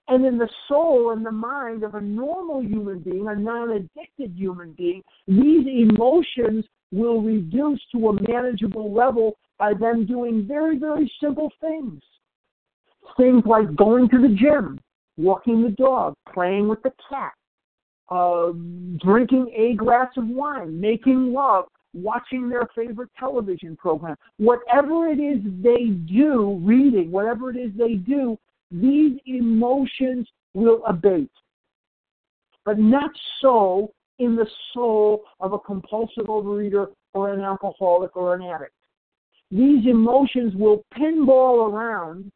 And 0.08 0.24
in 0.24 0.38
the 0.38 0.48
soul 0.66 1.10
and 1.10 1.24
the 1.24 1.32
mind 1.32 1.84
of 1.84 1.94
a 1.94 2.00
normal 2.00 2.62
human 2.62 3.00
being, 3.00 3.28
a 3.28 3.36
non 3.36 3.70
addicted 3.70 4.32
human 4.34 4.72
being, 4.72 5.02
these 5.26 5.66
emotions 5.66 6.64
will 6.90 7.20
reduce 7.20 7.80
to 7.92 8.08
a 8.08 8.22
manageable 8.22 8.92
level 8.92 9.36
by 9.58 9.74
them 9.74 10.06
doing 10.06 10.46
very, 10.46 10.78
very 10.78 11.12
simple 11.20 11.52
things. 11.60 12.00
Things 13.18 13.42
like 13.44 13.74
going 13.76 14.08
to 14.08 14.22
the 14.22 14.34
gym, 14.34 14.80
walking 15.18 15.62
the 15.62 15.70
dog, 15.70 16.14
playing 16.32 16.68
with 16.68 16.82
the 16.82 16.92
cat, 17.10 17.32
uh, 18.08 18.52
drinking 19.04 19.52
a 19.54 19.74
glass 19.74 20.08
of 20.16 20.26
wine, 20.26 20.80
making 20.80 21.34
love, 21.34 21.66
watching 21.92 22.48
their 22.48 22.68
favorite 22.74 23.10
television 23.18 23.76
program. 23.76 24.16
Whatever 24.38 25.08
it 25.08 25.18
is 25.18 25.42
they 25.62 25.86
do, 26.06 26.60
reading, 26.62 27.10
whatever 27.10 27.50
it 27.50 27.56
is 27.56 27.72
they 27.76 27.94
do, 27.94 28.38
these 28.70 29.18
emotions 29.26 30.28
will 30.54 30.84
abate. 30.86 31.30
But 32.64 32.78
not 32.78 33.10
so 33.40 33.92
in 34.18 34.36
the 34.36 34.46
soul 34.72 35.22
of 35.40 35.52
a 35.52 35.58
compulsive 35.58 36.26
overeater 36.26 36.88
or 37.14 37.32
an 37.32 37.40
alcoholic 37.40 38.16
or 38.16 38.34
an 38.34 38.42
addict. 38.42 38.74
These 39.50 39.86
emotions 39.86 40.54
will 40.54 40.84
pinball 40.94 41.70
around 41.70 42.30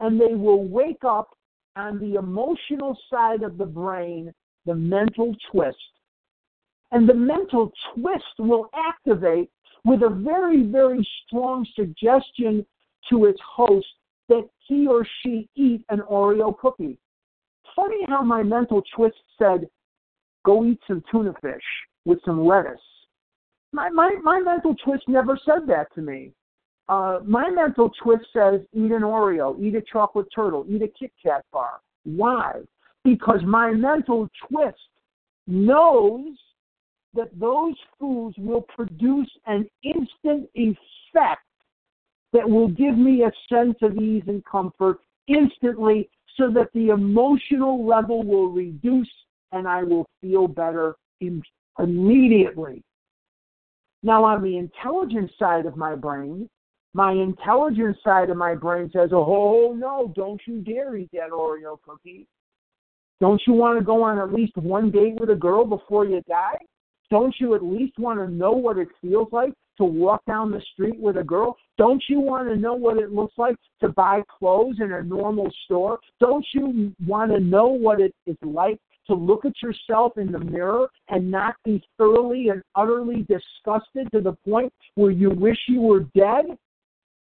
and 0.00 0.18
they 0.18 0.34
will 0.34 0.64
wake 0.64 1.04
up 1.04 1.36
on 1.76 1.98
the 1.98 2.14
emotional 2.14 2.96
side 3.10 3.42
of 3.42 3.58
the 3.58 3.66
brain, 3.66 4.32
the 4.64 4.74
mental 4.74 5.34
twist. 5.50 5.76
And 6.90 7.06
the 7.06 7.14
mental 7.14 7.70
twist 7.94 8.24
will 8.38 8.70
activate 8.74 9.50
with 9.84 10.02
a 10.02 10.08
very, 10.08 10.62
very 10.62 11.06
strong 11.26 11.66
suggestion 11.74 12.64
to 13.10 13.26
its 13.26 13.40
host 13.44 13.86
that 14.28 14.48
he 14.66 14.86
or 14.86 15.06
she 15.22 15.48
eat 15.54 15.84
an 15.88 16.00
Oreo 16.10 16.56
cookie. 16.58 16.98
Funny 17.74 18.04
how 18.08 18.22
my 18.22 18.42
mental 18.42 18.82
twist 18.94 19.16
said, 19.38 19.68
go 20.44 20.64
eat 20.64 20.80
some 20.86 21.02
tuna 21.10 21.34
fish 21.40 21.62
with 22.04 22.18
some 22.24 22.44
lettuce. 22.44 22.80
My, 23.72 23.88
my, 23.90 24.16
my 24.22 24.40
mental 24.40 24.74
twist 24.84 25.04
never 25.08 25.38
said 25.44 25.66
that 25.68 25.94
to 25.94 26.00
me. 26.00 26.32
Uh, 26.88 27.20
my 27.24 27.50
mental 27.50 27.90
twist 28.02 28.24
says, 28.32 28.60
eat 28.72 28.92
an 28.92 29.02
Oreo, 29.02 29.60
eat 29.62 29.74
a 29.74 29.82
chocolate 29.82 30.26
turtle, 30.34 30.64
eat 30.68 30.82
a 30.82 30.88
Kit 30.88 31.12
Kat 31.22 31.44
bar. 31.52 31.80
Why? 32.04 32.60
Because 33.04 33.40
my 33.44 33.72
mental 33.72 34.28
twist 34.48 34.78
knows 35.46 36.34
that 37.14 37.28
those 37.38 37.74
foods 37.98 38.36
will 38.38 38.62
produce 38.62 39.30
an 39.46 39.68
instant 39.82 40.48
effect 40.54 41.42
that 42.32 42.48
will 42.48 42.68
give 42.68 42.96
me 42.96 43.24
a 43.24 43.32
sense 43.52 43.76
of 43.82 43.96
ease 43.96 44.24
and 44.26 44.44
comfort 44.44 44.98
instantly 45.26 46.08
so 46.36 46.50
that 46.50 46.68
the 46.74 46.88
emotional 46.88 47.86
level 47.86 48.22
will 48.22 48.48
reduce 48.48 49.10
and 49.52 49.66
I 49.66 49.82
will 49.82 50.06
feel 50.20 50.46
better 50.46 50.96
in, 51.20 51.42
immediately. 51.78 52.82
Now, 54.02 54.24
on 54.24 54.42
the 54.42 54.58
intelligence 54.58 55.32
side 55.38 55.66
of 55.66 55.76
my 55.76 55.94
brain, 55.94 56.48
my 56.94 57.12
intelligence 57.12 57.98
side 58.04 58.30
of 58.30 58.36
my 58.36 58.54
brain 58.54 58.90
says, 58.92 59.10
oh, 59.12 59.74
no, 59.76 60.12
don't 60.14 60.40
you 60.46 60.60
dare 60.60 60.96
eat 60.96 61.10
that 61.12 61.30
Oreo 61.30 61.78
cookie. 61.82 62.26
Don't 63.20 63.42
you 63.46 63.52
want 63.52 63.78
to 63.78 63.84
go 63.84 64.02
on 64.02 64.18
at 64.18 64.32
least 64.32 64.56
one 64.56 64.90
date 64.90 65.18
with 65.18 65.30
a 65.30 65.34
girl 65.34 65.64
before 65.64 66.04
you 66.04 66.22
die? 66.28 66.58
Don't 67.10 67.34
you 67.40 67.54
at 67.54 67.64
least 67.64 67.98
want 67.98 68.20
to 68.20 68.28
know 68.28 68.52
what 68.52 68.78
it 68.78 68.88
feels 69.00 69.28
like 69.32 69.52
to 69.78 69.84
walk 69.84 70.24
down 70.26 70.50
the 70.50 70.62
street 70.72 70.98
with 71.00 71.16
a 71.16 71.24
girl? 71.24 71.56
Don't 71.78 72.02
you 72.08 72.20
want 72.20 72.48
to 72.48 72.56
know 72.56 72.74
what 72.74 72.98
it 72.98 73.12
looks 73.12 73.34
like 73.38 73.56
to 73.80 73.88
buy 73.88 74.22
clothes 74.38 74.76
in 74.80 74.92
a 74.92 75.02
normal 75.02 75.50
store? 75.64 75.98
Don't 76.20 76.44
you 76.52 76.92
want 77.06 77.32
to 77.32 77.40
know 77.40 77.68
what 77.68 78.00
it 78.00 78.14
is 78.26 78.36
like 78.42 78.78
to 79.06 79.14
look 79.14 79.44
at 79.44 79.54
yourself 79.62 80.18
in 80.18 80.30
the 80.30 80.38
mirror 80.38 80.88
and 81.08 81.30
not 81.30 81.54
be 81.64 81.82
thoroughly 81.96 82.48
and 82.48 82.62
utterly 82.74 83.26
disgusted 83.28 84.10
to 84.12 84.20
the 84.20 84.36
point 84.46 84.72
where 84.96 85.10
you 85.10 85.30
wish 85.30 85.58
you 85.66 85.80
were 85.80 86.00
dead? 86.14 86.44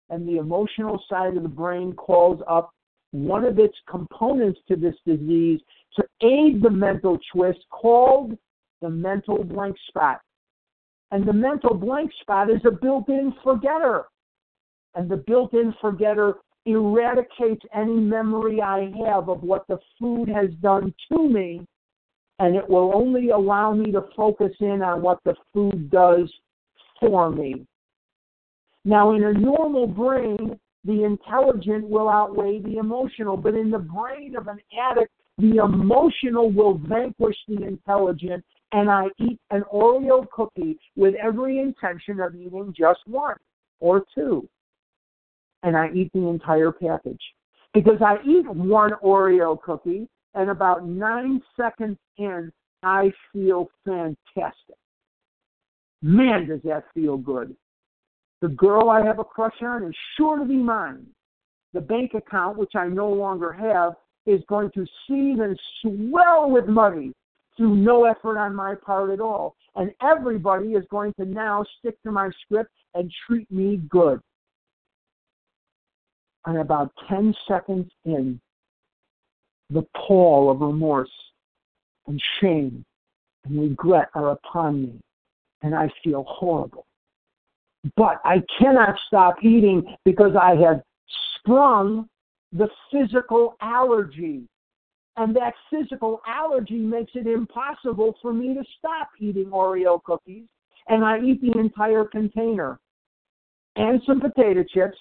And 0.09 0.27
the 0.27 0.37
emotional 0.37 1.03
side 1.09 1.35
of 1.35 1.43
the 1.43 1.49
brain 1.49 1.93
calls 1.93 2.41
up 2.47 2.71
one 3.11 3.45
of 3.45 3.59
its 3.59 3.75
components 3.89 4.59
to 4.67 4.75
this 4.75 4.95
disease 5.05 5.59
to 5.95 6.03
aid 6.21 6.61
the 6.61 6.69
mental 6.69 7.19
twist 7.31 7.59
called 7.69 8.37
the 8.81 8.89
mental 8.89 9.43
blank 9.43 9.75
spot. 9.87 10.19
And 11.13 11.27
the 11.27 11.33
mental 11.33 11.75
blank 11.75 12.11
spot 12.21 12.49
is 12.49 12.61
a 12.65 12.71
built 12.71 13.07
in 13.07 13.35
forgetter. 13.43 14.05
And 14.95 15.07
the 15.07 15.17
built 15.17 15.53
in 15.53 15.71
forgetter 15.79 16.37
eradicates 16.65 17.63
any 17.71 17.93
memory 17.93 18.63
I 18.63 18.91
have 19.05 19.29
of 19.29 19.43
what 19.43 19.67
the 19.67 19.77
food 19.99 20.27
has 20.27 20.49
done 20.59 20.91
to 21.11 21.29
me. 21.29 21.67
And 22.39 22.55
it 22.55 22.67
will 22.67 22.91
only 22.95 23.29
allow 23.29 23.75
me 23.75 23.91
to 23.91 24.05
focus 24.17 24.53
in 24.59 24.81
on 24.81 25.03
what 25.03 25.19
the 25.23 25.35
food 25.53 25.91
does 25.91 26.33
for 26.99 27.29
me. 27.29 27.67
Now, 28.83 29.13
in 29.13 29.23
a 29.23 29.33
normal 29.33 29.85
brain, 29.85 30.59
the 30.83 31.03
intelligent 31.03 31.87
will 31.87 32.09
outweigh 32.09 32.59
the 32.59 32.77
emotional, 32.77 33.37
but 33.37 33.53
in 33.53 33.69
the 33.69 33.77
brain 33.77 34.35
of 34.35 34.47
an 34.47 34.59
addict, 34.81 35.11
the 35.37 35.57
emotional 35.57 36.49
will 36.49 36.79
vanquish 36.79 37.37
the 37.47 37.61
intelligent, 37.61 38.43
and 38.73 38.89
I 38.89 39.05
eat 39.19 39.39
an 39.51 39.63
Oreo 39.71 40.27
cookie 40.31 40.79
with 40.95 41.13
every 41.23 41.59
intention 41.59 42.19
of 42.19 42.35
eating 42.35 42.73
just 42.75 42.99
one 43.05 43.35
or 43.79 44.03
two. 44.15 44.49
And 45.61 45.77
I 45.77 45.89
eat 45.93 46.11
the 46.13 46.27
entire 46.27 46.71
package. 46.71 47.21
Because 47.73 48.01
I 48.01 48.15
eat 48.25 48.47
one 48.49 48.91
Oreo 49.03 49.61
cookie, 49.61 50.09
and 50.33 50.49
about 50.49 50.87
nine 50.87 51.41
seconds 51.55 51.97
in, 52.17 52.51
I 52.81 53.11
feel 53.31 53.69
fantastic. 53.85 54.75
Man, 56.01 56.47
does 56.47 56.59
that 56.65 56.85
feel 56.93 57.17
good. 57.17 57.55
The 58.41 58.49
girl 58.49 58.89
I 58.89 59.05
have 59.05 59.19
a 59.19 59.23
crush 59.23 59.61
on 59.61 59.83
is 59.83 59.95
sure 60.17 60.37
to 60.39 60.45
be 60.45 60.57
mine. 60.57 61.05
the 61.73 61.81
bank 61.81 62.13
account, 62.13 62.57
which 62.57 62.73
I 62.75 62.87
no 62.87 63.09
longer 63.09 63.51
have, 63.51 63.93
is 64.27 64.43
going 64.47 64.69
to 64.71 64.85
seethe 65.07 65.39
and 65.39 65.59
swell 65.81 66.51
with 66.51 66.67
money 66.67 67.13
through 67.57 67.75
no 67.75 68.05
effort 68.05 68.37
on 68.37 68.55
my 68.55 68.75
part 68.75 69.11
at 69.11 69.19
all. 69.19 69.55
And 69.75 69.91
everybody 70.01 70.69
is 70.69 70.85
going 70.89 71.13
to 71.19 71.25
now 71.25 71.65
stick 71.79 72.01
to 72.03 72.11
my 72.11 72.29
script 72.43 72.71
and 72.93 73.11
treat 73.27 73.49
me 73.51 73.77
good. 73.89 74.19
And 76.45 76.57
about 76.57 76.91
10 77.09 77.33
seconds 77.47 77.89
in, 78.05 78.39
the 79.69 79.85
pall 79.95 80.51
of 80.51 80.61
remorse 80.61 81.09
and 82.07 82.21
shame 82.39 82.83
and 83.45 83.59
regret 83.61 84.09
are 84.13 84.31
upon 84.31 84.83
me, 84.83 84.99
and 85.61 85.73
I 85.73 85.89
feel 86.03 86.25
horrible. 86.27 86.85
But 87.95 88.21
I 88.23 88.41
cannot 88.59 88.95
stop 89.07 89.35
eating 89.41 89.83
because 90.05 90.35
I 90.39 90.55
have 90.55 90.81
sprung 91.37 92.07
the 92.51 92.69
physical 92.91 93.55
allergy. 93.61 94.43
And 95.15 95.35
that 95.35 95.53
physical 95.69 96.21
allergy 96.27 96.79
makes 96.79 97.11
it 97.13 97.27
impossible 97.27 98.15
for 98.21 98.33
me 98.33 98.53
to 98.55 98.63
stop 98.79 99.09
eating 99.19 99.45
Oreo 99.45 100.01
cookies. 100.03 100.45
And 100.87 101.05
I 101.05 101.19
eat 101.19 101.41
the 101.41 101.57
entire 101.59 102.05
container 102.05 102.79
and 103.75 104.01
some 104.05 104.19
potato 104.19 104.63
chips 104.63 104.97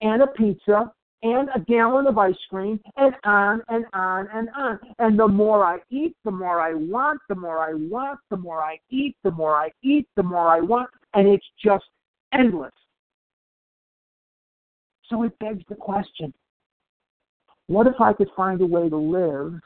and 0.00 0.22
a 0.22 0.26
pizza 0.28 0.92
and 1.22 1.48
a 1.54 1.60
gallon 1.60 2.06
of 2.06 2.18
ice 2.18 2.34
cream 2.50 2.78
and 2.96 3.14
on 3.24 3.62
and 3.68 3.86
on 3.94 4.28
and 4.32 4.48
on. 4.54 4.78
And 4.98 5.18
the 5.18 5.26
more 5.26 5.64
I 5.64 5.78
eat, 5.90 6.14
the 6.24 6.30
more 6.30 6.60
I 6.60 6.74
want, 6.74 7.20
the 7.28 7.34
more 7.34 7.58
I 7.58 7.72
want, 7.72 8.20
the 8.30 8.36
more 8.36 8.62
I 8.62 8.78
eat, 8.90 9.16
the 9.24 9.30
more 9.30 9.56
I 9.56 9.70
eat, 9.82 10.06
the 10.16 10.22
more 10.22 10.48
I 10.48 10.60
want. 10.60 10.90
And 11.14 11.26
it's 11.26 11.46
just 11.62 11.84
endless. 12.32 12.72
So 15.08 15.22
it 15.22 15.38
begs 15.38 15.62
the 15.68 15.74
question 15.74 16.32
what 17.66 17.86
if 17.86 18.00
I 18.00 18.12
could 18.12 18.30
find 18.36 18.60
a 18.60 18.66
way 18.66 18.88
to 18.88 18.96
live 18.96 19.60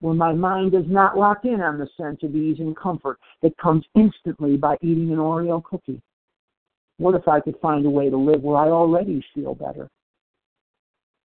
where 0.00 0.14
my 0.14 0.32
mind 0.32 0.74
is 0.74 0.84
not 0.86 1.16
locked 1.16 1.44
in 1.44 1.60
on 1.60 1.78
the 1.78 1.88
sense 1.96 2.18
of 2.22 2.34
ease 2.34 2.58
and 2.58 2.76
comfort 2.76 3.18
that 3.42 3.56
comes 3.58 3.84
instantly 3.94 4.56
by 4.56 4.76
eating 4.82 5.10
an 5.10 5.18
Oreo 5.18 5.62
cookie? 5.62 6.00
What 6.98 7.14
if 7.14 7.26
I 7.26 7.40
could 7.40 7.56
find 7.60 7.84
a 7.86 7.90
way 7.90 8.10
to 8.10 8.16
live 8.16 8.42
where 8.42 8.58
I 8.58 8.68
already 8.68 9.24
feel 9.34 9.54
better? 9.54 9.88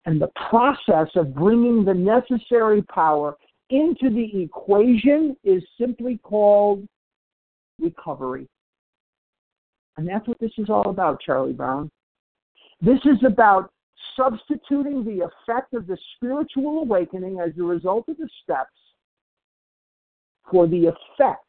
And 0.05 0.19
the 0.19 0.31
process 0.49 1.09
of 1.15 1.35
bringing 1.35 1.83
the 1.83 1.93
necessary 1.93 2.81
power 2.83 3.35
into 3.69 4.09
the 4.09 4.41
equation 4.41 5.35
is 5.43 5.61
simply 5.79 6.19
called 6.23 6.87
recovery. 7.79 8.47
And 9.97 10.07
that's 10.07 10.27
what 10.27 10.39
this 10.39 10.51
is 10.57 10.69
all 10.69 10.89
about, 10.89 11.21
Charlie 11.21 11.53
Brown. 11.53 11.91
This 12.81 12.99
is 13.05 13.23
about 13.25 13.71
substituting 14.15 15.03
the 15.03 15.25
effect 15.25 15.73
of 15.73 15.87
the 15.87 15.97
spiritual 16.15 16.79
awakening 16.79 17.39
as 17.39 17.51
a 17.57 17.63
result 17.63 18.07
of 18.07 18.17
the 18.17 18.29
steps 18.43 18.69
for 20.49 20.67
the 20.67 20.87
effect 20.87 21.45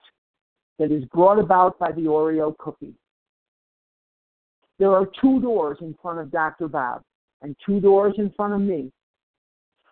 that 0.79 0.91
is 0.91 1.05
brought 1.07 1.39
about 1.39 1.79
by 1.79 1.93
the 1.93 2.03
Oreo 2.03 2.57
cookie. 2.59 2.95
There 4.79 4.93
are 4.93 5.07
two 5.21 5.41
doors 5.41 5.79
in 5.81 5.95
front 6.01 6.21
of 6.21 6.31
Dr. 6.31 6.69
Bob 6.69 7.03
and 7.43 7.55
two 7.67 7.81
doors 7.81 8.15
in 8.19 8.31
front 8.37 8.55
of 8.55 8.61
me. 8.61 8.91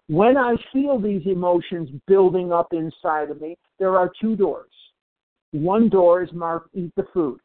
When 0.07 0.39
I 0.39 0.57
feel 0.73 0.99
these 0.99 1.27
emotions 1.27 1.91
building 2.07 2.53
up 2.53 2.73
inside 2.73 3.31
of 3.31 3.41
me, 3.41 3.57
there 3.79 3.99
are 3.99 4.11
two 4.21 4.35
doors. 4.35 4.71
One 5.53 5.91
door 5.91 6.23
is 6.23 6.33
marked 6.33 6.75
eat 6.75 6.93
the 6.97 7.07
food. 7.13 7.39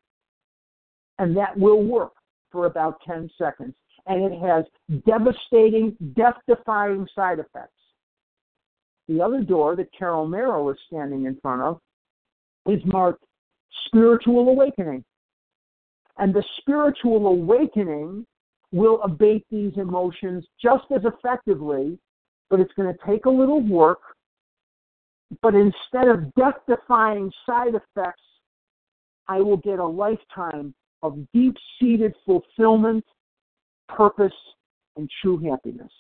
And 1.20 1.36
that 1.36 1.58
will 1.58 1.84
work 1.84 2.14
for 2.52 2.66
about 2.66 3.02
10 3.06 3.30
seconds 3.38 3.74
and 4.06 4.24
it 4.24 4.40
has 4.40 4.66
devastating, 5.06 5.96
death 6.16 6.36
defying 6.48 7.08
side 7.16 7.40
effects. 7.40 7.72
The 9.08 9.22
other 9.22 9.42
door 9.42 9.76
that 9.76 9.92
Carol 9.98 10.28
Merrill 10.28 10.70
is 10.70 10.78
standing 10.88 11.26
in 11.26 11.38
front 11.42 11.62
of 11.62 11.80
is 12.66 12.82
marked 12.86 13.24
spiritual 13.88 14.50
awakening. 14.50 15.04
And 16.18 16.34
the 16.34 16.44
spiritual 16.60 17.28
awakening 17.28 18.26
will 18.72 19.02
abate 19.04 19.46
these 19.52 19.74
emotions 19.78 20.46
just 20.62 20.86
as 20.96 21.02
effectively, 21.06 21.98
but 22.50 22.60
it's 22.60 22.74
going 22.74 22.94
to 22.94 23.00
take 23.06 23.26
a 23.26 23.30
little 23.30 23.62
work. 23.62 24.00
But 25.42 25.56
instead 25.56 26.08
of 26.08 26.34
death 26.36 26.56
defying 26.68 27.32
side 27.46 27.74
effects, 27.76 28.22
I 29.28 29.40
will 29.40 29.58
get 29.58 29.80
a 29.80 29.86
lifetime 29.86 30.74
of 31.02 31.18
deep 31.34 31.56
seated 31.80 32.14
fulfillment 32.26 33.04
purpose, 33.90 34.34
and 34.96 35.10
true 35.22 35.38
happiness. 35.38 35.92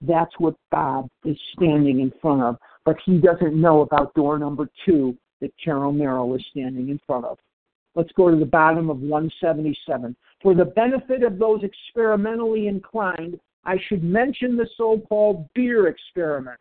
That's 0.00 0.32
what 0.38 0.54
Bob 0.70 1.08
is 1.24 1.36
standing 1.56 2.00
in 2.00 2.12
front 2.22 2.42
of, 2.42 2.56
but 2.84 2.96
he 3.04 3.18
doesn't 3.18 3.60
know 3.60 3.80
about 3.80 4.14
door 4.14 4.38
number 4.38 4.68
two 4.86 5.16
that 5.40 5.52
Carol 5.62 5.92
Merrill 5.92 6.34
is 6.34 6.44
standing 6.50 6.88
in 6.88 7.00
front 7.06 7.24
of. 7.24 7.38
Let's 7.94 8.12
go 8.12 8.30
to 8.30 8.36
the 8.36 8.44
bottom 8.44 8.90
of 8.90 9.00
177. 9.00 10.14
For 10.40 10.54
the 10.54 10.66
benefit 10.66 11.24
of 11.24 11.38
those 11.38 11.62
experimentally 11.64 12.68
inclined, 12.68 13.40
I 13.64 13.76
should 13.88 14.04
mention 14.04 14.56
the 14.56 14.68
so-called 14.76 15.48
beer 15.54 15.88
experiment. 15.88 16.58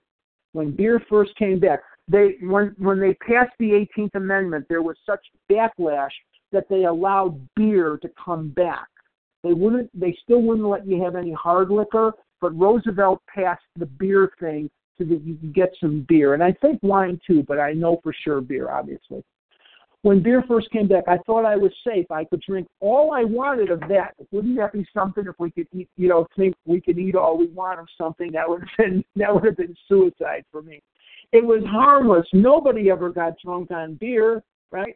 When 0.53 0.71
beer 0.71 0.99
first 1.07 1.35
came 1.35 1.59
back, 1.59 1.81
they 2.07 2.37
when 2.41 2.73
when 2.79 2.99
they 2.99 3.13
passed 3.15 3.53
the 3.59 3.87
18th 3.97 4.15
Amendment, 4.15 4.65
there 4.67 4.81
was 4.81 4.97
such 5.05 5.19
backlash 5.51 6.09
that 6.51 6.69
they 6.69 6.85
allowed 6.85 7.39
beer 7.55 7.97
to 8.01 8.09
come 8.23 8.49
back. 8.49 8.87
They 9.43 9.53
wouldn't 9.53 9.89
they 9.97 10.17
still 10.23 10.41
wouldn't 10.41 10.67
let 10.67 10.87
you 10.87 11.01
have 11.03 11.15
any 11.15 11.33
hard 11.33 11.69
liquor, 11.69 12.13
but 12.41 12.57
Roosevelt 12.57 13.21
passed 13.33 13.63
the 13.77 13.85
beer 13.85 14.31
thing 14.39 14.69
so 14.97 15.03
that 15.05 15.21
you 15.23 15.35
could 15.35 15.53
get 15.53 15.75
some 15.79 16.05
beer. 16.07 16.33
And 16.33 16.43
I 16.43 16.53
think 16.53 16.79
wine 16.81 17.19
too, 17.25 17.43
but 17.47 17.59
I 17.59 17.73
know 17.73 17.99
for 18.03 18.13
sure 18.23 18.41
beer, 18.41 18.69
obviously. 18.69 19.23
When 20.03 20.21
beer 20.21 20.43
first 20.47 20.69
came 20.71 20.87
back, 20.87 21.05
I 21.07 21.17
thought 21.25 21.43
I 21.43 21.55
was 21.55 21.71
safe. 21.85 22.09
I 22.11 22.23
could 22.23 22.41
drink 22.41 22.67
all 22.79 23.11
I 23.11 23.23
wanted 23.23 23.71
of 23.71 23.79
that. 23.89 24.13
Wouldn't 24.31 24.55
that 24.57 24.73
be 24.73 24.87
something 24.93 25.25
if 25.27 25.35
we 25.39 25.51
could 25.51 25.67
eat, 25.73 25.89
you 25.97 26.07
know, 26.07 26.27
think 26.37 26.55
we 26.65 26.79
could 26.79 26.99
eat 26.99 27.15
all 27.15 27.37
we 27.37 27.47
want 27.47 27.79
of 27.79 27.87
something? 27.97 28.31
That 28.31 28.47
would 28.47 28.61
have 28.61 28.77
been 28.77 29.03
that 29.15 29.33
would 29.33 29.45
have 29.45 29.57
been 29.57 29.75
suicide 29.87 30.45
for 30.51 30.61
me. 30.61 30.81
It 31.31 31.43
was 31.43 31.63
harmless. 31.67 32.27
Nobody 32.31 32.89
ever 32.89 33.09
got 33.09 33.33
drunk 33.43 33.71
on 33.71 33.95
beer, 33.95 34.41
right? 34.71 34.95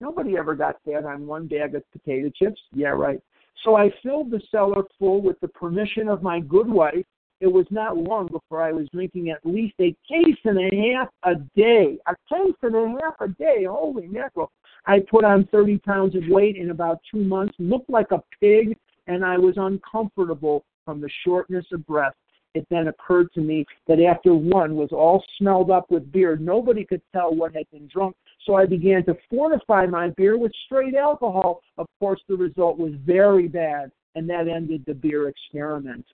Nobody 0.00 0.36
ever 0.36 0.54
got 0.54 0.76
fat 0.84 1.04
on 1.04 1.26
one 1.26 1.46
bag 1.46 1.74
of 1.74 1.82
potato 1.92 2.30
chips. 2.34 2.60
Yeah, 2.72 2.88
right. 2.88 3.20
So 3.64 3.76
I 3.76 3.90
filled 4.02 4.30
the 4.30 4.40
cellar 4.50 4.84
full 4.98 5.20
with 5.20 5.38
the 5.40 5.48
permission 5.48 6.08
of 6.08 6.22
my 6.22 6.40
good 6.40 6.68
wife. 6.68 7.04
It 7.40 7.46
was 7.46 7.66
not 7.70 7.96
long 7.96 8.26
before 8.26 8.62
I 8.62 8.72
was 8.72 8.88
drinking 8.92 9.30
at 9.30 9.44
least 9.44 9.74
a 9.80 9.96
case 10.08 10.38
and 10.44 10.58
a 10.58 10.94
half 10.94 11.08
a 11.24 11.36
day. 11.56 11.98
A 12.06 12.14
case 12.28 12.54
and 12.62 12.74
a 12.74 12.98
half 13.02 13.14
a 13.20 13.28
day. 13.28 13.64
Holy 13.64 14.06
mackerel. 14.06 14.50
I 14.86 15.00
put 15.10 15.24
on 15.24 15.48
30 15.50 15.78
pounds 15.78 16.14
of 16.16 16.22
weight 16.28 16.56
in 16.56 16.70
about 16.70 17.00
two 17.10 17.22
months, 17.22 17.54
looked 17.58 17.90
like 17.90 18.10
a 18.12 18.22
pig, 18.40 18.76
and 19.06 19.24
I 19.24 19.36
was 19.36 19.54
uncomfortable 19.56 20.64
from 20.84 21.00
the 21.00 21.10
shortness 21.24 21.66
of 21.72 21.86
breath. 21.86 22.14
It 22.54 22.66
then 22.70 22.88
occurred 22.88 23.32
to 23.34 23.40
me 23.40 23.64
that 23.86 24.00
after 24.00 24.34
one 24.34 24.74
was 24.74 24.90
all 24.92 25.22
smelled 25.38 25.70
up 25.70 25.90
with 25.90 26.10
beer, 26.10 26.36
nobody 26.36 26.84
could 26.84 27.02
tell 27.12 27.34
what 27.34 27.54
had 27.54 27.70
been 27.70 27.86
drunk 27.86 28.16
so 28.46 28.54
I 28.54 28.66
began 28.66 29.04
to 29.04 29.16
fortify 29.28 29.86
my 29.86 30.08
beer 30.16 30.38
with 30.38 30.52
straight 30.66 30.94
alcohol. 30.94 31.60
Of 31.76 31.86
course, 31.98 32.20
the 32.28 32.36
result 32.36 32.78
was 32.78 32.92
very 33.04 33.48
bad, 33.48 33.90
and 34.14 34.28
that 34.30 34.48
ended 34.48 34.84
the 34.86 34.94
beer 34.94 35.28
experiment. 35.28 36.06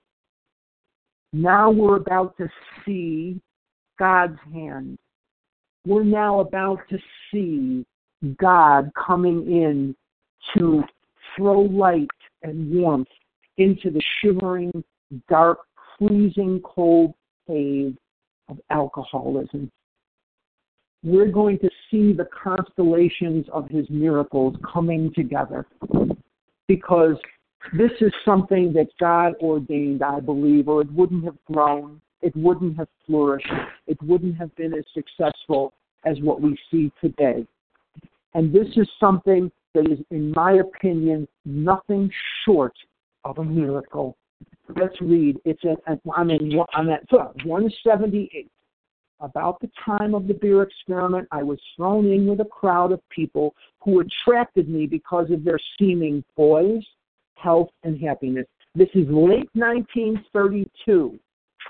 Now 1.32 1.70
we're 1.70 1.96
about 1.96 2.36
to 2.38 2.48
see 2.84 3.40
God's 3.98 4.38
hand. 4.52 4.98
We're 5.86 6.04
now 6.04 6.40
about 6.40 6.80
to 6.90 6.98
see 7.30 7.86
God 8.38 8.90
coming 9.06 9.46
in 9.46 9.94
to 10.56 10.82
throw 11.36 11.60
light 11.60 12.08
and 12.42 12.72
warmth 12.74 13.08
into 13.58 13.90
the 13.90 14.02
shivering, 14.20 14.72
dark, 15.28 15.58
freezing 15.98 16.60
cold 16.64 17.14
cave 17.46 17.96
of 18.48 18.58
alcoholism 18.70 19.70
we're 21.06 21.30
going 21.30 21.56
to 21.60 21.70
see 21.88 22.12
the 22.12 22.26
constellations 22.42 23.46
of 23.52 23.68
his 23.68 23.88
miracles 23.88 24.56
coming 24.72 25.12
together 25.14 25.64
because 26.66 27.14
this 27.78 27.92
is 28.00 28.12
something 28.24 28.72
that 28.72 28.88
God 28.98 29.34
ordained, 29.40 30.02
I 30.02 30.18
believe, 30.18 30.66
or 30.66 30.82
it 30.82 30.92
wouldn't 30.92 31.24
have 31.24 31.36
grown, 31.44 32.00
it 32.22 32.34
wouldn't 32.34 32.76
have 32.76 32.88
flourished, 33.06 33.46
it 33.86 34.02
wouldn't 34.02 34.36
have 34.36 34.54
been 34.56 34.74
as 34.74 34.84
successful 34.94 35.74
as 36.04 36.20
what 36.22 36.40
we 36.40 36.58
see 36.72 36.90
today. 37.00 37.46
And 38.34 38.52
this 38.52 38.66
is 38.74 38.88
something 38.98 39.52
that 39.74 39.88
is, 39.88 40.00
in 40.10 40.32
my 40.32 40.54
opinion, 40.54 41.28
nothing 41.44 42.10
short 42.44 42.74
of 43.24 43.38
a 43.38 43.44
miracle. 43.44 44.16
Let's 44.74 45.00
read. 45.00 45.36
It's 45.44 45.62
at, 45.64 46.00
I'm, 46.16 46.30
in, 46.30 46.60
I'm 46.74 46.90
at 46.90 47.04
178 47.12 48.50
about 49.20 49.60
the 49.60 49.70
time 49.84 50.14
of 50.14 50.26
the 50.26 50.34
beer 50.34 50.62
experiment, 50.62 51.28
I 51.30 51.42
was 51.42 51.58
thrown 51.76 52.06
in 52.06 52.26
with 52.26 52.40
a 52.40 52.44
crowd 52.44 52.92
of 52.92 53.00
people 53.08 53.54
who 53.80 54.00
attracted 54.00 54.68
me 54.68 54.86
because 54.86 55.30
of 55.30 55.44
their 55.44 55.58
seeming 55.78 56.22
poise, 56.36 56.84
health, 57.34 57.70
and 57.82 58.00
happiness. 58.00 58.46
This 58.74 58.88
is 58.94 59.06
late 59.08 59.48
1932. 59.54 61.18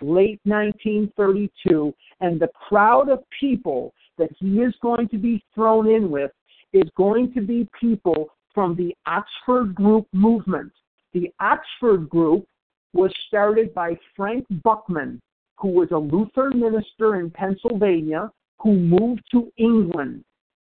Late 0.03 0.41
1932, 0.45 1.95
and 2.21 2.39
the 2.39 2.51
crowd 2.69 3.09
of 3.09 3.25
people 3.41 3.95
that 4.19 4.29
he 4.39 4.59
is 4.59 4.75
going 4.83 5.09
to 5.09 5.17
be 5.17 5.43
thrown 5.55 5.89
in 5.89 6.11
with 6.11 6.31
is 6.75 6.89
going 6.99 7.33
to 7.33 7.41
be 7.41 7.67
people 7.81 8.29
from 8.53 8.75
the 8.77 8.95
Oxford 9.07 9.75
Group 9.75 10.07
movement. 10.13 10.71
The 11.15 11.33
Oxford 11.41 12.11
Group 12.11 12.47
was 12.93 13.11
started 13.27 13.73
by 13.73 13.99
Frank 14.15 14.45
Buchman, 14.63 15.19
who 15.59 15.69
was 15.69 15.89
a 15.91 15.99
Lutheran 15.99 16.61
minister 16.61 17.17
in 17.17 17.31
Pennsylvania 17.31 18.31
who 18.59 18.75
moved 18.75 19.23
to 19.33 19.53
England, 19.57 20.25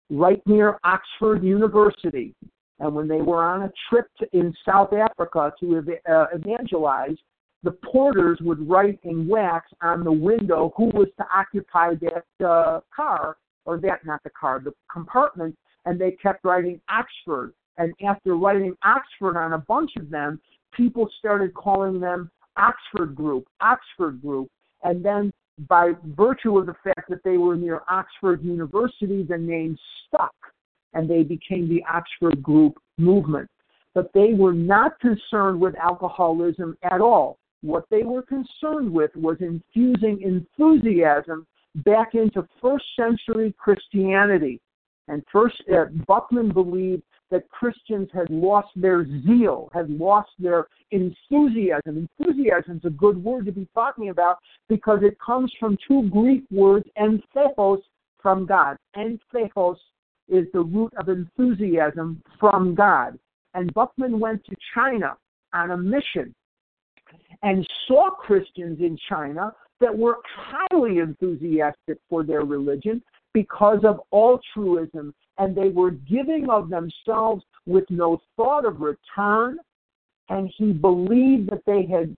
right 0.10 0.42
near 0.46 0.80
Oxford 0.84 1.44
University. 1.44 2.34
And 2.80 2.96
when 2.96 3.08
they 3.08 3.22
were 3.22 3.44
on 3.44 3.64
a 3.64 3.72
trip 3.90 4.08
to, 4.20 4.28
in 4.38 4.54
South 4.66 4.92
Africa 4.94 5.54
to 5.60 5.84
uh, 6.10 6.26
evangelize, 6.34 7.18
the 7.64 7.72
porters 7.72 8.40
would 8.42 8.68
write 8.68 9.00
in 9.04 9.28
wax 9.28 9.70
on 9.82 10.04
the 10.04 10.12
window 10.12 10.74
who 10.76 10.86
was 10.86 11.08
to 11.18 11.26
occupy 11.34 11.94
that 11.96 12.46
uh, 12.46 12.80
car, 12.96 13.38
or 13.66 13.78
that, 13.78 14.04
not 14.04 14.24
the 14.24 14.32
car, 14.32 14.60
the 14.60 14.74
compartment, 14.92 15.56
and 15.86 16.00
they 16.02 16.12
kept 16.12 16.44
writing 16.44 16.82
Oxford. 16.90 17.54
And 17.78 17.94
after 18.04 18.36
writing 18.36 18.76
Oxford 18.84 19.38
on 19.38 19.54
a 19.54 19.60
bunch 19.60 19.92
of 19.98 20.10
them, 20.10 20.42
people 20.74 21.08
started 21.20 21.54
calling 21.54 22.00
them 22.00 22.32
Oxford 22.58 23.16
Group, 23.16 23.48
Oxford 23.62 24.22
Group. 24.22 24.50
And 24.84 25.04
then 25.04 25.32
by 25.68 25.92
virtue 26.16 26.58
of 26.58 26.66
the 26.66 26.76
fact 26.84 27.10
that 27.10 27.24
they 27.24 27.38
were 27.38 27.56
near 27.56 27.82
Oxford 27.90 28.44
University, 28.44 29.24
the 29.24 29.38
name 29.38 29.78
stuck 30.08 30.34
and 30.94 31.10
they 31.10 31.24
became 31.24 31.70
the 31.70 31.84
Oxford 31.92 32.42
Group 32.42 32.78
movement. 32.98 33.50
But 33.94 34.12
they 34.14 34.34
were 34.34 34.54
not 34.54 35.00
concerned 35.00 35.60
with 35.60 35.76
alcoholism 35.78 36.78
at 36.84 37.02
all. 37.02 37.38
What 37.62 37.86
they 37.92 38.04
were 38.04 38.24
concerned 38.24 38.92
with 38.92 39.12
was 39.16 39.38
infusing 39.40 40.22
enthusiasm 40.22 41.46
back 41.76 42.16
into 42.16 42.48
first 42.62 42.86
century 42.96 43.54
Christianity. 43.58 44.60
And 45.08 45.24
first, 45.32 45.62
uh, 45.70 45.86
Buchman 46.08 46.54
believed 46.54 47.04
that 47.32 47.50
Christians 47.50 48.10
had 48.14 48.30
lost 48.30 48.70
their 48.76 49.06
zeal, 49.26 49.70
had 49.74 49.90
lost 49.90 50.30
their 50.38 50.68
enthusiasm. 50.92 52.08
Enthusiasm 52.20 52.78
is 52.78 52.86
a 52.86 52.90
good 52.92 53.22
word 53.24 53.46
to 53.46 53.52
be 53.52 53.68
talking 53.74 54.10
about 54.10 54.38
because 54.70 55.00
it 55.02 55.18
comes 55.26 55.52
from 55.60 55.78
two 55.88 56.10
Greek 56.10 56.44
words, 56.52 56.86
entheos, 57.00 57.82
from 58.22 58.46
God. 58.46 58.78
Entheos 58.96 59.78
is 60.30 60.46
the 60.54 60.62
root 60.62 60.94
of 60.98 61.10
enthusiasm 61.10 62.22
from 62.40 62.76
God. 62.76 63.18
And 63.54 63.74
Buchman 63.74 64.20
went 64.20 64.46
to 64.46 64.56
China 64.76 65.18
on 65.54 65.72
a 65.72 65.78
mission 65.78 66.34
and 67.42 67.68
saw 67.88 68.12
Christians 68.12 68.80
in 68.80 68.98
China 69.10 69.54
that 69.80 69.98
were 69.98 70.20
highly 70.26 71.00
enthusiastic 71.00 71.98
for 72.10 72.24
their 72.24 72.44
religion 72.46 73.02
because 73.34 73.80
of 73.84 74.00
altruism, 74.14 75.14
and 75.42 75.56
they 75.56 75.70
were 75.70 75.90
giving 75.90 76.52
of 76.52 76.70
themselves 76.70 77.44
with 77.66 77.84
no 77.90 78.22
thought 78.38 78.64
of 78.64 78.80
return. 78.80 79.58
And 80.30 80.54
he 80.56 80.72
believed 80.72 81.50
that 81.50 81.64
they 81.66 81.84
had 81.92 82.16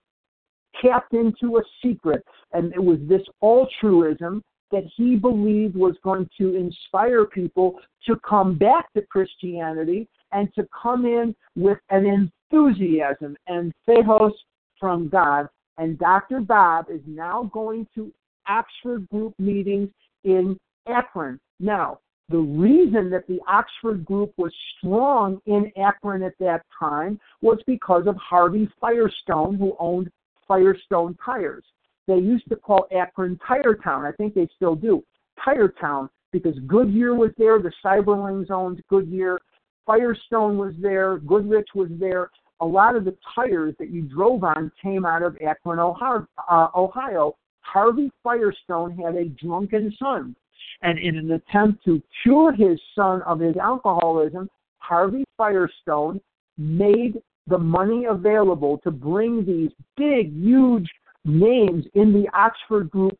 tapped 0.82 1.14
into 1.14 1.56
a 1.56 1.62
secret, 1.82 2.22
and 2.52 2.72
it 2.74 2.82
was 2.82 2.98
this 3.08 3.22
altruism 3.42 4.42
that 4.70 4.84
he 4.94 5.16
believed 5.16 5.74
was 5.74 5.96
going 6.04 6.28
to 6.36 6.54
inspire 6.54 7.24
people 7.24 7.80
to 8.06 8.16
come 8.28 8.58
back 8.58 8.92
to 8.92 9.02
Christianity 9.02 10.06
and 10.32 10.52
to 10.54 10.68
come 10.82 11.06
in 11.06 11.34
with 11.56 11.78
an 11.88 12.28
enthusiasm 12.52 13.36
and 13.46 13.72
theos 13.86 14.32
from 14.78 15.08
God. 15.08 15.48
And 15.78 15.98
Dr. 15.98 16.40
Bob 16.40 16.86
is 16.90 17.00
now 17.06 17.50
going 17.54 17.86
to 17.94 18.12
Oxford 18.46 19.08
group 19.08 19.32
meetings 19.38 19.88
in 20.24 20.58
Akron. 20.86 21.40
Now, 21.58 22.00
the 22.28 22.38
reason 22.38 23.10
that 23.10 23.26
the 23.26 23.40
Oxford 23.46 24.04
group 24.04 24.32
was 24.36 24.52
strong 24.78 25.40
in 25.46 25.70
Akron 25.76 26.22
at 26.22 26.38
that 26.38 26.62
time 26.78 27.20
was 27.42 27.58
because 27.66 28.06
of 28.06 28.16
Harvey 28.16 28.68
Firestone, 28.80 29.56
who 29.56 29.76
owned 29.78 30.10
Firestone 30.48 31.16
Tires. 31.24 31.64
They 32.06 32.16
used 32.16 32.48
to 32.48 32.56
call 32.56 32.86
Akron 32.96 33.38
Tire 33.46 33.74
Town. 33.74 34.04
I 34.04 34.12
think 34.12 34.34
they 34.34 34.48
still 34.56 34.74
do. 34.74 35.04
Tire 35.44 35.68
Town 35.68 36.08
because 36.32 36.58
Goodyear 36.66 37.14
was 37.14 37.30
there, 37.38 37.60
the 37.60 37.72
Seiberlings 37.84 38.50
owned 38.50 38.82
Goodyear, 38.90 39.38
Firestone 39.86 40.58
was 40.58 40.74
there, 40.80 41.18
Goodrich 41.18 41.68
was 41.74 41.88
there. 42.00 42.30
A 42.60 42.66
lot 42.66 42.96
of 42.96 43.04
the 43.04 43.16
tires 43.34 43.74
that 43.78 43.90
you 43.90 44.02
drove 44.02 44.42
on 44.42 44.72
came 44.82 45.04
out 45.04 45.22
of 45.22 45.36
Akron, 45.46 45.78
Ohio. 45.78 46.26
Uh. 46.48 47.30
Harvey 47.60 48.10
Firestone 48.22 48.96
had 48.96 49.14
a 49.16 49.26
drunken 49.26 49.94
son. 49.98 50.36
And 50.82 50.98
in 50.98 51.16
an 51.16 51.32
attempt 51.32 51.84
to 51.84 52.02
cure 52.22 52.52
his 52.52 52.78
son 52.94 53.22
of 53.22 53.40
his 53.40 53.56
alcoholism, 53.56 54.48
Harvey 54.78 55.24
Firestone 55.36 56.20
made 56.58 57.22
the 57.46 57.58
money 57.58 58.06
available 58.06 58.78
to 58.78 58.90
bring 58.90 59.44
these 59.44 59.70
big, 59.96 60.32
huge 60.32 60.88
names 61.24 61.84
in 61.94 62.12
the 62.12 62.26
Oxford 62.34 62.90
group 62.90 63.18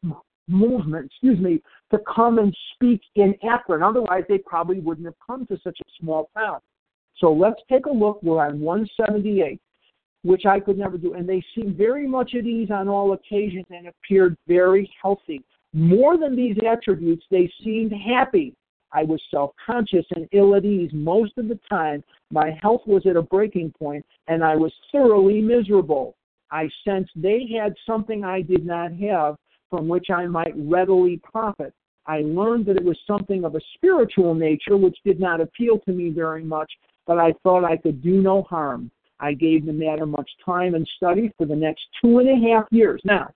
movement, 0.49 1.07
excuse 1.07 1.38
me, 1.38 1.62
to 1.90 1.99
come 2.14 2.38
and 2.38 2.55
speak 2.74 3.01
in 3.16 3.34
Akron. 3.42 3.82
Otherwise, 3.82 4.24
they 4.28 4.38
probably 4.38 4.80
wouldn't 4.80 5.07
have 5.07 5.14
come 5.26 5.47
to 5.47 5.59
such 5.62 5.78
a 5.80 5.90
small 6.01 6.28
town. 6.36 6.61
So 7.18 7.32
let's 7.32 7.61
take 7.70 7.86
a 7.86 7.90
look. 7.90 8.22
We're 8.22 8.45
on 8.45 8.61
178, 8.61 9.61
which 10.22 10.47
I 10.47 10.61
could 10.61 10.78
never 10.78 10.99
do. 10.99 11.14
And 11.14 11.28
they 11.28 11.42
seemed 11.55 11.76
very 11.76 12.07
much 12.07 12.34
at 12.34 12.45
ease 12.45 12.70
on 12.70 12.88
all 12.88 13.12
occasions 13.12 13.66
and 13.70 13.88
appeared 13.88 14.36
very 14.47 14.90
healthy. 15.01 15.42
More 15.75 16.16
than 16.16 16.37
these 16.37 16.57
attributes, 16.64 17.27
they 17.33 17.53
seemed 17.62 17.93
happy. 17.93 18.55
I 18.93 19.03
was 19.03 19.20
self 19.29 19.51
conscious 19.66 20.07
and 20.14 20.29
ill 20.31 20.55
at 20.55 20.64
ease 20.64 20.93
most 20.93 21.37
of 21.37 21.49
the 21.49 21.59
time. 21.68 22.05
My 22.31 22.57
health 22.62 22.83
was 22.87 23.05
at 23.07 23.16
a 23.16 23.22
breaking 23.22 23.75
point, 23.77 24.07
and 24.29 24.45
I 24.45 24.55
was 24.55 24.72
thoroughly 24.93 25.41
miserable. 25.41 26.14
I 26.53 26.68
sensed 26.85 27.11
they 27.16 27.49
had 27.59 27.75
something 27.85 28.22
I 28.22 28.41
did 28.41 28.64
not 28.64 28.93
have 28.93 29.37
from 29.68 29.89
which 29.89 30.11
I 30.11 30.27
might 30.27 30.53
readily 30.57 31.20
profit. 31.25 31.75
I 32.07 32.20
learned 32.20 32.66
that 32.66 32.77
it 32.77 32.85
was 32.85 32.99
something 33.05 33.45
of 33.45 33.57
a 33.57 33.61
spiritual 33.75 34.35
nature 34.35 34.77
which 34.77 34.97
did 35.05 35.18
not 35.18 35.41
appeal 35.41 35.81
to 35.81 35.93
me 35.93 36.11
very 36.11 36.45
much, 36.45 36.70
but 37.05 37.18
I 37.18 37.33
thought 37.43 37.64
I 37.64 37.79
could 37.79 38.01
do 38.01 38.22
no 38.22 38.43
harm. 38.43 38.93
I 39.18 39.33
gave 39.33 39.66
the 39.66 39.72
matter 39.72 40.07
much 40.07 40.31
time 40.45 40.77
and 40.77 40.89
study 40.97 41.33
for 41.37 41.47
the 41.47 41.57
next 41.57 41.83
two 42.01 42.20
and 42.20 42.29
a 42.29 42.49
half 42.49 42.66
years. 42.70 43.01
Now, 43.05 43.31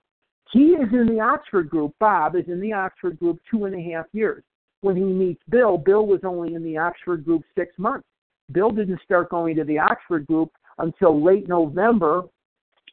he 0.52 0.72
is 0.72 0.88
in 0.92 1.06
the 1.06 1.20
Oxford 1.20 1.68
group. 1.68 1.94
Bob 2.00 2.36
is 2.36 2.44
in 2.46 2.60
the 2.60 2.72
Oxford 2.72 3.18
group 3.18 3.38
two 3.50 3.66
and 3.66 3.74
a 3.74 3.94
half 3.94 4.06
years. 4.12 4.42
When 4.80 4.96
he 4.96 5.02
meets 5.02 5.42
Bill, 5.48 5.76
Bill 5.76 6.06
was 6.06 6.20
only 6.24 6.54
in 6.54 6.62
the 6.62 6.78
Oxford 6.78 7.24
group 7.24 7.42
six 7.56 7.74
months. 7.78 8.06
Bill 8.52 8.70
didn't 8.70 9.00
start 9.04 9.30
going 9.30 9.56
to 9.56 9.64
the 9.64 9.78
Oxford 9.78 10.26
group 10.26 10.50
until 10.78 11.22
late 11.22 11.48
November 11.48 12.22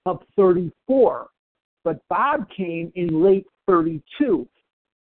of 0.06 0.22
34. 0.36 1.28
But 1.84 2.02
Bob 2.10 2.48
came 2.56 2.92
in 2.96 3.24
late 3.24 3.46
32. 3.68 4.48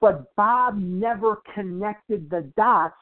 But 0.01 0.35
Bob 0.37 0.79
never 0.79 1.39
connected 1.55 2.29
the 2.31 2.43
dots. 2.57 2.95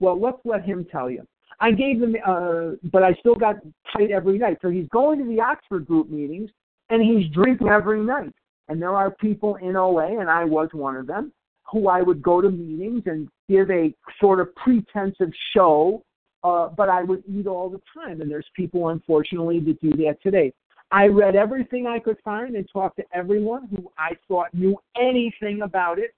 Well, 0.00 0.18
let's 0.18 0.38
let 0.44 0.64
him 0.64 0.86
tell 0.90 1.10
you. 1.10 1.26
I 1.60 1.70
gave 1.70 2.02
him, 2.02 2.16
uh, 2.26 2.70
but 2.90 3.02
I 3.02 3.12
still 3.20 3.34
got 3.34 3.56
tight 3.92 4.10
every 4.10 4.38
night. 4.38 4.58
So 4.62 4.70
he's 4.70 4.88
going 4.88 5.18
to 5.18 5.24
the 5.26 5.40
Oxford 5.40 5.86
group 5.86 6.10
meetings 6.10 6.50
and 6.88 7.02
he's 7.02 7.30
drinking 7.32 7.68
every 7.68 8.00
night. 8.00 8.34
And 8.68 8.80
there 8.80 8.94
are 8.94 9.10
people 9.10 9.56
in 9.56 9.76
OA, 9.76 10.20
and 10.20 10.30
I 10.30 10.44
was 10.44 10.68
one 10.72 10.96
of 10.96 11.06
them, 11.06 11.32
who 11.70 11.88
I 11.88 12.02
would 12.02 12.22
go 12.22 12.40
to 12.40 12.50
meetings 12.50 13.02
and 13.06 13.28
give 13.48 13.70
a 13.70 13.94
sort 14.20 14.40
of 14.40 14.54
pretensive 14.54 15.30
show, 15.54 16.02
uh, 16.44 16.68
but 16.68 16.88
I 16.88 17.02
would 17.02 17.22
eat 17.28 17.46
all 17.46 17.68
the 17.68 17.80
time. 17.94 18.20
And 18.20 18.30
there's 18.30 18.46
people, 18.54 18.88
unfortunately, 18.88 19.60
that 19.60 19.80
do 19.80 19.90
that 20.04 20.22
today. 20.22 20.52
I 20.90 21.06
read 21.06 21.36
everything 21.36 21.86
I 21.86 21.98
could 21.98 22.18
find 22.22 22.54
and 22.54 22.68
talked 22.70 22.96
to 22.96 23.04
everyone 23.14 23.66
who 23.68 23.90
I 23.98 24.10
thought 24.28 24.52
knew 24.52 24.78
anything 24.96 25.62
about 25.62 25.98
it. 25.98 26.14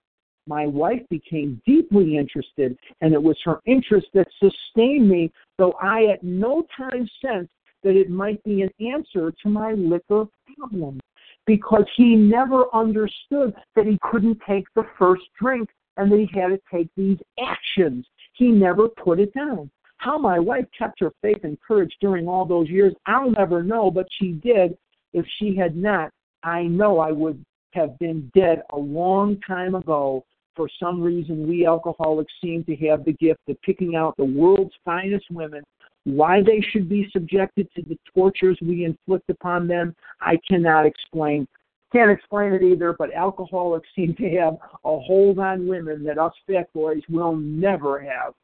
My 0.47 0.67
wife 0.67 1.03
became 1.09 1.63
deeply 1.65 2.19
interested, 2.19 2.77
and 3.01 3.15
it 3.15 3.23
was 3.23 3.37
her 3.45 3.61
interest 3.67 4.09
that 4.15 4.27
sustained 4.39 5.09
me, 5.09 5.33
though 5.59 5.75
I 5.81 6.07
at 6.07 6.23
no 6.23 6.67
time 6.77 7.09
sensed 7.25 7.53
that 7.85 7.97
it 7.97 8.11
might 8.11 8.43
be 8.43 8.63
an 8.63 8.71
answer 8.81 9.33
to 9.43 9.49
my 9.49 9.73
liquor 9.73 10.27
problem. 10.59 11.01
Because 11.47 11.85
he 11.97 12.15
never 12.17 12.65
understood 12.75 13.55
that 13.77 13.87
he 13.87 13.99
couldn't 14.03 14.41
take 14.49 14.65
the 14.75 14.85
first 14.99 15.23
drink 15.41 15.69
and 15.97 16.11
that 16.11 16.19
he 16.19 16.41
had 16.41 16.49
to 16.49 16.61
take 16.73 16.89
these 16.97 17.19
actions. 17.39 18.07
He 18.35 18.49
never 18.49 18.89
put 18.89 19.21
it 19.21 19.33
down. 19.35 19.71
How 19.99 20.19
my 20.19 20.39
wife 20.39 20.67
kept 20.77 21.01
her 21.01 21.13
faith 21.23 21.45
and 21.45 21.59
courage 21.61 21.93
during 22.01 22.29
all 22.29 22.45
those 22.45 22.69
years, 22.69 22.95
I'll 23.07 23.31
never 23.31 23.63
know, 23.63 23.91
but 23.91 24.07
she 24.19 24.33
did. 24.33 24.77
If 25.13 25.25
she 25.39 25.57
had 25.57 25.77
not, 25.77 26.11
I 26.43 26.65
know 26.65 26.99
I 26.99 27.13
would 27.13 27.45
have 27.73 27.99
been 27.99 28.31
dead 28.35 28.63
a 28.73 28.79
long 28.79 29.41
time 29.47 29.75
ago. 29.75 30.25
For 30.57 30.69
some 30.81 31.01
reason, 31.01 31.49
we 31.49 31.67
alcoholics 31.67 32.33
seem 32.43 32.65
to 32.65 32.77
have 32.89 33.05
the 33.05 33.13
gift 33.15 33.41
of 33.49 33.61
picking 33.63 33.97
out 33.97 34.17
the 34.17 34.25
world's 34.25 34.75
finest 34.85 35.27
women 35.31 35.65
Why 36.05 36.43
they 36.43 36.61
should 36.71 36.89
be 36.89 37.09
subjected 37.13 37.69
to 37.75 37.83
the 37.83 37.99
tortures 38.15 38.59
we 38.61 38.85
inflict 38.85 39.31
upon 39.31 39.67
them, 39.67 39.95
I 40.21 40.39
cannot 40.47 40.87
explain. 40.87 41.49
Can't 41.93 42.11
explain 42.11 42.53
it 42.53 42.63
either, 42.63 42.95
but 42.99 43.15
alcoholics 43.15 43.89
seem 43.95 44.15
to 44.17 44.29
have 44.31 44.55
a 44.85 44.99
hold 44.99 45.39
on 45.39 45.67
women 45.67 46.05
that 46.05 46.19
us 46.19 46.33
fat 46.47 46.73
boys 46.75 47.03
will 47.09 47.37
never 47.37 48.01
have. 48.01 48.35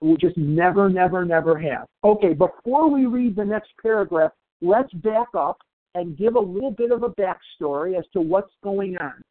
We'll 0.00 0.16
just 0.16 0.36
never, 0.38 0.88
never, 0.88 1.24
never 1.24 1.58
have. 1.58 1.86
Okay, 2.04 2.32
before 2.32 2.88
we 2.88 3.06
read 3.06 3.36
the 3.36 3.44
next 3.44 3.70
paragraph, 3.82 4.32
let's 4.62 4.92
back 4.94 5.28
up 5.36 5.58
and 5.94 6.16
give 6.16 6.36
a 6.36 6.40
little 6.40 6.70
bit 6.70 6.90
of 6.90 7.02
a 7.02 7.10
backstory 7.10 7.98
as 7.98 8.04
to 8.12 8.20
what's 8.20 8.52
going 8.62 8.96
on. 8.96 9.22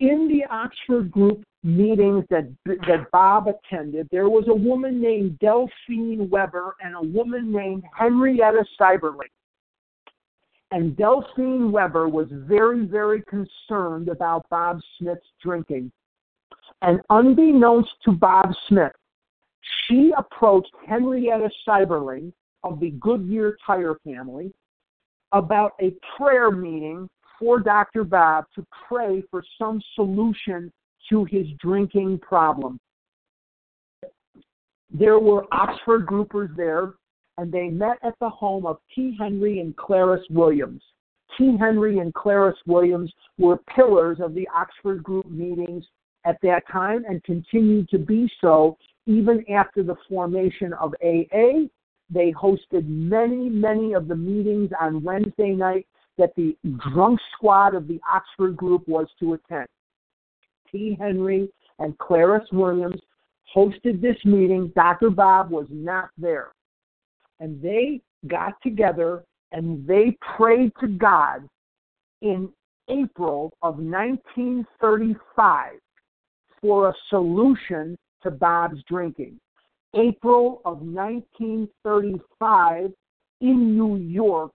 In 0.00 0.28
the 0.28 0.44
Oxford 0.50 1.10
group 1.10 1.44
meetings 1.62 2.24
that 2.30 2.48
that 2.64 3.10
Bob 3.12 3.48
attended, 3.48 4.08
there 4.10 4.30
was 4.30 4.44
a 4.48 4.54
woman 4.54 5.00
named 5.00 5.38
Delphine 5.40 6.28
Weber 6.30 6.74
and 6.82 6.94
a 6.94 7.02
woman 7.02 7.52
named 7.52 7.84
Henrietta 7.94 8.64
Seiberling. 8.80 9.28
And 10.70 10.96
Delphine 10.96 11.70
Weber 11.70 12.08
was 12.08 12.28
very, 12.30 12.86
very 12.86 13.22
concerned 13.22 14.08
about 14.08 14.48
Bob 14.48 14.80
Smith's 14.98 15.26
drinking. 15.42 15.92
And 16.80 17.00
unbeknownst 17.10 17.90
to 18.04 18.12
Bob 18.12 18.54
Smith, 18.68 18.92
she 19.60 20.12
approached 20.16 20.72
Henrietta 20.86 21.50
Seiberling 21.68 22.32
of 22.64 22.80
the 22.80 22.90
Goodyear 22.92 23.58
Tire 23.66 23.96
family 24.02 24.52
about 25.32 25.72
a 25.80 25.94
prayer 26.16 26.50
meeting 26.50 27.08
for 27.40 27.58
Dr. 27.58 28.04
Bob 28.04 28.44
to 28.54 28.64
pray 28.86 29.24
for 29.30 29.42
some 29.58 29.80
solution 29.94 30.70
to 31.08 31.24
his 31.24 31.46
drinking 31.58 32.18
problem. 32.18 32.78
There 34.92 35.18
were 35.18 35.46
Oxford 35.52 36.06
groupers 36.06 36.54
there, 36.56 36.94
and 37.38 37.50
they 37.50 37.68
met 37.68 37.96
at 38.02 38.14
the 38.20 38.28
home 38.28 38.66
of 38.66 38.78
T. 38.94 39.16
Henry 39.18 39.60
and 39.60 39.74
Clarice 39.76 40.26
Williams. 40.30 40.82
T. 41.38 41.56
Henry 41.58 41.98
and 41.98 42.12
Clarice 42.12 42.58
Williams 42.66 43.10
were 43.38 43.58
pillars 43.74 44.18
of 44.20 44.34
the 44.34 44.46
Oxford 44.54 45.02
group 45.02 45.26
meetings 45.30 45.84
at 46.26 46.36
that 46.42 46.62
time 46.70 47.04
and 47.08 47.24
continued 47.24 47.88
to 47.88 47.98
be 47.98 48.30
so 48.40 48.76
even 49.06 49.42
after 49.50 49.82
the 49.82 49.96
formation 50.08 50.72
of 50.74 50.92
AA 51.02 51.66
they 52.10 52.32
hosted 52.32 52.86
many, 52.88 53.48
many 53.48 53.92
of 53.92 54.08
the 54.08 54.16
meetings 54.16 54.70
on 54.80 55.02
Wednesday 55.02 55.52
night 55.52 55.86
that 56.20 56.36
the 56.36 56.56
drunk 56.92 57.18
squad 57.34 57.74
of 57.74 57.88
the 57.88 58.00
Oxford 58.08 58.56
group 58.56 58.86
was 58.86 59.08
to 59.18 59.32
attend. 59.32 59.66
T. 60.70 60.96
Henry 61.00 61.50
and 61.78 61.98
Clarice 61.98 62.46
Williams 62.52 63.00
hosted 63.56 64.00
this 64.00 64.18
meeting. 64.24 64.72
Dr. 64.76 65.10
Bob 65.10 65.50
was 65.50 65.66
not 65.70 66.10
there. 66.16 66.52
And 67.40 67.60
they 67.60 68.00
got 68.28 68.52
together 68.62 69.24
and 69.50 69.84
they 69.86 70.16
prayed 70.36 70.70
to 70.80 70.86
God 70.86 71.48
in 72.20 72.48
April 72.88 73.52
of 73.62 73.78
1935 73.78 75.72
for 76.60 76.90
a 76.90 76.94
solution 77.08 77.96
to 78.22 78.30
Bob's 78.30 78.82
drinking. 78.86 79.40
April 79.94 80.60
of 80.64 80.82
1935 80.82 82.92
in 83.40 83.76
New 83.76 83.96
York, 83.96 84.52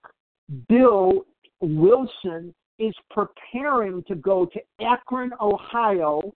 Bill 0.70 1.26
Wilson 1.62 2.54
is 2.80 2.94
preparing 3.10 4.04
to 4.08 4.16
go 4.16 4.46
to 4.46 4.60
Akron, 4.82 5.32
Ohio 5.40 6.34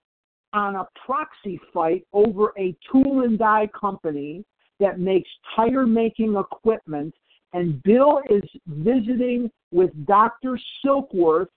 on 0.53 0.75
a 0.75 0.87
proxy 1.05 1.59
fight 1.73 2.05
over 2.13 2.53
a 2.57 2.75
tool 2.91 3.21
and 3.21 3.37
die 3.37 3.69
company 3.79 4.43
that 4.79 4.99
makes 4.99 5.29
tire 5.55 5.85
making 5.85 6.35
equipment. 6.35 7.13
And 7.53 7.81
Bill 7.83 8.21
is 8.29 8.43
visiting 8.67 9.51
with 9.71 9.91
Dr. 10.05 10.57
Silkworth 10.83 11.49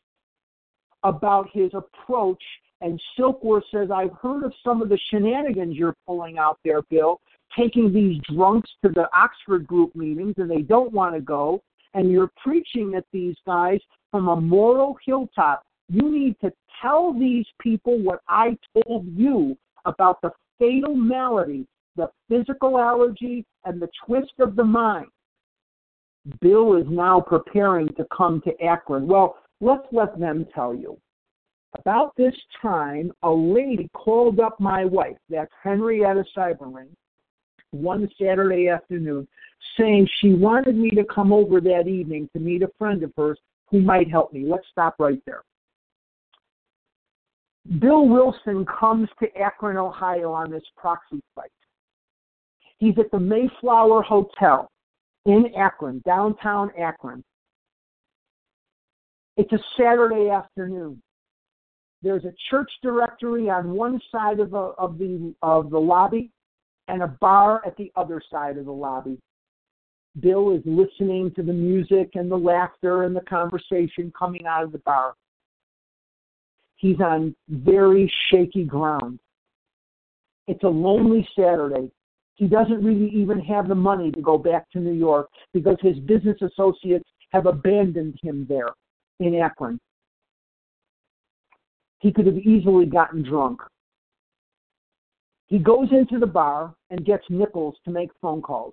about 1.05 1.49
his 1.53 1.71
approach. 1.75 2.43
And 2.81 3.01
Silkworth 3.19 3.63
says, 3.73 3.91
I've 3.91 4.13
heard 4.21 4.45
of 4.45 4.53
some 4.65 4.83
of 4.83 4.89
the 4.89 4.99
shenanigans 5.11 5.77
you're 5.77 5.97
pulling 6.07 6.39
out 6.39 6.59
there, 6.65 6.83
Bill 6.91 7.21
taking 7.57 7.93
these 7.93 8.21
drunks 8.35 8.71
to 8.85 8.91
the 8.91 9.09
Oxford 9.17 9.67
group 9.67 9.95
meetings 9.95 10.35
and 10.39 10.51
they 10.51 10.63
don't 10.63 10.93
want 10.93 11.15
to 11.15 11.21
go, 11.21 11.63
and 11.95 12.11
you're 12.11 12.31
preaching 12.43 12.95
at 12.97 13.05
these 13.13 13.37
guys 13.47 13.81
from 14.11 14.29
a 14.29 14.41
moral 14.41 14.97
hilltop. 15.05 15.63
You 15.89 16.11
need 16.11 16.37
to 16.41 16.53
tell 16.81 17.13
these 17.13 17.47
people 17.61 17.99
what 18.03 18.21
I 18.29 18.57
told 18.85 19.07
you 19.15 19.57
about 19.85 20.21
the 20.23 20.31
fatal 20.59 20.95
malady, 20.95 21.67
the 21.97 22.09
physical 22.29 22.79
allergy, 22.79 23.45
and 23.65 23.81
the 23.81 23.89
twist 24.07 24.33
of 24.39 24.57
the 24.57 24.65
mind. 24.65 25.09
Bill 26.41 26.77
is 26.77 26.87
now 26.89 27.21
preparing 27.21 27.89
to 27.95 28.07
come 28.17 28.41
to 28.43 28.63
Akron. 28.63 29.07
Well, 29.07 29.37
let's 29.61 29.87
let 29.91 30.19
them 30.19 30.47
tell 30.55 30.75
you. 30.75 30.97
About 31.79 32.15
this 32.17 32.35
time, 32.61 33.13
a 33.23 33.31
lady 33.31 33.89
called 33.95 34.41
up 34.41 34.61
my 34.61 34.85
wife, 34.85 35.17
that's 35.31 35.51
Henrietta 35.63 36.25
Seiberling, 36.37 36.91
one 37.73 38.09
Saturday 38.21 38.69
afternoon 38.69 39.27
saying 39.79 40.09
she 40.21 40.35
wanted 40.35 40.77
me 40.77 40.91
to 40.91 41.05
come 41.05 41.33
over 41.33 41.61
that 41.61 41.89
evening 41.89 42.29
to 42.33 42.41
meet 42.41 42.63
a 42.63 42.71
friend 42.79 43.03
of 43.03 43.13
hers 43.17 43.39
who 43.71 43.81
might 43.81 44.11
help 44.11 44.33
me. 44.33 44.45
Let's 44.47 44.67
stop 44.71 44.97
right 44.99 45.21
there. 45.27 45.43
Bill 47.79 48.09
Wilson 48.09 48.67
comes 48.67 49.09
to 49.21 49.29
Akron, 49.37 49.77
Ohio 49.77 50.33
on 50.33 50.51
this 50.51 50.65
proxy 50.77 51.21
fight. 51.35 51.51
He's 52.79 52.99
at 52.99 53.11
the 53.13 53.21
Mayflower 53.21 54.03
Hotel 54.03 54.69
in 55.27 55.47
Akron, 55.57 56.03
downtown 56.05 56.71
Akron. 56.79 57.23
It's 59.37 59.53
a 59.53 59.59
Saturday 59.79 60.29
afternoon. 60.29 61.01
There's 62.03 62.25
a 62.25 62.35
church 62.51 62.71
directory 62.83 63.49
on 63.49 63.71
one 63.71 64.01
side 64.11 64.41
of 64.41 64.51
the 64.51 64.75
of 64.77 64.99
the 64.99 65.33
of 65.43 65.71
the 65.71 65.79
lobby, 65.79 66.31
and 66.93 67.03
a 67.03 67.09
bar 67.09 67.63
at 67.67 67.75
the 67.79 67.91
other 67.97 68.21
side 68.31 68.59
of 68.59 68.67
the 68.67 68.73
lobby. 68.73 69.19
Bill 70.21 70.55
is 70.55 70.61
listening 70.67 71.33
to 71.35 71.43
the 71.43 71.53
music 71.53 72.11
and 72.15 72.31
the 72.31 72.37
laughter 72.37 73.05
and 73.05 73.17
the 73.17 73.23
conversation 73.23 74.13
coming 74.17 74.47
out 74.47 74.63
of 74.63 74.73
the 74.73 74.79
bar. 74.79 75.15
He's 76.77 77.01
on 77.01 77.35
very 77.49 78.13
shaky 78.29 78.65
ground. 78.65 79.19
It's 80.47 80.63
a 80.65 80.69
lonely 80.69 81.27
Saturday. 81.35 81.91
He 82.35 82.47
doesn't 82.47 82.85
really 82.85 83.09
even 83.15 83.41
have 83.41 83.69
the 83.69 83.75
money 83.75 84.11
to 84.11 84.21
go 84.21 84.37
back 84.37 84.71
to 84.73 84.79
New 84.79 84.93
York 84.93 85.31
because 85.55 85.77
his 85.81 85.99
business 86.01 86.37
associates 86.43 87.09
have 87.31 87.47
abandoned 87.47 88.19
him 88.23 88.45
there 88.51 88.69
in 89.19 89.35
Akron. 89.37 89.81
He 92.01 92.13
could 92.13 92.27
have 92.27 92.37
easily 92.37 92.85
gotten 92.85 93.23
drunk. 93.23 93.63
He 95.53 95.59
goes 95.59 95.89
into 95.93 96.19
the 96.19 96.27
bar 96.27 96.75
and 96.89 97.05
gets 97.05 97.25
nickels 97.29 97.75
to 97.85 97.91
make 97.91 98.09
phone 98.23 98.41
calls. 98.41 98.73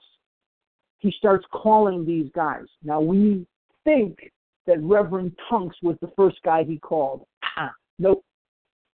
He 0.99 1.11
starts 1.17 1.45
calling 1.51 2.05
these 2.05 2.32
guys. 2.34 2.67
Now 2.86 3.01
we 3.01 3.45
think 3.84 4.17
that 4.65 4.82
Reverend 4.82 5.34
Tunks 5.49 5.75
was 5.84 5.97
the 5.99 6.09
first 6.15 6.38
guy 6.45 6.63
he 6.63 6.77
called. 6.77 7.25
Ah, 7.57 7.73
nope. 7.97 8.23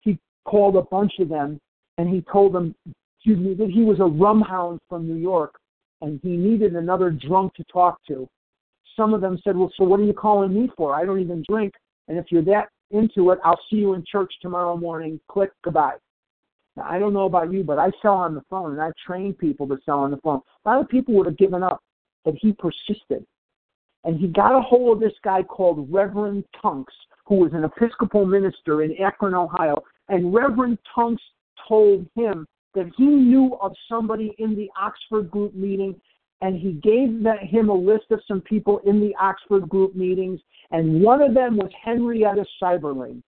He 0.02 0.20
called 0.46 0.76
a 0.76 0.84
bunch 0.84 1.14
of 1.18 1.30
them 1.30 1.60
and 1.98 2.08
he 2.08 2.24
told 2.32 2.54
them, 2.54 2.76
excuse 3.18 3.40
me, 3.40 3.56
that 3.56 3.72
he 3.72 3.82
was 3.82 4.00
a 4.00 4.06
rum 4.06 4.42
hound 4.42 4.80
from 4.88 5.08
New 5.08 5.20
York 5.20 5.56
and 6.02 6.20
he 6.22 6.38
needed 6.38 6.76
another 6.76 7.10
drunk 7.10 7.56
to 7.56 7.64
talk 7.64 7.98
to. 8.10 8.30
Some 8.96 9.16
of 9.16 9.22
them 9.22 9.40
said, 9.44 9.58
Well, 9.58 9.74
so 9.76 9.86
what 9.86 10.00
are 10.00 10.04
you 10.04 10.14
calling 10.14 10.54
me 10.54 10.70
for? 10.78 10.94
I 10.94 11.04
don't 11.04 11.20
even 11.20 11.44
drink. 11.50 11.74
And 12.08 12.20
if 12.20 12.26
you're 12.30 12.46
that 12.46 12.70
into 12.92 13.32
it, 13.32 13.40
I'll 13.44 13.60
see 13.72 13.78
you 13.78 13.96
in 13.96 14.04
church 14.06 14.32
tomorrow 14.40 14.78
morning. 14.78 15.20
Click, 15.28 15.50
goodbye. 15.64 15.96
Now, 16.82 16.90
I 16.90 17.00
don't 17.00 17.14
know 17.14 17.26
about 17.26 17.52
you, 17.52 17.64
but 17.64 17.80
I 17.80 17.92
sell 18.02 18.14
on 18.14 18.36
the 18.36 18.44
phone, 18.50 18.72
and 18.72 18.82
I 18.82 18.92
train 19.06 19.34
people 19.34 19.68
to 19.68 19.78
sell 19.86 20.00
on 20.00 20.12
the 20.12 20.18
phone. 20.18 20.42
A 20.66 20.70
lot 20.70 20.82
of 20.82 20.90
people 20.90 21.14
would 21.16 21.26
have 21.26 21.38
given 21.38 21.64
up, 21.64 21.84
but 22.26 22.36
he 22.40 22.54
persisted. 22.54 23.26
And 24.04 24.20
he 24.20 24.28
got 24.28 24.58
a 24.58 24.62
hold 24.62 24.98
of 24.98 25.00
this 25.00 25.18
guy 25.24 25.44
called 25.44 25.88
Reverend 25.92 26.44
Tunks, 26.60 26.94
who 27.28 27.36
was 27.36 27.54
an 27.54 27.64
Episcopal 27.64 28.26
minister 28.26 28.82
in 28.82 28.96
Akron, 28.98 29.36
Ohio. 29.36 29.84
And 30.10 30.34
Reverend 30.34 30.80
Tunks 30.94 31.22
told 31.68 32.08
him 32.16 32.48
that 32.74 32.90
he 32.98 33.06
knew 33.06 33.58
of 33.62 33.74
somebody 33.88 34.34
in 34.40 34.56
the 34.56 34.70
Oxford 34.80 35.30
group 35.30 35.54
meeting, 35.54 36.00
and 36.42 36.60
he 36.60 36.74
gave 36.74 37.22
that, 37.24 37.44
him 37.44 37.70
a 37.70 37.74
list 37.74 38.06
of 38.10 38.22
some 38.28 38.42
people 38.42 38.80
in 38.86 39.00
the 39.00 39.16
Oxford 39.20 39.70
group 39.70 39.96
meetings, 39.96 40.40
and 40.72 41.02
one 41.04 41.22
of 41.22 41.34
them 41.36 41.58
was 41.58 41.70
Henrietta 41.84 42.46
Seiberling. 42.62 43.22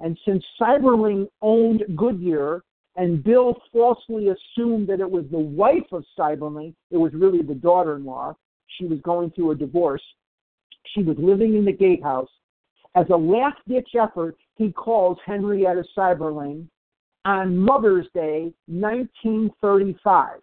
And 0.00 0.18
since 0.24 0.44
Seiberling 0.60 1.28
owned 1.42 1.84
Goodyear, 1.96 2.62
and 2.98 3.22
Bill 3.22 3.56
falsely 3.72 4.26
assumed 4.28 4.88
that 4.88 4.98
it 4.98 5.08
was 5.08 5.24
the 5.30 5.38
wife 5.38 5.86
of 5.92 6.04
Seiberling. 6.18 6.74
It 6.90 6.96
was 6.96 7.14
really 7.14 7.42
the 7.42 7.54
daughter 7.54 7.94
in 7.94 8.04
law. 8.04 8.34
She 8.76 8.86
was 8.86 8.98
going 9.04 9.30
through 9.30 9.52
a 9.52 9.54
divorce. 9.54 10.02
She 10.94 11.04
was 11.04 11.16
living 11.16 11.54
in 11.54 11.64
the 11.64 11.72
gatehouse. 11.72 12.28
As 12.96 13.06
a 13.10 13.16
last 13.16 13.58
ditch 13.68 13.90
effort, 13.94 14.36
he 14.56 14.72
calls 14.72 15.16
Henrietta 15.24 15.84
Seiberling 15.96 16.66
on 17.24 17.56
Mother's 17.56 18.08
Day, 18.14 18.52
1935. 18.66 20.40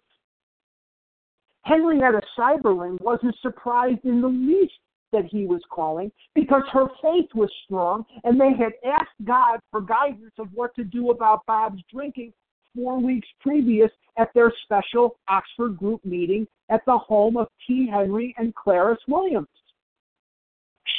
Henrietta 1.60 2.22
Seiberling 2.38 2.98
wasn't 3.02 3.36
surprised 3.42 4.04
in 4.04 4.22
the 4.22 4.28
least 4.28 4.72
that 5.12 5.26
he 5.26 5.44
was 5.44 5.60
calling 5.70 6.10
because 6.34 6.62
her 6.72 6.86
faith 7.02 7.28
was 7.34 7.50
strong 7.66 8.04
and 8.24 8.40
they 8.40 8.52
had 8.58 8.72
asked 8.86 9.10
God 9.24 9.60
for 9.70 9.82
guidance 9.82 10.32
of 10.38 10.48
what 10.54 10.74
to 10.76 10.84
do 10.84 11.10
about 11.10 11.44
Bob's 11.46 11.82
drinking 11.92 12.32
four 12.76 13.00
weeks 13.00 13.26
previous 13.40 13.90
at 14.18 14.28
their 14.34 14.52
special 14.62 15.18
Oxford 15.28 15.76
group 15.76 16.04
meeting 16.04 16.46
at 16.68 16.82
the 16.86 16.98
home 16.98 17.36
of 17.36 17.48
T. 17.66 17.88
Henry 17.90 18.34
and 18.38 18.54
Clarice 18.54 19.00
Williams. 19.08 19.48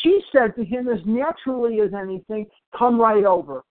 She 0.03 0.19
said 0.32 0.55
to 0.55 0.65
him 0.65 0.88
as 0.88 0.99
naturally 1.05 1.80
as 1.82 1.93
anything, 1.93 2.47
Come 2.78 2.99
right 2.99 3.23
over. 3.23 3.63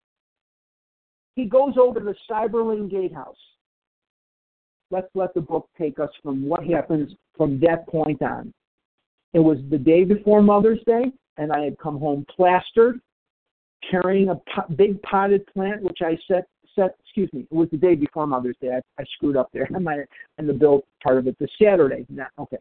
He 1.34 1.44
goes 1.44 1.74
over 1.78 2.00
to 2.00 2.06
the 2.06 2.14
Seiberling 2.30 2.90
Gatehouse. 2.90 3.36
Let's 4.90 5.08
let 5.14 5.34
the 5.34 5.40
book 5.40 5.68
take 5.78 5.98
us 5.98 6.10
from 6.22 6.48
what 6.48 6.64
happens 6.64 7.12
from 7.36 7.60
that 7.60 7.86
point 7.88 8.22
on. 8.22 8.52
It 9.34 9.40
was 9.40 9.58
the 9.70 9.78
day 9.78 10.04
before 10.04 10.42
Mother's 10.42 10.80
Day, 10.86 11.12
and 11.36 11.52
I 11.52 11.60
had 11.64 11.78
come 11.78 11.98
home 11.98 12.24
plastered, 12.34 13.00
carrying 13.90 14.30
a 14.30 14.40
big 14.74 15.02
potted 15.02 15.46
plant, 15.48 15.82
which 15.82 15.98
I 16.00 16.16
set. 16.26 16.46
Excuse 16.78 17.32
me, 17.32 17.46
it 17.50 17.54
was 17.54 17.68
the 17.70 17.76
day 17.76 17.94
before 17.94 18.26
Mother's 18.26 18.56
Day. 18.60 18.70
I, 18.70 19.02
I 19.02 19.04
screwed 19.14 19.36
up 19.36 19.50
there. 19.52 19.68
I 19.74 20.04
and 20.38 20.48
the 20.48 20.52
bill 20.52 20.82
part 21.02 21.18
of 21.18 21.26
it 21.26 21.36
the 21.38 21.48
Saturday. 21.60 22.06
Nah, 22.08 22.26
okay. 22.38 22.58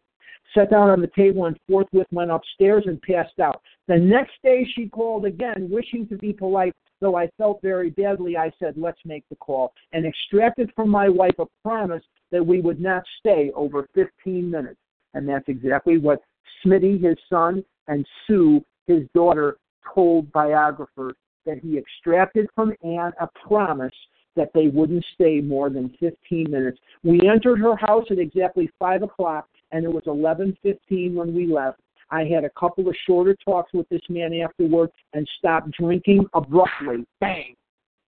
Sat 0.54 0.70
down 0.70 0.88
on 0.88 1.00
the 1.00 1.10
table 1.16 1.46
and 1.46 1.58
forthwith 1.68 2.06
went 2.12 2.30
upstairs 2.30 2.84
and 2.86 3.00
passed 3.02 3.38
out. 3.40 3.60
The 3.88 3.96
next 3.96 4.32
day 4.42 4.66
she 4.74 4.88
called 4.88 5.24
again, 5.24 5.68
wishing 5.70 6.06
to 6.08 6.16
be 6.16 6.32
polite. 6.32 6.72
Though 7.00 7.16
I 7.16 7.28
felt 7.36 7.60
very 7.60 7.90
badly, 7.90 8.38
I 8.38 8.50
said, 8.58 8.74
let's 8.78 9.00
make 9.04 9.24
the 9.28 9.36
call, 9.36 9.74
and 9.92 10.06
extracted 10.06 10.70
from 10.74 10.88
my 10.88 11.10
wife 11.10 11.38
a 11.38 11.44
promise 11.62 12.02
that 12.32 12.44
we 12.44 12.62
would 12.62 12.80
not 12.80 13.02
stay 13.18 13.52
over 13.54 13.86
15 13.94 14.50
minutes. 14.50 14.80
And 15.12 15.28
that's 15.28 15.48
exactly 15.48 15.98
what 15.98 16.20
Smitty, 16.64 17.02
his 17.02 17.18
son, 17.28 17.62
and 17.88 18.06
Sue, 18.26 18.64
his 18.86 19.02
daughter, 19.14 19.58
told 19.94 20.32
biographers 20.32 21.16
that 21.46 21.58
he 21.58 21.78
extracted 21.78 22.46
from 22.54 22.74
Anne 22.82 23.12
a 23.20 23.28
promise 23.46 23.94
that 24.36 24.50
they 24.54 24.68
wouldn't 24.68 25.04
stay 25.14 25.40
more 25.40 25.70
than 25.70 25.94
15 25.98 26.50
minutes. 26.50 26.78
We 27.02 27.28
entered 27.28 27.58
her 27.58 27.74
house 27.76 28.04
at 28.10 28.18
exactly 28.18 28.70
5 28.78 29.02
o'clock, 29.02 29.48
and 29.72 29.84
it 29.84 29.92
was 29.92 30.04
11.15 30.04 31.14
when 31.14 31.34
we 31.34 31.46
left. 31.46 31.80
I 32.10 32.24
had 32.24 32.44
a 32.44 32.50
couple 32.50 32.88
of 32.88 32.94
shorter 33.06 33.36
talks 33.44 33.72
with 33.72 33.88
this 33.88 34.02
man 34.08 34.32
afterward 34.34 34.90
and 35.14 35.26
stopped 35.38 35.72
drinking 35.72 36.26
abruptly. 36.34 37.04
Bang! 37.20 37.56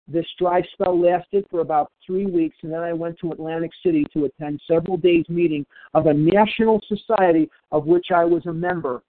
This 0.09 0.27
dry 0.39 0.63
spell 0.73 0.99
lasted 0.99 1.47
for 1.51 1.61
about 1.61 1.93
three 2.05 2.27
weeks, 2.27 2.57
and 2.63 2.73
then 2.73 2.81
I 2.81 2.93
went 2.93 3.19
to 3.21 3.31
Atlantic 3.31 3.71
City 3.85 4.05
to 4.13 4.25
attend 4.25 4.61
several 4.67 4.97
days' 4.97 5.29
meeting 5.29 5.65
of 5.95 6.07
a 6.07 6.15
national 6.15 6.81
society 6.89 7.49
of 7.71 7.87
which 7.87 8.07
I 8.13 8.25
was 8.25 8.45
a 8.47 8.53
member. 8.53 9.03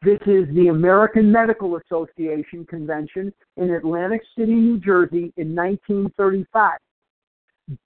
This 0.00 0.20
is 0.26 0.46
the 0.54 0.68
American 0.68 1.32
Medical 1.32 1.76
Association 1.76 2.64
convention 2.66 3.32
in 3.56 3.70
Atlantic 3.70 4.22
City, 4.38 4.54
New 4.54 4.78
Jersey 4.78 5.32
in 5.36 5.56
1935. 5.56 6.78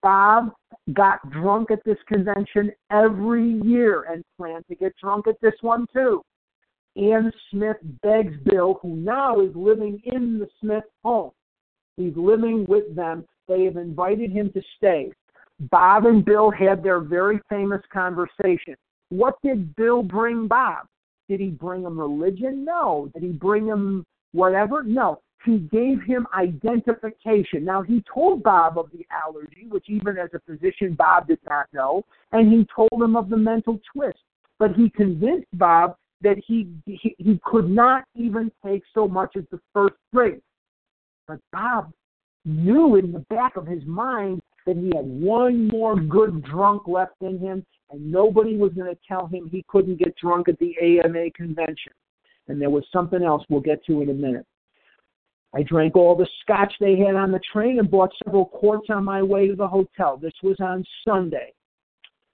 Bob 0.02 0.52
got 0.92 1.18
drunk 1.30 1.70
at 1.70 1.82
this 1.84 1.96
convention 2.06 2.70
every 2.90 3.58
year 3.64 4.02
and 4.10 4.22
planned 4.36 4.66
to 4.68 4.74
get 4.74 4.94
drunk 5.02 5.26
at 5.26 5.40
this 5.40 5.54
one 5.62 5.86
too. 5.94 6.22
Anne 6.96 7.32
Smith 7.50 7.78
begs 8.02 8.36
Bill, 8.44 8.78
who 8.82 8.94
now 8.96 9.40
is 9.40 9.56
living 9.56 9.98
in 10.04 10.38
the 10.38 10.48
Smith 10.60 10.84
home. 11.02 11.30
He's 11.96 12.14
living 12.14 12.66
with 12.66 12.94
them. 12.94 13.24
They 13.48 13.64
have 13.64 13.78
invited 13.78 14.30
him 14.30 14.52
to 14.52 14.62
stay. 14.76 15.12
Bob 15.70 16.04
and 16.04 16.22
Bill 16.22 16.50
had 16.50 16.82
their 16.82 17.00
very 17.00 17.40
famous 17.48 17.80
conversation. 17.90 18.76
What 19.08 19.36
did 19.42 19.74
Bill 19.76 20.02
bring 20.02 20.46
Bob? 20.46 20.86
Did 21.28 21.40
he 21.40 21.48
bring 21.48 21.82
him 21.82 21.98
religion? 21.98 22.64
No. 22.64 23.10
Did 23.14 23.22
he 23.22 23.30
bring 23.30 23.66
him 23.66 24.04
whatever? 24.32 24.82
No. 24.82 25.20
He 25.44 25.58
gave 25.58 26.02
him 26.02 26.26
identification. 26.36 27.64
Now, 27.64 27.82
he 27.82 28.04
told 28.12 28.42
Bob 28.42 28.78
of 28.78 28.90
the 28.92 29.04
allergy, 29.10 29.66
which 29.68 29.86
even 29.88 30.16
as 30.16 30.30
a 30.34 30.40
physician, 30.40 30.94
Bob 30.94 31.26
did 31.26 31.40
not 31.48 31.66
know, 31.72 32.04
and 32.30 32.52
he 32.52 32.66
told 32.74 33.02
him 33.02 33.16
of 33.16 33.28
the 33.28 33.36
mental 33.36 33.80
twist. 33.92 34.18
But 34.58 34.76
he 34.76 34.90
convinced 34.90 35.48
Bob 35.54 35.96
that 36.20 36.36
he, 36.46 36.68
he, 36.86 37.16
he 37.18 37.40
could 37.44 37.68
not 37.68 38.04
even 38.14 38.52
take 38.64 38.82
so 38.94 39.08
much 39.08 39.34
as 39.36 39.42
the 39.50 39.58
first 39.72 39.94
drink. 40.14 40.40
But 41.26 41.40
Bob 41.52 41.92
knew 42.44 42.96
in 42.96 43.12
the 43.12 43.24
back 43.30 43.56
of 43.56 43.66
his 43.66 43.84
mind 43.84 44.40
that 44.66 44.76
he 44.76 44.92
had 44.94 45.06
one 45.06 45.68
more 45.68 45.96
good 45.96 46.44
drunk 46.44 46.86
left 46.86 47.14
in 47.20 47.38
him, 47.38 47.66
and 47.92 48.10
nobody 48.10 48.56
was 48.56 48.72
going 48.72 48.92
to 48.92 49.00
tell 49.06 49.26
him 49.26 49.48
he 49.48 49.64
couldn't 49.68 49.98
get 49.98 50.16
drunk 50.16 50.48
at 50.48 50.58
the 50.58 50.74
AMA 50.80 51.30
convention. 51.32 51.92
And 52.48 52.60
there 52.60 52.70
was 52.70 52.84
something 52.92 53.22
else 53.22 53.44
we'll 53.48 53.60
get 53.60 53.84
to 53.86 54.00
in 54.00 54.10
a 54.10 54.14
minute. 54.14 54.46
I 55.54 55.62
drank 55.62 55.96
all 55.96 56.16
the 56.16 56.28
scotch 56.40 56.72
they 56.80 56.96
had 56.96 57.14
on 57.14 57.30
the 57.30 57.40
train 57.52 57.78
and 57.78 57.90
bought 57.90 58.10
several 58.24 58.46
quarts 58.46 58.88
on 58.88 59.04
my 59.04 59.22
way 59.22 59.48
to 59.48 59.54
the 59.54 59.68
hotel. 59.68 60.16
This 60.16 60.32
was 60.42 60.56
on 60.60 60.82
Sunday. 61.06 61.52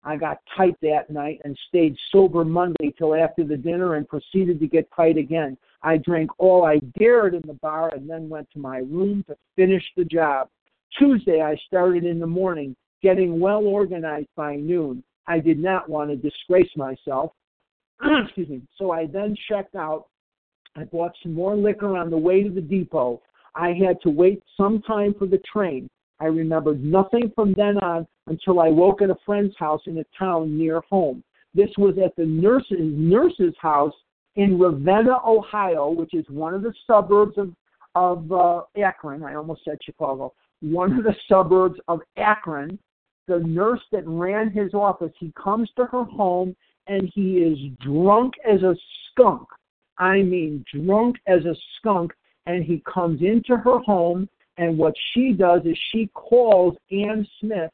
I 0.05 0.17
got 0.17 0.39
tight 0.57 0.77
that 0.83 1.11
night 1.11 1.41
and 1.45 1.59
stayed 1.69 1.97
sober 2.13 2.45
Monday 2.45 2.95
till 2.97 3.15
after 3.15 3.43
the 3.43 3.57
dinner 3.57 3.97
and 3.97 4.09
proceeded 4.09 4.61
to 4.61 4.69
get 4.69 4.89
tight 4.95 5.17
again. 5.17 5.59
I 5.83 5.97
drank 5.97 6.31
all 6.39 6.65
I 6.65 6.79
dared 6.97 7.35
in 7.35 7.43
the 7.45 7.55
bar 7.55 7.93
and 7.95 8.09
then 8.09 8.29
went 8.29 8.49
to 8.53 8.61
my 8.61 8.79
room 8.79 9.25
to 9.29 9.37
finish 9.57 9.83
the 9.97 10.05
job. 10.05 10.49
Tuesday, 10.97 11.43
I 11.43 11.57
started 11.67 12.05
in 12.05 12.21
the 12.21 12.27
morning, 12.27 12.77
getting 13.03 13.41
well 13.41 13.65
organized 13.65 14.29
by 14.37 14.55
noon. 14.57 15.03
I 15.29 15.39
did 15.39 15.59
not 15.59 15.89
want 15.89 16.11
to 16.11 16.17
disgrace 16.17 16.71
myself. 16.77 17.33
Excuse 18.25 18.49
me. 18.49 18.63
So 18.77 18.91
I 18.91 19.07
then 19.07 19.37
checked 19.49 19.77
out. 19.77 20.07
I 20.77 20.85
bought 20.85 21.13
some 21.23 21.35
more 21.35 21.57
liquor 21.57 21.97
on 21.97 22.11
the 22.11 22.19
way 22.19 22.43
to 22.43 22.51
the 22.51 22.61
depot. 22.61 23.21
I 23.55 23.69
had 23.69 24.01
to 24.03 24.11
wait 24.11 24.43
some 24.57 24.83
time 24.83 25.15
for 25.19 25.27
the 25.27 25.41
train. 25.53 25.89
I 26.21 26.27
remembered 26.27 26.83
nothing 26.83 27.33
from 27.35 27.55
then 27.55 27.79
on 27.79 28.07
until 28.27 28.61
I 28.61 28.69
woke 28.69 29.03
at 29.03 29.11
a 29.11 29.17
friend's 29.25 29.55
house 29.59 29.83
in 29.87 29.99
a 29.99 30.05
town 30.19 30.57
near 30.59 30.81
home. 30.89 31.23
This 31.55 31.71
was 31.79 31.97
at 32.05 32.15
the 32.17 32.27
nurse's 32.27 32.79
nurse's 32.81 33.55
house 33.61 33.95
in 34.37 34.59
Ravenna, 34.59 35.19
Ohio, 35.27 35.91
which 35.91 36.15
is 36.15 36.25
one 36.29 36.55
of 36.55 36.63
the 36.63 36.75
suburbs 36.87 37.39
of 37.39 37.55
of 37.95 38.31
uh, 38.31 38.63
Akron. 38.77 39.25
I 39.25 39.35
almost 39.35 39.65
said 39.65 39.79
Chicago 39.83 40.33
one 40.61 40.93
of 40.99 41.05
the 41.05 41.15
suburbs 41.29 41.79
of 41.89 42.01
Akron. 42.17 42.79
The 43.29 43.39
nurse 43.41 43.83
that 43.93 44.07
ran 44.07 44.51
his 44.51 44.75
office, 44.75 45.13
he 45.19 45.33
comes 45.41 45.71
to 45.77 45.85
her 45.85 46.05
home 46.05 46.57
and 46.87 47.11
he 47.15 47.39
is 47.39 47.59
drunk 47.81 48.35
as 48.51 48.63
a 48.63 48.75
skunk. 49.11 49.47
I 49.99 50.23
mean, 50.23 50.65
drunk 50.75 51.17
as 51.27 51.45
a 51.45 51.55
skunk. 51.77 52.13
And 52.47 52.65
he 52.65 52.83
comes 52.93 53.21
into 53.21 53.59
her 53.59 53.79
home, 53.81 54.27
and 54.57 54.79
what 54.79 54.95
she 55.13 55.35
does 55.35 55.61
is 55.67 55.77
she 55.93 56.07
calls 56.15 56.75
Anne 56.91 57.29
Smith 57.39 57.71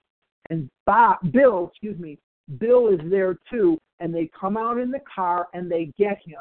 and 0.50 0.68
Bob, 0.84 1.18
Bill, 1.32 1.68
excuse 1.70 1.98
me, 1.98 2.18
Bill 2.58 2.88
is 2.88 3.00
there 3.08 3.38
too, 3.48 3.78
and 4.00 4.14
they 4.14 4.28
come 4.38 4.56
out 4.56 4.78
in 4.78 4.90
the 4.90 5.00
car 5.12 5.46
and 5.54 5.70
they 5.70 5.92
get 5.96 6.18
him. 6.24 6.40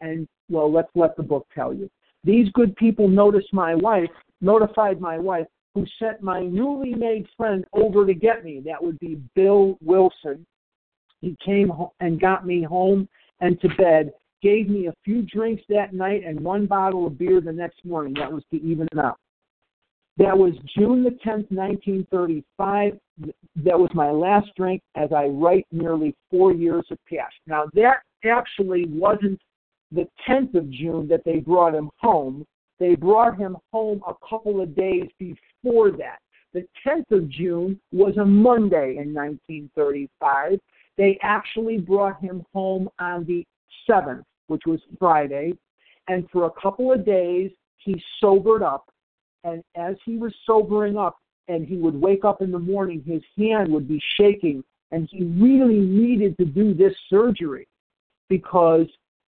And 0.00 0.28
well, 0.48 0.70
let's 0.70 0.90
let 0.94 1.16
the 1.16 1.22
book 1.22 1.46
tell 1.54 1.72
you. 1.72 1.90
These 2.22 2.50
good 2.52 2.76
people 2.76 3.08
noticed 3.08 3.52
my 3.52 3.74
wife, 3.74 4.10
notified 4.40 5.00
my 5.00 5.18
wife, 5.18 5.46
who 5.74 5.84
sent 5.98 6.22
my 6.22 6.40
newly 6.40 6.94
made 6.94 7.26
friend 7.36 7.64
over 7.72 8.06
to 8.06 8.14
get 8.14 8.44
me. 8.44 8.60
That 8.64 8.82
would 8.82 8.98
be 8.98 9.20
Bill 9.34 9.78
Wilson. 9.82 10.44
He 11.20 11.36
came 11.44 11.70
and 12.00 12.20
got 12.20 12.46
me 12.46 12.62
home 12.62 13.08
and 13.40 13.60
to 13.60 13.68
bed, 13.76 14.12
gave 14.42 14.68
me 14.68 14.86
a 14.86 14.94
few 15.04 15.22
drinks 15.22 15.62
that 15.68 15.92
night 15.92 16.24
and 16.24 16.40
one 16.40 16.66
bottle 16.66 17.06
of 17.06 17.18
beer 17.18 17.40
the 17.40 17.52
next 17.52 17.84
morning. 17.84 18.14
That 18.14 18.32
was 18.32 18.42
to 18.52 18.60
even 18.62 18.88
it 18.92 18.98
out. 18.98 19.18
That 20.16 20.36
was 20.36 20.52
June 20.76 21.02
the 21.02 21.10
10th, 21.10 21.50
1935. 21.50 22.98
That 23.64 23.78
was 23.78 23.90
my 23.94 24.10
last 24.10 24.48
drink 24.56 24.82
as 24.94 25.12
I 25.12 25.26
write 25.26 25.66
nearly 25.70 26.14
four 26.30 26.52
years 26.52 26.84
have 26.90 26.98
passed. 27.06 27.36
Now, 27.46 27.64
that 27.74 27.98
actually 28.24 28.86
wasn't 28.88 29.40
the 29.92 30.06
10th 30.28 30.54
of 30.54 30.70
June 30.70 31.08
that 31.08 31.24
they 31.24 31.38
brought 31.38 31.74
him 31.74 31.90
home. 31.98 32.44
They 32.80 32.94
brought 32.94 33.38
him 33.38 33.58
home 33.72 34.02
a 34.08 34.14
couple 34.26 34.60
of 34.60 34.74
days 34.74 35.08
before 35.18 35.90
that. 35.92 36.18
The 36.54 36.66
10th 36.84 37.10
of 37.12 37.28
June 37.28 37.78
was 37.92 38.16
a 38.16 38.24
Monday 38.24 38.96
in 38.96 39.14
1935. 39.14 40.58
They 40.96 41.18
actually 41.22 41.78
brought 41.78 42.20
him 42.20 42.44
home 42.52 42.88
on 42.98 43.24
the 43.26 43.46
7th, 43.88 44.24
which 44.48 44.62
was 44.66 44.80
Friday. 44.98 45.52
And 46.08 46.28
for 46.30 46.46
a 46.46 46.60
couple 46.60 46.90
of 46.90 47.04
days, 47.04 47.50
he 47.76 48.02
sobered 48.18 48.62
up. 48.62 48.90
And 49.44 49.62
as 49.76 49.96
he 50.04 50.16
was 50.16 50.34
sobering 50.44 50.96
up, 50.96 51.18
and 51.48 51.66
he 51.66 51.76
would 51.76 51.94
wake 51.94 52.24
up 52.24 52.42
in 52.42 52.50
the 52.50 52.58
morning, 52.58 53.02
his 53.06 53.22
hand 53.36 53.72
would 53.72 53.88
be 53.88 54.00
shaking. 54.16 54.64
And 54.90 55.08
he 55.10 55.24
really 55.24 55.80
needed 55.80 56.36
to 56.38 56.44
do 56.44 56.74
this 56.74 56.94
surgery 57.08 57.68
because 58.28 58.86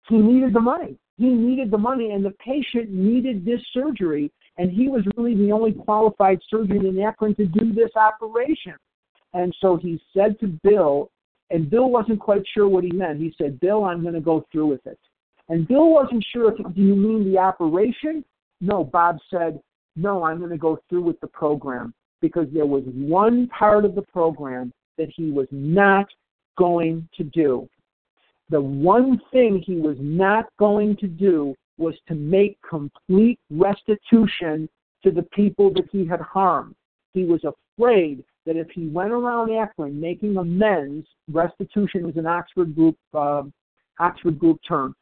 he 0.08 0.18
needed 0.18 0.54
the 0.54 0.62
money 0.62 0.98
he 1.20 1.28
needed 1.28 1.70
the 1.70 1.78
money 1.78 2.12
and 2.12 2.24
the 2.24 2.32
patient 2.32 2.90
needed 2.90 3.44
this 3.44 3.60
surgery 3.74 4.32
and 4.58 4.72
he 4.72 4.88
was 4.88 5.04
really 5.18 5.36
the 5.36 5.52
only 5.52 5.74
qualified 5.74 6.40
surgeon 6.50 6.86
in 6.86 6.98
Akron 7.00 7.36
to 7.36 7.46
do 7.46 7.74
this 7.74 7.92
operation. 7.98 8.76
And 9.34 9.54
so 9.60 9.76
he 9.76 10.02
said 10.16 10.40
to 10.40 10.48
Bill, 10.64 11.12
And 11.50 11.70
Bill 11.70 11.90
wasn't 11.90 12.22
quite 12.22 12.44
sure 12.54 12.70
what 12.70 12.86
he 12.86 12.92
meant. 12.92 13.20
He 13.20 13.34
said, 13.38 13.60
Bill, 13.60 13.84
I'm 13.84 14.02
going 14.02 14.14
to 14.14 14.22
go 14.22 14.46
through 14.50 14.68
with 14.68 14.88
it. 14.88 14.98
And 15.50 15.68
Bill 15.68 15.90
wasn't 15.90 16.26
sure 16.32 16.54
if, 16.54 16.58
do 16.58 16.82
you 16.82 16.96
mean 16.96 17.30
the 17.30 17.38
operation? 17.38 18.24
No, 18.62 18.84
Bob 18.84 19.18
said, 19.30 19.60
no, 19.98 20.24
I'm 20.24 20.38
going 20.38 20.52
to 20.52 20.58
go 20.58 20.80
through 20.88 21.04
with 21.04 21.20
the 21.20 21.28
program 21.28 21.94
because 22.22 22.48
there 22.54 22.66
was 22.66 22.84
one 22.86 23.48
part 23.48 23.84
of 23.84 23.94
the 23.94 24.04
program 24.04 24.72
that 24.98 25.10
he 25.14 25.32
was 25.32 25.48
not 25.52 26.08
going 26.58 27.08
to 27.18 27.24
do. 27.24 27.68
The 28.50 28.62
one 28.62 29.22
thing 29.32 29.64
he 29.66 29.76
was 29.76 29.98
not 30.00 30.46
going 30.58 30.96
to 30.98 31.08
do 31.08 31.56
was 31.78 31.96
to 32.08 32.16
make 32.16 32.58
complete 32.68 33.40
restitution 33.50 34.68
to 35.04 35.12
the 35.12 35.24
people 35.34 35.72
that 35.74 35.88
he 35.92 36.06
had 36.06 36.20
harmed. 36.20 36.76
He 37.14 37.26
was 37.26 37.42
afraid 37.44 38.24
that 38.46 38.58
if 38.58 38.70
he 38.72 38.88
went 38.88 39.12
around 39.12 39.52
Akron 39.52 40.00
making 40.00 40.38
amends, 40.38 41.08
restitution 41.32 42.10
is 42.10 42.18
an 42.18 42.26
Oxford 42.26 42.76
group 42.76 42.98
uh, 43.14 43.44
Oxford 44.00 44.40
group 44.40 44.60
term. 44.68 44.96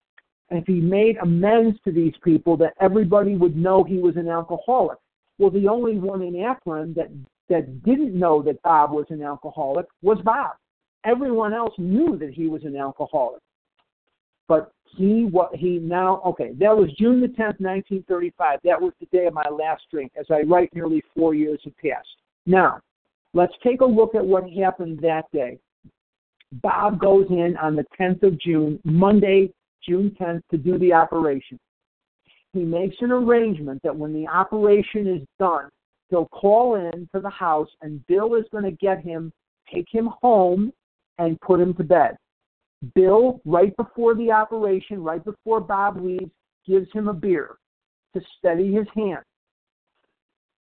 And 0.49 0.59
if 0.59 0.67
he 0.67 0.79
made 0.79 1.17
amends 1.17 1.77
to 1.83 1.91
these 1.91 2.13
people, 2.23 2.57
that 2.57 2.73
everybody 2.79 3.35
would 3.35 3.55
know 3.55 3.83
he 3.83 3.97
was 3.97 4.15
an 4.15 4.29
alcoholic. 4.29 4.97
Well, 5.39 5.51
the 5.51 5.67
only 5.67 5.97
one 5.97 6.21
in 6.21 6.41
Akron 6.41 6.93
that 6.95 7.09
that 7.49 7.83
didn't 7.83 8.13
know 8.17 8.41
that 8.41 8.61
Bob 8.61 8.91
was 8.91 9.05
an 9.09 9.21
alcoholic 9.23 9.85
was 10.01 10.19
Bob. 10.23 10.51
Everyone 11.07 11.53
else 11.53 11.73
knew 11.77 12.17
that 12.17 12.33
he 12.33 12.47
was 12.47 12.63
an 12.65 12.75
alcoholic. 12.75 13.41
But 14.47 14.71
he 14.85 15.25
what 15.25 15.55
he 15.55 15.79
now 15.79 16.21
okay, 16.25 16.51
that 16.59 16.75
was 16.75 16.91
June 16.97 17.21
the 17.21 17.29
tenth, 17.29 17.59
nineteen 17.59 18.03
thirty 18.07 18.33
five. 18.37 18.59
That 18.63 18.81
was 18.81 18.93
the 18.99 19.07
day 19.07 19.25
of 19.25 19.33
my 19.33 19.47
last 19.49 19.83
drink. 19.91 20.11
As 20.19 20.25
I 20.29 20.41
write 20.41 20.73
nearly 20.75 21.03
four 21.15 21.33
years 21.33 21.59
have 21.63 21.77
passed. 21.77 22.07
Now, 22.45 22.79
let's 23.33 23.53
take 23.63 23.81
a 23.81 23.85
look 23.85 24.15
at 24.15 24.25
what 24.25 24.49
happened 24.49 24.99
that 25.01 25.25
day. 25.33 25.59
Bob 26.63 26.99
goes 26.99 27.25
in 27.29 27.57
on 27.61 27.75
the 27.75 27.85
10th 27.99 28.23
of 28.23 28.39
June, 28.39 28.79
Monday, 28.85 29.51
June 29.87 30.15
10th, 30.19 30.41
to 30.49 30.57
do 30.57 30.77
the 30.77 30.93
operation. 30.93 31.59
He 32.53 32.63
makes 32.63 32.95
an 33.01 33.11
arrangement 33.11 33.81
that 33.83 33.95
when 33.95 34.13
the 34.13 34.27
operation 34.27 35.07
is 35.07 35.27
done, 35.39 35.69
he'll 36.09 36.29
call 36.29 36.75
in 36.75 37.07
to 37.13 37.19
the 37.19 37.29
house 37.29 37.69
and 37.81 38.05
Bill 38.07 38.35
is 38.35 38.45
going 38.51 38.63
to 38.63 38.71
get 38.71 39.01
him, 39.01 39.33
take 39.71 39.87
him 39.91 40.09
home, 40.21 40.71
and 41.17 41.39
put 41.41 41.59
him 41.59 41.73
to 41.75 41.83
bed. 41.83 42.17
Bill, 42.93 43.41
right 43.45 43.75
before 43.75 44.13
the 44.15 44.31
operation, 44.31 45.03
right 45.03 45.23
before 45.23 45.59
Bob 45.59 45.99
leaves, 46.01 46.31
gives 46.67 46.91
him 46.93 47.07
a 47.07 47.13
beer 47.13 47.55
to 48.13 48.21
steady 48.37 48.73
his 48.73 48.87
hand. 48.95 49.23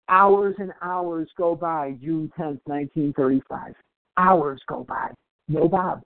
Hours 0.10 0.56
and 0.60 0.73
hours 0.82 1.30
go 1.38 1.56
by, 1.56 1.98
June 2.02 2.32
10th, 2.38 2.60
1935. 2.65 3.73
Hours 4.18 4.61
go 4.68 4.84
by. 4.84 5.10
No 5.48 5.69
Bob. 5.69 6.02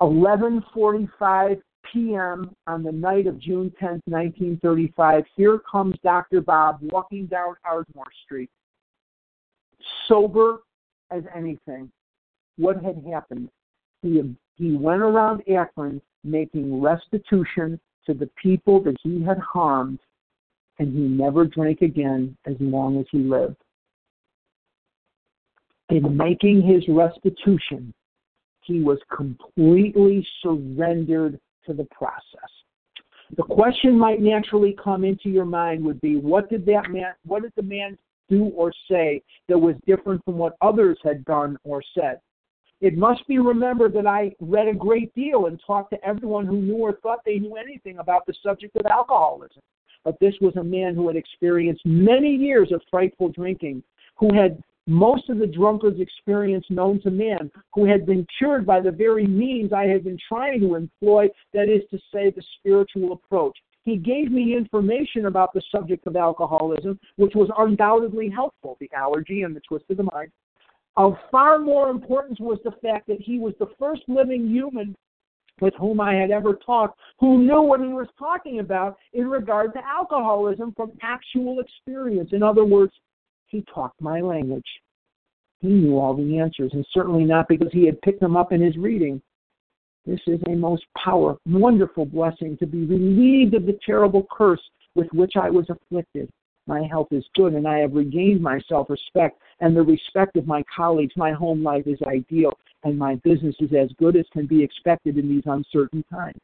11:45 0.00 1.62
p.m. 1.92 2.54
on 2.66 2.82
the 2.82 2.92
night 2.92 3.26
of 3.26 3.38
June 3.38 3.70
10th, 3.80 4.00
1935, 4.06 5.24
here 5.36 5.58
comes 5.70 5.94
Dr. 6.02 6.40
Bob 6.40 6.78
walking 6.82 7.26
down 7.26 7.54
Ardmore 7.64 8.04
Street, 8.24 8.50
sober 10.08 10.58
as 11.10 11.22
anything. 11.34 11.90
What 12.56 12.82
had 12.82 13.02
happened? 13.10 13.48
He, 14.02 14.22
he 14.56 14.76
went 14.76 15.02
around 15.02 15.42
Akron 15.48 16.00
making 16.22 16.80
restitution 16.80 17.80
to 18.06 18.14
the 18.14 18.30
people 18.40 18.82
that 18.84 18.96
he 19.02 19.22
had 19.22 19.38
harmed, 19.38 19.98
and 20.78 20.92
he 20.92 21.00
never 21.00 21.44
drank 21.44 21.82
again 21.82 22.36
as 22.46 22.56
long 22.60 22.98
as 22.98 23.06
he 23.10 23.18
lived. 23.18 23.56
In 25.90 26.16
making 26.16 26.62
his 26.62 26.82
restitution, 26.88 27.92
he 28.62 28.80
was 28.80 28.98
completely 29.14 30.26
surrendered 30.42 31.38
to 31.66 31.74
the 31.74 31.86
process. 31.90 32.50
The 33.36 33.42
question 33.42 33.98
might 33.98 34.20
naturally 34.20 34.76
come 34.82 35.04
into 35.04 35.28
your 35.28 35.44
mind 35.44 35.84
would 35.84 36.00
be 36.00 36.16
what 36.16 36.48
did 36.48 36.64
that 36.66 36.90
man 36.90 37.14
what 37.24 37.42
did 37.42 37.52
the 37.56 37.62
man 37.62 37.98
do 38.28 38.44
or 38.56 38.72
say 38.90 39.22
that 39.48 39.58
was 39.58 39.74
different 39.86 40.24
from 40.24 40.38
what 40.38 40.56
others 40.60 40.98
had 41.02 41.24
done 41.24 41.56
or 41.64 41.82
said? 41.94 42.20
It 42.80 42.96
must 42.96 43.26
be 43.26 43.38
remembered 43.38 43.92
that 43.94 44.06
I 44.06 44.34
read 44.40 44.68
a 44.68 44.74
great 44.74 45.14
deal 45.14 45.46
and 45.46 45.60
talked 45.66 45.90
to 45.90 46.04
everyone 46.04 46.46
who 46.46 46.60
knew 46.60 46.76
or 46.76 46.94
thought 46.94 47.20
they 47.24 47.38
knew 47.38 47.56
anything 47.56 47.98
about 47.98 48.26
the 48.26 48.34
subject 48.42 48.76
of 48.76 48.86
alcoholism. 48.86 49.62
But 50.04 50.18
this 50.20 50.34
was 50.40 50.54
a 50.56 50.64
man 50.64 50.94
who 50.94 51.08
had 51.08 51.16
experienced 51.16 51.86
many 51.86 52.34
years 52.34 52.72
of 52.72 52.82
frightful 52.90 53.30
drinking, 53.30 53.82
who 54.16 54.34
had 54.34 54.62
most 54.86 55.30
of 55.30 55.38
the 55.38 55.46
drunkard's 55.46 56.00
experience 56.00 56.66
known 56.68 57.00
to 57.00 57.10
man, 57.10 57.50
who 57.72 57.86
had 57.86 58.04
been 58.04 58.26
cured 58.36 58.66
by 58.66 58.80
the 58.80 58.90
very 58.90 59.26
means 59.26 59.72
I 59.72 59.84
had 59.84 60.04
been 60.04 60.18
trying 60.28 60.60
to 60.60 60.74
employ, 60.74 61.28
that 61.54 61.70
is 61.70 61.82
to 61.90 61.98
say, 62.12 62.30
the 62.30 62.42
spiritual 62.58 63.12
approach. 63.12 63.56
He 63.84 63.96
gave 63.96 64.30
me 64.30 64.56
information 64.56 65.26
about 65.26 65.52
the 65.52 65.62
subject 65.70 66.06
of 66.06 66.16
alcoholism, 66.16 66.98
which 67.16 67.34
was 67.34 67.50
undoubtedly 67.56 68.28
helpful, 68.28 68.76
the 68.80 68.90
allergy 68.94 69.42
and 69.42 69.54
the 69.54 69.60
twist 69.60 69.84
of 69.90 69.96
the 69.96 70.08
mind, 70.12 70.30
of 70.96 71.14
far 71.30 71.58
more 71.58 71.90
importance 71.90 72.38
was 72.40 72.58
the 72.64 72.72
fact 72.82 73.06
that 73.08 73.20
he 73.20 73.38
was 73.38 73.54
the 73.58 73.70
first 73.78 74.02
living 74.08 74.48
human 74.48 74.94
with 75.60 75.74
whom 75.78 76.00
I 76.00 76.14
had 76.14 76.30
ever 76.30 76.54
talked 76.54 76.98
who 77.20 77.38
knew 77.38 77.62
what 77.62 77.80
he 77.80 77.88
was 77.88 78.08
talking 78.18 78.58
about 78.58 78.96
in 79.12 79.28
regard 79.28 79.72
to 79.74 79.80
alcoholism 79.84 80.72
from 80.76 80.92
actual 81.02 81.60
experience. 81.60 82.30
In 82.32 82.42
other 82.42 82.64
words, 82.64 82.92
he 83.46 83.64
talked 83.72 84.00
my 84.00 84.20
language. 84.20 84.66
He 85.60 85.68
knew 85.68 85.98
all 85.98 86.14
the 86.14 86.38
answers, 86.38 86.72
and 86.74 86.84
certainly 86.92 87.24
not 87.24 87.48
because 87.48 87.70
he 87.72 87.86
had 87.86 88.00
picked 88.02 88.20
them 88.20 88.36
up 88.36 88.52
in 88.52 88.60
his 88.60 88.76
reading. 88.76 89.22
This 90.06 90.20
is 90.26 90.40
a 90.46 90.54
most 90.54 90.84
powerful, 91.02 91.40
wonderful 91.46 92.04
blessing 92.04 92.58
to 92.58 92.66
be 92.66 92.84
relieved 92.84 93.54
of 93.54 93.64
the 93.64 93.78
terrible 93.86 94.26
curse 94.30 94.60
with 94.94 95.06
which 95.12 95.32
I 95.36 95.48
was 95.48 95.66
afflicted. 95.70 96.28
My 96.66 96.82
health 96.82 97.08
is 97.12 97.24
good, 97.34 97.54
and 97.54 97.66
I 97.66 97.78
have 97.78 97.94
regained 97.94 98.42
my 98.42 98.60
self 98.68 98.90
respect 98.90 99.40
and 99.60 99.76
the 99.76 99.82
respect 99.82 100.36
of 100.36 100.46
my 100.46 100.62
colleagues. 100.74 101.14
My 101.16 101.32
home 101.32 101.62
life 101.62 101.86
is 101.86 101.98
ideal, 102.06 102.58
and 102.82 102.98
my 102.98 103.16
business 103.16 103.56
is 103.60 103.72
as 103.72 103.90
good 103.98 104.16
as 104.16 104.26
can 104.32 104.46
be 104.46 104.62
expected 104.62 105.18
in 105.18 105.28
these 105.28 105.44
uncertain 105.46 106.04
times. 106.10 106.40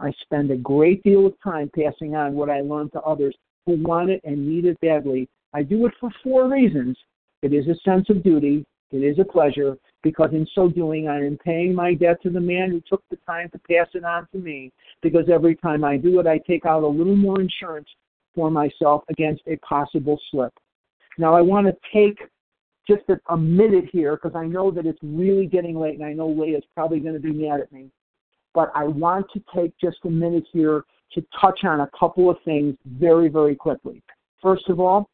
I 0.00 0.12
spend 0.22 0.50
a 0.50 0.56
great 0.56 1.02
deal 1.02 1.26
of 1.26 1.34
time 1.42 1.70
passing 1.74 2.16
on 2.16 2.34
what 2.34 2.50
I 2.50 2.60
learned 2.60 2.92
to 2.92 3.00
others 3.02 3.36
who 3.66 3.82
want 3.82 4.10
it 4.10 4.20
and 4.24 4.48
need 4.48 4.64
it 4.64 4.80
badly. 4.80 5.28
I 5.54 5.62
do 5.62 5.86
it 5.86 5.92
for 6.00 6.10
four 6.24 6.48
reasons. 6.48 6.96
It 7.42 7.52
is 7.52 7.66
a 7.68 7.76
sense 7.84 8.08
of 8.10 8.22
duty, 8.22 8.64
it 8.90 8.98
is 8.98 9.18
a 9.18 9.24
pleasure, 9.24 9.76
because 10.02 10.30
in 10.32 10.46
so 10.54 10.68
doing, 10.68 11.08
I 11.08 11.24
am 11.24 11.38
paying 11.38 11.74
my 11.74 11.94
debt 11.94 12.20
to 12.22 12.30
the 12.30 12.40
man 12.40 12.70
who 12.70 12.82
took 12.88 13.02
the 13.10 13.16
time 13.24 13.48
to 13.50 13.58
pass 13.58 13.88
it 13.94 14.04
on 14.04 14.26
to 14.32 14.38
me. 14.38 14.70
Because 15.00 15.28
every 15.32 15.56
time 15.56 15.84
I 15.84 15.96
do 15.96 16.20
it, 16.20 16.26
I 16.26 16.38
take 16.38 16.66
out 16.66 16.82
a 16.82 16.86
little 16.86 17.16
more 17.16 17.40
insurance 17.40 17.88
for 18.34 18.50
myself 18.50 19.02
against 19.08 19.42
a 19.46 19.56
possible 19.56 20.20
slip. 20.30 20.52
Now, 21.18 21.34
I 21.34 21.40
want 21.40 21.66
to 21.66 21.76
take 21.92 22.18
just 22.86 23.02
a, 23.08 23.18
a 23.32 23.36
minute 23.36 23.84
here 23.92 24.16
because 24.16 24.36
I 24.36 24.46
know 24.46 24.70
that 24.70 24.86
it's 24.86 24.98
really 25.02 25.46
getting 25.46 25.78
late 25.78 25.94
and 25.94 26.04
I 26.04 26.12
know 26.12 26.28
Leah's 26.28 26.64
probably 26.74 27.00
going 27.00 27.14
to 27.14 27.20
be 27.20 27.32
mad 27.32 27.60
at 27.60 27.72
me. 27.72 27.90
But 28.54 28.70
I 28.74 28.84
want 28.84 29.26
to 29.32 29.42
take 29.54 29.72
just 29.78 29.98
a 30.04 30.10
minute 30.10 30.44
here 30.52 30.84
to 31.14 31.24
touch 31.40 31.60
on 31.64 31.80
a 31.80 31.90
couple 31.98 32.30
of 32.30 32.36
things 32.44 32.76
very, 32.86 33.28
very 33.28 33.54
quickly. 33.54 34.02
First 34.42 34.68
of 34.68 34.80
all, 34.80 35.08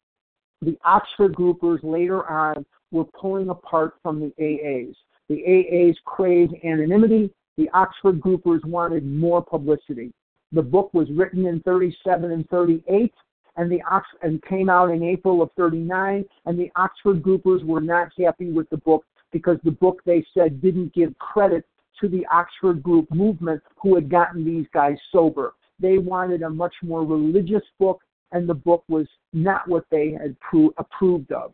the 0.62 0.77
Oxford 0.85 1.35
groupers 1.35 1.78
later 1.82 2.28
on 2.28 2.65
were 2.90 3.05
pulling 3.05 3.49
apart 3.51 3.95
from 4.03 4.20
the 4.20 4.32
AAs. 4.40 4.95
The 5.28 5.43
AAs 5.47 5.97
craved 6.05 6.55
anonymity. 6.65 7.31
The 7.57 7.69
Oxford 7.74 8.20
groupers 8.20 8.65
wanted 8.65 9.07
more 9.07 9.45
publicity. 9.45 10.12
The 10.53 10.62
book 10.62 10.93
was 10.95 11.09
written 11.11 11.47
in 11.47 11.61
37 11.61 12.32
and 12.32 12.49
38 12.49 13.12
and 13.59 13.70
the 13.70 13.82
Ox 13.90 14.06
and 14.22 14.43
came 14.44 14.70
out 14.70 14.90
in 14.90 15.02
April 15.02 15.43
of 15.43 15.51
39 15.56 16.24
and 16.47 16.59
the 16.59 16.70
Oxford 16.76 17.22
groupers 17.22 17.62
were 17.64 17.80
not 17.80 18.09
happy 18.18 18.51
with 18.51 18.70
the 18.70 18.76
book 18.78 19.05
because 19.32 19.59
the 19.64 19.70
book 19.70 20.01
they 20.06 20.24
said 20.32 20.62
didn't 20.62 20.94
give 20.94 21.16
credit 21.18 21.66
to 22.01 22.09
the 22.09 22.24
Oxford 22.32 22.82
group 22.82 23.12
movement 23.12 23.60
who 23.76 23.94
had 23.97 24.09
gotten 24.09 24.44
these 24.44 24.66
guys 24.72 24.97
sober. 25.12 25.55
They 25.80 25.98
wanted 25.98 26.43
a 26.43 26.51
much 26.51 26.74
more 26.82 27.05
religious 27.05 27.64
book 27.78 28.01
and 28.32 28.48
the 28.48 28.55
book 28.55 28.85
was 28.89 29.06
not 29.32 29.68
what 29.68 29.85
they 29.90 30.12
had 30.12 30.39
pro- 30.40 30.72
approved 30.78 31.32
of. 31.32 31.52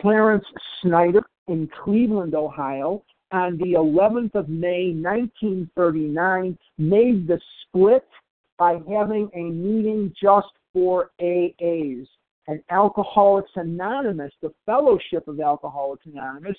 Clarence 0.00 0.44
Snyder 0.82 1.22
in 1.48 1.68
Cleveland, 1.82 2.34
Ohio, 2.34 3.02
on 3.32 3.56
the 3.58 3.72
11th 3.72 4.34
of 4.34 4.48
May, 4.48 4.92
1939, 4.92 6.58
made 6.76 7.26
the 7.26 7.40
split 7.62 8.06
by 8.58 8.72
having 8.88 9.30
a 9.34 9.44
meeting 9.50 10.12
just 10.20 10.48
for 10.72 11.10
AAs. 11.20 12.06
And 12.46 12.62
Alcoholics 12.70 13.50
Anonymous, 13.56 14.32
the 14.40 14.52
Fellowship 14.64 15.28
of 15.28 15.38
Alcoholics 15.38 16.06
Anonymous, 16.06 16.56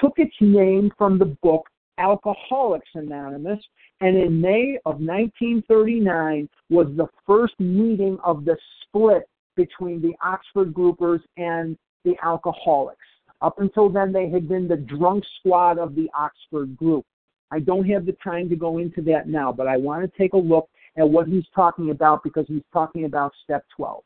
took 0.00 0.14
its 0.16 0.34
name 0.40 0.90
from 0.96 1.18
the 1.18 1.36
book 1.42 1.66
Alcoholics 1.98 2.88
Anonymous, 2.94 3.58
and 4.00 4.16
in 4.16 4.40
May 4.40 4.78
of 4.86 5.00
1939 5.00 6.48
was 6.70 6.86
the 6.96 7.08
first 7.26 7.58
meeting 7.58 8.18
of 8.24 8.44
the 8.44 8.56
split 8.82 9.28
between 9.56 10.00
the 10.00 10.14
Oxford 10.24 10.72
groupers 10.72 11.20
and 11.36 11.76
the 12.04 12.14
alcoholics. 12.22 12.98
Up 13.40 13.58
until 13.58 13.88
then, 13.88 14.12
they 14.12 14.28
had 14.30 14.48
been 14.48 14.68
the 14.68 14.76
drunk 14.76 15.24
squad 15.38 15.78
of 15.78 15.94
the 15.94 16.08
Oxford 16.16 16.76
group. 16.76 17.04
I 17.50 17.58
don't 17.58 17.88
have 17.88 18.06
the 18.06 18.16
time 18.24 18.48
to 18.48 18.56
go 18.56 18.78
into 18.78 19.02
that 19.02 19.28
now, 19.28 19.52
but 19.52 19.66
I 19.66 19.76
want 19.76 20.02
to 20.02 20.18
take 20.18 20.32
a 20.32 20.38
look 20.38 20.68
at 20.98 21.08
what 21.08 21.26
he's 21.26 21.44
talking 21.54 21.90
about 21.90 22.22
because 22.22 22.44
he's 22.48 22.62
talking 22.72 23.04
about 23.04 23.32
step 23.44 23.64
12. 23.76 24.02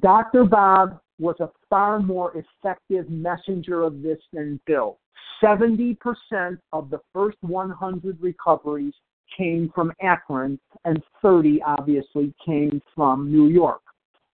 Dr. 0.00 0.44
Bob 0.44 1.00
was 1.18 1.36
a 1.40 1.50
far 1.70 2.00
more 2.00 2.32
effective 2.36 3.08
messenger 3.08 3.82
of 3.82 4.02
this 4.02 4.18
than 4.32 4.60
Bill. 4.66 4.98
70% 5.42 5.96
of 6.72 6.90
the 6.90 7.00
first 7.12 7.38
100 7.40 8.20
recoveries 8.20 8.94
came 9.36 9.70
from 9.74 9.92
Akron, 10.02 10.58
and 10.84 11.02
30 11.22 11.62
obviously 11.62 12.34
came 12.44 12.82
from 12.94 13.30
New 13.30 13.46
York. 13.46 13.80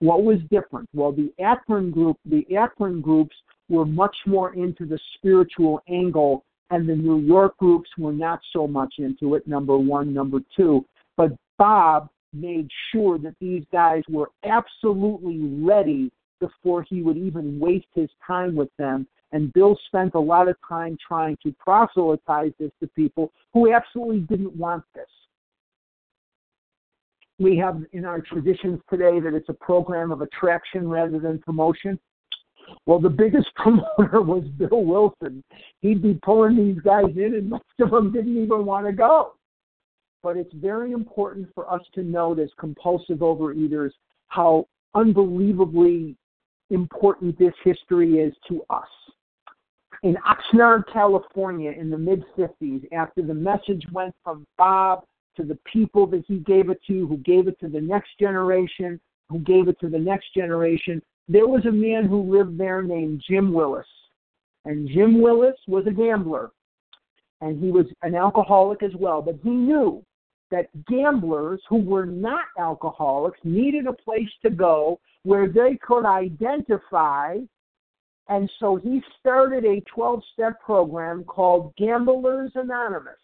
What 0.01 0.25
was 0.25 0.39
different? 0.51 0.89
Well, 0.93 1.13
the 1.13 1.33
Akron 1.43 1.91
group, 1.91 2.19
the 2.25 2.45
Akron 2.57 3.01
groups 3.01 3.35
were 3.69 3.87
much 3.87 4.17
more 4.27 4.55
into 4.55 4.87
the 4.87 4.99
spiritual 5.17 5.81
angle, 5.89 6.45
and 6.71 6.89
the 6.89 6.95
New 6.95 7.21
York 7.21 7.57
groups 7.59 7.89
were 7.99 8.13
not 8.13 8.41
so 8.53 8.67
much 8.67 8.95
into 8.99 9.35
it. 9.35 9.47
Number 9.47 9.79
one, 9.79 10.13
number 10.13 10.41
two. 10.57 10.85
But 11.17 11.33
Bob 11.59 12.09
made 12.33 12.69
sure 12.93 13.19
that 13.19 13.35
these 13.41 13.65
guys 13.73 14.03
were 14.09 14.31
absolutely 14.45 15.39
ready 15.65 16.11
before 16.41 16.83
he 16.83 17.03
would 17.03 17.17
even 17.17 17.59
waste 17.59 17.87
his 17.95 18.11
time 18.27 18.55
with 18.55 18.71
them. 18.79 19.07
And 19.33 19.53
Bill 19.53 19.79
spent 19.87 20.15
a 20.15 20.21
lot 20.21 20.49
of 20.49 20.57
time 20.69 20.97
trying 21.07 21.37
to 21.43 21.53
proselytize 21.59 22.53
this 22.59 22.71
to 22.81 22.87
people 22.89 23.33
who 23.53 23.73
absolutely 23.73 24.21
didn't 24.21 24.55
want 24.57 24.85
this. 24.95 25.07
We 27.39 27.57
have 27.59 27.83
in 27.93 28.05
our 28.05 28.21
traditions 28.21 28.81
today 28.89 29.19
that 29.21 29.35
it's 29.35 29.49
a 29.49 29.55
program 29.55 30.13
of 30.13 30.21
attraction 30.21 30.89
rather 30.89 31.19
than 31.19 31.41
promotion. 31.41 31.99
Well, 32.87 33.01
the 33.01 33.11
biggest 33.11 33.49
promoter 33.57 34.23
was 34.23 34.45
Bill 34.57 34.85
Wilson. 34.85 35.43
He'd 35.81 36.03
be 36.03 36.19
pulling 36.23 36.57
these 36.57 36.81
guys 36.83 37.17
in, 37.17 37.35
and 37.35 37.51
most 37.51 37.65
of 37.81 37.91
them 37.91 38.13
didn't 38.13 38.41
even 38.41 38.65
want 38.65 38.87
to 38.87 38.93
go. 38.93 39.33
But 40.25 40.39
it's 40.39 40.55
very 40.55 40.93
important 40.93 41.49
for 41.55 41.71
us 41.71 41.83
to 41.93 42.03
note 42.03 42.39
as 42.39 42.49
compulsive 42.59 43.19
overeaters 43.19 43.91
how 44.29 44.67
unbelievably 44.95 46.17
important 46.71 47.39
this 47.39 47.53
history 47.63 48.21
is 48.21 48.33
to 48.49 48.65
us. 48.71 48.89
In 50.03 50.17
Oxnard, 50.27 50.85
California, 50.91 51.73
in 51.73 51.91
the 51.91 51.99
mid 51.99 52.25
50s, 52.39 52.91
after 52.91 53.21
the 53.21 53.35
message 53.35 53.85
went 53.93 54.15
from 54.25 54.47
Bob 54.57 55.05
to 55.37 55.43
the 55.45 55.59
people 55.71 56.07
that 56.07 56.25
he 56.27 56.39
gave 56.39 56.71
it 56.71 56.81
to, 56.87 57.07
who 57.07 57.19
gave 57.19 57.47
it 57.47 57.61
to 57.61 57.69
the 57.69 57.81
next 57.81 58.19
generation, 58.19 58.99
who 59.29 59.41
gave 59.41 59.69
it 59.69 59.79
to 59.81 59.91
the 59.91 59.99
next 59.99 60.33
generation, 60.35 61.03
there 61.29 61.47
was 61.47 61.67
a 61.67 61.71
man 61.71 62.07
who 62.07 62.23
lived 62.35 62.57
there 62.57 62.83
named 62.83 63.23
Jim 63.29 63.53
Willis. 63.53 63.87
And 64.65 64.89
Jim 64.89 65.21
Willis 65.21 65.57
was 65.69 65.87
a 65.87 65.91
gambler. 65.91 66.51
And 67.43 67.63
he 67.63 67.71
was 67.71 67.85
an 68.01 68.15
alcoholic 68.15 68.83
as 68.83 68.93
well. 68.99 69.21
But 69.21 69.39
he 69.43 69.51
knew 69.51 70.03
that 70.55 70.69
gamblers 70.87 71.61
who 71.69 71.79
were 71.79 72.07
not 72.07 72.45
alcoholics 72.59 73.41
needed 73.43 73.89
a 73.89 73.93
place 73.93 74.31
to 74.43 74.51
go 74.51 75.01
where 75.25 75.49
they 75.49 75.77
could 75.83 76.07
identify. 76.07 77.39
And 78.29 78.49
so 78.61 78.77
he 78.77 79.03
started 79.19 79.65
a 79.65 79.81
12 79.93 80.23
step 80.33 80.61
program 80.61 81.25
called 81.25 81.75
Gamblers 81.77 82.53
Anonymous. 82.55 83.19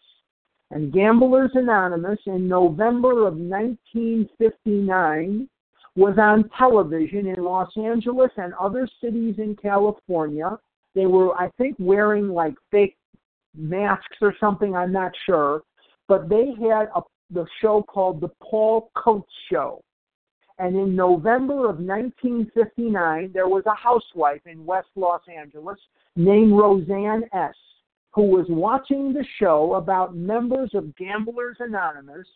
And 0.71 0.91
Gamblers 0.91 1.51
Anonymous 1.53 2.19
in 2.25 2.49
November 2.49 3.27
of 3.27 3.35
1959 3.35 5.47
was 5.95 6.17
on 6.17 6.49
television 6.57 7.27
in 7.27 7.43
Los 7.43 7.71
Angeles 7.77 8.31
and 8.35 8.53
other 8.55 8.89
cities 9.01 9.35
in 9.37 9.55
California. 9.55 10.59
They 10.95 11.05
were, 11.05 11.33
I 11.35 11.49
think, 11.57 11.77
wearing 11.79 12.27
like 12.27 12.55
fake 12.71 12.97
masks 13.55 14.17
or 14.21 14.35
something, 14.39 14.75
I'm 14.75 14.91
not 14.91 15.11
sure. 15.25 15.61
But 16.07 16.29
they 16.29 16.53
had 16.59 16.89
a, 16.95 17.01
the 17.31 17.45
show 17.61 17.83
called 17.83 18.21
The 18.21 18.31
Paul 18.41 18.91
Coates 18.95 19.31
Show. 19.49 19.83
And 20.59 20.75
in 20.75 20.95
November 20.95 21.69
of 21.69 21.79
1959, 21.79 23.31
there 23.33 23.47
was 23.47 23.63
a 23.65 23.73
housewife 23.73 24.45
in 24.45 24.65
West 24.65 24.89
Los 24.95 25.21
Angeles 25.27 25.79
named 26.15 26.53
Roseanne 26.53 27.23
S., 27.33 27.55
who 28.13 28.23
was 28.23 28.45
watching 28.49 29.13
the 29.13 29.25
show 29.39 29.75
about 29.75 30.15
members 30.15 30.69
of 30.73 30.95
Gamblers 30.97 31.57
Anonymous 31.59 32.27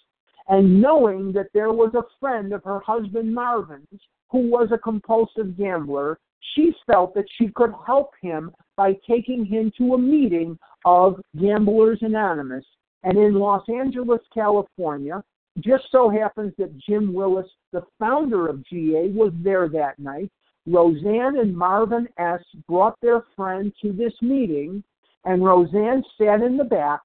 and 0.47 0.81
knowing 0.81 1.31
that 1.33 1.49
there 1.53 1.71
was 1.71 1.93
a 1.95 2.03
friend 2.19 2.53
of 2.53 2.63
her 2.63 2.79
husband 2.79 3.33
Marvin's 3.33 3.99
who 4.29 4.49
was 4.49 4.69
a 4.71 4.77
compulsive 4.77 5.57
gambler, 5.57 6.19
she 6.53 6.73
felt 6.85 7.13
that 7.15 7.25
she 7.37 7.49
could 7.49 7.73
help 7.85 8.11
him 8.21 8.51
by 8.75 8.93
taking 9.07 9.45
him 9.45 9.71
to 9.77 9.93
a 9.93 9.97
meeting 9.97 10.57
of 10.85 11.19
Gamblers 11.39 11.99
Anonymous. 12.01 12.65
And 13.05 13.19
in 13.19 13.35
Los 13.35 13.63
Angeles, 13.69 14.21
California, 14.33 15.23
just 15.59 15.85
so 15.91 16.09
happens 16.09 16.53
that 16.57 16.77
Jim 16.77 17.13
Willis, 17.13 17.45
the 17.71 17.83
founder 17.99 18.47
of 18.47 18.65
GA, 18.65 19.09
was 19.09 19.31
there 19.41 19.69
that 19.69 19.97
night. 19.99 20.31
Roseanne 20.65 21.37
and 21.37 21.55
Marvin 21.55 22.07
S. 22.17 22.41
brought 22.67 22.99
their 23.01 23.23
friend 23.35 23.71
to 23.83 23.93
this 23.93 24.13
meeting, 24.21 24.83
and 25.23 25.45
Roseanne 25.45 26.03
sat 26.17 26.41
in 26.41 26.57
the 26.57 26.63
back 26.63 27.01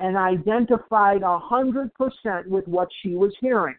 and 0.00 0.16
identified 0.16 1.22
100% 1.22 1.90
with 2.48 2.66
what 2.66 2.88
she 3.00 3.14
was 3.14 3.32
hearing. 3.40 3.76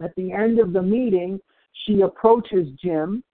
At 0.00 0.14
the 0.14 0.32
end 0.32 0.60
of 0.60 0.72
the 0.72 0.82
meeting, 0.82 1.40
she 1.84 2.02
approaches 2.02 2.68
Jim, 2.80 3.24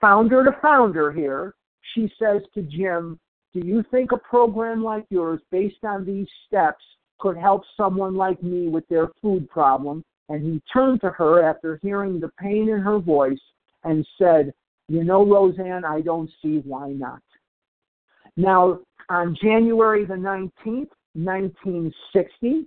founder 0.00 0.44
to 0.44 0.52
founder 0.62 1.10
here. 1.10 1.54
She 1.94 2.10
says 2.20 2.42
to 2.54 2.62
Jim, 2.62 3.18
Do 3.52 3.60
you 3.60 3.84
think 3.90 4.12
a 4.12 4.16
program 4.16 4.84
like 4.84 5.06
yours, 5.10 5.40
based 5.50 5.82
on 5.82 6.04
these 6.04 6.28
steps, 6.46 6.84
could 7.20 7.36
help 7.36 7.62
someone 7.76 8.16
like 8.16 8.42
me 8.42 8.68
with 8.68 8.86
their 8.88 9.08
food 9.22 9.48
problem? 9.48 10.04
And 10.28 10.42
he 10.44 10.62
turned 10.72 11.00
to 11.02 11.10
her 11.10 11.42
after 11.42 11.78
hearing 11.82 12.20
the 12.20 12.30
pain 12.40 12.68
in 12.68 12.80
her 12.80 12.98
voice 12.98 13.40
and 13.84 14.06
said, 14.18 14.52
You 14.88 15.04
know, 15.04 15.24
Roseanne, 15.24 15.84
I 15.84 16.00
don't 16.00 16.30
see 16.42 16.62
why 16.64 16.90
not. 16.90 17.22
Now, 18.36 18.80
on 19.08 19.36
January 19.42 20.04
the 20.04 20.14
19th, 20.14 20.90
1960, 21.14 22.66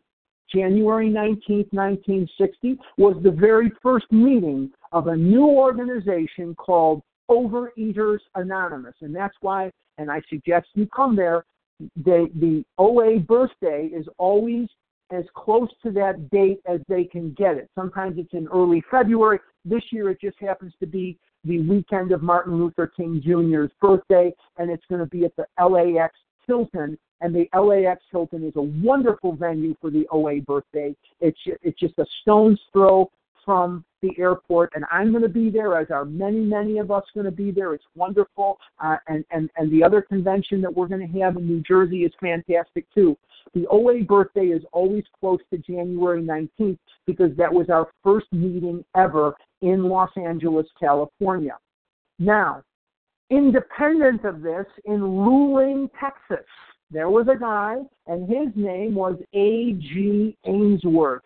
January 0.54 1.10
19, 1.10 1.66
1960, 1.72 2.78
was 2.98 3.16
the 3.24 3.32
very 3.32 3.72
first 3.82 4.12
meeting 4.12 4.72
of 4.92 5.08
a 5.08 5.16
new 5.16 5.48
organization 5.48 6.54
called 6.56 7.02
Overeaters 7.30 8.20
Anonymous. 8.36 8.96
And 9.02 9.16
that's 9.16 9.36
why, 9.42 9.72
and 9.98 10.12
I 10.12 10.22
suggest 10.30 10.68
you 10.74 10.88
come 10.88 11.16
there, 11.16 11.46
they, 11.95 12.28
the 12.36 12.64
OA 12.78 13.20
birthday 13.20 13.90
is 13.94 14.06
always 14.18 14.68
as 15.12 15.26
close 15.36 15.70
to 15.84 15.91
that 15.91 16.30
date 16.32 16.60
as 16.66 16.80
they 16.88 17.04
can 17.04 17.34
get 17.34 17.58
it. 17.58 17.70
Sometimes 17.76 18.18
it's 18.18 18.34
in 18.34 18.48
early 18.48 18.84
February. 18.90 19.40
This 19.66 19.84
year 19.91 20.10
it 20.10 20.20
just 20.20 20.40
happens 20.40 20.74
to 20.80 20.88
be 20.88 21.18
the 21.44 21.60
weekend 21.62 22.12
of 22.12 22.24
Martin 22.24 22.58
Luther 22.58 22.88
King 22.88 23.22
Jr.'s 23.24 23.72
birthday, 23.82 24.34
and 24.58 24.72
it's 24.72 24.86
going 24.90 25.02
to 25.02 25.08
be 25.08 25.26
at 25.26 25.34
the 25.36 25.45
LAX 25.62 26.16
Hilton 26.48 26.98
and 27.24 27.34
the 27.34 27.48
LAX 27.58 28.04
Hilton 28.12 28.45
is 28.45 28.54
a 28.58 28.62
wonderful 28.62 29.34
venue 29.34 29.76
for 29.80 29.90
the 29.90 30.06
OA 30.12 30.41
birthday. 30.41 30.94
It's 31.22 31.40
it's 31.62 31.80
just 31.80 31.98
a 31.98 32.06
stone's 32.22 32.60
throw 32.74 33.10
from 33.45 33.86
the 34.04 34.12
airport, 34.22 34.72
and 34.76 34.86
I'm 34.92 35.12
going 35.12 35.24
to 35.24 35.30
be 35.30 35.50
there, 35.50 35.80
as 35.80 35.90
are 35.90 36.06
many, 36.06 36.42
many 36.42 36.78
of 36.78 36.92
us 36.92 37.04
going 37.16 37.26
to 37.26 37.32
be 37.32 37.50
there. 37.50 37.74
It's 37.74 37.84
wonderful, 37.96 38.60
uh, 38.84 38.98
and 39.08 39.26
and 39.32 39.50
and 39.58 39.72
the 39.72 39.84
other 39.84 40.02
convention 40.02 40.62
that 40.62 40.74
we're 40.74 40.88
going 40.88 41.08
to 41.12 41.20
have 41.20 41.38
in 41.38 41.48
New 41.48 41.64
Jersey 41.68 42.04
is 42.04 42.12
fantastic 42.22 42.86
too. 42.94 43.18
The 43.56 43.66
OA 43.68 44.04
birthday 44.04 44.48
is 44.48 44.62
always 44.72 45.04
close 45.20 45.40
to 45.52 45.58
January 45.58 46.22
19th 46.22 46.78
because 47.08 47.36
that 47.38 47.52
was 47.52 47.70
our 47.70 47.88
first 48.04 48.28
meeting 48.32 48.84
ever 48.96 49.34
in 49.62 49.84
Los 49.84 50.12
Angeles, 50.18 50.68
California. 50.80 51.58
Now, 52.20 52.62
independent 53.30 54.26
of 54.26 54.42
this, 54.42 54.66
in 54.86 55.00
Luling, 55.00 55.90
Texas, 56.00 56.46
there 56.92 57.10
was 57.10 57.28
a 57.28 57.38
guy, 57.38 57.78
and 58.08 58.30
his 58.30 58.48
name 58.56 58.96
was 58.96 59.16
A.G. 59.34 60.38
Ainsworth. 60.46 61.24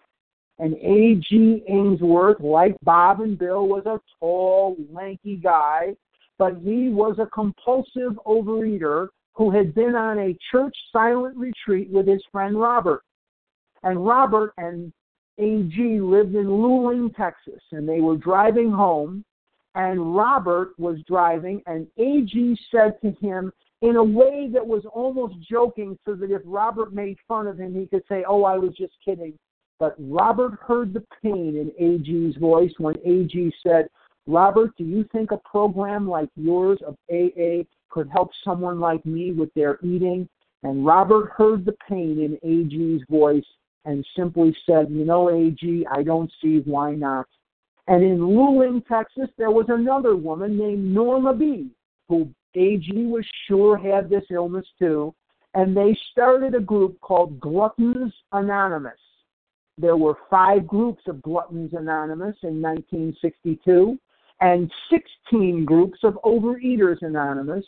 And 0.59 0.73
A.G. 0.75 1.63
Ainsworth, 1.67 2.39
like 2.39 2.75
Bob 2.81 3.21
and 3.21 3.37
Bill, 3.37 3.67
was 3.67 3.85
a 3.85 3.99
tall, 4.19 4.75
lanky 4.91 5.35
guy, 5.35 5.95
but 6.39 6.57
he 6.63 6.89
was 6.89 7.17
a 7.19 7.27
compulsive 7.27 8.13
overeater 8.25 9.09
who 9.33 9.51
had 9.51 9.75
been 9.75 9.95
on 9.95 10.17
a 10.17 10.37
church 10.51 10.75
silent 10.91 11.37
retreat 11.37 11.89
with 11.91 12.07
his 12.07 12.23
friend 12.31 12.59
Robert. 12.59 13.03
And 13.83 14.03
Robert 14.05 14.53
and 14.57 14.91
A.G. 15.37 15.99
lived 16.01 16.33
in 16.33 16.47
Luling, 16.47 17.15
Texas, 17.15 17.61
and 17.71 17.87
they 17.87 18.01
were 18.01 18.17
driving 18.17 18.71
home, 18.71 19.23
and 19.75 20.15
Robert 20.15 20.69
was 20.79 20.97
driving, 21.07 21.61
and 21.67 21.85
A.G. 21.99 22.57
said 22.71 22.99
to 23.01 23.11
him, 23.21 23.51
in 23.83 23.95
a 23.97 24.03
way 24.03 24.49
that 24.51 24.65
was 24.65 24.83
almost 24.91 25.35
joking, 25.47 25.97
so 26.03 26.15
that 26.15 26.31
if 26.31 26.41
Robert 26.45 26.93
made 26.93 27.17
fun 27.27 27.45
of 27.45 27.59
him, 27.59 27.75
he 27.75 27.85
could 27.85 28.01
say, 28.09 28.23
Oh, 28.27 28.43
I 28.43 28.57
was 28.57 28.73
just 28.75 28.93
kidding. 29.05 29.37
But 29.79 29.95
Robert 29.99 30.59
heard 30.59 30.93
the 30.93 31.03
pain 31.21 31.55
in 31.55 31.71
AG's 31.77 32.35
voice 32.37 32.73
when 32.79 32.95
AG 33.05 33.53
said, 33.61 33.89
Robert, 34.25 34.75
do 34.77 34.83
you 34.83 35.05
think 35.11 35.31
a 35.31 35.37
program 35.37 36.09
like 36.09 36.29
yours 36.35 36.79
of 36.85 36.97
AA 37.11 37.63
could 37.89 38.09
help 38.09 38.31
someone 38.43 38.79
like 38.79 39.05
me 39.05 39.31
with 39.31 39.53
their 39.53 39.79
eating? 39.83 40.27
And 40.63 40.85
Robert 40.85 41.29
heard 41.29 41.63
the 41.63 41.75
pain 41.87 42.19
in 42.19 42.37
AG's 42.43 43.03
voice 43.09 43.45
and 43.85 44.05
simply 44.15 44.55
said, 44.65 44.89
You 44.89 45.05
know, 45.05 45.29
AG, 45.29 45.85
I 45.89 46.03
don't 46.03 46.31
see 46.41 46.59
why 46.65 46.93
not. 46.93 47.27
And 47.87 48.03
in 48.03 48.19
Luling, 48.19 48.85
Texas, 48.85 49.29
there 49.37 49.51
was 49.51 49.67
another 49.69 50.15
woman 50.15 50.57
named 50.57 50.93
Norma 50.93 51.33
B, 51.33 51.69
who 52.09 52.29
AG 52.55 52.91
was 52.93 53.25
sure 53.47 53.77
had 53.77 54.09
this 54.09 54.25
illness 54.29 54.65
too. 54.77 55.13
And 55.53 55.75
they 55.75 55.97
started 56.11 56.53
a 56.53 56.59
group 56.59 56.99
called 56.99 57.39
Gluttons 57.39 58.13
Anonymous. 58.33 58.99
There 59.77 59.97
were 59.97 60.17
five 60.29 60.65
groups 60.65 61.03
of 61.07 61.21
Gluttons 61.21 61.73
Anonymous 61.73 62.35
in 62.43 62.61
1962 62.61 63.97
and 64.41 64.71
16 64.89 65.65
groups 65.65 65.99
of 66.03 66.15
Overeaters 66.23 67.01
Anonymous. 67.01 67.65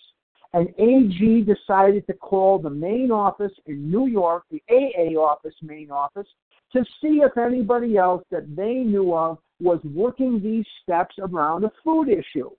And 0.53 0.69
AG 0.79 1.43
decided 1.43 2.07
to 2.07 2.13
call 2.13 2.57
the 2.57 2.71
main 2.71 3.11
office 3.11 3.51
in 3.67 3.91
New 3.91 4.07
York, 4.07 4.45
the 4.49 4.63
AA 4.71 5.19
office, 5.19 5.53
main 5.61 5.91
office, 5.91 6.27
to 6.73 6.83
see 6.99 7.21
if 7.21 7.37
anybody 7.37 7.97
else 7.97 8.23
that 8.31 8.55
they 8.55 8.73
knew 8.73 9.13
of 9.13 9.37
was 9.59 9.79
working 9.83 10.41
these 10.41 10.65
steps 10.81 11.15
around 11.19 11.65
a 11.65 11.71
food 11.83 12.09
issue. 12.09 12.49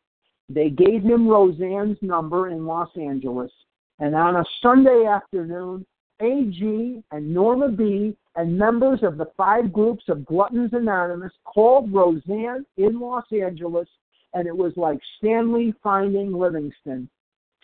They 0.49 0.71
gave 0.71 1.03
him 1.03 1.29
Roseanne's 1.29 1.99
number 2.01 2.51
in 2.51 2.67
Los 2.67 2.91
Angeles. 2.97 3.51
And 3.99 4.15
on 4.15 4.37
a 4.37 4.45
Sunday 4.63 5.07
afternoon, 5.07 5.85
AG 6.21 7.03
and 7.11 7.35
Norma 7.35 7.69
B 7.69 8.17
and 8.37 8.59
members 8.59 9.01
of 9.03 9.17
the 9.17 9.31
five 9.37 9.73
groups 9.73 10.05
of 10.09 10.25
Gluttons 10.25 10.73
Anonymous 10.73 11.33
called 11.45 11.93
Roseanne 11.93 12.65
in 12.77 13.01
Los 13.01 13.25
Angeles, 13.33 13.89
and 14.35 14.47
it 14.47 14.57
was 14.57 14.73
like 14.77 14.99
Stanley 15.19 15.75
finding 15.83 16.33
Livingston. 16.33 17.09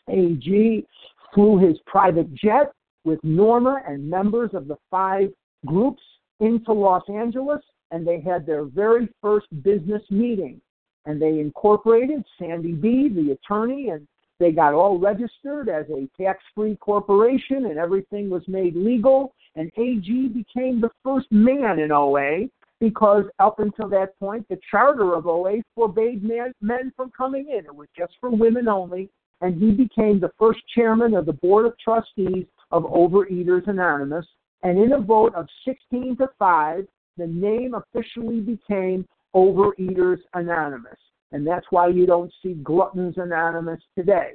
AG 0.08 0.86
flew 1.34 1.58
his 1.58 1.78
private 1.86 2.32
jet 2.34 2.72
with 3.04 3.22
Norma 3.22 3.82
and 3.86 4.08
members 4.08 4.50
of 4.52 4.68
the 4.68 4.76
five 4.90 5.30
groups 5.64 6.02
into 6.40 6.72
Los 6.72 7.08
Angeles, 7.08 7.62
and 7.90 8.06
they 8.06 8.20
had 8.20 8.46
their 8.46 8.64
very 8.64 9.08
first 9.22 9.46
business 9.62 10.02
meeting. 10.10 10.60
And 11.04 11.22
they 11.22 11.38
incorporated 11.38 12.24
Sandy 12.38 12.72
B, 12.72 13.08
the 13.08 13.32
attorney, 13.32 13.90
and 13.90 14.08
they 14.38 14.52
got 14.52 14.74
all 14.74 14.98
registered 14.98 15.68
as 15.68 15.86
a 15.90 16.08
tax 16.20 16.42
free 16.54 16.76
corporation, 16.76 17.66
and 17.66 17.78
everything 17.78 18.28
was 18.28 18.42
made 18.46 18.76
legal. 18.76 19.34
And 19.54 19.70
AG 19.78 20.28
became 20.28 20.80
the 20.80 20.90
first 21.02 21.30
man 21.30 21.78
in 21.78 21.90
OA 21.90 22.48
because 22.78 23.24
up 23.38 23.58
until 23.58 23.88
that 23.88 24.18
point, 24.18 24.46
the 24.48 24.58
charter 24.70 25.14
of 25.14 25.26
OA 25.26 25.62
forbade 25.74 26.22
men, 26.22 26.52
men 26.60 26.92
from 26.94 27.10
coming 27.16 27.48
in. 27.48 27.64
It 27.64 27.74
was 27.74 27.88
just 27.96 28.12
for 28.20 28.30
women 28.30 28.68
only. 28.68 29.08
And 29.40 29.60
he 29.60 29.70
became 29.70 30.20
the 30.20 30.32
first 30.38 30.60
chairman 30.74 31.14
of 31.14 31.26
the 31.26 31.32
board 31.32 31.66
of 31.66 31.78
trustees 31.78 32.46
of 32.70 32.84
Overeaters 32.84 33.68
Anonymous. 33.68 34.26
And 34.62 34.78
in 34.78 34.92
a 34.92 35.00
vote 35.00 35.34
of 35.34 35.46
16 35.64 36.16
to 36.18 36.28
5, 36.38 36.86
the 37.16 37.26
name 37.26 37.74
officially 37.74 38.40
became 38.40 39.06
Overeaters 39.34 40.18
Anonymous. 40.34 40.98
And 41.36 41.46
that's 41.46 41.66
why 41.68 41.88
you 41.88 42.06
don't 42.06 42.32
see 42.42 42.54
Gluttons 42.54 43.18
Anonymous 43.18 43.82
today. 43.94 44.30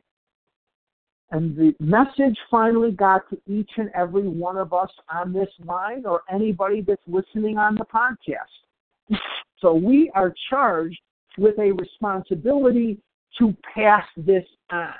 And 1.31 1.57
the 1.57 1.73
message 1.79 2.37
finally 2.51 2.91
got 2.91 3.27
to 3.31 3.41
each 3.47 3.71
and 3.77 3.89
every 3.95 4.27
one 4.27 4.55
of 4.55 4.71
us 4.71 4.91
on 5.11 5.33
this 5.33 5.49
line 5.65 6.05
or 6.05 6.21
anybody 6.31 6.81
that's 6.81 7.01
listening 7.07 7.57
on 7.57 7.73
the 7.73 7.85
podcast. 7.85 9.17
So 9.57 9.73
we 9.73 10.11
are 10.13 10.31
charged 10.47 10.99
with 11.39 11.57
a 11.57 11.71
responsibility 11.71 12.99
to 13.39 13.55
pass 13.73 14.05
this 14.15 14.45
on. 14.69 14.93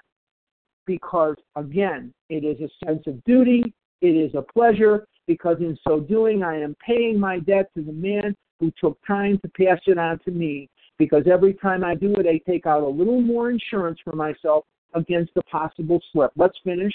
Because 0.88 1.36
again, 1.56 2.12
it 2.30 2.44
is 2.44 2.60
a 2.62 2.86
sense 2.88 3.04
of 3.06 3.24
duty, 3.26 3.76
it 4.02 4.08
is 4.08 4.34
a 4.34 4.42
pleasure, 4.42 5.06
because 5.28 5.58
in 5.60 5.78
so 5.88 6.00
doing, 6.00 6.42
I 6.42 6.62
am 6.62 6.76
paying 6.84 7.20
my 7.20 7.38
debt 7.38 7.70
to 7.76 7.84
the 7.84 7.94
man 7.94 8.36
who 8.60 8.72
took 8.82 8.98
time 9.06 9.40
to 9.44 9.50
pass 9.50 9.80
it 9.86 10.00
on 10.00 10.18
to 10.26 10.32
me. 10.32 10.68
Because 11.02 11.24
every 11.26 11.56
time 11.56 11.84
I 11.84 11.96
do 11.96 12.14
it, 12.18 12.28
I 12.28 12.40
take 12.48 12.68
out 12.68 12.84
a 12.84 12.88
little 12.88 13.22
more 13.22 13.50
insurance 13.50 13.98
for 14.04 14.16
myself 14.16 14.66
against 14.94 15.32
a 15.36 15.42
possible 15.42 16.00
slip. 16.12 16.30
Let's 16.36 16.60
finish. 16.64 16.94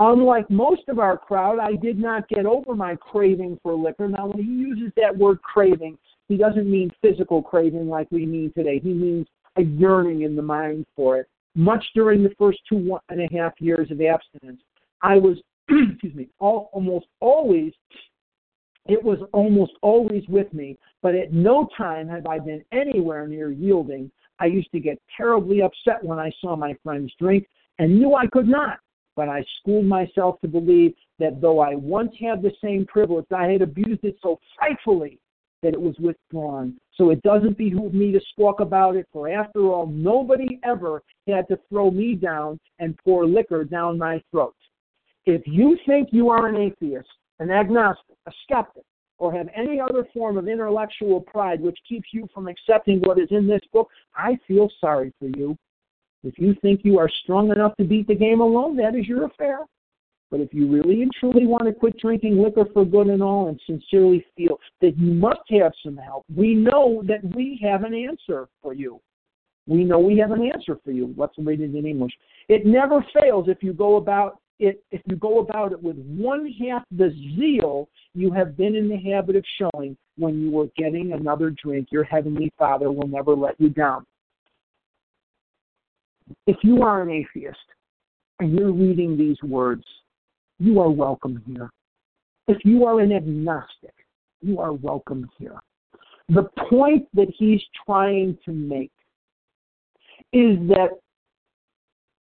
Unlike 0.00 0.50
most 0.50 0.82
of 0.88 0.98
our 0.98 1.16
crowd, 1.16 1.60
I 1.60 1.76
did 1.76 2.00
not 2.00 2.28
get 2.28 2.46
over 2.46 2.74
my 2.74 2.96
craving 2.96 3.60
for 3.62 3.74
liquor. 3.74 4.08
Now, 4.08 4.26
when 4.26 4.42
he 4.42 4.50
uses 4.50 4.92
that 4.96 5.16
word 5.16 5.40
craving, 5.42 5.96
he 6.26 6.36
doesn't 6.36 6.68
mean 6.68 6.90
physical 7.00 7.40
craving 7.40 7.88
like 7.88 8.08
we 8.10 8.26
mean 8.26 8.52
today. 8.56 8.80
He 8.80 8.92
means 8.92 9.28
a 9.54 9.62
yearning 9.62 10.22
in 10.22 10.34
the 10.34 10.42
mind 10.42 10.84
for 10.96 11.18
it. 11.18 11.28
Much 11.54 11.84
during 11.94 12.24
the 12.24 12.34
first 12.40 12.58
two 12.68 12.98
and 13.08 13.20
a 13.20 13.28
half 13.32 13.52
years 13.60 13.88
of 13.92 14.00
abstinence, 14.00 14.60
I 15.00 15.16
was, 15.18 15.36
excuse 15.68 16.14
me, 16.16 16.26
all, 16.40 16.70
almost 16.72 17.06
always, 17.20 17.72
it 18.88 19.02
was 19.02 19.18
almost 19.32 19.72
always 19.82 20.24
with 20.28 20.52
me, 20.52 20.78
but 21.02 21.14
at 21.14 21.32
no 21.32 21.68
time 21.76 22.08
have 22.08 22.26
I 22.26 22.38
been 22.38 22.64
anywhere 22.72 23.28
near 23.28 23.50
yielding. 23.50 24.10
I 24.40 24.46
used 24.46 24.72
to 24.72 24.80
get 24.80 25.00
terribly 25.16 25.62
upset 25.62 26.02
when 26.02 26.18
I 26.18 26.30
saw 26.40 26.56
my 26.56 26.74
friends 26.82 27.12
drink 27.20 27.46
and 27.78 27.98
knew 27.98 28.14
I 28.14 28.26
could 28.26 28.48
not. 28.48 28.78
But 29.14 29.28
I 29.28 29.44
schooled 29.58 29.84
myself 29.84 30.40
to 30.40 30.48
believe 30.48 30.94
that 31.18 31.40
though 31.40 31.58
I 31.58 31.74
once 31.74 32.12
had 32.20 32.40
the 32.40 32.52
same 32.62 32.86
privilege, 32.86 33.26
I 33.36 33.48
had 33.48 33.62
abused 33.62 34.04
it 34.04 34.16
so 34.22 34.38
frightfully 34.56 35.18
that 35.62 35.74
it 35.74 35.80
was 35.80 35.96
withdrawn. 35.98 36.78
So 36.94 37.10
it 37.10 37.20
doesn't 37.22 37.58
behoove 37.58 37.92
me 37.92 38.12
to 38.12 38.20
squawk 38.30 38.60
about 38.60 38.96
it, 38.96 39.06
for 39.12 39.28
after 39.28 39.72
all, 39.72 39.86
nobody 39.86 40.60
ever 40.64 41.02
had 41.26 41.48
to 41.48 41.58
throw 41.68 41.90
me 41.90 42.14
down 42.14 42.60
and 42.78 42.96
pour 43.04 43.26
liquor 43.26 43.64
down 43.64 43.98
my 43.98 44.22
throat. 44.30 44.54
If 45.26 45.42
you 45.46 45.76
think 45.84 46.08
you 46.12 46.30
are 46.30 46.46
an 46.46 46.56
atheist, 46.56 47.08
an 47.38 47.50
agnostic, 47.50 48.16
a 48.26 48.32
skeptic, 48.44 48.84
or 49.18 49.32
have 49.32 49.48
any 49.54 49.80
other 49.80 50.06
form 50.14 50.38
of 50.38 50.48
intellectual 50.48 51.20
pride 51.20 51.60
which 51.60 51.78
keeps 51.88 52.08
you 52.12 52.28
from 52.32 52.48
accepting 52.48 53.00
what 53.00 53.18
is 53.18 53.28
in 53.30 53.46
this 53.46 53.62
book, 53.72 53.88
I 54.16 54.38
feel 54.46 54.70
sorry 54.80 55.12
for 55.18 55.26
you. 55.26 55.56
If 56.24 56.38
you 56.38 56.54
think 56.62 56.80
you 56.84 56.98
are 56.98 57.10
strong 57.22 57.50
enough 57.50 57.76
to 57.76 57.84
beat 57.84 58.06
the 58.06 58.14
game 58.14 58.40
alone, 58.40 58.76
that 58.76 58.94
is 58.94 59.06
your 59.06 59.24
affair. 59.24 59.60
But 60.30 60.40
if 60.40 60.52
you 60.52 60.70
really 60.70 61.02
and 61.02 61.10
truly 61.18 61.46
want 61.46 61.64
to 61.64 61.72
quit 61.72 61.98
drinking 61.98 62.42
liquor 62.42 62.66
for 62.72 62.84
good 62.84 63.06
and 63.06 63.22
all 63.22 63.48
and 63.48 63.60
sincerely 63.66 64.24
feel 64.36 64.58
that 64.80 64.98
you 64.98 65.14
must 65.14 65.40
have 65.50 65.72
some 65.82 65.96
help, 65.96 66.24
we 66.34 66.54
know 66.54 67.02
that 67.06 67.24
we 67.34 67.58
have 67.62 67.84
an 67.84 67.94
answer 67.94 68.48
for 68.62 68.74
you. 68.74 69.00
We 69.66 69.84
know 69.84 69.98
we 69.98 70.18
have 70.18 70.30
an 70.32 70.50
answer 70.50 70.78
for 70.84 70.90
you. 70.90 71.14
Let's 71.16 71.34
read 71.38 71.60
it 71.60 71.74
in 71.74 71.86
English. 71.86 72.12
It 72.48 72.66
never 72.66 73.04
fails 73.18 73.48
if 73.48 73.62
you 73.62 73.72
go 73.72 73.96
about 73.96 74.38
it 74.58 74.82
if 74.90 75.00
you 75.06 75.16
go 75.16 75.38
about 75.40 75.72
it 75.72 75.82
with 75.82 75.96
one 75.96 76.52
half 76.60 76.82
the 76.90 77.10
zeal 77.36 77.88
you 78.14 78.32
have 78.32 78.56
been 78.56 78.74
in 78.74 78.88
the 78.88 78.96
habit 78.96 79.36
of 79.36 79.44
showing 79.58 79.96
when 80.16 80.40
you 80.40 80.50
were 80.50 80.66
getting 80.76 81.12
another 81.12 81.50
drink, 81.50 81.88
your 81.90 82.04
heavenly 82.04 82.52
Father 82.58 82.90
will 82.90 83.06
never 83.06 83.34
let 83.34 83.60
you 83.60 83.68
down. 83.68 84.04
If 86.46 86.56
you 86.62 86.82
are 86.82 87.02
an 87.02 87.10
atheist 87.10 87.58
and 88.40 88.58
you're 88.58 88.72
reading 88.72 89.16
these 89.16 89.40
words, 89.42 89.84
you 90.58 90.80
are 90.80 90.90
welcome 90.90 91.42
here. 91.46 91.70
If 92.48 92.58
you 92.64 92.84
are 92.84 93.00
an 93.00 93.12
agnostic, 93.12 93.94
you 94.40 94.58
are 94.58 94.72
welcome 94.72 95.30
here. 95.38 95.58
The 96.28 96.48
point 96.68 97.06
that 97.14 97.28
he's 97.38 97.62
trying 97.86 98.36
to 98.44 98.52
make 98.52 98.92
is 100.32 100.58
that 100.68 100.90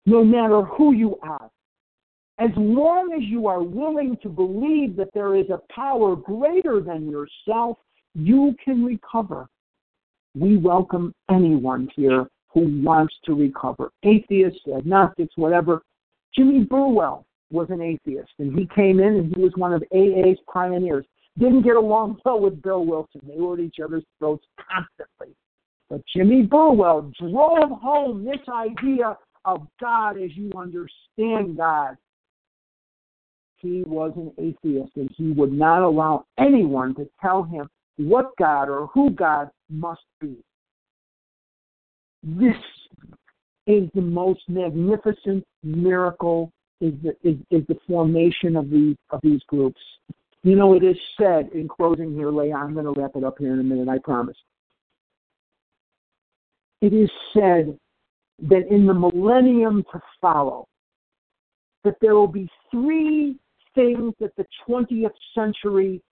no 0.06 0.24
matter 0.24 0.62
who 0.62 0.92
you 0.92 1.18
are, 1.22 1.50
as 2.38 2.50
long 2.56 3.12
as 3.14 3.22
you 3.22 3.46
are 3.46 3.62
willing 3.62 4.16
to 4.22 4.28
believe 4.28 4.96
that 4.96 5.12
there 5.14 5.34
is 5.36 5.48
a 5.50 5.60
power 5.72 6.16
greater 6.16 6.80
than 6.80 7.10
yourself, 7.10 7.78
you 8.14 8.54
can 8.64 8.84
recover. 8.84 9.48
We 10.34 10.56
welcome 10.56 11.14
anyone 11.30 11.88
here 11.94 12.26
who 12.48 12.82
wants 12.82 13.14
to 13.24 13.34
recover 13.34 13.90
atheists, 14.02 14.60
agnostics, 14.74 15.36
whatever. 15.36 15.82
Jimmy 16.34 16.64
Burwell 16.64 17.26
was 17.50 17.68
an 17.70 17.82
atheist, 17.82 18.32
and 18.38 18.58
he 18.58 18.66
came 18.74 18.98
in 18.98 19.16
and 19.16 19.36
he 19.36 19.42
was 19.42 19.52
one 19.56 19.74
of 19.74 19.84
AA's 19.94 20.38
pioneers. 20.52 21.04
Didn't 21.38 21.62
get 21.62 21.76
along 21.76 22.18
well 22.24 22.40
with 22.40 22.62
Bill 22.62 22.84
Wilson. 22.84 23.20
They 23.26 23.40
were 23.40 23.54
at 23.54 23.60
each 23.60 23.76
other's 23.82 24.04
throats 24.18 24.46
constantly. 24.56 25.34
But 25.90 26.00
Jimmy 26.14 26.42
Burwell 26.42 27.12
drove 27.20 27.70
home 27.70 28.24
this 28.24 28.40
idea 28.48 29.18
of 29.44 29.66
God 29.78 30.16
as 30.16 30.34
you 30.34 30.50
understand 30.56 31.58
God 31.58 31.96
he 33.62 33.82
was 33.86 34.12
an 34.16 34.32
atheist 34.38 34.92
and 34.96 35.10
he 35.16 35.32
would 35.32 35.52
not 35.52 35.82
allow 35.82 36.26
anyone 36.38 36.94
to 36.96 37.08
tell 37.20 37.42
him 37.42 37.68
what 37.96 38.36
God 38.38 38.68
or 38.68 38.88
who 38.88 39.10
God 39.10 39.48
must 39.70 40.02
be. 40.20 40.36
This 42.22 42.56
is 43.66 43.88
the 43.94 44.02
most 44.02 44.40
magnificent 44.48 45.44
miracle 45.62 46.52
is 46.80 46.92
the, 47.02 47.10
is, 47.22 47.36
is 47.50 47.66
the 47.68 47.78
formation 47.86 48.56
of 48.56 48.68
these 48.68 48.96
of 49.10 49.20
these 49.22 49.40
groups. 49.46 49.80
You 50.42 50.56
know, 50.56 50.74
it 50.74 50.82
is 50.82 50.96
said 51.16 51.50
in 51.54 51.68
closing 51.68 52.12
here, 52.14 52.30
Leah, 52.30 52.56
I'm 52.56 52.74
going 52.74 52.92
to 52.92 53.00
wrap 53.00 53.12
it 53.14 53.22
up 53.22 53.36
here 53.38 53.52
in 53.52 53.60
a 53.60 53.62
minute, 53.62 53.88
I 53.88 53.98
promise. 53.98 54.36
it 56.82 56.92
is 56.92 57.08
said 57.32 57.78
that 58.40 58.66
in 58.68 58.86
the 58.86 58.92
millennium 58.92 59.84
to 59.92 60.00
follow, 60.20 60.66
that 61.84 61.94
there 62.00 62.14
will 62.16 62.26
be 62.26 62.48
three 62.70 63.36
things 63.74 64.14
that 64.20 64.34
the 64.36 64.46
20th 64.68 65.10
century 65.34 66.02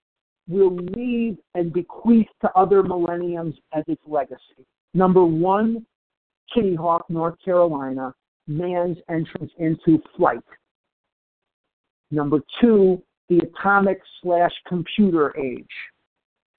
will 0.49 0.75
leave 0.75 1.37
and 1.55 1.73
bequeath 1.73 2.27
to 2.41 2.51
other 2.57 2.83
millenniums 2.83 3.55
as 3.73 3.85
its 3.87 4.03
legacy. 4.07 4.67
Number 4.95 5.25
one, 5.25 5.87
Kitty 6.53 6.75
Hawk, 6.75 7.09
North 7.09 7.37
Carolina, 7.45 8.13
man's 8.49 8.99
entrance 9.09 9.53
into 9.59 10.03
flight. 10.17 10.41
Number 12.11 12.41
two, 12.61 13.01
the 13.29 13.39
atomic 13.39 14.01
slash 14.23 14.51
computer 14.67 15.37
age. 15.39 15.65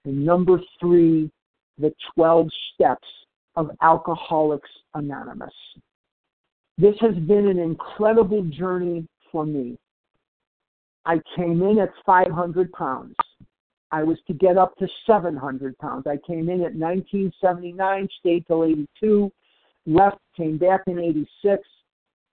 And 0.04 0.24
number 0.24 0.58
three, 0.80 1.30
the 1.78 1.92
12 2.14 2.48
steps 2.74 3.06
of 3.56 3.70
Alcoholics 3.82 4.70
Anonymous. 4.94 5.52
This 6.78 6.94
has 7.00 7.14
been 7.14 7.48
an 7.48 7.58
incredible 7.58 8.42
journey 8.44 9.06
for 9.30 9.44
me. 9.44 9.78
I 11.04 11.20
came 11.36 11.62
in 11.62 11.78
at 11.78 11.90
500 12.06 12.72
pounds. 12.72 13.14
I 13.90 14.02
was 14.02 14.18
to 14.26 14.32
get 14.32 14.56
up 14.56 14.76
to 14.78 14.88
700 15.06 15.76
pounds. 15.78 16.06
I 16.06 16.16
came 16.26 16.48
in 16.48 16.60
at 16.60 16.74
1979, 16.74 18.08
stayed 18.20 18.46
till 18.46 18.64
82, 18.64 19.30
left, 19.86 20.18
came 20.36 20.56
back 20.56 20.82
in 20.86 20.98
86, 20.98 21.62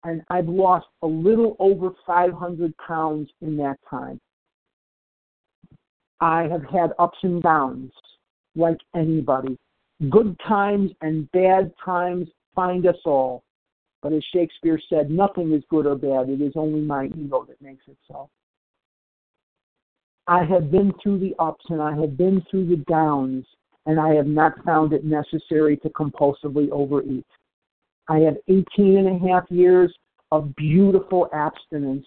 and 0.05 0.23
I've 0.31 0.49
lost 0.49 0.87
a 1.03 1.07
little 1.07 1.57
over 1.59 1.91
500 2.07 2.75
pounds 2.77 3.29
in 3.41 3.57
that 3.57 3.79
time. 3.89 4.21
I 6.21 6.43
have 6.43 6.65
had 6.65 6.93
ups 6.99 7.19
and 7.23 7.43
downs 7.43 7.93
like 8.55 8.79
anybody. 8.95 9.59
Good 10.11 10.39
times 10.47 10.93
and 11.01 11.31
bad 11.33 11.73
times 11.85 12.29
find 12.55 12.87
us 12.87 12.97
all. 13.05 13.43
But 14.03 14.13
as 14.13 14.23
Shakespeare 14.33 14.81
said, 14.89 15.11
nothing 15.11 15.53
is 15.53 15.63
good 15.71 15.87
or 15.87 15.97
bad. 15.97 16.29
It 16.29 16.41
is 16.41 16.53
only 16.55 16.81
my 16.81 17.07
ego 17.07 17.45
that 17.49 17.61
makes 17.61 17.83
it 17.89 17.97
so. 18.07 18.29
I 20.29 20.45
have 20.45 20.71
been 20.71 20.93
through 21.03 21.21
the 21.21 21.35
ups 21.39 21.65
and 21.71 21.81
I 21.81 21.99
have 21.99 22.19
been 22.19 22.45
through 22.51 22.67
the 22.69 22.85
downs, 22.87 23.47
and 23.87 23.99
I 23.99 24.15
have 24.15 24.27
not 24.27 24.63
found 24.63 24.93
it 24.93 25.03
necessary 25.03 25.79
to 25.79 25.89
compulsively 25.89 26.71
overeat. 26.71 27.25
I 28.09 28.19
have 28.19 28.37
18 28.47 28.65
and 28.99 29.09
a 29.09 29.29
half 29.29 29.45
years 29.51 29.93
of 30.31 30.55
beautiful 30.55 31.31
abstinence. 31.33 32.07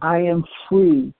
I 0.00 0.18
am 0.18 0.44
free. 0.68 1.14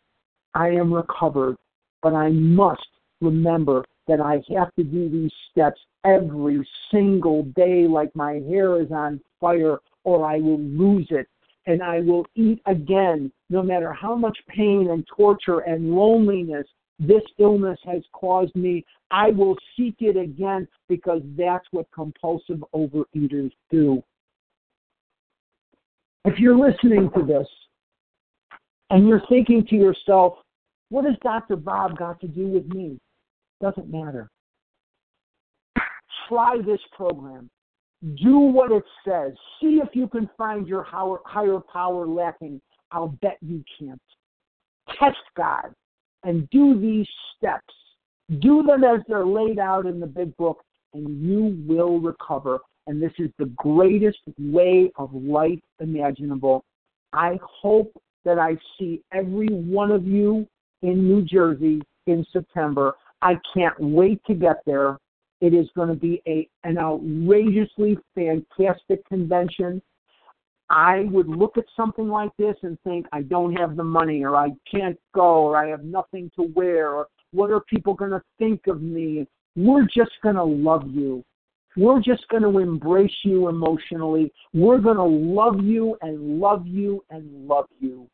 I 0.55 0.69
am 0.69 0.93
recovered. 0.93 1.57
But 2.03 2.15
I 2.15 2.31
must 2.31 2.89
remember 3.21 3.85
that 4.09 4.21
I 4.21 4.43
have 4.53 4.75
to 4.75 4.83
do 4.83 5.09
these 5.09 5.31
steps 5.53 5.81
every 6.05 6.67
single 6.91 7.45
day 7.55 7.87
like 7.87 8.15
my 8.17 8.41
hair 8.49 8.83
is 8.83 8.91
on 8.91 9.21
fire 9.41 9.79
or 10.03 10.27
I 10.27 10.39
will 10.39 10.59
lose 10.59 11.07
it. 11.11 11.29
And 11.67 11.83
I 11.83 12.01
will 12.01 12.27
eat 12.35 12.61
again, 12.67 13.31
no 13.49 13.63
matter 13.63 13.93
how 13.93 14.17
much 14.17 14.37
pain 14.49 14.89
and 14.91 15.07
torture 15.17 15.61
and 15.61 15.93
loneliness 15.93 16.67
this 16.99 17.23
illness 17.39 17.79
has 17.85 18.03
caused 18.13 18.55
me. 18.55 18.85
I 19.11 19.31
will 19.31 19.57
seek 19.77 19.97
it 20.01 20.17
again 20.17 20.69
because 20.89 21.23
that's 21.37 21.67
what 21.71 21.87
compulsive 21.93 22.63
overeaters 22.75 23.51
do. 23.71 24.03
If 26.25 26.39
you're 26.39 26.57
listening 26.57 27.11
to 27.17 27.25
this 27.25 27.49
and 28.91 29.09
you're 29.09 29.23
thinking 29.29 29.67
to 29.67 29.77
yourself, 29.77 30.35
what 30.91 31.05
has 31.05 31.17
Dr. 31.23 31.57
Bob 31.57 31.99
got 31.99 32.21
to 32.21 32.29
do 32.29 32.47
with 32.47 32.67
me? 32.69 32.99
Doesn't 33.61 33.91
matter. 33.91 34.31
Try 36.29 36.59
this 36.65 36.81
program. 36.97 37.51
Do 38.17 38.39
what 38.39 38.73
it 38.73 38.85
says. 39.05 39.33
See 39.61 39.81
if 39.83 39.91
you 39.95 40.09
can 40.09 40.29
find 40.37 40.67
your 40.67 40.83
higher 40.83 41.61
power 41.73 42.07
lacking. 42.07 42.61
I'll 42.91 43.17
bet 43.23 43.39
you 43.41 43.63
can't. 43.79 44.01
Test 44.99 45.17
God 45.37 45.75
and 46.25 46.49
do 46.51 46.81
these 46.81 47.07
steps. 47.37 47.75
Do 48.41 48.63
them 48.63 48.85
as 48.85 49.01
they're 49.09 49.27
laid 49.27 49.59
out 49.59 49.87
in 49.87 50.01
the 50.01 50.07
big 50.07 50.37
book, 50.37 50.63
and 50.95 51.23
you 51.23 51.63
will 51.67 52.01
recover. 52.01 52.59
And 52.87 53.01
this 53.01 53.13
is 53.19 53.31
the 53.39 53.47
greatest 53.57 54.19
way 54.39 54.91
of 54.97 55.15
life 55.15 55.61
imaginable. 55.81 56.65
I 57.13 57.39
hope 57.43 57.93
that 58.25 58.39
I 58.39 58.57
see 58.79 59.03
every 59.13 59.49
one 59.49 59.93
of 59.93 60.07
you 60.07 60.47
in 60.83 61.07
New 61.09 61.23
Jersey 61.23 61.83
in 62.07 62.27
September. 62.33 62.95
I 63.21 63.35
can't 63.55 63.79
wait 63.79 64.21
to 64.27 64.35
get 64.35 64.57
there. 64.67 64.99
It 65.43 65.53
is 65.53 65.69
going 65.77 65.89
to 65.89 65.95
be 65.95 66.23
a 66.27 66.49
an 66.65 66.79
outrageously 66.79 67.99
fantastic 68.15 69.07
convention. 69.07 69.83
I 70.71 71.01
would 71.11 71.29
look 71.29 71.59
at 71.59 71.65
something 71.77 72.09
like 72.09 72.31
this 72.39 72.57
and 72.63 72.79
think 72.81 73.07
I 73.13 73.21
don't 73.23 73.55
have 73.57 73.77
the 73.77 73.85
money 73.85 74.25
or 74.25 74.37
I 74.37 74.53
can't 74.71 74.99
go 75.15 75.45
or 75.45 75.57
I 75.57 75.69
have 75.69 75.85
nothing 75.85 76.31
to 76.37 76.51
wear 76.55 76.93
or 76.93 77.09
what 77.33 77.51
are 77.51 77.61
people 77.61 77.93
going 77.93 78.13
to 78.13 78.23
think 78.39 78.67
of 78.69 78.81
me? 78.81 79.27
We're 79.55 79.87
just 79.95 80.13
going 80.23 80.37
to 80.37 80.45
love 80.45 80.89
you. 80.89 81.23
We're 81.77 82.01
just 82.01 82.27
going 82.29 82.43
to 82.43 82.59
embrace 82.59 83.19
you 83.23 83.49
emotionally. 83.49 84.33
We're 84.55 84.79
going 84.79 84.97
to 84.97 85.03
love 85.03 85.61
you 85.63 85.99
and 86.01 86.41
love 86.41 86.67
you 86.67 87.05
and 87.11 87.47
love 87.47 87.67
you 87.79 88.09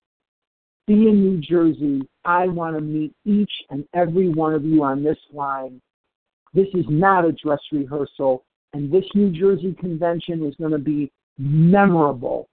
be 0.89 0.95
in 0.95 1.23
New 1.23 1.41
Jersey, 1.41 2.01
I 2.25 2.49
want 2.49 2.75
to 2.75 2.81
meet 2.81 3.13
each 3.27 3.53
and 3.71 3.85
every 3.95 4.31
one 4.31 4.55
of 4.55 4.65
you 4.65 4.83
on 4.83 5.05
this 5.05 5.19
line. 5.33 5.81
This 6.55 6.69
is 6.75 6.85
not 6.89 7.25
a 7.25 7.33
dress 7.33 7.61
rehearsal, 7.73 8.45
and 8.73 8.93
this 8.93 9.05
New 9.15 9.31
Jersey 9.31 9.75
convention 9.79 10.45
is 10.47 10.55
going 10.57 10.73
to 10.73 10.79
be 10.79 11.11
memorable. 11.39 12.49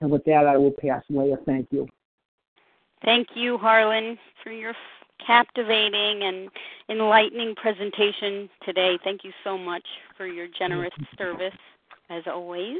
And 0.00 0.10
with 0.10 0.24
that, 0.24 0.46
I 0.46 0.56
will 0.56 0.72
pass. 0.72 1.02
Leah, 1.08 1.36
thank 1.46 1.68
you. 1.70 1.88
Thank 3.04 3.28
you, 3.34 3.58
Harlan, 3.58 4.18
for 4.42 4.50
your 4.50 4.74
captivating 5.24 6.22
and 6.22 6.48
enlightening 6.88 7.54
presentation 7.54 8.48
today. 8.64 8.98
Thank 9.04 9.24
you 9.24 9.32
so 9.42 9.56
much 9.56 9.84
for 10.16 10.26
your 10.26 10.48
generous 10.58 10.92
service, 11.16 11.54
as 12.10 12.24
always. 12.26 12.78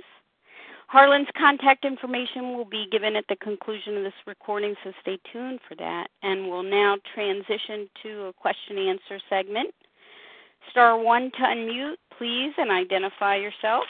Harlan's 0.89 1.29
contact 1.37 1.85
information 1.85 2.57
will 2.57 2.65
be 2.65 2.87
given 2.91 3.17
at 3.17 3.25
the 3.29 3.37
conclusion 3.37 3.97
of 3.97 4.05
this 4.05 4.13
recording, 4.27 4.75
so 4.85 4.93
stay 5.01 5.19
tuned 5.33 5.61
for 5.67 5.75
that. 5.77 6.09
And 6.23 6.49
we'll 6.49 6.63
now 6.63 6.97
transition 7.15 7.89
to 8.03 8.27
a 8.27 8.33
question 8.33 8.79
and 8.79 8.89
answer 8.91 9.23
segment. 9.31 9.75
Star 10.71 10.99
one 10.99 11.31
to 11.33 11.39
unmute, 11.39 11.97
please, 12.19 12.53
and 12.59 12.71
identify 12.71 13.37
yourself 13.37 13.85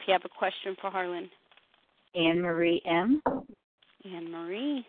if 0.00 0.08
you 0.08 0.12
have 0.12 0.24
a 0.24 0.28
question 0.28 0.76
for 0.80 0.90
Harlan. 0.90 1.28
Anne 2.14 2.40
Marie 2.40 2.80
M. 2.86 3.22
Anne 4.04 4.30
Marie. 4.30 4.86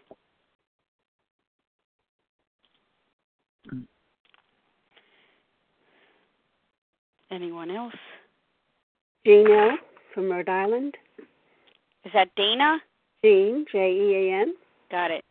Anyone 7.32 7.72
else? 7.72 7.94
Gina 9.26 9.72
from 10.14 10.32
Rhode 10.32 10.48
Island. 10.48 10.96
Is 12.06 12.12
that 12.14 12.30
Dana? 12.36 12.78
Jean, 13.24 13.66
J 13.72 13.92
E 13.92 14.16
A 14.16 14.42
N. 14.42 14.54
Got 14.92 15.12
it. 15.12 15.24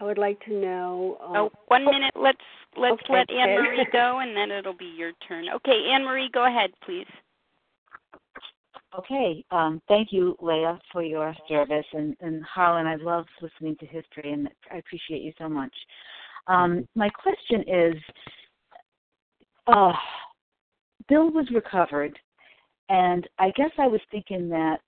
I 0.00 0.04
would 0.04 0.18
like 0.18 0.40
to 0.46 0.52
know. 0.52 1.18
Uh, 1.20 1.38
oh, 1.38 1.52
one 1.68 1.84
minute. 1.84 2.12
Let's 2.16 2.38
let's 2.76 2.94
okay, 3.04 3.12
let 3.12 3.30
Anne 3.30 3.62
Marie 3.62 3.86
go, 3.92 4.20
and 4.20 4.36
then 4.36 4.50
it'll 4.50 4.76
be 4.76 4.92
your 4.96 5.12
turn. 5.26 5.46
Okay, 5.56 5.90
Anne 5.92 6.04
Marie, 6.04 6.30
go 6.32 6.46
ahead, 6.46 6.70
please. 6.84 7.06
Okay. 8.98 9.44
Um, 9.50 9.82
thank 9.88 10.12
you, 10.12 10.36
Leah, 10.40 10.78
for 10.92 11.02
your 11.02 11.34
service, 11.48 11.86
and 11.92 12.16
and 12.20 12.42
Harlan, 12.44 12.86
I 12.86 12.96
love 12.96 13.26
listening 13.40 13.76
to 13.80 13.86
history, 13.86 14.32
and 14.32 14.48
I 14.72 14.76
appreciate 14.76 15.22
you 15.22 15.32
so 15.38 15.48
much. 15.48 15.74
Um, 16.46 16.86
my 16.94 17.08
question 17.08 17.62
is, 17.66 17.94
uh, 19.66 19.92
Bill 21.08 21.30
was 21.30 21.48
recovered, 21.52 22.18
and 22.88 23.26
I 23.38 23.50
guess 23.56 23.70
I 23.78 23.86
was 23.86 24.00
thinking 24.10 24.48
that 24.50 24.80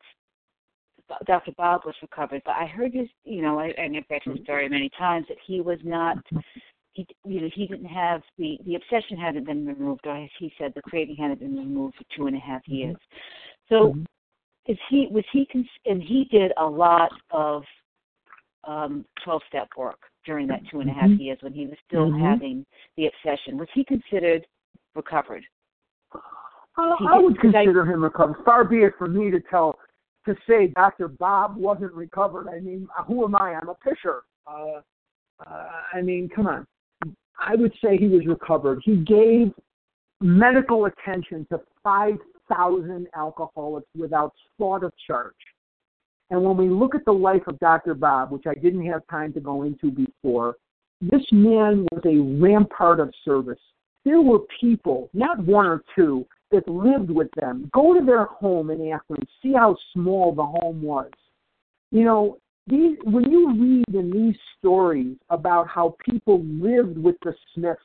Dr. 1.26 1.52
Bob 1.56 1.82
was 1.84 1.94
recovered, 2.02 2.42
but 2.44 2.56
I 2.56 2.66
heard 2.66 2.92
his, 2.92 3.08
you 3.24 3.42
know, 3.42 3.58
I, 3.58 3.66
and 3.78 3.96
I've 3.96 4.04
read 4.10 4.22
his 4.24 4.42
story 4.42 4.68
many 4.68 4.90
times 4.98 5.26
that 5.28 5.38
he 5.46 5.60
was 5.60 5.78
not, 5.84 6.16
he, 6.92 7.06
you 7.24 7.40
know, 7.40 7.50
he 7.54 7.66
didn't 7.66 7.86
have 7.86 8.22
the 8.38 8.58
the 8.64 8.74
obsession 8.74 9.16
hadn't 9.16 9.46
been 9.46 9.66
removed, 9.66 10.06
or 10.06 10.16
as 10.16 10.30
he 10.38 10.52
said, 10.58 10.72
the 10.74 10.82
craving 10.82 11.16
hadn't 11.16 11.40
been 11.40 11.56
removed 11.56 11.96
for 11.96 12.04
two 12.16 12.26
and 12.26 12.36
a 12.36 12.40
half 12.40 12.62
years. 12.66 12.96
So, 13.68 13.74
mm-hmm. 13.74 14.02
is 14.66 14.78
he 14.90 15.08
was 15.10 15.24
he 15.32 15.48
and 15.84 16.02
he 16.02 16.26
did 16.30 16.52
a 16.58 16.64
lot 16.64 17.10
of 17.30 17.62
um 18.64 19.04
12 19.24 19.42
step 19.48 19.68
work 19.76 19.98
during 20.24 20.48
that 20.48 20.60
two 20.70 20.80
and 20.80 20.90
a 20.90 20.92
half 20.92 21.04
mm-hmm. 21.04 21.22
years 21.22 21.38
when 21.40 21.52
he 21.52 21.66
was 21.66 21.76
still 21.86 22.10
mm-hmm. 22.10 22.24
having 22.24 22.66
the 22.96 23.06
obsession. 23.06 23.58
Was 23.58 23.68
he 23.74 23.84
considered 23.84 24.44
recovered? 24.94 25.44
Uh, 26.78 26.94
I 27.08 27.18
would 27.18 27.38
consider 27.40 27.86
I, 27.86 27.92
him 27.92 28.02
recovered. 28.02 28.36
Far 28.44 28.64
be 28.64 28.78
it 28.78 28.94
from 28.98 29.16
me 29.16 29.30
to 29.30 29.40
tell 29.48 29.78
to 30.26 30.36
say 30.48 30.68
Dr. 30.68 31.08
Bob 31.08 31.56
wasn't 31.56 31.92
recovered. 31.92 32.48
I 32.48 32.60
mean, 32.60 32.88
who 33.06 33.24
am 33.24 33.34
I? 33.36 33.54
I'm 33.54 33.68
a 33.68 33.74
pitcher. 33.74 34.22
Uh, 34.46 34.80
uh, 35.46 35.68
I 35.92 36.02
mean, 36.02 36.28
come 36.34 36.46
on. 36.46 36.66
I 37.38 37.54
would 37.54 37.72
say 37.82 37.96
he 37.96 38.08
was 38.08 38.26
recovered. 38.26 38.80
He 38.84 38.96
gave 38.96 39.52
medical 40.20 40.86
attention 40.86 41.46
to 41.50 41.60
5 41.82 42.18
thousand 42.48 43.08
alcoholics 43.14 43.88
without 43.96 44.32
thought 44.58 44.84
of 44.84 44.92
charge. 45.06 45.34
And 46.30 46.42
when 46.42 46.56
we 46.56 46.68
look 46.68 46.94
at 46.94 47.04
the 47.04 47.12
life 47.12 47.42
of 47.46 47.58
Dr. 47.60 47.94
Bob, 47.94 48.32
which 48.32 48.44
I 48.46 48.54
didn't 48.54 48.86
have 48.86 49.06
time 49.08 49.32
to 49.34 49.40
go 49.40 49.62
into 49.62 49.90
before, 49.90 50.56
this 51.00 51.22
man 51.30 51.86
was 51.92 52.02
a 52.04 52.42
rampart 52.42 53.00
of 53.00 53.12
service. 53.24 53.60
There 54.04 54.20
were 54.20 54.40
people, 54.60 55.08
not 55.12 55.38
one 55.44 55.66
or 55.66 55.82
two, 55.94 56.26
that 56.50 56.68
lived 56.68 57.10
with 57.10 57.28
them. 57.36 57.70
Go 57.72 57.98
to 57.98 58.04
their 58.04 58.26
home 58.26 58.70
in 58.70 58.92
Akron, 58.92 59.26
see 59.42 59.52
how 59.52 59.76
small 59.92 60.34
the 60.34 60.44
home 60.44 60.82
was. 60.82 61.10
You 61.90 62.04
know, 62.04 62.38
these, 62.66 62.96
when 63.04 63.30
you 63.30 63.52
read 63.52 63.94
in 63.94 64.10
these 64.10 64.36
stories 64.58 65.16
about 65.30 65.68
how 65.68 65.96
people 66.08 66.42
lived 66.44 66.98
with 66.98 67.16
the 67.22 67.34
Smiths 67.54 67.80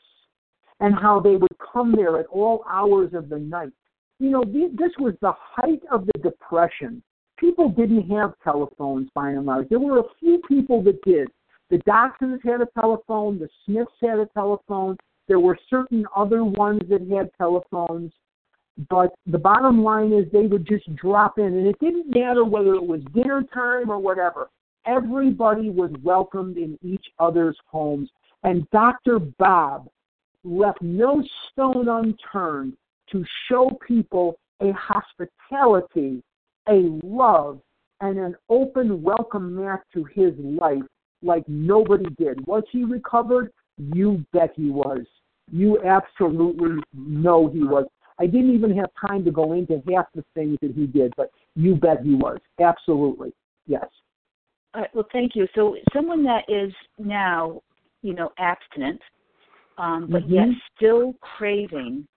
and 0.80 0.96
how 0.96 1.20
they 1.20 1.36
would 1.36 1.56
come 1.74 1.94
there 1.96 2.20
at 2.20 2.26
all 2.28 2.64
hours 2.70 3.14
of 3.14 3.30
the 3.30 3.38
night, 3.40 3.74
you 4.20 4.30
know, 4.30 4.44
this 4.44 4.92
was 5.00 5.14
the 5.22 5.34
height 5.36 5.82
of 5.92 6.06
the 6.06 6.20
Depression. 6.22 7.02
People 7.38 7.70
didn't 7.70 8.08
have 8.10 8.34
telephones 8.44 9.10
by 9.16 9.32
and 9.32 9.46
large. 9.46 9.70
There 9.70 9.80
were 9.80 10.00
a 10.00 10.16
few 10.20 10.42
people 10.48 10.84
that 10.84 11.02
did. 11.04 11.28
The 11.72 11.80
Dotsons 11.80 12.40
had 12.44 12.62
a 12.62 12.68
telephone, 12.80 13.40
the 13.40 13.50
Smiths 13.66 13.92
had 14.02 14.20
a 14.20 14.28
telephone, 14.34 14.98
there 15.28 15.40
were 15.40 15.58
certain 15.70 16.06
other 16.16 16.44
ones 16.44 16.82
that 16.90 17.08
had 17.10 17.30
telephones. 17.38 18.12
But 18.90 19.14
the 19.26 19.38
bottom 19.38 19.84
line 19.84 20.14
is 20.14 20.32
they 20.32 20.48
would 20.48 20.66
just 20.66 20.96
drop 20.96 21.38
in, 21.38 21.46
and 21.46 21.68
it 21.68 21.80
didn't 21.80 22.10
matter 22.10 22.46
whether 22.46 22.74
it 22.74 22.86
was 22.86 23.02
dinner 23.14 23.44
time 23.54 23.90
or 23.90 24.00
whatever. 24.00 24.50
Everybody 24.86 25.70
was 25.70 25.92
welcomed 26.04 26.58
in 26.58 26.78
each 26.82 27.06
other's 27.20 27.58
homes. 27.68 28.10
And 28.44 28.68
Dr. 28.72 29.20
Bob 29.20 29.88
left 30.44 30.82
no 30.82 31.24
stone 31.52 31.88
unturned 31.88 32.74
to 33.12 33.24
show 33.48 33.70
people 33.88 34.38
a 34.62 34.72
hospitality, 34.72 36.24
a 36.68 37.00
love, 37.04 37.60
and 38.00 38.18
an 38.18 38.36
open 38.50 39.04
welcome 39.04 39.56
mat 39.56 39.82
to 39.94 40.04
his 40.06 40.34
life 40.40 40.82
like 41.22 41.44
nobody 41.48 42.10
did. 42.18 42.46
Was 42.48 42.64
he 42.72 42.84
recovered? 42.84 43.52
You 43.78 44.26
bet 44.34 44.52
he 44.56 44.70
was. 44.70 45.02
You 45.52 45.82
absolutely 45.84 46.82
know 46.94 47.48
he 47.48 47.64
was. 47.64 47.86
I 48.20 48.26
didn't 48.26 48.54
even 48.54 48.76
have 48.78 48.90
time 49.08 49.24
to 49.26 49.32
go 49.32 49.54
into 49.54 49.82
half 49.94 50.06
the 50.14 50.24
things 50.34 50.58
that 50.62 50.74
he 50.76 50.86
did, 50.86 51.14
but 51.18 51.32
you 51.56 51.76
bet 51.76 52.02
he 52.04 52.16
was. 52.16 52.40
Absolutely. 52.60 53.34
Yes. 53.68 53.86
All 54.74 54.82
right, 54.82 54.90
well, 54.96 55.08
thank 55.12 55.36
you. 55.36 55.48
So, 55.54 55.76
someone 55.94 56.24
that 56.24 56.44
is 56.48 56.72
now, 56.98 57.62
you 58.02 58.14
know, 58.14 58.32
abstinent, 58.38 59.02
um, 59.78 60.08
but 60.10 60.24
mm-hmm. 60.24 60.34
yet 60.34 60.48
still 60.76 61.14
craving, 61.38 62.08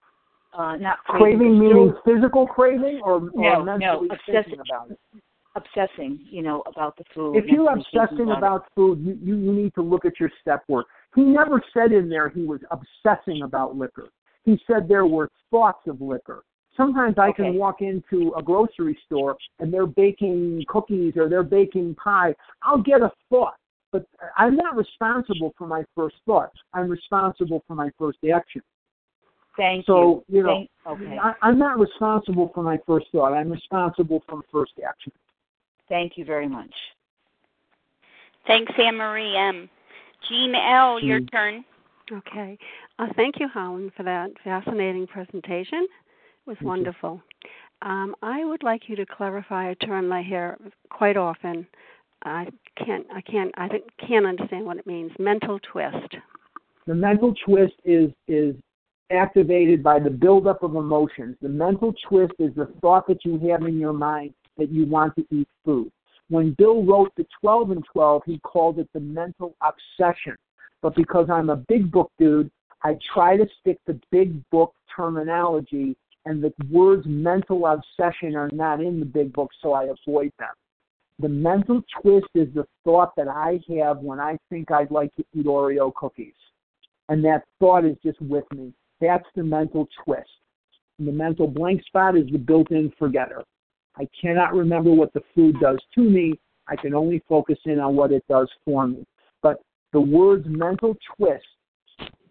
uh, 0.56 0.76
not 0.76 0.98
craving, 1.04 1.38
craving 1.38 1.58
meaning 1.58 1.94
physical 2.04 2.46
craving 2.46 3.00
or, 3.04 3.28
no, 3.34 3.48
or 3.48 3.64
mentally 3.64 4.08
no, 4.08 4.14
obsessing 4.14 4.60
about 4.60 4.90
it. 4.90 4.98
Obsessing, 5.56 6.18
you 6.30 6.42
know, 6.42 6.62
about 6.66 6.96
the 6.96 7.04
food. 7.14 7.36
If 7.36 7.46
you're 7.46 7.72
obsessing 7.72 8.26
about, 8.26 8.38
about 8.38 8.66
food, 8.74 8.98
you, 9.00 9.18
you 9.22 9.36
you 9.36 9.52
need 9.52 9.74
to 9.74 9.82
look 9.82 10.04
at 10.04 10.18
your 10.18 10.30
step 10.40 10.64
work. 10.68 10.86
He 11.14 11.22
never 11.22 11.62
said 11.72 11.92
in 11.92 12.08
there 12.08 12.28
he 12.28 12.42
was 12.42 12.60
obsessing 12.70 13.42
about 13.42 13.76
liquor. 13.76 14.08
He 14.44 14.60
said 14.66 14.88
there 14.88 15.06
were 15.06 15.30
thoughts 15.50 15.86
of 15.86 16.00
liquor. 16.00 16.44
Sometimes 16.76 17.16
I 17.18 17.28
okay. 17.28 17.44
can 17.44 17.54
walk 17.54 17.80
into 17.80 18.32
a 18.36 18.42
grocery 18.42 18.98
store 19.06 19.36
and 19.60 19.72
they're 19.72 19.86
baking 19.86 20.64
cookies 20.68 21.14
or 21.16 21.28
they're 21.28 21.42
baking 21.44 21.94
pie. 21.94 22.34
I'll 22.62 22.82
get 22.82 23.00
a 23.00 23.12
thought, 23.30 23.54
but 23.92 24.04
I'm 24.36 24.56
not 24.56 24.76
responsible 24.76 25.54
for 25.56 25.66
my 25.66 25.84
first 25.94 26.16
thought. 26.26 26.50
I'm 26.72 26.88
responsible 26.88 27.62
for 27.66 27.74
my 27.74 27.90
first 27.98 28.18
action. 28.32 28.62
Thank 29.56 29.86
so, 29.86 30.24
you. 30.28 30.38
you 30.38 30.42
know, 30.42 30.66
Thank, 30.84 31.00
okay. 31.00 31.16
I, 31.16 31.34
I'm 31.42 31.58
not 31.58 31.78
responsible 31.78 32.50
for 32.52 32.64
my 32.64 32.78
first 32.86 33.06
thought. 33.12 33.32
I'm 33.32 33.50
responsible 33.50 34.24
for 34.28 34.38
the 34.38 34.44
first 34.50 34.72
action. 34.86 35.12
Thank 35.88 36.18
you 36.18 36.24
very 36.24 36.48
much. 36.48 36.74
Thanks, 38.48 38.72
Anne 38.76 38.96
Marie 38.96 39.36
M. 39.36 39.70
Jean 40.28 40.54
L., 40.54 40.98
your 41.00 41.20
Mm. 41.20 41.30
turn. 41.30 41.64
Okay. 42.12 42.58
Uh, 42.98 43.06
thank 43.16 43.40
you, 43.40 43.48
Helen, 43.52 43.90
for 43.96 44.04
that 44.04 44.30
fascinating 44.44 45.06
presentation. 45.06 45.82
It 45.82 46.46
was 46.46 46.56
Thank 46.58 46.68
wonderful. 46.68 47.20
Um, 47.82 48.14
I 48.22 48.44
would 48.44 48.62
like 48.62 48.88
you 48.88 48.96
to 48.96 49.06
clarify 49.06 49.70
a 49.70 49.74
term 49.74 50.12
I 50.12 50.22
hear 50.22 50.56
quite 50.90 51.16
often. 51.16 51.66
I 52.22 52.46
can't, 52.76 53.06
I 53.12 53.20
can't, 53.20 53.52
I 53.56 53.68
can't 54.06 54.26
understand 54.26 54.64
what 54.64 54.78
it 54.78 54.86
means. 54.86 55.12
Mental 55.18 55.58
twist. 55.60 56.16
The 56.86 56.94
mental 56.94 57.34
twist 57.44 57.74
is 57.84 58.10
is 58.28 58.54
activated 59.10 59.82
by 59.82 59.98
the 59.98 60.10
buildup 60.10 60.62
of 60.62 60.76
emotions. 60.76 61.36
The 61.42 61.48
mental 61.48 61.94
twist 62.08 62.32
is 62.38 62.54
the 62.54 62.66
thought 62.80 63.06
that 63.08 63.24
you 63.24 63.38
have 63.50 63.62
in 63.62 63.78
your 63.78 63.92
mind 63.92 64.32
that 64.56 64.70
you 64.70 64.86
want 64.86 65.14
to 65.16 65.26
eat 65.30 65.48
food. 65.64 65.90
When 66.28 66.54
Bill 66.56 66.82
wrote 66.84 67.12
the 67.16 67.26
12 67.40 67.70
and 67.72 67.84
12, 67.92 68.22
he 68.24 68.38
called 68.38 68.78
it 68.78 68.88
the 68.94 69.00
mental 69.00 69.54
obsession. 69.60 70.36
But 70.80 70.94
because 70.94 71.28
I'm 71.30 71.50
a 71.50 71.56
big 71.56 71.90
book 71.90 72.10
dude, 72.18 72.50
I 72.84 72.98
try 73.14 73.38
to 73.38 73.46
stick 73.60 73.78
to 73.86 73.98
big 74.10 74.48
book 74.50 74.74
terminology, 74.94 75.96
and 76.26 76.44
the 76.44 76.52
words 76.70 77.04
mental 77.06 77.66
obsession 77.66 78.36
are 78.36 78.50
not 78.52 78.82
in 78.82 79.00
the 79.00 79.06
big 79.06 79.32
book, 79.32 79.50
so 79.62 79.72
I 79.72 79.84
avoid 79.84 80.32
them. 80.38 80.50
The 81.18 81.28
mental 81.28 81.82
twist 82.02 82.26
is 82.34 82.52
the 82.54 82.66
thought 82.84 83.16
that 83.16 83.28
I 83.28 83.60
have 83.78 83.98
when 83.98 84.20
I 84.20 84.36
think 84.50 84.70
I'd 84.70 84.90
like 84.90 85.14
to 85.16 85.24
eat 85.32 85.46
Oreo 85.46 85.94
cookies. 85.94 86.34
And 87.08 87.24
that 87.24 87.44
thought 87.58 87.86
is 87.86 87.96
just 88.04 88.20
with 88.20 88.44
me. 88.52 88.74
That's 89.00 89.24
the 89.34 89.44
mental 89.44 89.88
twist. 90.04 90.28
And 90.98 91.08
the 91.08 91.12
mental 91.12 91.46
blank 91.46 91.82
spot 91.84 92.16
is 92.16 92.26
the 92.30 92.38
built 92.38 92.70
in 92.70 92.92
forgetter. 92.98 93.42
I 93.96 94.08
cannot 94.20 94.54
remember 94.54 94.90
what 94.90 95.12
the 95.12 95.22
food 95.34 95.58
does 95.60 95.78
to 95.94 96.00
me. 96.00 96.38
I 96.68 96.76
can 96.76 96.94
only 96.94 97.22
focus 97.28 97.58
in 97.64 97.78
on 97.78 97.96
what 97.96 98.12
it 98.12 98.24
does 98.28 98.50
for 98.64 98.86
me. 98.86 99.06
But 99.42 99.62
the 99.92 100.00
words 100.00 100.44
mental 100.48 100.96
twist 101.16 101.44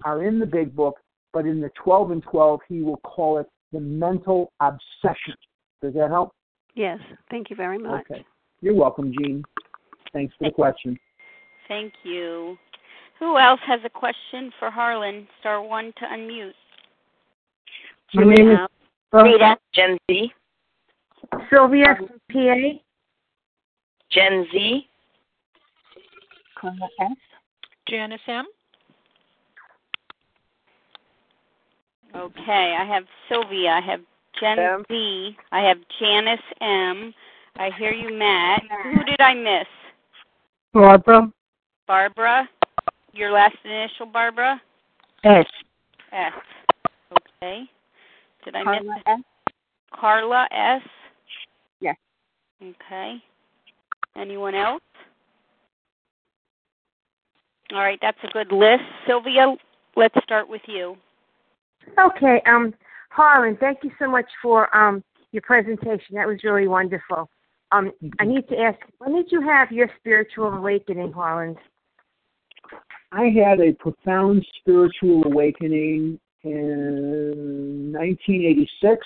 are 0.06 0.24
in 0.24 0.40
the 0.40 0.46
big 0.46 0.76
book, 0.76 1.00
but 1.32 1.46
in 1.46 1.60
the 1.62 1.70
12 1.82 2.12
and 2.12 2.24
12, 2.24 2.60
he 2.68 2.82
will 2.82 2.98
call 2.98 3.40
it 3.40 3.48
the 3.72 3.80
mental 3.80 4.52
obsession. 4.60 5.36
Does 5.82 5.94
that 5.94 6.10
help? 6.10 6.34
Yes. 6.76 7.00
Thank 7.30 7.50
you 7.50 7.56
very 7.56 7.78
much. 7.78 8.06
Okay. 8.12 8.26
You're 8.62 8.76
welcome, 8.76 9.14
Jean. 9.20 9.44
Thanks 10.14 10.34
for 10.38 10.46
the 10.46 10.52
question. 10.52 10.98
Thank 11.68 11.94
you. 12.04 12.58
Who 13.20 13.38
else 13.38 13.60
has 13.66 13.80
a 13.84 13.90
question 13.90 14.52
for 14.60 14.70
Harlan? 14.70 15.28
Star 15.40 15.62
one 15.62 15.94
to 15.98 16.06
unmute. 16.06 16.54
My 18.14 18.24
name 18.26 18.52
is 18.52 18.58
Rita, 19.12 19.58
Jen 19.74 19.98
Z. 20.10 20.32
Sylvia 21.50 21.96
from 21.98 22.10
PA. 22.32 22.80
Jen 24.12 24.46
Z. 24.52 24.88
Carla 26.60 26.90
S. 27.02 27.18
Janice 27.88 28.22
M. 28.28 28.46
Okay, 32.16 32.76
I 32.80 32.86
have 32.86 33.04
Sylvia. 33.28 33.70
I 33.72 33.82
have 33.82 34.02
Jen 34.40 34.60
M. 34.60 34.84
Z. 34.90 35.38
I 35.52 35.62
have 35.62 35.78
Janice 36.00 36.40
M. 36.62 37.14
I 37.58 37.70
hear 37.78 37.92
you, 37.92 38.14
Matt. 38.14 38.62
Who 38.84 39.04
did 39.04 39.20
I 39.20 39.34
miss? 39.34 39.68
Barbara. 40.74 41.32
Barbara. 41.88 42.50
Your 43.14 43.32
last 43.32 43.56
initial, 43.64 44.06
Barbara? 44.06 44.62
S. 45.24 45.46
S. 46.12 46.34
Okay. 47.12 47.64
Did 48.46 48.56
I 48.56 48.64
Carla 48.64 48.84
miss 48.84 49.04
S. 49.06 49.20
Carla 49.94 50.48
S? 50.52 50.82
Yes. 51.80 51.96
Okay. 52.62 53.22
Anyone 54.16 54.56
else? 54.56 54.82
All 57.72 57.80
right, 57.80 58.00
that's 58.02 58.18
a 58.24 58.32
good 58.32 58.52
list. 58.52 58.84
Sylvia, 59.08 59.56
let's 59.96 60.16
start 60.24 60.48
with 60.48 60.62
you. 60.68 60.96
Okay. 62.00 62.42
Um, 62.46 62.74
Harlan, 63.10 63.58
thank 63.60 63.80
you 63.84 63.92
so 64.00 64.10
much 64.10 64.26
for 64.42 64.76
um 64.76 65.04
your 65.32 65.42
presentation. 65.42 66.16
That 66.16 66.28
was 66.28 66.40
really 66.44 66.68
wonderful. 66.68 67.30
Um, 67.72 67.92
I 68.20 68.26
need 68.26 68.48
to 68.50 68.58
ask, 68.58 68.78
when 69.00 69.16
did 69.16 69.32
you 69.32 69.42
have 69.42 69.72
your 69.72 69.90
spiritual 70.00 70.54
awakening, 70.54 71.12
Harlan? 71.12 71.56
I 73.12 73.26
had 73.26 73.60
a 73.60 73.74
profound 73.74 74.46
spiritual 74.60 75.24
awakening 75.26 76.20
in 76.44 77.94
1986, 77.94 79.06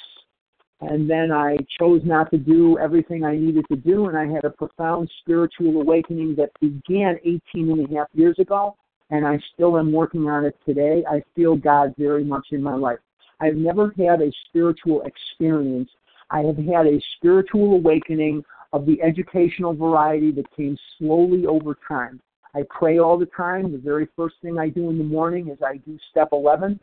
and 0.81 1.09
then 1.09 1.31
I 1.31 1.55
chose 1.79 2.01
not 2.03 2.29
to 2.31 2.37
do 2.37 2.77
everything 2.77 3.23
I 3.23 3.37
needed 3.37 3.65
to 3.71 3.77
do, 3.77 4.07
and 4.07 4.17
I 4.17 4.27
had 4.27 4.43
a 4.43 4.49
profound 4.49 5.09
spiritual 5.21 5.79
awakening 5.81 6.35
that 6.35 6.51
began 6.59 7.17
18 7.23 7.41
and 7.55 7.89
a 7.89 7.97
half 7.97 8.07
years 8.13 8.37
ago, 8.37 8.75
and 9.09 9.25
I 9.25 9.39
still 9.53 9.77
am 9.77 9.91
working 9.91 10.27
on 10.27 10.45
it 10.45 10.57
today. 10.65 11.03
I 11.09 11.23
feel 11.35 11.55
God 11.55 11.93
very 11.97 12.23
much 12.23 12.47
in 12.51 12.61
my 12.61 12.75
life. 12.75 12.99
I've 13.39 13.55
never 13.55 13.93
had 13.97 14.21
a 14.21 14.31
spiritual 14.47 15.03
experience. 15.03 15.89
I 16.29 16.39
have 16.41 16.57
had 16.57 16.87
a 16.87 16.99
spiritual 17.15 17.75
awakening 17.75 18.43
of 18.73 18.85
the 18.85 19.01
educational 19.01 19.73
variety 19.73 20.31
that 20.31 20.55
came 20.55 20.77
slowly 20.97 21.45
over 21.45 21.77
time. 21.87 22.19
I 22.53 22.63
pray 22.69 22.99
all 22.99 23.17
the 23.17 23.27
time. 23.27 23.71
The 23.71 23.77
very 23.77 24.07
first 24.15 24.35
thing 24.41 24.57
I 24.57 24.69
do 24.69 24.89
in 24.89 24.97
the 24.97 25.03
morning 25.03 25.49
is 25.49 25.59
I 25.65 25.77
do 25.77 25.97
step 26.09 26.29
11. 26.31 26.79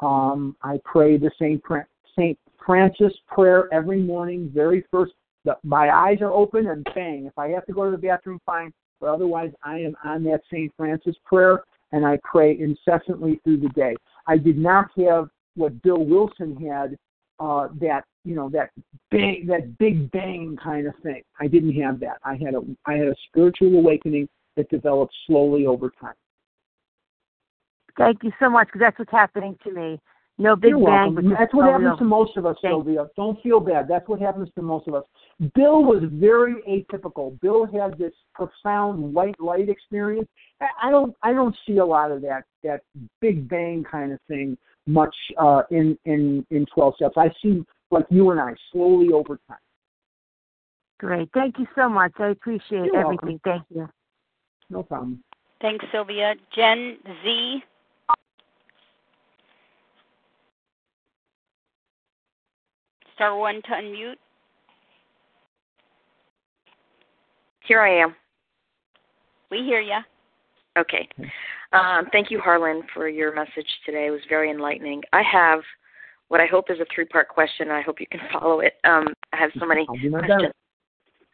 Um, 0.00 0.56
I 0.62 0.80
pray 0.84 1.16
the 1.18 1.30
Saint, 1.38 1.62
Saint 2.16 2.38
Francis 2.64 3.12
prayer 3.28 3.72
every 3.72 4.00
morning, 4.00 4.50
very 4.52 4.84
first. 4.90 5.12
The, 5.44 5.56
my 5.64 5.90
eyes 5.90 6.18
are 6.20 6.30
open 6.30 6.68
and 6.68 6.84
bang. 6.94 7.26
If 7.26 7.36
I 7.36 7.48
have 7.48 7.66
to 7.66 7.72
go 7.72 7.84
to 7.84 7.90
the 7.90 7.98
bathroom, 7.98 8.40
fine. 8.46 8.72
But 9.02 9.10
otherwise, 9.10 9.50
I 9.64 9.80
am 9.80 9.96
on 10.04 10.22
that 10.24 10.42
St. 10.50 10.72
Francis 10.76 11.16
prayer 11.26 11.64
and 11.90 12.06
I 12.06 12.20
pray 12.22 12.56
incessantly 12.58 13.40
through 13.42 13.58
the 13.58 13.68
day. 13.70 13.96
I 14.28 14.38
did 14.38 14.56
not 14.56 14.90
have 14.96 15.28
what 15.56 15.82
Bill 15.82 16.04
Wilson 16.04 16.56
had, 16.56 16.96
uh, 17.40 17.68
that 17.80 18.04
you 18.24 18.36
know 18.36 18.48
that 18.50 18.70
bang, 19.10 19.44
that 19.48 19.76
big 19.78 20.08
bang 20.12 20.56
kind 20.62 20.86
of 20.86 20.94
thing. 21.02 21.22
I 21.40 21.48
didn't 21.48 21.74
have 21.82 21.98
that. 22.00 22.18
I 22.24 22.36
had 22.36 22.54
a 22.54 22.62
I 22.86 22.92
had 22.92 23.08
a 23.08 23.14
spiritual 23.28 23.74
awakening 23.74 24.28
that 24.56 24.70
developed 24.70 25.12
slowly 25.26 25.66
over 25.66 25.90
time. 26.00 26.14
Thank 27.98 28.22
you 28.22 28.30
so 28.38 28.48
much 28.48 28.68
because 28.68 28.80
that's 28.80 28.98
what's 29.00 29.10
happening 29.10 29.58
to 29.64 29.72
me. 29.72 30.00
No 30.38 30.56
big 30.56 30.70
You're 30.70 30.84
bang. 30.86 31.14
welcome. 31.14 31.30
That's 31.38 31.54
what 31.54 31.66
happens 31.66 31.98
to 31.98 32.04
most 32.04 32.36
of 32.36 32.46
us, 32.46 32.56
Thank 32.62 32.72
Sylvia. 32.72 33.06
Don't 33.16 33.40
feel 33.42 33.60
bad. 33.60 33.86
That's 33.86 34.08
what 34.08 34.20
happens 34.20 34.48
to 34.54 34.62
most 34.62 34.88
of 34.88 34.94
us. 34.94 35.04
Bill 35.54 35.84
was 35.84 36.02
very 36.10 36.56
atypical. 36.68 37.38
Bill 37.40 37.66
had 37.66 37.98
this 37.98 38.12
profound 38.34 39.14
white 39.14 39.38
light 39.40 39.68
experience. 39.68 40.28
I- 40.60 40.88
I 40.88 40.90
don't 40.90 41.14
I 41.22 41.32
don't 41.32 41.54
see 41.66 41.78
a 41.78 41.84
lot 41.84 42.10
of 42.10 42.22
that 42.22 42.44
that 42.62 42.82
big 43.20 43.48
bang 43.48 43.84
kind 43.84 44.12
of 44.12 44.20
thing 44.26 44.56
much 44.86 45.14
uh, 45.38 45.62
in 45.70 45.98
in 46.06 46.46
in 46.50 46.66
twelve 46.66 46.94
steps. 46.96 47.16
I 47.16 47.30
see 47.42 47.64
like 47.90 48.06
you 48.08 48.30
and 48.30 48.40
I 48.40 48.54
slowly 48.72 49.12
over 49.12 49.38
time. 49.46 49.58
Great. 50.98 51.28
Thank 51.34 51.58
you 51.58 51.66
so 51.74 51.88
much. 51.88 52.12
I 52.18 52.28
appreciate 52.28 52.86
You're 52.86 52.96
everything. 52.96 53.40
Thank 53.44 53.64
you. 53.74 53.88
No 54.70 54.82
problem. 54.82 55.22
Thanks, 55.60 55.84
Sylvia. 55.92 56.34
Jen 56.54 56.96
Z. 57.22 57.62
Star 63.22 63.36
one 63.36 63.62
to 63.62 63.68
unmute. 63.68 64.16
Here 67.68 67.80
I 67.80 68.02
am. 68.02 68.16
We 69.48 69.58
hear 69.58 69.80
you. 69.80 69.98
Okay. 70.76 71.08
Um, 71.72 72.06
thank 72.10 72.32
you, 72.32 72.40
Harlan, 72.40 72.82
for 72.92 73.08
your 73.08 73.32
message 73.32 73.68
today. 73.86 74.08
It 74.08 74.10
was 74.10 74.22
very 74.28 74.50
enlightening. 74.50 75.02
I 75.12 75.22
have 75.22 75.60
what 76.30 76.40
I 76.40 76.46
hope 76.46 76.68
is 76.68 76.80
a 76.80 76.86
three 76.92 77.04
part 77.04 77.28
question. 77.28 77.70
I 77.70 77.80
hope 77.80 78.00
you 78.00 78.08
can 78.10 78.18
follow 78.32 78.58
it. 78.58 78.72
Um, 78.82 79.06
I 79.32 79.36
have 79.36 79.50
so 79.56 79.66
many 79.66 79.86
I'll 79.88 79.94
do 79.94 80.10
my 80.10 80.26
questions. 80.26 80.52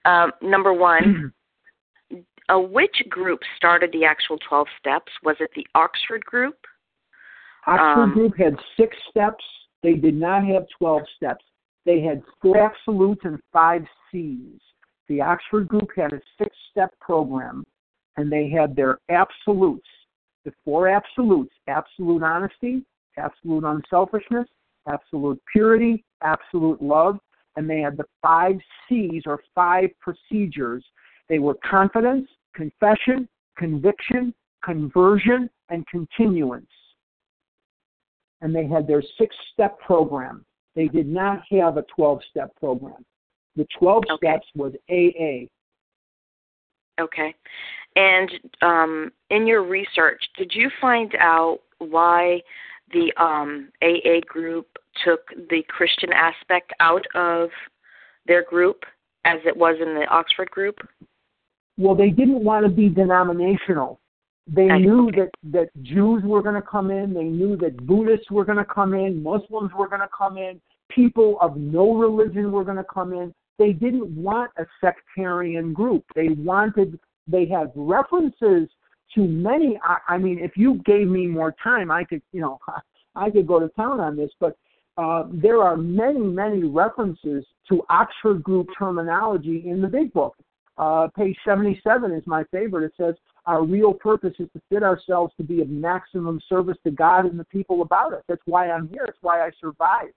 Um, 0.05 0.33
number 0.43 0.75
one, 0.75 1.33
uh, 2.51 2.59
which 2.59 3.03
group 3.09 3.41
started 3.57 3.93
the 3.95 4.05
actual 4.05 4.37
12 4.47 4.67
steps? 4.79 5.11
Was 5.25 5.37
it 5.41 5.49
the 5.57 5.67
Oxford 5.75 6.23
group? 6.27 6.57
Oxford 7.67 8.03
Um, 8.03 8.13
Group 8.13 8.37
had 8.37 8.57
six 8.77 8.95
steps. 9.09 9.43
They 9.83 9.95
did 9.95 10.15
not 10.15 10.45
have 10.45 10.67
12 10.79 11.03
steps. 11.17 11.43
They 11.85 12.01
had 12.01 12.23
four 12.43 12.59
absolutes 12.59 13.23
and 13.25 13.39
five 13.53 13.83
C's. 14.11 14.61
The 15.09 15.21
Oxford 15.21 15.69
Group 15.69 15.89
had 15.97 16.13
a 16.13 16.21
six 16.37 16.55
step 16.71 16.93
program, 17.01 17.65
and 18.17 18.31
they 18.31 18.49
had 18.49 18.77
their 18.77 18.99
absolutes. 19.09 19.89
The 20.45 20.53
four 20.65 20.89
absolutes 20.89 21.53
absolute 21.67 22.23
honesty, 22.23 22.85
absolute 23.17 23.65
unselfishness, 23.65 24.49
absolute 24.87 25.41
purity, 25.51 26.05
absolute 26.23 26.83
love, 26.83 27.19
and 27.57 27.69
they 27.69 27.81
had 27.81 27.97
the 27.97 28.05
five 28.23 28.57
C's 28.89 29.23
or 29.27 29.41
five 29.55 29.91
procedures. 30.01 30.85
They 31.29 31.39
were 31.39 31.57
confidence, 31.69 32.29
confession, 32.55 33.29
conviction, 33.57 34.35
conversion, 34.63 35.49
and 35.71 35.87
continuance 35.87 36.67
and 38.41 38.55
they 38.55 38.67
had 38.67 38.87
their 38.87 39.03
six 39.19 39.35
step 39.53 39.79
program. 39.81 40.45
They 40.79 40.87
did 40.87 41.09
not 41.09 41.43
have 41.51 41.77
a 41.77 41.85
12 41.97 42.21
step 42.31 42.55
program. 42.55 43.05
The 43.57 43.67
12 43.81 44.05
Okay. 44.13 44.27
steps 44.29 44.47
was 44.55 44.73
AA. 44.89 45.49
Okay. 47.03 47.35
And 47.97 48.31
um, 48.63 49.13
in 49.31 49.45
your 49.45 49.65
research, 49.65 50.23
did 50.37 50.53
you 50.55 50.71
find 50.81 51.17
out 51.19 51.59
why 51.79 52.41
the 52.93 53.13
um, 53.21 53.73
AA 53.83 54.21
group 54.29 54.69
took 55.05 55.23
the 55.51 55.65
Christian 55.67 56.13
aspect 56.13 56.73
out 56.79 57.05
of 57.17 57.49
their 58.29 58.45
group 58.45 58.85
as 59.25 59.41
it 59.45 59.57
was 59.57 59.79
in 59.83 59.97
the 59.97 60.07
Oxford 60.09 60.49
group? 60.53 60.77
Well, 61.77 61.97
they 61.97 62.11
didn't 62.11 62.45
want 62.45 62.65
to 62.67 62.71
be 62.71 62.89
denominational. 62.89 63.99
They 64.47 64.71
I- 64.71 64.79
knew 64.79 65.11
that, 65.17 65.31
that 65.51 65.71
Jews 65.83 66.23
were 66.23 66.41
going 66.41 66.55
to 66.55 66.63
come 66.63 66.93
in. 66.93 67.15
They 67.15 67.25
knew 67.25 67.57
that 67.57 67.85
Buddhists 67.85 68.31
were 68.31 68.45
going 68.45 68.59
to 68.59 68.65
come 68.65 68.95
in. 68.95 69.25
Muslims 69.25 69.73
were 69.77 69.89
going 69.89 70.03
to 70.03 70.09
come 70.17 70.39
in. 70.39 70.61
People 70.89 71.39
of 71.41 71.57
no 71.57 71.95
religion 71.95 72.53
were 72.53 72.65
going 72.65 72.77
to 72.77 72.85
come 72.85 73.13
in. 73.13 73.35
They 73.59 73.73
didn't 73.73 74.09
want 74.11 74.51
a 74.59 74.65
sectarian 74.81 75.73
group. 75.73 76.05
They 76.15 76.29
wanted, 76.29 76.99
they 77.27 77.47
had 77.47 77.73
references 77.75 78.69
to 79.15 79.21
many. 79.21 79.79
I, 79.83 80.15
I 80.15 80.19
mean, 80.19 80.39
if 80.39 80.53
you 80.57 80.81
gave 80.85 81.09
me 81.09 81.27
more 81.27 81.55
time, 81.63 81.91
I 81.91 82.05
could, 82.05 82.23
you 82.33 82.41
know, 82.41 82.59
I 83.15 83.31
could 83.31 83.47
go 83.47 83.59
to 83.59 83.69
town 83.71 84.01
on 84.01 84.17
this, 84.17 84.31
but 84.39 84.57
uh, 84.97 85.25
there 85.33 85.63
are 85.63 85.77
many, 85.77 86.19
many 86.19 86.65
references 86.65 87.45
to 87.69 87.83
Oxford 87.89 88.43
Group 88.43 88.69
terminology 88.77 89.65
in 89.67 89.81
the 89.81 89.89
Big 89.89 90.13
Book. 90.13 90.35
Uh, 90.77 91.09
page 91.17 91.37
77 91.45 92.13
is 92.13 92.23
my 92.27 92.45
favorite. 92.53 92.85
It 92.85 92.93
says, 92.97 93.15
Our 93.47 93.65
real 93.65 93.93
purpose 93.93 94.35
is 94.39 94.49
to 94.53 94.63
fit 94.69 94.83
ourselves 94.83 95.33
to 95.37 95.43
be 95.43 95.61
of 95.61 95.69
maximum 95.69 96.41
service 96.49 96.77
to 96.85 96.91
God 96.91 97.27
and 97.27 97.39
the 97.39 97.45
people 97.45 97.83
about 97.83 98.13
us. 98.13 98.23
That's 98.29 98.43
why 98.47 98.71
I'm 98.71 98.89
here. 98.89 99.05
It's 99.09 99.19
why 99.21 99.45
I 99.45 99.51
survived. 99.61 100.15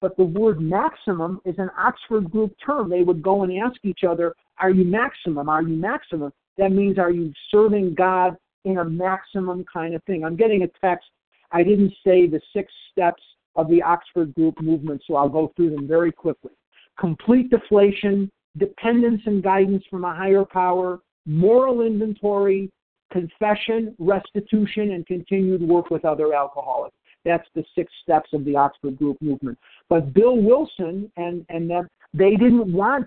But 0.00 0.16
the 0.16 0.24
word 0.24 0.60
maximum 0.60 1.40
is 1.44 1.56
an 1.58 1.70
Oxford 1.78 2.30
group 2.30 2.54
term. 2.64 2.88
They 2.88 3.02
would 3.02 3.22
go 3.22 3.42
and 3.42 3.52
ask 3.58 3.76
each 3.84 4.04
other, 4.08 4.34
Are 4.58 4.70
you 4.70 4.84
maximum? 4.84 5.48
Are 5.48 5.62
you 5.62 5.76
maximum? 5.76 6.32
That 6.56 6.72
means, 6.72 6.98
Are 6.98 7.10
you 7.10 7.32
serving 7.50 7.94
God 7.94 8.36
in 8.64 8.78
a 8.78 8.84
maximum 8.84 9.64
kind 9.70 9.94
of 9.94 10.02
thing? 10.04 10.24
I'm 10.24 10.36
getting 10.36 10.62
a 10.62 10.68
text. 10.80 11.08
I 11.52 11.62
didn't 11.62 11.92
say 12.04 12.26
the 12.26 12.40
six 12.52 12.72
steps 12.92 13.22
of 13.56 13.68
the 13.68 13.82
Oxford 13.82 14.34
group 14.34 14.60
movement, 14.60 15.02
so 15.06 15.16
I'll 15.16 15.28
go 15.28 15.52
through 15.56 15.70
them 15.70 15.86
very 15.86 16.12
quickly. 16.12 16.52
Complete 16.98 17.50
deflation, 17.50 18.30
dependence 18.56 19.22
and 19.26 19.42
guidance 19.42 19.84
from 19.90 20.04
a 20.04 20.14
higher 20.14 20.44
power, 20.44 21.00
moral 21.26 21.82
inventory, 21.82 22.70
confession, 23.12 23.94
restitution, 23.98 24.92
and 24.92 25.06
continued 25.06 25.62
work 25.62 25.90
with 25.90 26.04
other 26.04 26.32
alcoholics. 26.32 26.94
That's 27.24 27.46
the 27.54 27.64
six 27.74 27.92
steps 28.02 28.30
of 28.32 28.44
the 28.44 28.56
Oxford 28.56 28.96
Group 28.98 29.20
movement. 29.20 29.58
But 29.88 30.12
Bill 30.14 30.36
Wilson 30.36 31.10
and 31.16 31.44
and 31.48 31.68
them, 31.68 31.88
they 32.14 32.36
didn't 32.36 32.72
want 32.72 33.06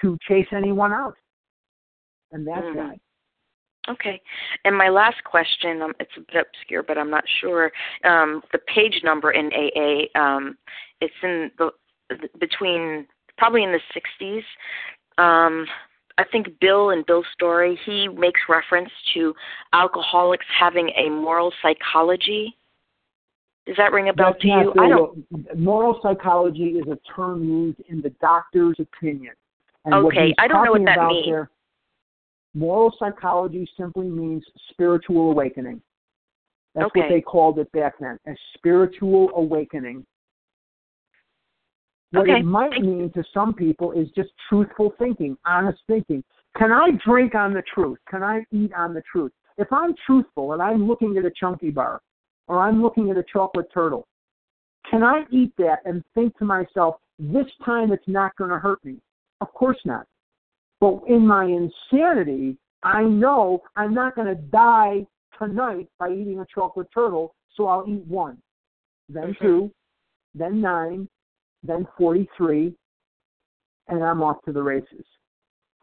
to 0.00 0.16
chase 0.26 0.48
anyone 0.52 0.92
out, 0.92 1.16
and 2.32 2.46
that's 2.46 2.66
Mhm. 2.66 2.76
why. 2.76 3.00
Okay. 3.88 4.20
And 4.64 4.76
my 4.76 4.88
last 4.88 5.22
question, 5.24 5.82
um, 5.82 5.94
it's 5.98 6.16
a 6.16 6.20
bit 6.20 6.46
obscure, 6.46 6.84
but 6.84 6.96
I'm 6.96 7.10
not 7.10 7.28
sure. 7.40 7.72
Um, 8.04 8.42
the 8.52 8.58
page 8.58 9.02
number 9.02 9.32
in 9.32 9.52
AA, 9.52 10.08
um, 10.14 10.56
it's 11.00 11.14
in 11.22 11.50
the 11.58 11.72
between 12.38 13.08
probably 13.38 13.64
in 13.64 13.72
the 13.72 13.80
60s. 13.92 14.44
Um, 15.18 15.66
I 16.18 16.24
think 16.24 16.58
Bill 16.60 16.90
and 16.90 17.04
Bill's 17.06 17.26
story, 17.32 17.78
he 17.84 18.06
makes 18.06 18.40
reference 18.48 18.90
to 19.14 19.34
alcoholics 19.72 20.46
having 20.58 20.90
a 20.90 21.08
moral 21.08 21.52
psychology. 21.62 22.56
Does 23.66 23.76
that 23.76 23.92
ring 23.92 24.08
a 24.08 24.12
bell 24.12 24.32
That's 24.32 24.42
to 24.42 24.48
you? 24.48 24.74
I 24.78 24.88
don't. 24.88 25.24
Wil- 25.30 25.56
Moral 25.56 26.00
psychology 26.02 26.70
is 26.70 26.86
a 26.88 26.98
term 27.14 27.44
used 27.44 27.80
in 27.88 28.00
the 28.00 28.10
doctor's 28.20 28.76
opinion. 28.80 29.34
And 29.84 29.94
Okay, 29.94 30.34
I 30.38 30.48
don't 30.48 30.64
know 30.64 30.72
what 30.72 30.84
that 30.84 31.06
means. 31.06 31.26
There, 31.26 31.50
moral 32.54 32.94
psychology 32.98 33.68
simply 33.78 34.08
means 34.08 34.44
spiritual 34.70 35.30
awakening. 35.30 35.80
That's 36.74 36.90
what 36.94 37.08
they 37.08 37.20
called 37.20 37.58
it 37.58 37.70
back 37.72 37.94
then, 38.00 38.18
a 38.26 38.32
spiritual 38.56 39.30
awakening. 39.34 40.06
What 42.12 42.22
Okay, 42.22 42.40
it 42.40 42.44
might 42.44 42.80
mean 42.80 43.10
to 43.12 43.24
some 43.32 43.54
people 43.54 43.92
is 43.92 44.08
just 44.16 44.30
truthful 44.48 44.94
thinking, 44.98 45.36
honest 45.44 45.78
thinking. 45.86 46.24
Can 46.56 46.72
I 46.72 46.90
drink 47.04 47.34
on 47.34 47.52
the 47.52 47.62
truth? 47.74 47.98
Can 48.08 48.22
I 48.22 48.44
eat 48.52 48.72
on 48.74 48.94
the 48.94 49.02
truth? 49.10 49.32
If 49.58 49.72
I'm 49.72 49.94
truthful 50.06 50.52
and 50.52 50.62
I'm 50.62 50.86
looking 50.86 51.16
at 51.16 51.24
a 51.24 51.30
chunky 51.30 51.70
bar 51.70 52.00
or 52.48 52.60
I'm 52.60 52.82
looking 52.82 53.10
at 53.10 53.16
a 53.16 53.24
chocolate 53.32 53.68
turtle, 53.72 54.06
can 54.90 55.02
I 55.02 55.24
eat 55.30 55.52
that 55.58 55.78
and 55.84 56.02
think 56.14 56.36
to 56.38 56.44
myself, 56.44 56.96
this 57.18 57.46
time 57.64 57.92
it's 57.92 58.06
not 58.06 58.36
going 58.36 58.50
to 58.50 58.58
hurt 58.58 58.84
me? 58.84 58.96
Of 59.40 59.52
course 59.54 59.78
not. 59.84 60.06
But 60.80 61.00
in 61.08 61.26
my 61.26 61.44
insanity, 61.44 62.56
I 62.82 63.02
know 63.02 63.62
I'm 63.76 63.94
not 63.94 64.16
going 64.16 64.26
to 64.26 64.34
die 64.34 65.06
tonight 65.38 65.88
by 65.98 66.10
eating 66.10 66.40
a 66.40 66.46
chocolate 66.52 66.88
turtle, 66.92 67.34
so 67.56 67.66
I'll 67.66 67.84
eat 67.86 68.04
one, 68.06 68.38
then 69.08 69.36
two, 69.40 69.70
then 70.34 70.60
nine, 70.60 71.08
then 71.62 71.86
43, 71.96 72.74
and 73.88 74.02
I'm 74.02 74.22
off 74.22 74.42
to 74.46 74.52
the 74.52 74.62
races. 74.62 75.04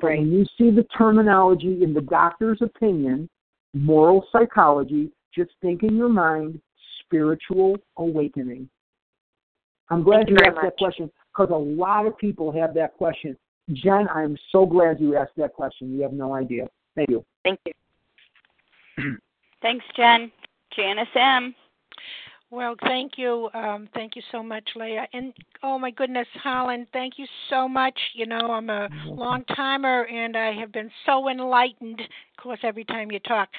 Right. 0.01 0.19
when 0.19 0.31
you 0.31 0.45
see 0.57 0.73
the 0.73 0.85
terminology 0.97 1.83
in 1.83 1.93
the 1.93 2.01
doctor's 2.01 2.61
opinion, 2.61 3.29
moral 3.73 4.25
psychology, 4.31 5.11
just 5.39 5.55
think 5.61 5.83
in 5.83 5.95
your 5.95 6.09
mind 6.09 6.59
spiritual 7.01 7.77
awakening. 7.97 8.69
I'm 9.89 10.03
glad 10.03 10.27
Thank 10.27 10.29
you 10.29 10.37
asked 10.45 10.55
much. 10.55 10.63
that 10.65 10.77
question 10.77 11.09
because 11.31 11.49
a 11.51 11.57
lot 11.57 12.05
of 12.05 12.17
people 12.17 12.51
have 12.51 12.73
that 12.75 12.95
question. 12.97 13.37
Jen, 13.73 14.07
I'm 14.13 14.37
so 14.51 14.65
glad 14.65 14.99
you 14.99 15.15
asked 15.15 15.35
that 15.37 15.53
question. 15.53 15.95
You 15.95 16.01
have 16.01 16.13
no 16.13 16.33
idea. 16.33 16.67
Thank 16.95 17.09
you. 17.09 17.25
Thank 17.43 17.59
you. 17.65 19.17
Thanks, 19.61 19.85
Jen. 19.95 20.31
Janice 20.75 21.07
M. 21.15 21.55
Well, 22.51 22.75
thank 22.81 23.13
you. 23.17 23.49
Um, 23.53 23.87
thank 23.93 24.15
you 24.15 24.23
so 24.31 24.41
much, 24.41 24.67
Leah. 24.75 25.07
And 25.13 25.33
oh 25.61 25.77
my 25.77 25.91
goodness, 25.91 26.27
Harlan, 26.41 26.87
thank 26.93 27.19
you 27.19 27.25
so 27.49 27.67
much. 27.67 27.97
You 28.15 28.25
know, 28.25 28.39
I'm 28.51 28.71
a 28.71 28.89
long 29.15 29.43
timer 29.55 30.05
and 30.05 30.35
I 30.35 30.53
have 30.53 30.71
been 30.71 30.89
so 31.05 31.29
enlightened, 31.29 31.99
of 32.01 32.43
course, 32.43 32.59
every 32.63 32.85
time 32.85 33.11
you 33.11 33.19
talk. 33.19 33.49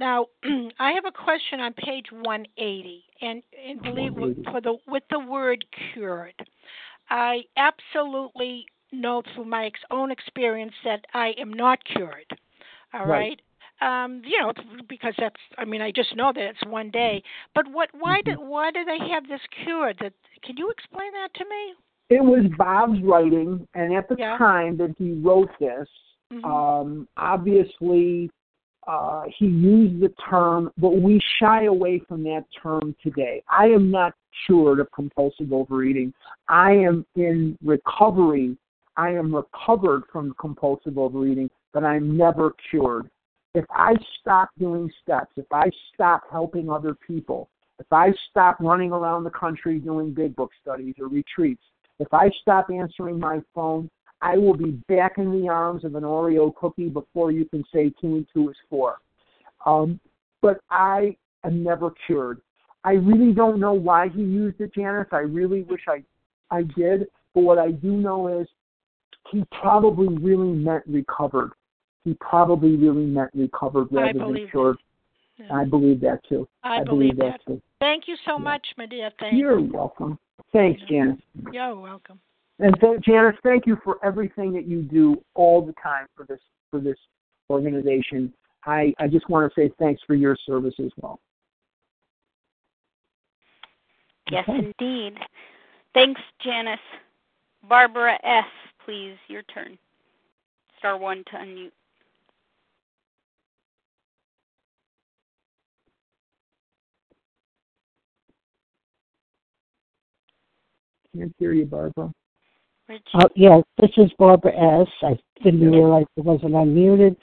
Now, 0.00 0.26
I 0.80 0.90
have 0.92 1.04
a 1.04 1.12
question 1.12 1.60
on 1.60 1.74
page 1.74 2.06
180, 2.10 3.04
and, 3.22 3.42
and 3.68 3.82
believe 3.82 4.12
for 4.50 4.60
the 4.60 4.78
with 4.88 5.04
the 5.10 5.20
word 5.20 5.64
cured. 5.92 6.34
I 7.08 7.42
absolutely 7.56 8.66
know 8.92 9.22
through 9.34 9.44
my 9.44 9.66
ex- 9.66 9.80
own 9.92 10.10
experience 10.10 10.74
that 10.84 11.04
I 11.14 11.34
am 11.38 11.52
not 11.52 11.78
cured. 11.84 12.26
All 12.92 13.06
Right. 13.06 13.18
right 13.18 13.40
um 13.80 14.22
you 14.24 14.38
know 14.40 14.52
because 14.88 15.14
that's 15.18 15.40
i 15.58 15.64
mean 15.64 15.80
i 15.80 15.90
just 15.90 16.14
know 16.16 16.32
that 16.34 16.42
it's 16.44 16.66
one 16.66 16.90
day 16.90 17.22
but 17.54 17.66
what 17.70 17.88
why 17.98 18.20
Mm-hmm. 18.20 18.40
did 18.40 18.48
why 18.48 18.70
do 18.70 18.84
they 18.84 18.98
have 19.10 19.26
this 19.28 19.40
cure 19.64 19.92
that 20.00 20.12
can 20.42 20.56
you 20.56 20.70
explain 20.70 21.10
that 21.12 21.32
to 21.34 21.44
me 21.44 21.74
It 22.10 22.24
was 22.24 22.44
Bob's 22.58 23.00
writing, 23.02 23.66
and 23.74 23.94
at 23.94 24.08
the 24.08 24.16
Yeah. 24.16 24.36
time 24.36 24.76
that 24.78 24.94
he 24.98 25.12
wrote 25.12 25.50
this, 25.60 25.88
Mhm. 26.32 26.44
um, 26.44 27.08
obviously 27.16 28.30
uh, 28.88 29.24
he 29.38 29.46
used 29.46 30.00
the 30.00 30.08
term, 30.28 30.72
but 30.78 30.90
we 31.00 31.20
shy 31.38 31.64
away 31.64 32.00
from 32.08 32.22
that 32.24 32.44
term 32.62 32.96
today. 33.02 33.42
I 33.48 33.66
am 33.66 33.90
not 33.90 34.14
cured 34.46 34.80
of 34.80 34.90
compulsive 34.92 35.52
overeating. 35.52 36.12
I 36.48 36.72
am 36.72 37.06
in 37.14 37.56
recovery. 37.62 38.56
I 38.96 39.10
am 39.10 39.32
recovered 39.34 40.02
from 40.10 40.34
compulsive 40.40 40.98
overeating, 40.98 41.48
but 41.72 41.84
I'm 41.84 42.16
never 42.16 42.54
cured. 42.70 43.08
If 43.54 43.64
I 43.70 43.94
stop 44.20 44.50
doing 44.58 44.90
steps, 45.02 45.32
if 45.36 45.46
I 45.52 45.70
stop 45.92 46.22
helping 46.30 46.70
other 46.70 46.94
people, 46.94 47.48
if 47.80 47.86
I 47.92 48.12
stop 48.30 48.58
running 48.60 48.92
around 48.92 49.24
the 49.24 49.30
country 49.30 49.78
doing 49.78 50.12
big 50.12 50.36
book 50.36 50.50
studies 50.62 50.94
or 51.00 51.08
retreats, 51.08 51.62
if 51.98 52.12
I 52.14 52.30
stop 52.42 52.68
answering 52.70 53.18
my 53.18 53.40
phone, 53.54 53.90
I 54.22 54.36
will 54.36 54.56
be 54.56 54.72
back 54.88 55.18
in 55.18 55.32
the 55.32 55.48
arms 55.48 55.84
of 55.84 55.94
an 55.94 56.04
Oreo 56.04 56.54
cookie 56.54 56.88
before 56.88 57.32
you 57.32 57.44
can 57.46 57.64
say 57.72 57.92
two 58.00 58.16
and 58.16 58.26
two 58.32 58.50
is 58.50 58.56
four. 58.68 58.98
Um, 59.66 59.98
but 60.42 60.60
I 60.70 61.16
am 61.44 61.62
never 61.62 61.90
cured. 62.06 62.40
I 62.84 62.92
really 62.92 63.32
don't 63.32 63.60
know 63.60 63.72
why 63.72 64.08
he 64.08 64.22
used 64.22 64.60
it, 64.60 64.74
Janice. 64.74 65.08
I 65.12 65.18
really 65.18 65.62
wish 65.62 65.82
I, 65.88 66.02
I 66.50 66.62
did. 66.62 67.08
But 67.34 67.42
what 67.42 67.58
I 67.58 67.70
do 67.70 67.92
know 67.92 68.40
is 68.40 68.46
he 69.30 69.44
probably 69.60 70.08
really 70.18 70.52
meant 70.52 70.84
recovered. 70.86 71.52
He 72.04 72.14
probably 72.20 72.76
really 72.76 73.04
meant 73.04 73.30
recovered 73.34 73.88
I 73.92 74.12
rather 74.12 74.18
than 74.18 74.48
cured. 74.50 74.76
Yeah. 75.38 75.54
I 75.54 75.64
believe 75.64 76.00
that 76.00 76.20
too. 76.28 76.46
I, 76.62 76.82
believe 76.82 77.16
believe 77.16 77.32
that. 77.32 77.40
too. 77.46 77.60
Thank 77.78 78.08
you 78.08 78.16
so 78.26 78.32
Yeah. 78.38 78.44
much, 78.44 78.66
my 78.76 78.86
dear. 78.86 79.10
Thank 79.18 79.34
You're 79.38 79.58
you. 79.58 79.70
welcome. 79.72 80.18
Thanks, 80.52 80.80
Janice. 80.88 81.20
You're 81.52 81.76
welcome. 81.76 82.20
And 82.58 82.78
th- 82.80 83.00
Janice, 83.00 83.36
thank 83.42 83.66
you 83.66 83.78
for 83.84 83.98
everything 84.04 84.52
that 84.52 84.66
you 84.66 84.82
do 84.82 85.22
all 85.34 85.62
the 85.64 85.72
time 85.74 86.06
for 86.14 86.24
this 86.26 86.40
for 86.70 86.78
this 86.80 86.98
organization. 87.48 88.32
I, 88.66 88.94
I 88.98 89.08
just 89.08 89.28
want 89.30 89.50
to 89.52 89.60
say 89.60 89.72
thanks 89.78 90.02
for 90.06 90.14
your 90.14 90.36
service 90.46 90.74
as 90.78 90.90
well. 90.98 91.20
Yes, 94.30 94.44
Okay. 94.48 94.70
indeed. 94.78 95.18
Thanks, 95.94 96.20
Janice. 96.44 96.78
Barbara 97.68 98.18
S., 98.22 98.44
please, 98.84 99.16
your 99.28 99.42
turn. 99.42 99.78
Star 100.78 100.96
one 100.96 101.24
to 101.30 101.36
unmute. 101.36 101.72
Can't 111.16 111.34
hear 111.38 111.52
you, 111.52 111.66
Barbara. 111.66 112.12
Rich. 112.88 113.02
Uh, 113.14 113.28
yes, 113.36 113.62
this 113.78 113.90
is 113.96 114.10
Barbara 114.18 114.82
S. 114.82 114.88
I 115.02 115.18
didn't 115.42 115.70
realize 115.70 116.06
it 116.16 116.24
wasn't 116.24 116.52
unmuted. 116.52 117.16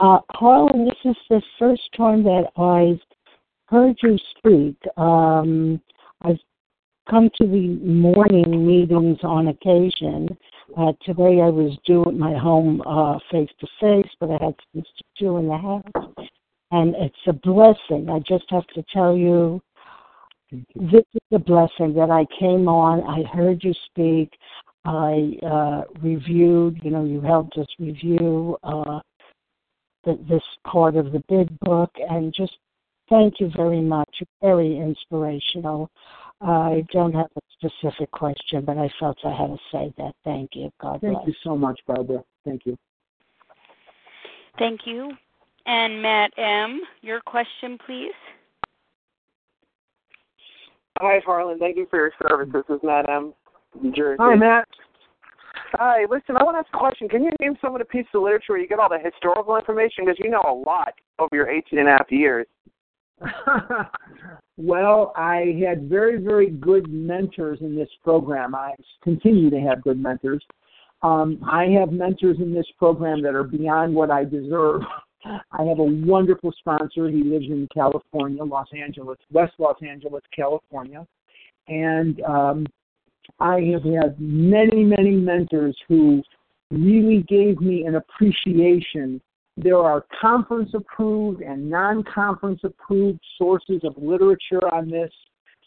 Uh, 0.00 0.18
Harlan, 0.30 0.84
this 0.84 0.98
is 1.04 1.16
the 1.28 1.42
first 1.58 1.82
time 1.96 2.22
that 2.24 2.46
I've 2.56 3.00
heard 3.66 3.96
you 4.02 4.18
speak. 4.36 4.76
Um, 4.96 5.80
I've 6.22 6.38
come 7.08 7.30
to 7.40 7.46
the 7.46 7.68
morning 7.84 8.66
meetings 8.66 9.18
on 9.22 9.48
occasion. 9.48 10.28
Uh, 10.76 10.92
today 11.04 11.40
I 11.40 11.48
was 11.48 11.76
due 11.84 12.04
at 12.04 12.14
my 12.14 12.36
home 12.36 12.82
face 13.30 13.50
to 13.60 13.66
face, 13.80 14.10
but 14.20 14.30
I 14.30 14.44
had 14.44 14.54
things 14.72 14.86
to 14.98 15.04
do 15.18 15.36
in 15.38 15.48
the 15.48 15.56
house. 15.56 16.26
And 16.70 16.94
it's 16.96 17.14
a 17.26 17.32
blessing. 17.32 18.08
I 18.08 18.18
just 18.20 18.44
have 18.50 18.66
to 18.68 18.84
tell 18.92 19.16
you. 19.16 19.60
This 20.74 21.04
is 21.14 21.20
a 21.32 21.38
blessing 21.38 21.94
that 21.94 22.10
I 22.10 22.26
came 22.38 22.68
on. 22.68 23.02
I 23.02 23.22
heard 23.34 23.62
you 23.64 23.72
speak. 23.86 24.30
I 24.84 25.38
uh, 25.46 25.82
reviewed, 26.00 26.80
you 26.82 26.90
know, 26.90 27.04
you 27.04 27.20
helped 27.20 27.56
us 27.56 27.66
review 27.78 28.56
uh, 28.64 29.00
the, 30.04 30.18
this 30.28 30.42
part 30.66 30.96
of 30.96 31.12
the 31.12 31.22
big 31.28 31.58
book, 31.60 31.90
and 32.10 32.34
just 32.36 32.58
thank 33.08 33.40
you 33.40 33.50
very 33.54 33.80
much. 33.80 34.22
Very 34.40 34.78
inspirational. 34.78 35.90
I 36.40 36.84
don't 36.92 37.14
have 37.14 37.28
a 37.36 37.40
specific 37.52 38.10
question, 38.10 38.64
but 38.64 38.76
I 38.76 38.90
felt 38.98 39.16
I 39.24 39.30
had 39.30 39.46
to 39.46 39.58
say 39.70 39.94
that. 39.98 40.12
Thank 40.24 40.50
you. 40.54 40.70
God 40.80 41.00
Thank 41.00 41.14
bless. 41.14 41.28
you 41.28 41.34
so 41.44 41.56
much, 41.56 41.80
Barbara. 41.86 42.24
Thank 42.44 42.66
you. 42.66 42.76
Thank 44.58 44.80
you. 44.84 45.12
And 45.66 46.02
Matt 46.02 46.32
M., 46.36 46.80
your 47.02 47.20
question, 47.20 47.78
please. 47.86 48.10
Hi, 51.02 51.20
Harlan. 51.26 51.58
Thank 51.58 51.76
you 51.76 51.88
for 51.90 51.98
your 51.98 52.12
service. 52.28 52.48
This 52.52 52.76
is 52.76 52.80
Matt 52.84 53.10
M. 53.10 53.34
Jersey. 53.92 54.18
Hi, 54.20 54.36
Matt. 54.36 54.68
Hi. 55.72 56.06
Listen, 56.08 56.36
I 56.36 56.44
want 56.44 56.54
to 56.54 56.58
ask 56.60 56.68
a 56.72 56.78
question. 56.78 57.08
Can 57.08 57.24
you 57.24 57.30
name 57.40 57.56
some 57.60 57.74
of 57.74 57.80
the 57.80 57.84
pieces 57.84 58.10
of 58.14 58.22
literature 58.22 58.52
where 58.52 58.60
you 58.60 58.68
get 58.68 58.78
all 58.78 58.88
the 58.88 59.00
historical 59.02 59.56
information? 59.56 60.04
Because 60.04 60.20
you 60.20 60.30
know 60.30 60.44
a 60.46 60.54
lot 60.54 60.94
over 61.18 61.34
your 61.34 61.50
18 61.50 61.80
and 61.80 61.88
a 61.88 61.90
half 61.90 62.06
years. 62.10 62.46
well, 64.56 65.12
I 65.16 65.58
had 65.66 65.88
very, 65.88 66.22
very 66.22 66.50
good 66.50 66.88
mentors 66.88 67.58
in 67.62 67.74
this 67.74 67.90
program. 68.04 68.54
I 68.54 68.74
continue 69.02 69.50
to 69.50 69.58
have 69.58 69.82
good 69.82 70.00
mentors. 70.00 70.44
Um, 71.02 71.40
I 71.50 71.64
have 71.80 71.90
mentors 71.90 72.36
in 72.38 72.54
this 72.54 72.66
program 72.78 73.22
that 73.22 73.34
are 73.34 73.42
beyond 73.42 73.92
what 73.92 74.12
I 74.12 74.22
deserve. 74.22 74.82
I 75.24 75.62
have 75.64 75.78
a 75.78 75.84
wonderful 75.84 76.52
sponsor. 76.58 77.08
He 77.08 77.22
lives 77.22 77.46
in 77.46 77.68
California, 77.72 78.42
Los 78.42 78.66
Angeles, 78.76 79.18
West 79.30 79.52
Los 79.58 79.76
Angeles, 79.82 80.22
California. 80.34 81.06
And 81.68 82.20
um, 82.22 82.66
I 83.38 83.60
have 83.72 83.84
had 83.84 84.16
many, 84.18 84.84
many 84.84 85.12
mentors 85.12 85.76
who 85.88 86.22
really 86.70 87.24
gave 87.28 87.60
me 87.60 87.84
an 87.84 87.96
appreciation. 87.96 89.20
There 89.56 89.78
are 89.78 90.04
conference 90.20 90.70
approved 90.74 91.42
and 91.42 91.68
non 91.68 92.02
conference 92.02 92.60
approved 92.64 93.20
sources 93.38 93.82
of 93.84 93.94
literature 93.96 94.72
on 94.74 94.90
this 94.90 95.10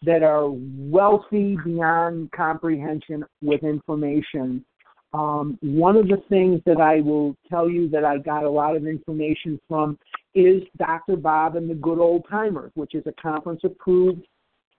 that 0.04 0.24
are 0.24 0.50
wealthy 0.50 1.58
beyond 1.64 2.32
comprehension 2.32 3.24
with 3.42 3.64
information. 3.64 4.66
Um, 5.16 5.58
one 5.62 5.96
of 5.96 6.10
the 6.10 6.22
things 6.28 6.62
that 6.66 6.82
I 6.82 7.00
will 7.00 7.38
tell 7.50 7.70
you 7.70 7.88
that 7.90 8.04
I 8.04 8.18
got 8.18 8.44
a 8.44 8.50
lot 8.50 8.76
of 8.76 8.86
information 8.86 9.58
from 9.66 9.98
is 10.34 10.62
Dr. 10.78 11.16
Bob 11.16 11.56
and 11.56 11.70
the 11.70 11.76
Good 11.76 12.00
Old 12.00 12.26
Timers, 12.30 12.74
which 12.76 12.96
is 12.96 13.04
a 13.08 13.14
conference 13.14 13.62
approved 13.64 14.28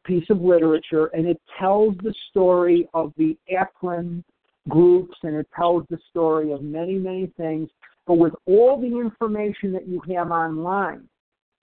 piece 0.05 0.29
of 0.29 0.43
literature, 0.43 1.07
and 1.07 1.27
it 1.27 1.41
tells 1.59 1.97
the 2.03 2.15
story 2.29 2.87
of 2.93 3.15
the 3.17 3.35
Akron 3.51 4.23
groups 4.69 5.17
and 5.23 5.37
it 5.37 5.49
tells 5.57 5.85
the 5.89 5.99
story 6.11 6.53
of 6.53 6.63
many, 6.63 6.99
many 6.99 7.33
things. 7.39 7.71
But 8.07 8.19
with 8.19 8.35
all 8.45 8.79
the 8.79 9.01
information 9.01 9.73
that 9.73 9.89
you 9.89 10.03
have 10.15 10.31
online, 10.31 11.09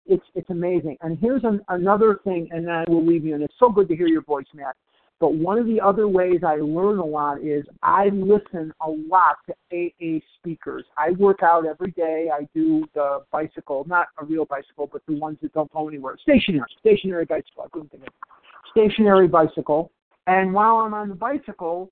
it's 0.08 0.26
it's 0.34 0.50
amazing. 0.50 0.98
And 1.02 1.20
here's 1.20 1.44
an, 1.44 1.62
another 1.70 2.20
thing, 2.24 2.48
and 2.52 2.72
I 2.72 2.86
will 2.88 3.06
leave 3.06 3.24
you. 3.24 3.36
And 3.36 3.44
it's 3.44 3.54
so 3.60 3.70
good 3.70 3.88
to 3.90 3.96
hear 3.96 4.08
your 4.08 4.24
voice, 4.24 4.46
Matt. 4.54 4.76
But 5.20 5.34
one 5.34 5.58
of 5.58 5.66
the 5.66 5.82
other 5.82 6.08
ways 6.08 6.42
I 6.46 6.56
learn 6.58 7.00
a 7.00 7.06
lot 7.06 7.42
is 7.42 7.66
I 7.82 8.10
listen 8.10 8.72
a 8.82 8.90
lot 8.90 9.38
to 9.48 9.56
AA 9.74 10.20
speakers. 10.38 10.86
I 10.96 11.12
work 11.12 11.42
out 11.42 11.66
every 11.66 11.92
day. 11.92 12.30
I 12.32 12.48
do 12.54 12.86
the 12.94 13.24
bicycle, 13.32 13.84
not 13.88 14.08
a 14.20 14.26
real 14.26 14.46
bicycle, 14.46 14.88
but 14.92 15.02
the 15.08 15.16
ones 15.16 15.40
that 15.42 15.54
don't 15.54 15.72
go 15.74 15.88
anywhere. 15.88 16.18
Stationary, 16.22 16.68
stationary 16.80 17.26
bicycle. 17.26 17.64
I 17.66 17.70
couldn't 17.70 17.90
think 17.90 18.04
of 18.04 18.08
it. 18.08 18.14
Stationary 18.70 19.28
bicycle. 19.28 19.92
And 20.28 20.54
while 20.54 20.78
I'm 20.78 20.94
on 20.94 21.10
the 21.10 21.16
bicycle, 21.16 21.90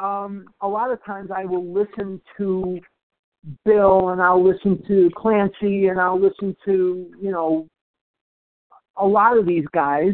um, 0.00 0.46
a 0.60 0.68
lot 0.68 0.92
of 0.92 1.04
times 1.04 1.30
I 1.34 1.44
will 1.46 1.66
listen 1.66 2.20
to 2.36 2.78
Bill 3.64 4.10
and 4.10 4.22
I'll 4.22 4.44
listen 4.44 4.82
to 4.86 5.10
Clancy 5.16 5.88
and 5.88 6.00
I'll 6.00 6.20
listen 6.20 6.56
to, 6.64 7.10
you 7.20 7.30
know, 7.32 7.66
a 8.96 9.06
lot 9.06 9.36
of 9.36 9.46
these 9.46 9.64
guys 9.72 10.12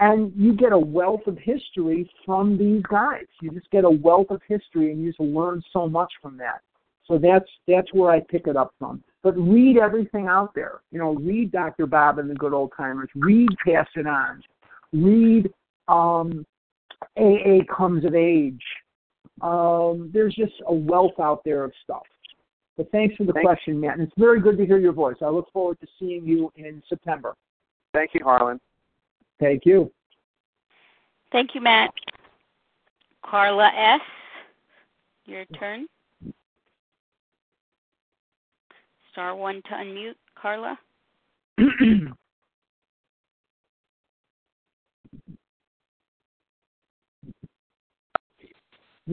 and 0.00 0.32
you 0.36 0.54
get 0.54 0.72
a 0.72 0.78
wealth 0.78 1.26
of 1.26 1.38
history 1.38 2.10
from 2.26 2.58
these 2.58 2.82
guys. 2.90 3.26
You 3.40 3.50
just 3.50 3.70
get 3.70 3.84
a 3.84 3.90
wealth 3.90 4.30
of 4.30 4.40
history, 4.46 4.90
and 4.90 5.02
you 5.02 5.10
just 5.10 5.20
learn 5.20 5.62
so 5.72 5.88
much 5.88 6.12
from 6.20 6.36
that. 6.38 6.60
So 7.06 7.18
that's 7.18 7.48
that's 7.68 7.92
where 7.92 8.10
I 8.10 8.20
pick 8.20 8.46
it 8.46 8.56
up 8.56 8.74
from. 8.78 9.02
But 9.22 9.36
read 9.38 9.78
everything 9.78 10.26
out 10.26 10.54
there. 10.54 10.80
You 10.90 10.98
know, 10.98 11.14
read 11.14 11.52
Dr. 11.52 11.86
Bob 11.86 12.18
and 12.18 12.28
the 12.28 12.34
Good 12.34 12.52
Old 12.52 12.72
Timers. 12.76 13.08
Read 13.14 13.48
Pass 13.64 13.86
It 13.94 14.06
On. 14.06 14.42
Read 14.92 15.52
um, 15.88 16.44
AA 17.16 17.60
Comes 17.74 18.04
of 18.04 18.14
Age. 18.14 18.62
Um, 19.42 20.10
there's 20.12 20.34
just 20.34 20.54
a 20.66 20.74
wealth 20.74 21.18
out 21.20 21.42
there 21.44 21.64
of 21.64 21.72
stuff. 21.82 22.04
But 22.76 22.90
thanks 22.90 23.14
for 23.16 23.24
the 23.24 23.32
Thank 23.32 23.46
question, 23.46 23.80
Matt. 23.80 23.98
And 23.98 24.02
it's 24.02 24.12
very 24.18 24.40
good 24.40 24.58
to 24.58 24.66
hear 24.66 24.78
your 24.78 24.92
voice. 24.92 25.16
I 25.22 25.28
look 25.28 25.50
forward 25.52 25.78
to 25.80 25.86
seeing 25.98 26.26
you 26.26 26.52
in 26.56 26.82
September. 26.88 27.34
Thank 27.92 28.10
you, 28.14 28.20
Harlan. 28.24 28.60
Thank 29.40 29.66
you. 29.66 29.92
Thank 31.32 31.54
you, 31.54 31.60
Matt. 31.60 31.90
Carla 33.24 33.70
S., 33.76 34.00
your 35.26 35.44
turn. 35.58 35.86
Star 39.12 39.34
one 39.34 39.62
to 39.66 39.70
unmute, 39.70 40.14
Carla. 40.40 40.78
we 41.58 41.66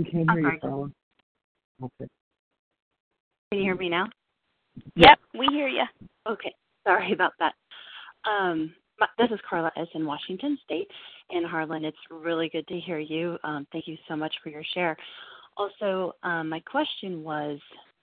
can't 0.04 0.30
I'm 0.30 0.38
hear 0.38 0.44
sorry. 0.44 0.54
you, 0.56 0.60
Carla. 0.62 0.92
Okay. 1.84 2.10
Can 3.52 3.60
you 3.60 3.62
hear 3.62 3.76
me 3.76 3.90
now? 3.90 4.08
Yep, 4.96 5.20
we 5.38 5.48
hear 5.48 5.68
you. 5.68 5.84
Okay, 6.28 6.54
sorry 6.86 7.12
about 7.14 7.34
that. 7.40 7.54
Um, 8.30 8.60
my, 8.62 8.81
this 9.18 9.30
is 9.32 9.40
Carla 9.50 9.72
S. 9.78 9.88
in 9.94 10.06
Washington 10.06 10.58
State. 10.64 10.88
And 11.30 11.46
Harlan, 11.46 11.86
it's 11.86 11.98
really 12.10 12.50
good 12.50 12.68
to 12.68 12.80
hear 12.80 13.00
you. 13.00 13.38
Um, 13.44 13.68
thank 13.72 13.88
you 13.88 13.98
so 14.08 14.16
much 14.16 14.34
for 14.44 14.50
your 14.50 14.64
share. 14.74 14.98
Also, 15.58 16.14
um, 16.24 16.50
my 16.50 16.60
question 16.60 17.24
was 17.24 17.60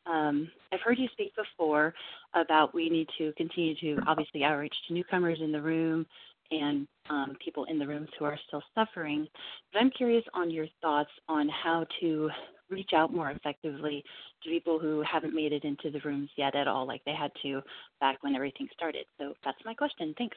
um, 0.06 0.50
I've 0.72 0.80
heard 0.80 0.98
you 0.98 1.08
speak 1.12 1.32
before 1.36 1.94
about 2.34 2.74
we 2.74 2.88
need 2.88 3.08
to 3.18 3.32
continue 3.36 3.74
to 3.80 4.02
obviously 4.06 4.44
outreach 4.44 4.74
to 4.86 4.94
newcomers 4.94 5.38
in 5.42 5.52
the 5.52 5.60
room 5.60 6.06
and 6.50 6.88
um, 7.10 7.36
people 7.44 7.64
in 7.64 7.78
the 7.78 7.86
rooms 7.86 8.08
who 8.18 8.24
are 8.24 8.38
still 8.46 8.62
suffering. 8.74 9.26
But 9.72 9.80
I'm 9.80 9.90
curious 9.90 10.24
on 10.34 10.50
your 10.50 10.66
thoughts 10.80 11.10
on 11.28 11.48
how 11.48 11.86
to 12.00 12.30
reach 12.70 12.90
out 12.94 13.12
more 13.12 13.30
effectively 13.30 14.02
to 14.42 14.50
people 14.50 14.78
who 14.78 15.02
haven't 15.10 15.34
made 15.34 15.52
it 15.52 15.64
into 15.64 15.90
the 15.90 16.00
rooms 16.04 16.30
yet 16.36 16.54
at 16.54 16.68
all, 16.68 16.86
like 16.86 17.02
they 17.04 17.14
had 17.14 17.30
to 17.42 17.60
back 18.00 18.22
when 18.22 18.34
everything 18.34 18.68
started. 18.74 19.04
So 19.18 19.34
that's 19.44 19.58
my 19.64 19.74
question. 19.74 20.14
Thanks. 20.16 20.36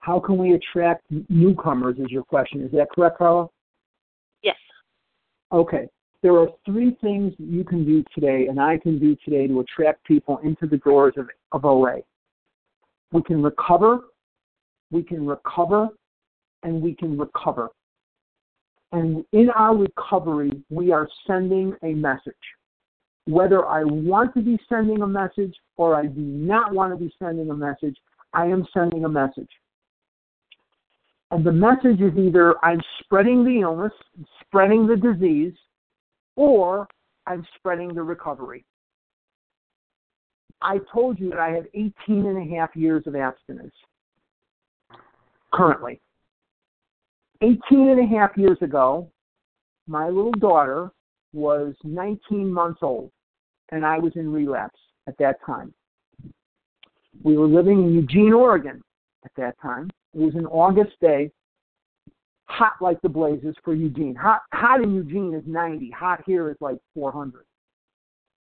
How 0.00 0.18
can 0.18 0.38
we 0.38 0.54
attract 0.54 1.04
newcomers? 1.28 1.96
Is 1.98 2.10
your 2.10 2.24
question? 2.24 2.62
Is 2.62 2.72
that 2.72 2.88
correct, 2.90 3.18
Carla? 3.18 3.48
Yes. 4.42 4.56
Okay. 5.52 5.88
There 6.22 6.36
are 6.36 6.48
three 6.66 6.96
things 7.00 7.32
you 7.38 7.64
can 7.64 7.84
do 7.84 8.04
today, 8.14 8.46
and 8.48 8.60
I 8.60 8.78
can 8.78 8.98
do 8.98 9.16
today 9.24 9.46
to 9.46 9.60
attract 9.60 10.04
people 10.04 10.38
into 10.38 10.66
the 10.66 10.78
doors 10.78 11.14
of, 11.16 11.28
of 11.52 11.64
OA. 11.64 12.00
We 13.12 13.22
can 13.22 13.42
recover, 13.42 14.00
we 14.90 15.02
can 15.02 15.26
recover, 15.26 15.88
and 16.62 16.82
we 16.82 16.94
can 16.94 17.18
recover. 17.18 17.70
And 18.92 19.24
in 19.32 19.50
our 19.50 19.76
recovery, 19.76 20.50
we 20.68 20.92
are 20.92 21.08
sending 21.26 21.74
a 21.82 21.94
message. 21.94 22.34
Whether 23.26 23.66
I 23.66 23.84
want 23.84 24.34
to 24.34 24.42
be 24.42 24.58
sending 24.68 25.02
a 25.02 25.06
message 25.06 25.54
or 25.76 25.94
I 25.94 26.06
do 26.06 26.20
not 26.20 26.74
want 26.74 26.92
to 26.92 26.96
be 26.96 27.12
sending 27.18 27.50
a 27.50 27.54
message, 27.54 27.96
I 28.32 28.46
am 28.46 28.66
sending 28.74 29.04
a 29.04 29.08
message. 29.08 29.48
And 31.30 31.44
the 31.44 31.52
message 31.52 32.00
is 32.00 32.16
either 32.18 32.56
I'm 32.64 32.80
spreading 33.00 33.44
the 33.44 33.60
illness, 33.60 33.92
spreading 34.40 34.86
the 34.86 34.96
disease, 34.96 35.54
or 36.36 36.88
I'm 37.26 37.46
spreading 37.56 37.94
the 37.94 38.02
recovery. 38.02 38.64
I 40.62 40.78
told 40.92 41.18
you 41.18 41.30
that 41.30 41.38
I 41.38 41.50
have 41.50 41.66
18 41.72 41.92
and 42.08 42.36
a 42.36 42.56
half 42.56 42.74
years 42.74 43.04
of 43.06 43.14
abstinence 43.14 43.72
currently. 45.52 46.00
18 47.42 47.58
and 47.70 48.00
a 48.00 48.18
half 48.18 48.36
years 48.36 48.58
ago, 48.60 49.10
my 49.86 50.08
little 50.08 50.32
daughter 50.32 50.90
was 51.32 51.74
19 51.84 52.52
months 52.52 52.80
old, 52.82 53.10
and 53.72 53.86
I 53.86 53.98
was 53.98 54.12
in 54.16 54.30
relapse 54.30 54.78
at 55.06 55.16
that 55.18 55.36
time. 55.46 55.72
We 57.22 57.36
were 57.36 57.46
living 57.46 57.82
in 57.84 57.94
Eugene, 57.94 58.32
Oregon 58.32 58.82
at 59.24 59.30
that 59.36 59.56
time. 59.60 59.90
Was 60.12 60.34
an 60.34 60.46
August 60.46 60.92
day, 61.00 61.30
hot 62.46 62.72
like 62.80 63.00
the 63.00 63.08
blazes 63.08 63.54
for 63.64 63.74
Eugene. 63.74 64.14
Hot, 64.16 64.40
hot 64.52 64.82
in 64.82 64.94
Eugene 64.94 65.34
is 65.34 65.44
90. 65.46 65.90
Hot 65.90 66.20
here 66.26 66.50
is 66.50 66.56
like 66.60 66.78
400. 66.94 67.44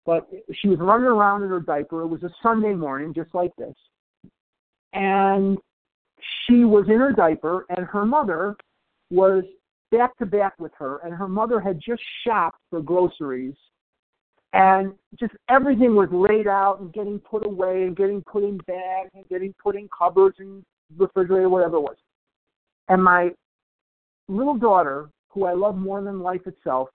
But 0.06 0.30
she 0.54 0.68
was 0.68 0.78
running 0.80 1.08
around 1.08 1.42
in 1.42 1.50
her 1.50 1.60
diaper. 1.60 2.02
It 2.02 2.08
was 2.08 2.22
a 2.22 2.30
Sunday 2.44 2.74
morning, 2.74 3.14
just 3.14 3.34
like 3.34 3.56
this. 3.58 3.74
And 4.94 5.58
she 6.46 6.64
was 6.64 6.86
in 6.88 7.00
her 7.00 7.12
diaper, 7.12 7.66
and 7.76 7.86
her 7.88 8.06
mother 8.06 8.56
was 9.10 9.44
back 9.92 10.16
to 10.18 10.26
back 10.26 10.54
with 10.60 10.72
her, 10.78 11.00
and 11.00 11.14
her 11.14 11.28
mother 11.28 11.60
had 11.60 11.80
just 11.80 12.04
shopped 12.24 12.60
for 12.70 12.82
groceries. 12.82 13.56
And 14.54 14.94
just 15.20 15.34
everything 15.50 15.96
was 15.96 16.10
laid 16.12 16.48
out 16.48 16.80
and 16.80 16.94
getting 16.94 17.20
put 17.20 17.46
away 17.46 17.84
and 17.84 17.98
getting 17.98 18.22
put 18.22 18.44
in 18.44 18.58
bags 18.68 19.10
and 19.14 19.28
getting 19.28 19.54
put 19.62 19.76
in 19.76 19.90
cupboards 19.98 20.38
and 20.40 20.64
refrigerator, 20.98 21.50
whatever 21.50 21.78
it 21.78 21.82
was. 21.82 21.98
And 22.90 23.04
my 23.04 23.32
little 24.28 24.58
daughter, 24.58 25.10
who 25.30 25.46
I 25.46 25.54
love 25.54 25.78
more 25.78 26.02
than 26.02 26.20
life 26.20 26.46
itself, 26.46 26.90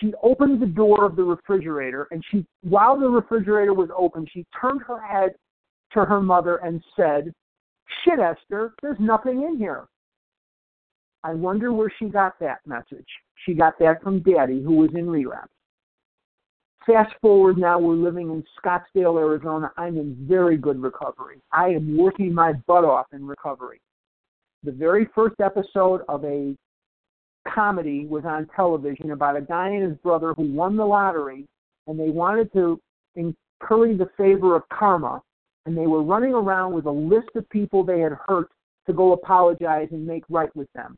she 0.00 0.12
opened 0.22 0.60
the 0.60 0.66
door 0.66 1.04
of 1.04 1.16
the 1.16 1.22
refrigerator 1.22 2.08
and 2.10 2.24
she 2.30 2.46
while 2.62 2.98
the 2.98 3.08
refrigerator 3.08 3.74
was 3.74 3.90
open, 3.96 4.26
she 4.32 4.46
turned 4.60 4.82
her 4.82 5.00
head 5.00 5.32
to 5.92 6.04
her 6.04 6.20
mother 6.20 6.56
and 6.56 6.82
said, 6.96 7.32
Shit, 8.04 8.18
Esther, 8.20 8.72
there's 8.82 9.00
nothing 9.00 9.42
in 9.42 9.58
here. 9.58 9.88
I 11.24 11.34
wonder 11.34 11.72
where 11.72 11.92
she 11.98 12.06
got 12.06 12.38
that 12.40 12.60
message. 12.66 13.06
She 13.44 13.54
got 13.54 13.78
that 13.80 14.02
from 14.02 14.20
Daddy, 14.22 14.62
who 14.62 14.76
was 14.76 14.90
in 14.94 15.08
relapse. 15.08 15.52
Fast 16.86 17.14
forward 17.20 17.58
now, 17.58 17.78
we're 17.78 17.94
living 17.94 18.30
in 18.30 18.42
Scottsdale, 18.58 19.18
Arizona. 19.18 19.70
I'm 19.76 19.98
in 19.98 20.16
very 20.28 20.56
good 20.56 20.80
recovery. 20.80 21.40
I 21.52 21.68
am 21.68 21.96
working 21.96 22.32
my 22.32 22.54
butt 22.66 22.84
off 22.84 23.06
in 23.12 23.26
recovery. 23.26 23.80
The 24.64 24.72
very 24.72 25.06
first 25.14 25.36
episode 25.40 26.00
of 26.08 26.24
a 26.24 26.56
comedy 27.46 28.06
was 28.06 28.24
on 28.24 28.48
television 28.56 29.10
about 29.12 29.36
a 29.36 29.42
guy 29.42 29.68
and 29.68 29.82
his 29.90 29.96
brother 29.98 30.32
who 30.34 30.52
won 30.52 30.76
the 30.76 30.84
lottery, 30.84 31.46
and 31.86 32.00
they 32.00 32.08
wanted 32.10 32.52
to 32.54 32.80
curry 33.60 33.94
the 33.94 34.10
favor 34.16 34.56
of 34.56 34.62
karma, 34.70 35.20
and 35.66 35.76
they 35.76 35.86
were 35.86 36.02
running 36.02 36.32
around 36.32 36.72
with 36.72 36.86
a 36.86 36.90
list 36.90 37.28
of 37.34 37.48
people 37.50 37.84
they 37.84 38.00
had 38.00 38.12
hurt 38.26 38.48
to 38.86 38.94
go 38.94 39.12
apologize 39.12 39.88
and 39.92 40.06
make 40.06 40.24
right 40.30 40.54
with 40.56 40.68
them. 40.74 40.96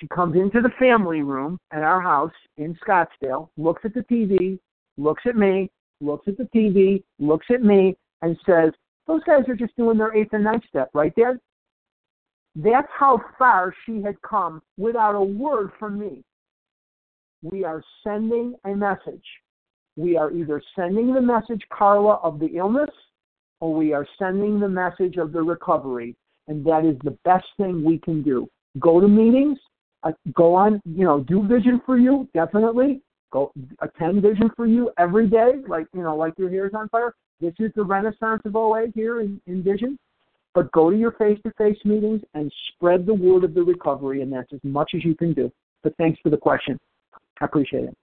She 0.00 0.08
comes 0.08 0.34
into 0.34 0.62
the 0.62 0.70
family 0.78 1.20
room 1.20 1.58
at 1.72 1.82
our 1.82 2.00
house 2.00 2.32
in 2.56 2.76
Scottsdale, 2.86 3.50
looks 3.58 3.82
at 3.84 3.92
the 3.92 4.00
TV, 4.00 4.58
looks 4.96 5.22
at 5.26 5.36
me, 5.36 5.70
looks 6.00 6.26
at 6.26 6.38
the 6.38 6.48
TV, 6.54 7.02
looks 7.18 7.46
at 7.50 7.62
me, 7.62 7.96
and 8.22 8.36
says, 8.46 8.72
Those 9.06 9.22
guys 9.24 9.46
are 9.48 9.54
just 9.54 9.76
doing 9.76 9.98
their 9.98 10.16
eighth 10.16 10.32
and 10.32 10.44
ninth 10.44 10.64
step, 10.68 10.88
right, 10.94 11.14
Dad? 11.14 11.38
That's 12.56 12.88
how 12.98 13.20
far 13.38 13.74
she 13.84 14.02
had 14.02 14.20
come 14.22 14.62
without 14.78 15.14
a 15.14 15.22
word 15.22 15.70
from 15.78 15.98
me. 15.98 16.24
We 17.42 17.64
are 17.64 17.82
sending 18.02 18.54
a 18.64 18.70
message. 18.70 19.24
We 19.96 20.16
are 20.16 20.30
either 20.30 20.62
sending 20.74 21.12
the 21.12 21.20
message, 21.20 21.62
Carla, 21.70 22.14
of 22.22 22.38
the 22.38 22.56
illness, 22.56 22.90
or 23.60 23.74
we 23.74 23.92
are 23.92 24.06
sending 24.18 24.58
the 24.58 24.68
message 24.68 25.16
of 25.16 25.32
the 25.32 25.42
recovery. 25.42 26.16
And 26.48 26.64
that 26.64 26.84
is 26.84 26.96
the 27.04 27.16
best 27.24 27.46
thing 27.58 27.84
we 27.84 27.98
can 27.98 28.22
do. 28.22 28.48
Go 28.78 29.00
to 29.00 29.08
meetings, 29.08 29.58
uh, 30.02 30.12
go 30.34 30.54
on, 30.54 30.80
you 30.84 31.04
know, 31.04 31.20
do 31.20 31.46
Vision 31.46 31.80
for 31.84 31.98
You, 31.98 32.28
definitely. 32.34 33.02
Go 33.32 33.52
attend 33.80 34.22
Vision 34.22 34.50
for 34.56 34.66
You 34.66 34.90
every 34.98 35.28
day, 35.28 35.54
like, 35.68 35.86
you 35.94 36.02
know, 36.02 36.16
like 36.16 36.34
your 36.36 36.50
hair 36.50 36.66
is 36.66 36.74
on 36.74 36.88
fire. 36.88 37.14
This 37.40 37.54
is 37.58 37.70
the 37.74 37.84
renaissance 37.84 38.42
of 38.44 38.56
OA 38.56 38.86
here 38.94 39.20
in, 39.20 39.40
in 39.46 39.62
Vision. 39.62 39.98
But 40.52 40.72
go 40.72 40.90
to 40.90 40.96
your 40.96 41.12
face-to-face 41.12 41.78
meetings 41.84 42.22
and 42.34 42.52
spread 42.68 43.06
the 43.06 43.14
word 43.14 43.44
of 43.44 43.54
the 43.54 43.62
recovery, 43.62 44.22
and 44.22 44.32
that's 44.32 44.52
as 44.52 44.58
much 44.64 44.92
as 44.94 45.04
you 45.04 45.14
can 45.14 45.32
do. 45.32 45.52
But 45.82 45.96
thanks 45.96 46.18
for 46.22 46.30
the 46.30 46.36
question. 46.36 46.78
I 47.40 47.44
appreciate 47.44 47.84
it. 47.84 47.96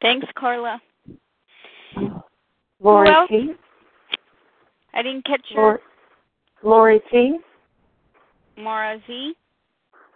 Thanks, 0.00 0.26
Carla. 0.38 0.80
Lori 2.80 3.08
Who 3.08 3.14
else? 3.14 3.28
T. 3.28 3.52
I 4.94 5.02
didn't 5.02 5.24
catch 5.24 5.42
your 5.50 5.80
Lori 6.62 7.00
T. 7.10 7.38
Mara 8.56 8.98
Z. 9.06 9.34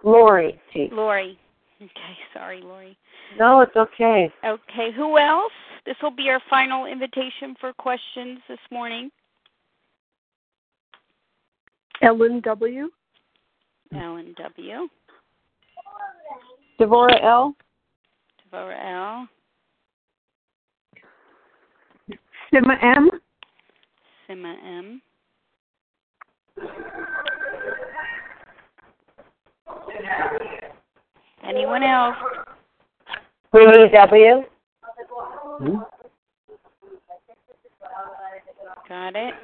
Lori 0.02 0.60
T. 0.72 0.88
Lori. 0.92 1.38
Okay, 1.80 1.90
sorry, 2.34 2.60
Lori. 2.62 2.96
No, 3.38 3.60
it's 3.60 3.76
okay. 3.76 4.32
Okay, 4.44 4.88
who 4.96 5.18
else? 5.18 5.52
This 5.86 5.96
will 6.02 6.10
be 6.10 6.28
our 6.28 6.40
final 6.50 6.86
invitation 6.86 7.54
for 7.60 7.72
questions 7.72 8.38
this 8.48 8.58
morning. 8.70 9.10
Ellen 12.02 12.40
W. 12.44 12.88
Ellen 13.94 14.34
W. 14.38 14.88
Devora 16.80 17.22
L. 17.22 17.54
Devora 18.52 18.76
L. 18.84 19.28
Sima 22.52 22.82
M. 22.82 23.10
Sima 24.28 24.54
M. 24.64 25.02
Anyone 31.46 31.82
else? 31.82 32.16
Rudy 33.52 33.88
W. 33.92 34.44
Got 38.88 39.16
it. 39.16 39.34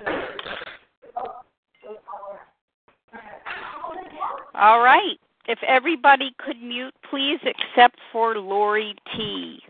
All 4.54 4.80
right. 4.80 5.18
If 5.48 5.58
everybody 5.66 6.34
could 6.44 6.60
mute, 6.60 6.94
please, 7.08 7.38
except 7.44 7.98
for 8.10 8.36
Lori 8.36 8.94
T. 9.14 9.60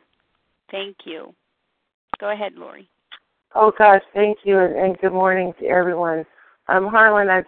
Thank 0.70 0.96
you. 1.04 1.34
Go 2.18 2.30
ahead, 2.30 2.54
Lori. 2.54 2.88
Oh 3.54 3.72
gosh, 3.76 4.02
thank 4.14 4.38
you, 4.44 4.58
and, 4.58 4.74
and 4.74 4.98
good 4.98 5.12
morning 5.12 5.52
to 5.60 5.66
everyone. 5.66 6.24
Um, 6.68 6.86
Harlan, 6.86 7.28
I 7.28 7.42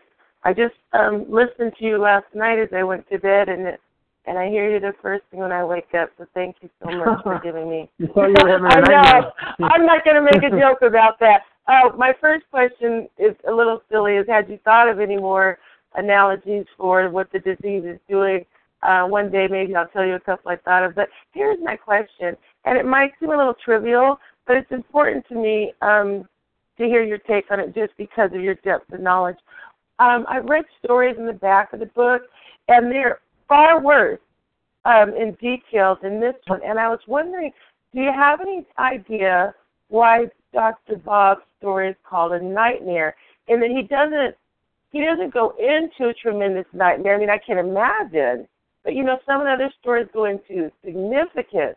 I 0.48 0.54
just 0.54 0.76
um 0.94 1.26
listened 1.28 1.74
to 1.78 1.84
you 1.84 1.98
last 1.98 2.24
night 2.34 2.58
as 2.58 2.70
I 2.74 2.82
went 2.82 3.06
to 3.10 3.18
bed, 3.18 3.50
and 3.50 3.66
it, 3.66 3.80
and 4.24 4.38
I 4.38 4.48
hear 4.48 4.72
you 4.72 4.80
the 4.80 4.94
first 5.02 5.24
thing 5.30 5.40
when 5.40 5.52
I 5.52 5.62
wake 5.62 5.92
up. 5.92 6.08
So 6.16 6.24
thank 6.32 6.56
you 6.62 6.70
so 6.82 6.90
much 6.90 7.22
for 7.22 7.38
giving 7.44 7.68
me. 7.68 7.90
You 7.98 8.06
thought 8.06 8.28
you 8.28 8.36
were 8.42 8.48
having 8.48 8.64
a 8.64 8.68
I'm 8.70 8.82
nightmare. 8.82 9.32
not. 9.58 9.72
I'm 9.72 9.84
not 9.84 10.04
going 10.06 10.16
to 10.16 10.22
make 10.22 10.42
a 10.42 10.58
joke 10.58 10.80
about 10.80 11.20
that. 11.20 11.42
Uh, 11.66 11.94
my 11.98 12.14
first 12.18 12.46
question 12.50 13.10
is 13.18 13.36
a 13.46 13.52
little 13.52 13.82
silly. 13.90 14.14
Is 14.14 14.26
had 14.26 14.48
you 14.48 14.58
thought 14.64 14.88
of 14.88 15.00
any 15.00 15.18
more 15.18 15.58
analogies 15.96 16.64
for 16.78 17.10
what 17.10 17.30
the 17.30 17.40
disease 17.40 17.84
is 17.84 17.98
doing? 18.08 18.46
Uh, 18.82 19.04
one 19.04 19.30
day 19.30 19.48
maybe 19.50 19.76
I'll 19.76 19.88
tell 19.88 20.06
you 20.06 20.14
a 20.14 20.20
couple 20.20 20.50
I 20.50 20.56
thought 20.56 20.82
of. 20.82 20.94
But 20.94 21.10
here's 21.32 21.58
my 21.62 21.76
question, 21.76 22.38
and 22.64 22.78
it 22.78 22.86
might 22.86 23.12
seem 23.20 23.32
a 23.32 23.36
little 23.36 23.56
trivial, 23.62 24.18
but 24.46 24.56
it's 24.56 24.72
important 24.72 25.28
to 25.28 25.34
me 25.34 25.74
um, 25.82 26.26
to 26.78 26.84
hear 26.84 27.02
your 27.02 27.18
take 27.18 27.50
on 27.50 27.60
it 27.60 27.74
just 27.74 27.92
because 27.98 28.30
of 28.32 28.40
your 28.40 28.54
depth 28.54 28.90
of 28.94 29.00
knowledge. 29.00 29.36
Um, 29.98 30.26
I've 30.28 30.44
read 30.44 30.64
stories 30.82 31.16
in 31.18 31.26
the 31.26 31.32
back 31.32 31.72
of 31.72 31.80
the 31.80 31.86
book, 31.86 32.22
and 32.68 32.90
they're 32.90 33.20
far 33.48 33.80
worse 33.80 34.20
um, 34.84 35.10
in 35.14 35.32
detail 35.40 35.98
than 36.00 36.20
this 36.20 36.34
one. 36.46 36.60
And 36.64 36.78
I 36.78 36.88
was 36.88 37.00
wondering, 37.06 37.52
do 37.94 38.00
you 38.00 38.12
have 38.12 38.40
any 38.40 38.66
idea 38.78 39.54
why 39.88 40.26
Dr. 40.52 40.96
Bob's 40.96 41.42
story 41.58 41.88
is 41.90 41.96
called 42.08 42.32
a 42.32 42.42
nightmare? 42.42 43.16
And 43.48 43.62
that 43.62 43.70
he 43.70 43.82
doesn't 43.82 44.36
he 44.90 45.04
doesn't 45.04 45.34
go 45.34 45.54
into 45.58 46.08
a 46.08 46.14
tremendous 46.14 46.64
nightmare. 46.72 47.16
I 47.16 47.18
mean, 47.18 47.28
I 47.28 47.38
can 47.38 47.58
imagine, 47.58 48.48
but 48.84 48.94
you 48.94 49.04
know, 49.04 49.18
some 49.26 49.40
of 49.40 49.46
the 49.46 49.52
other 49.52 49.72
stories 49.80 50.08
go 50.14 50.24
into 50.24 50.70
significant 50.82 51.76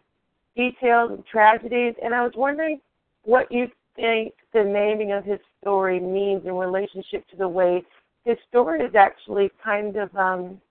details 0.56 1.12
and 1.12 1.26
tragedies. 1.26 1.96
And 2.02 2.14
I 2.14 2.24
was 2.24 2.32
wondering 2.36 2.80
what 3.24 3.52
you 3.52 3.68
think 3.96 4.34
the 4.54 4.64
naming 4.64 5.12
of 5.12 5.26
his 5.26 5.40
story 5.60 6.00
means 6.00 6.46
in 6.46 6.54
relationship 6.54 7.28
to 7.30 7.36
the 7.36 7.48
way 7.48 7.84
his 8.26 8.38
story 8.50 8.82
is 8.82 8.96
actually 8.96 9.52
kind 9.64 9.96
of 9.98 10.16
um 10.16 10.62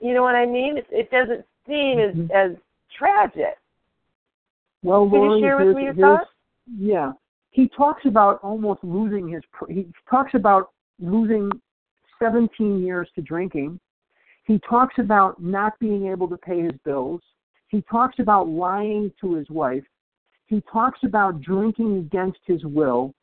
you 0.00 0.14
know 0.14 0.22
what 0.22 0.34
I 0.34 0.46
mean? 0.46 0.78
It, 0.78 0.86
it 0.90 1.10
doesn't 1.10 1.44
seem 1.66 1.98
Mhm. 1.98 2.30
as 2.30 2.52
as 2.52 2.56
tragic. 2.96 3.58
Well, 4.82 5.08
Can 5.10 5.22
you 5.22 5.40
share 5.40 5.56
with 5.58 5.76
me 5.76 5.84
your 5.84 5.94
thoughts? 5.94 6.30
Yeah, 6.78 7.12
he 7.50 7.68
talks 7.68 8.06
about 8.06 8.42
almost 8.42 8.82
losing 8.82 9.28
his. 9.28 9.42
He 9.68 9.92
talks 10.08 10.34
about 10.34 10.70
losing 10.98 11.50
17 12.18 12.82
years 12.82 13.08
to 13.14 13.22
drinking. 13.22 13.78
He 14.44 14.58
talks 14.60 14.98
about 14.98 15.42
not 15.42 15.78
being 15.78 16.06
able 16.06 16.28
to 16.28 16.36
pay 16.36 16.62
his 16.62 16.76
bills. 16.84 17.20
He 17.68 17.82
talks 17.82 18.18
about 18.18 18.48
lying 18.48 19.12
to 19.20 19.34
his 19.34 19.48
wife. 19.50 19.84
He 20.46 20.60
talks 20.62 21.00
about 21.04 21.40
drinking 21.40 21.98
against 21.98 22.40
his 22.44 22.64
will. 22.64 23.14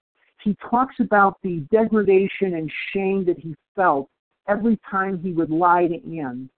He 0.43 0.55
talks 0.69 0.95
about 0.99 1.37
the 1.41 1.59
degradation 1.71 2.55
and 2.55 2.71
shame 2.93 3.25
that 3.25 3.39
he 3.39 3.55
felt 3.75 4.09
every 4.47 4.79
time 4.89 5.19
he 5.21 5.31
would 5.33 5.49
lie 5.49 5.87
to 5.87 6.19
Anne. 6.19 6.49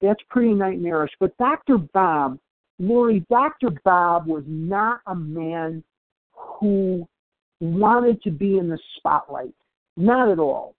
That's 0.00 0.22
pretty 0.28 0.54
nightmarish. 0.54 1.12
But 1.20 1.36
Dr. 1.38 1.78
Bob, 1.78 2.38
Lori, 2.78 3.24
Dr. 3.30 3.70
Bob 3.84 4.26
was 4.26 4.44
not 4.46 5.00
a 5.06 5.14
man 5.14 5.82
who 6.32 7.06
wanted 7.60 8.22
to 8.22 8.30
be 8.30 8.58
in 8.58 8.68
the 8.68 8.78
spotlight. 8.96 9.54
Not 9.96 10.28
at 10.30 10.38
all. 10.38 10.74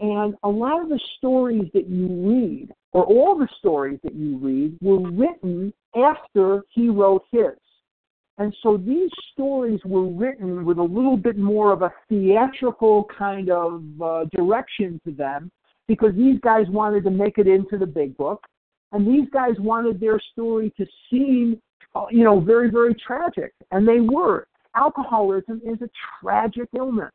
And 0.00 0.34
a 0.42 0.48
lot 0.48 0.82
of 0.82 0.88
the 0.88 1.00
stories 1.16 1.68
that 1.74 1.88
you 1.88 2.06
read, 2.06 2.72
or 2.92 3.04
all 3.04 3.36
the 3.36 3.48
stories 3.58 3.98
that 4.04 4.14
you 4.14 4.38
read, 4.38 4.78
were 4.80 5.10
written 5.10 5.72
after 5.96 6.62
he 6.70 6.88
wrote 6.88 7.24
his. 7.32 7.56
And 8.38 8.54
so 8.62 8.76
these 8.76 9.10
stories 9.32 9.80
were 9.84 10.06
written 10.06 10.64
with 10.64 10.78
a 10.78 10.82
little 10.82 11.16
bit 11.16 11.36
more 11.36 11.72
of 11.72 11.82
a 11.82 11.92
theatrical 12.08 13.06
kind 13.16 13.50
of 13.50 13.82
uh, 14.00 14.24
direction 14.32 15.00
to 15.04 15.12
them 15.12 15.50
because 15.88 16.14
these 16.14 16.38
guys 16.40 16.66
wanted 16.68 17.04
to 17.04 17.10
make 17.10 17.38
it 17.38 17.48
into 17.48 17.78
the 17.78 17.86
big 17.86 18.16
book. 18.16 18.44
And 18.92 19.06
these 19.06 19.28
guys 19.32 19.54
wanted 19.58 20.00
their 20.00 20.20
story 20.32 20.72
to 20.76 20.86
seem, 21.10 21.60
uh, 21.94 22.06
you 22.10 22.24
know, 22.24 22.40
very, 22.40 22.70
very 22.70 22.94
tragic. 22.94 23.52
And 23.70 23.86
they 23.86 24.00
were. 24.00 24.46
Alcoholism 24.76 25.60
is 25.64 25.82
a 25.82 25.90
tragic 26.20 26.68
illness 26.76 27.12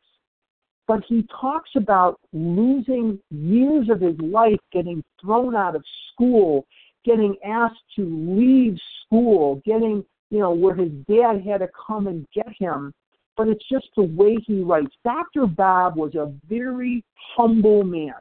but 0.86 1.02
he 1.08 1.26
talks 1.40 1.70
about 1.76 2.20
losing 2.32 3.18
years 3.30 3.88
of 3.88 4.00
his 4.00 4.18
life 4.20 4.58
getting 4.72 5.02
thrown 5.20 5.56
out 5.56 5.74
of 5.74 5.84
school, 6.12 6.66
getting 7.04 7.36
asked 7.44 7.82
to 7.96 8.04
leave 8.04 8.78
school, 9.04 9.62
getting, 9.64 10.04
you 10.30 10.38
know, 10.38 10.50
where 10.52 10.74
his 10.74 10.90
dad 11.08 11.42
had 11.46 11.58
to 11.58 11.68
come 11.86 12.06
and 12.06 12.26
get 12.34 12.48
him. 12.58 12.92
But 13.36 13.48
it's 13.48 13.64
just 13.68 13.88
the 13.96 14.04
way 14.04 14.36
he 14.46 14.62
writes. 14.62 14.94
Dr. 15.04 15.46
Bob 15.46 15.96
was 15.96 16.14
a 16.14 16.32
very 16.48 17.04
humble 17.36 17.82
man. 17.82 18.14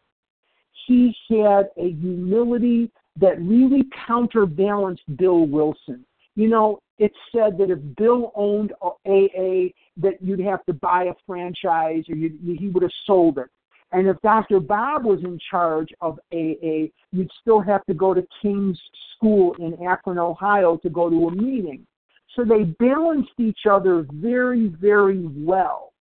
He 0.87 1.15
had 1.29 1.69
a 1.77 1.91
humility 1.91 2.91
that 3.19 3.39
really 3.41 3.83
counterbalanced 4.07 5.03
Bill 5.17 5.45
Wilson. 5.45 6.03
You 6.35 6.49
know, 6.49 6.79
it's 6.97 7.15
said 7.31 7.57
that 7.59 7.69
if 7.69 7.79
Bill 7.95 8.31
owned 8.35 8.73
AA, 8.81 9.69
that 9.97 10.17
you'd 10.19 10.39
have 10.39 10.65
to 10.65 10.73
buy 10.73 11.05
a 11.05 11.13
franchise 11.27 12.03
or 12.09 12.15
you 12.15 12.31
he 12.59 12.69
would 12.69 12.83
have 12.83 12.91
sold 13.05 13.37
it. 13.37 13.47
And 13.91 14.07
if 14.07 14.19
Dr. 14.21 14.59
Bob 14.59 15.05
was 15.05 15.19
in 15.23 15.39
charge 15.51 15.89
of 16.01 16.19
AA, 16.33 16.89
you'd 17.11 17.31
still 17.39 17.61
have 17.61 17.85
to 17.85 17.93
go 17.93 18.13
to 18.15 18.25
King's 18.41 18.79
School 19.15 19.55
in 19.59 19.77
Akron, 19.85 20.17
Ohio 20.17 20.77
to 20.77 20.89
go 20.89 21.09
to 21.11 21.27
a 21.27 21.31
meeting. 21.31 21.85
So 22.35 22.43
they 22.43 22.63
balanced 22.63 23.39
each 23.39 23.65
other 23.69 24.05
very, 24.11 24.67
very 24.67 25.27
well. 25.27 25.93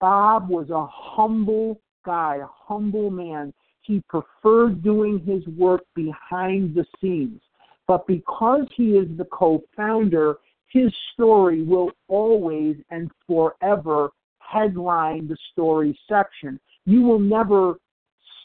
Bob 0.00 0.48
was 0.48 0.70
a 0.70 0.86
humble 0.90 1.80
guy, 2.04 2.36
a 2.36 2.48
humble 2.48 3.10
man. 3.10 3.52
He 3.82 4.02
preferred 4.08 4.82
doing 4.82 5.20
his 5.20 5.46
work 5.56 5.82
behind 5.94 6.74
the 6.74 6.84
scenes. 7.00 7.40
But 7.86 8.06
because 8.06 8.66
he 8.76 8.96
is 8.96 9.06
the 9.16 9.26
co 9.26 9.62
founder, 9.76 10.36
his 10.68 10.92
story 11.12 11.62
will 11.62 11.92
always 12.08 12.76
and 12.90 13.10
forever 13.26 14.10
headline 14.38 15.28
the 15.28 15.36
story 15.52 15.98
section. 16.08 16.58
You 16.84 17.02
will 17.02 17.18
never 17.18 17.78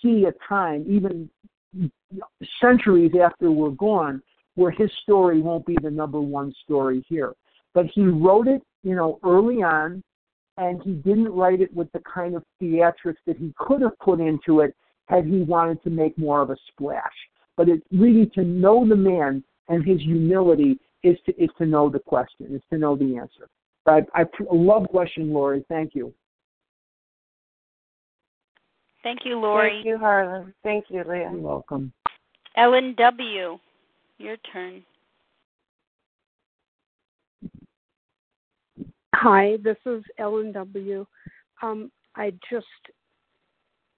see 0.01 0.25
a 0.25 0.33
time, 0.47 0.85
even 0.87 1.29
centuries 2.59 3.11
after 3.21 3.51
we're 3.51 3.69
gone, 3.71 4.21
where 4.55 4.71
his 4.71 4.91
story 5.03 5.41
won't 5.41 5.65
be 5.65 5.77
the 5.81 5.91
number 5.91 6.19
one 6.19 6.53
story 6.63 7.05
here. 7.07 7.33
But 7.73 7.85
he 7.87 8.03
wrote 8.03 8.47
it, 8.47 8.61
you 8.83 8.95
know, 8.95 9.19
early 9.23 9.63
on, 9.63 10.03
and 10.57 10.81
he 10.83 10.91
didn't 10.93 11.29
write 11.29 11.61
it 11.61 11.73
with 11.73 11.91
the 11.91 12.01
kind 12.01 12.35
of 12.35 12.43
theatrics 12.61 13.15
that 13.25 13.37
he 13.37 13.53
could 13.57 13.81
have 13.81 13.97
put 13.99 14.19
into 14.19 14.59
it 14.59 14.75
had 15.07 15.25
he 15.25 15.41
wanted 15.41 15.81
to 15.83 15.89
make 15.89 16.17
more 16.17 16.41
of 16.41 16.49
a 16.49 16.57
splash. 16.67 17.11
But 17.57 17.69
it's 17.69 17.85
really 17.91 18.25
to 18.35 18.43
know 18.43 18.87
the 18.87 18.95
man 18.95 19.43
and 19.69 19.85
his 19.85 20.01
humility 20.01 20.79
is 21.03 21.17
to 21.25 21.43
is 21.43 21.49
to 21.57 21.65
know 21.65 21.89
the 21.89 21.99
question, 21.99 22.47
is 22.53 22.61
to 22.71 22.77
know 22.77 22.95
the 22.95 23.17
answer. 23.17 23.47
But 23.85 24.07
I, 24.13 24.21
I 24.21 24.25
love 24.51 24.87
question, 24.89 25.33
Lori. 25.33 25.65
Thank 25.67 25.95
you. 25.95 26.13
Thank 29.03 29.21
you, 29.25 29.39
Lori. 29.39 29.71
Thank 29.71 29.85
you, 29.85 29.97
Harlan. 29.97 30.53
Thank 30.63 30.85
you, 30.89 31.03
Leah. 31.07 31.31
You're 31.31 31.41
welcome. 31.41 31.91
Ellen 32.55 32.93
W. 32.97 33.57
Your 34.21 34.37
turn. 34.53 34.85
Hi, 39.15 39.57
this 39.63 39.77
is 39.87 40.03
Ellen 40.19 40.51
W. 40.51 41.07
Um, 41.63 41.91
I 42.15 42.31
just, 42.47 42.67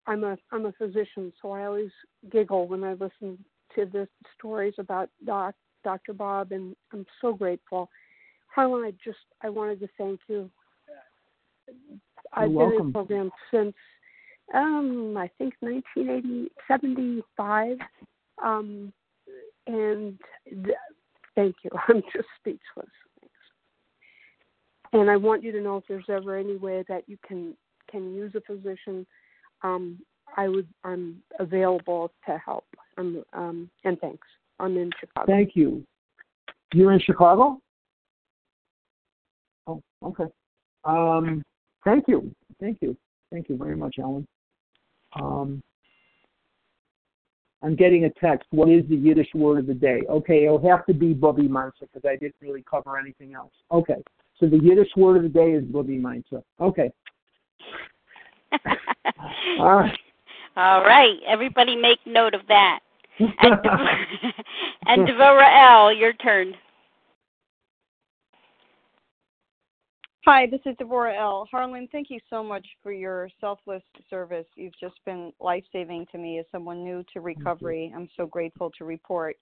I'm 0.08 0.24
a 0.24 0.38
I'm 0.54 0.66
a 0.66 0.72
physician, 0.72 1.34
so 1.42 1.52
I 1.52 1.66
always 1.66 1.92
giggle 2.32 2.70
when 2.70 2.86
I 2.86 2.94
listen 2.94 3.38
to 3.76 3.86
the 3.86 4.08
stories 4.38 4.76
about 4.78 5.10
Doc, 5.26 5.56
Dr. 5.84 6.14
Bob, 6.14 6.54
and 6.54 6.74
I'm 6.94 7.06
so 7.20 7.34
grateful. 7.34 7.90
Harlan, 8.48 8.86
I 8.86 8.92
just 9.04 9.26
I 9.42 9.50
wanted 9.50 9.82
to 9.82 9.90
thank 9.98 10.22
you. 10.30 10.50
I've 12.32 12.48
been 12.48 12.56
welcome. 12.56 12.80
in 12.80 12.88
the 12.88 12.94
program 12.94 13.30
since 13.52 13.76
um, 14.54 15.18
I 15.18 15.30
think 15.38 15.54
1975. 15.60 17.78
Um, 18.42 18.94
and 19.68 20.20
th- 20.46 20.76
thank 21.36 21.56
you. 21.64 21.70
I'm 21.88 22.02
just 22.14 22.28
speechless. 22.40 22.90
Thanks. 23.20 23.36
And 24.94 25.10
I 25.10 25.18
want 25.18 25.44
you 25.44 25.52
to 25.52 25.62
know 25.62 25.78
if 25.78 25.84
there's 25.88 26.06
ever 26.10 26.38
any 26.38 26.58
way 26.58 26.84
that 26.88 27.04
you 27.08 27.18
can 27.28 27.56
can 27.90 28.14
use 28.16 28.34
a 28.36 28.42
physician, 28.42 29.06
um, 29.62 30.00
I 30.38 30.48
would 30.48 30.68
I'm 30.84 31.22
available 31.40 32.12
to 32.26 32.38
help. 32.38 32.66
Um, 32.98 33.24
um, 33.34 33.70
and 33.84 34.00
thanks. 34.00 34.28
I'm 34.60 34.78
in 34.78 34.92
Chicago. 35.00 35.32
Thank 35.32 35.56
you. 35.56 35.84
You're 36.74 36.92
in 36.92 37.00
Chicago? 37.00 37.60
Oh, 39.68 39.82
okay. 40.04 40.26
Um, 40.86 41.44
thank 41.86 42.06
you. 42.08 42.34
Thank 42.60 42.80
you. 42.82 42.98
Thank 43.32 43.50
you 43.50 43.58
very 43.58 43.76
much, 43.76 43.96
Ellen. 44.00 44.28
Um, 45.20 45.62
I'm 47.64 47.76
getting 47.76 48.06
a 48.06 48.10
text. 48.10 48.48
What 48.52 48.70
is 48.70 48.84
the 48.90 48.96
Yiddish 48.96 49.30
word 49.34 49.60
of 49.60 49.68
the 49.68 49.74
day? 49.74 50.02
Okay, 50.10 50.46
it'll 50.46 50.68
have 50.68 50.86
to 50.88 50.94
be 50.94 51.14
bubbe 51.14 51.50
meise 51.50 51.72
because 51.80 52.04
I 52.06 52.18
didn't 52.18 52.36
really 52.42 52.64
cover 52.70 52.98
anything 52.98 53.34
else. 53.34 53.54
Okay, 53.72 54.04
so 54.40 54.48
the 54.48 54.60
Yiddish 54.60 54.90
word 54.98 55.18
of 55.18 55.24
the 55.24 55.30
day 55.30 55.52
is 55.52 55.64
bubbe 55.64 56.00
meise. 56.00 56.24
Okay. 56.60 56.92
All 59.60 59.76
right. 59.76 60.00
All 60.56 60.82
right. 60.82 61.18
Everybody 61.26 61.76
make 61.76 62.00
note 62.06 62.34
of 62.34 62.42
that. 62.48 62.80
And, 63.20 63.32
and 64.88 65.08
Devora 65.08 65.48
L., 65.72 65.94
your 65.94 66.14
turn. 66.14 66.56
Hi, 70.26 70.48
this 70.48 70.62
is 70.66 70.78
Deborah 70.80 71.20
L. 71.20 71.50
Harlan, 71.52 71.90
thank 71.92 72.10
you 72.10 72.18
so 72.30 72.42
much 72.42 72.66
for 72.82 72.94
your 72.94 73.28
selfless 73.42 73.84
service. 74.10 74.46
You've 74.56 74.80
just 74.80 74.96
been 75.06 75.34
life 75.42 75.66
saving 75.74 76.06
to 76.14 76.18
me 76.18 76.40
as 76.40 76.46
someone 76.50 76.82
new 76.82 77.04
to 77.12 77.20
recovery. 77.20 77.92
I'm 77.94 78.08
so 78.16 78.26
grateful 78.26 78.72
to 78.78 78.86
report. 78.86 79.36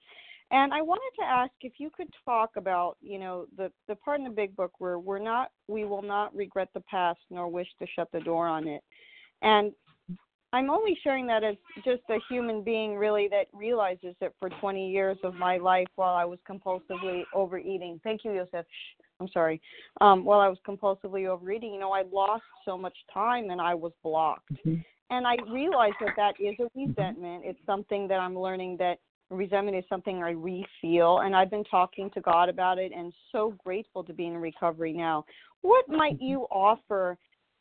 And 0.50 0.74
I 0.74 0.82
wanted 0.82 1.12
to 1.20 1.24
ask 1.24 1.52
if 1.62 1.74
you 1.78 1.92
could 1.96 2.08
talk 2.26 2.54
about, 2.56 2.98
you 3.00 3.20
know, 3.20 3.46
the 3.58 3.72
the 3.88 3.94
part 3.94 4.22
in 4.22 4.24
the 4.24 4.32
big 4.32 4.56
book 4.56 4.72
where 4.80 4.98
we're 4.98 5.20
not 5.20 5.52
we 5.68 5.86
will 5.86 6.02
not 6.02 6.36
regret 6.36 6.70
the 6.74 6.82
past 6.82 7.20
nor 7.30 7.48
wish 7.48 7.68
to 7.78 7.86
shut 7.96 8.08
the 8.12 8.20
door 8.22 8.48
on 8.48 8.68
it. 8.68 8.82
And 9.44 9.74
I'm 10.52 10.72
only 10.72 10.98
sharing 11.04 11.28
that 11.28 11.44
as 11.44 11.58
just 11.86 12.02
a 12.10 12.18
human 12.28 12.64
being, 12.64 12.96
really, 12.98 13.28
that 13.30 13.46
realizes 13.54 14.16
that 14.20 14.34
for 14.40 14.50
20 14.50 14.90
years 14.90 15.18
of 15.24 15.36
my 15.36 15.58
life, 15.58 15.88
while 15.96 16.16
I 16.16 16.26
was 16.26 16.40
compulsively 16.50 17.22
overeating, 17.36 18.02
thank 18.04 18.26
you, 18.26 18.34
Yosef. 18.34 18.66
I'm 19.22 19.30
sorry. 19.30 19.62
Um, 20.02 20.26
while 20.26 20.40
I 20.40 20.50
was 20.50 20.58
compulsively 20.68 21.28
overeating, 21.28 21.74
you 21.74 21.80
know, 21.80 21.92
I 21.92 22.04
lost 22.12 22.44
so 22.66 22.78
much 22.78 22.98
time 23.14 23.52
and 23.52 23.62
I 23.62 23.76
was 23.76 23.92
blocked. 24.04 24.52
Mm-hmm. 24.54 24.82
And 25.12 25.28
I 25.28 25.36
realized 25.52 25.96
that 26.00 26.16
that 26.16 26.34
is 26.40 26.56
a 26.60 26.68
resentment. 26.76 27.44
It's 27.46 27.60
something 27.66 28.08
that 28.08 28.20
I'm 28.20 28.38
learning 28.38 28.78
that 28.78 28.98
resentment 29.30 29.78
is 29.78 29.84
something 29.90 30.24
I 30.24 30.32
re-feel, 30.32 31.20
and 31.20 31.36
I've 31.36 31.50
been 31.50 31.64
talking 31.66 32.10
to 32.12 32.22
God 32.22 32.50
about 32.50 32.80
it, 32.80 32.92
and 32.96 33.14
so 33.32 33.54
grateful 33.64 34.04
to 34.04 34.14
be 34.14 34.26
in 34.26 34.38
recovery 34.38 34.94
now. 34.94 35.26
What 35.62 35.88
might 35.88 36.20
you 36.22 36.48
offer 36.52 37.18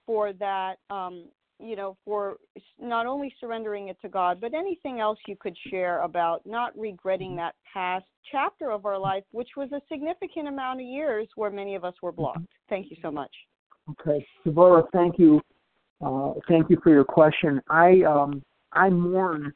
for 0.07 0.33
that? 0.35 0.77
Um, 0.91 1.27
you 1.61 1.77
know, 1.77 1.97
for 2.05 2.37
not 2.81 3.07
only 3.07 3.35
surrendering 3.41 3.89
it 3.89 3.97
to 4.03 4.09
God, 4.09 4.41
but 4.41 4.55
anything 4.55 5.01
else 5.01 5.19
you 5.27 5.37
could 5.39 5.57
share 5.71 6.03
about 6.03 6.43
not 6.45 6.77
regretting 6.79 7.37
that 7.37 7.55
past 7.73 8.07
chapter 8.31 8.71
of 8.71 8.87
our 8.87 8.99
life, 8.99 9.25
which 9.33 9.51
was 9.57 9.71
a 9.73 9.81
significant 9.91 10.49
amount 10.49 10.81
of 10.81 10.87
years 10.87 11.29
where 11.37 11.51
many 11.51 11.75
of 11.75 11.85
us 11.85 11.95
were 12.03 12.13
blocked. 12.13 12.47
Thank 12.69 12.91
you 12.91 12.97
so 13.03 13.11
much. 13.11 13.31
Okay, 13.91 14.27
Deborah, 14.45 14.85
thank 14.93 15.19
you. 15.19 15.41
Uh, 16.05 16.33
thank 16.49 16.71
you 16.71 16.79
for 16.83 16.91
your 16.91 17.05
question. 17.05 17.61
I 17.69 18.03
um, 18.03 18.43
I 18.73 18.89
mourn 18.89 19.53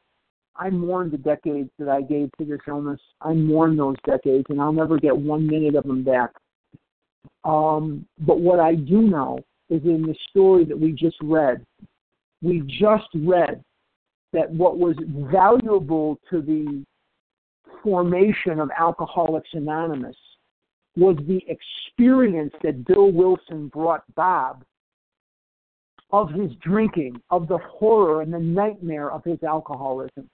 I 0.57 0.71
mourn 0.71 1.11
the 1.11 1.19
decades 1.19 1.71
that 1.79 1.89
I 1.89 2.03
gave 2.03 2.31
to 2.39 2.45
this 2.45 2.61
illness. 2.69 3.01
I 3.21 3.33
mourn 3.33 3.77
those 3.77 3.97
decades, 4.07 4.45
and 4.49 4.61
I'll 4.61 4.73
never 4.73 4.99
get 4.99 5.17
one 5.17 5.47
minute 5.47 5.75
of 5.75 5.85
them 5.85 6.05
back. 6.05 6.31
Um, 7.45 8.07
but 8.21 8.41
what 8.41 8.61
I 8.61 8.75
do 8.75 9.03
know 9.03 9.39
is 9.69 9.83
in 9.85 10.03
the 10.03 10.15
story 10.31 10.65
that 10.67 10.79
we 10.79 10.93
just 10.93 11.17
read, 11.23 11.65
we 12.45 12.61
just 12.67 13.09
read 13.15 13.65
that 14.33 14.51
what 14.51 14.79
was 14.79 14.97
valuable 15.33 16.21
to 16.31 16.43
the 16.43 16.85
formation 17.83 18.61
of 18.61 18.71
Alcoholics 18.79 19.49
Anonymous 19.55 20.17
was 20.97 21.17
the 21.27 21.41
experience 21.49 22.53
that 22.63 22.85
Bill 22.85 23.11
Wilson 23.11 23.69
brought 23.69 24.03
Bob 24.15 24.63
of 26.13 26.31
his 26.31 26.53
drinking, 26.61 27.21
of 27.31 27.49
the 27.49 27.59
horror 27.59 28.23
and 28.23 28.33
the 28.33 28.39
nightmare 28.39 29.11
of 29.11 29.25
his 29.25 29.43
alcoholism. 29.43 30.29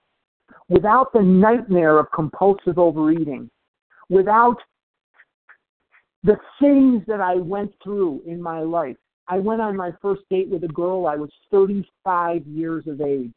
Without 0.68 1.12
the 1.12 1.22
nightmare 1.22 1.98
of 1.98 2.06
compulsive 2.12 2.78
overeating, 2.78 3.48
without 4.08 4.56
the 6.24 6.36
things 6.60 7.02
that 7.06 7.20
I 7.20 7.36
went 7.36 7.72
through 7.82 8.20
in 8.26 8.42
my 8.42 8.60
life, 8.60 8.96
I 9.30 9.38
went 9.38 9.60
on 9.60 9.76
my 9.76 9.92
first 10.02 10.22
date 10.28 10.48
with 10.48 10.64
a 10.64 10.68
girl. 10.68 11.06
I 11.06 11.14
was 11.14 11.30
35 11.52 12.44
years 12.48 12.84
of 12.88 13.00
age. 13.00 13.32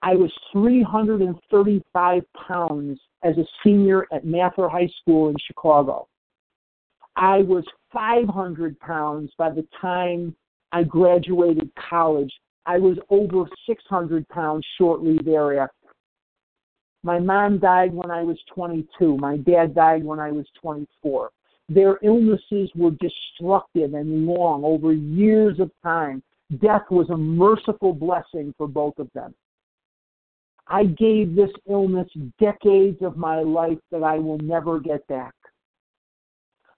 I 0.00 0.14
was 0.14 0.32
335 0.52 2.22
pounds 2.48 2.98
as 3.22 3.36
a 3.36 3.44
senior 3.62 4.06
at 4.10 4.24
Mather 4.24 4.66
High 4.66 4.88
School 5.02 5.28
in 5.28 5.36
Chicago. 5.46 6.08
I 7.16 7.42
was 7.42 7.64
500 7.92 8.80
pounds 8.80 9.30
by 9.36 9.50
the 9.50 9.66
time 9.78 10.34
I 10.72 10.84
graduated 10.84 11.70
college. 11.90 12.32
I 12.64 12.78
was 12.78 12.96
over 13.10 13.46
600 13.66 14.26
pounds 14.28 14.64
shortly 14.78 15.18
thereafter. 15.22 15.74
My 17.02 17.18
mom 17.18 17.58
died 17.58 17.92
when 17.92 18.10
I 18.10 18.22
was 18.22 18.38
22. 18.54 19.18
My 19.18 19.36
dad 19.36 19.74
died 19.74 20.02
when 20.02 20.18
I 20.18 20.30
was 20.30 20.46
24. 20.62 21.30
Their 21.68 21.98
illnesses 22.02 22.70
were 22.74 22.92
destructive 22.92 23.94
and 23.94 24.26
long 24.26 24.64
over 24.64 24.92
years 24.92 25.60
of 25.60 25.70
time. 25.82 26.22
Death 26.62 26.84
was 26.90 27.10
a 27.10 27.16
merciful 27.16 27.92
blessing 27.92 28.54
for 28.56 28.66
both 28.66 28.98
of 28.98 29.08
them. 29.14 29.34
I 30.66 30.84
gave 30.84 31.34
this 31.34 31.50
illness 31.68 32.08
decades 32.38 33.02
of 33.02 33.16
my 33.16 33.40
life 33.40 33.78
that 33.90 34.02
I 34.02 34.18
will 34.18 34.38
never 34.38 34.80
get 34.80 35.06
back. 35.08 35.34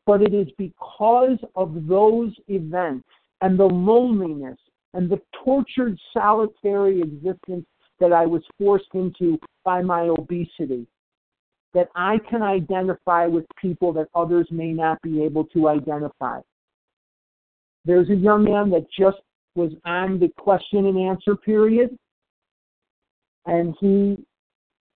But 0.06 0.22
it 0.22 0.34
is 0.34 0.48
because 0.58 1.38
of 1.54 1.86
those 1.86 2.32
events 2.48 3.08
and 3.42 3.58
the 3.58 3.66
loneliness 3.66 4.58
and 4.94 5.08
the 5.08 5.20
tortured 5.44 5.98
solitary 6.12 7.00
existence 7.00 7.66
that 8.00 8.12
I 8.12 8.26
was 8.26 8.42
forced 8.58 8.92
into 8.94 9.38
by 9.64 9.82
my 9.82 10.02
obesity 10.02 10.86
that 11.74 11.88
I 11.94 12.18
can 12.28 12.42
identify 12.42 13.26
with 13.26 13.44
people 13.60 13.92
that 13.94 14.08
others 14.14 14.48
may 14.50 14.72
not 14.72 15.00
be 15.02 15.22
able 15.22 15.44
to 15.46 15.68
identify. 15.68 16.40
There's 17.84 18.10
a 18.10 18.14
young 18.14 18.44
man 18.44 18.70
that 18.70 18.86
just 18.96 19.18
was 19.54 19.72
on 19.84 20.18
the 20.18 20.28
question 20.38 20.86
and 20.86 20.98
answer 20.98 21.36
period, 21.36 21.96
and 23.46 23.74
he 23.80 24.18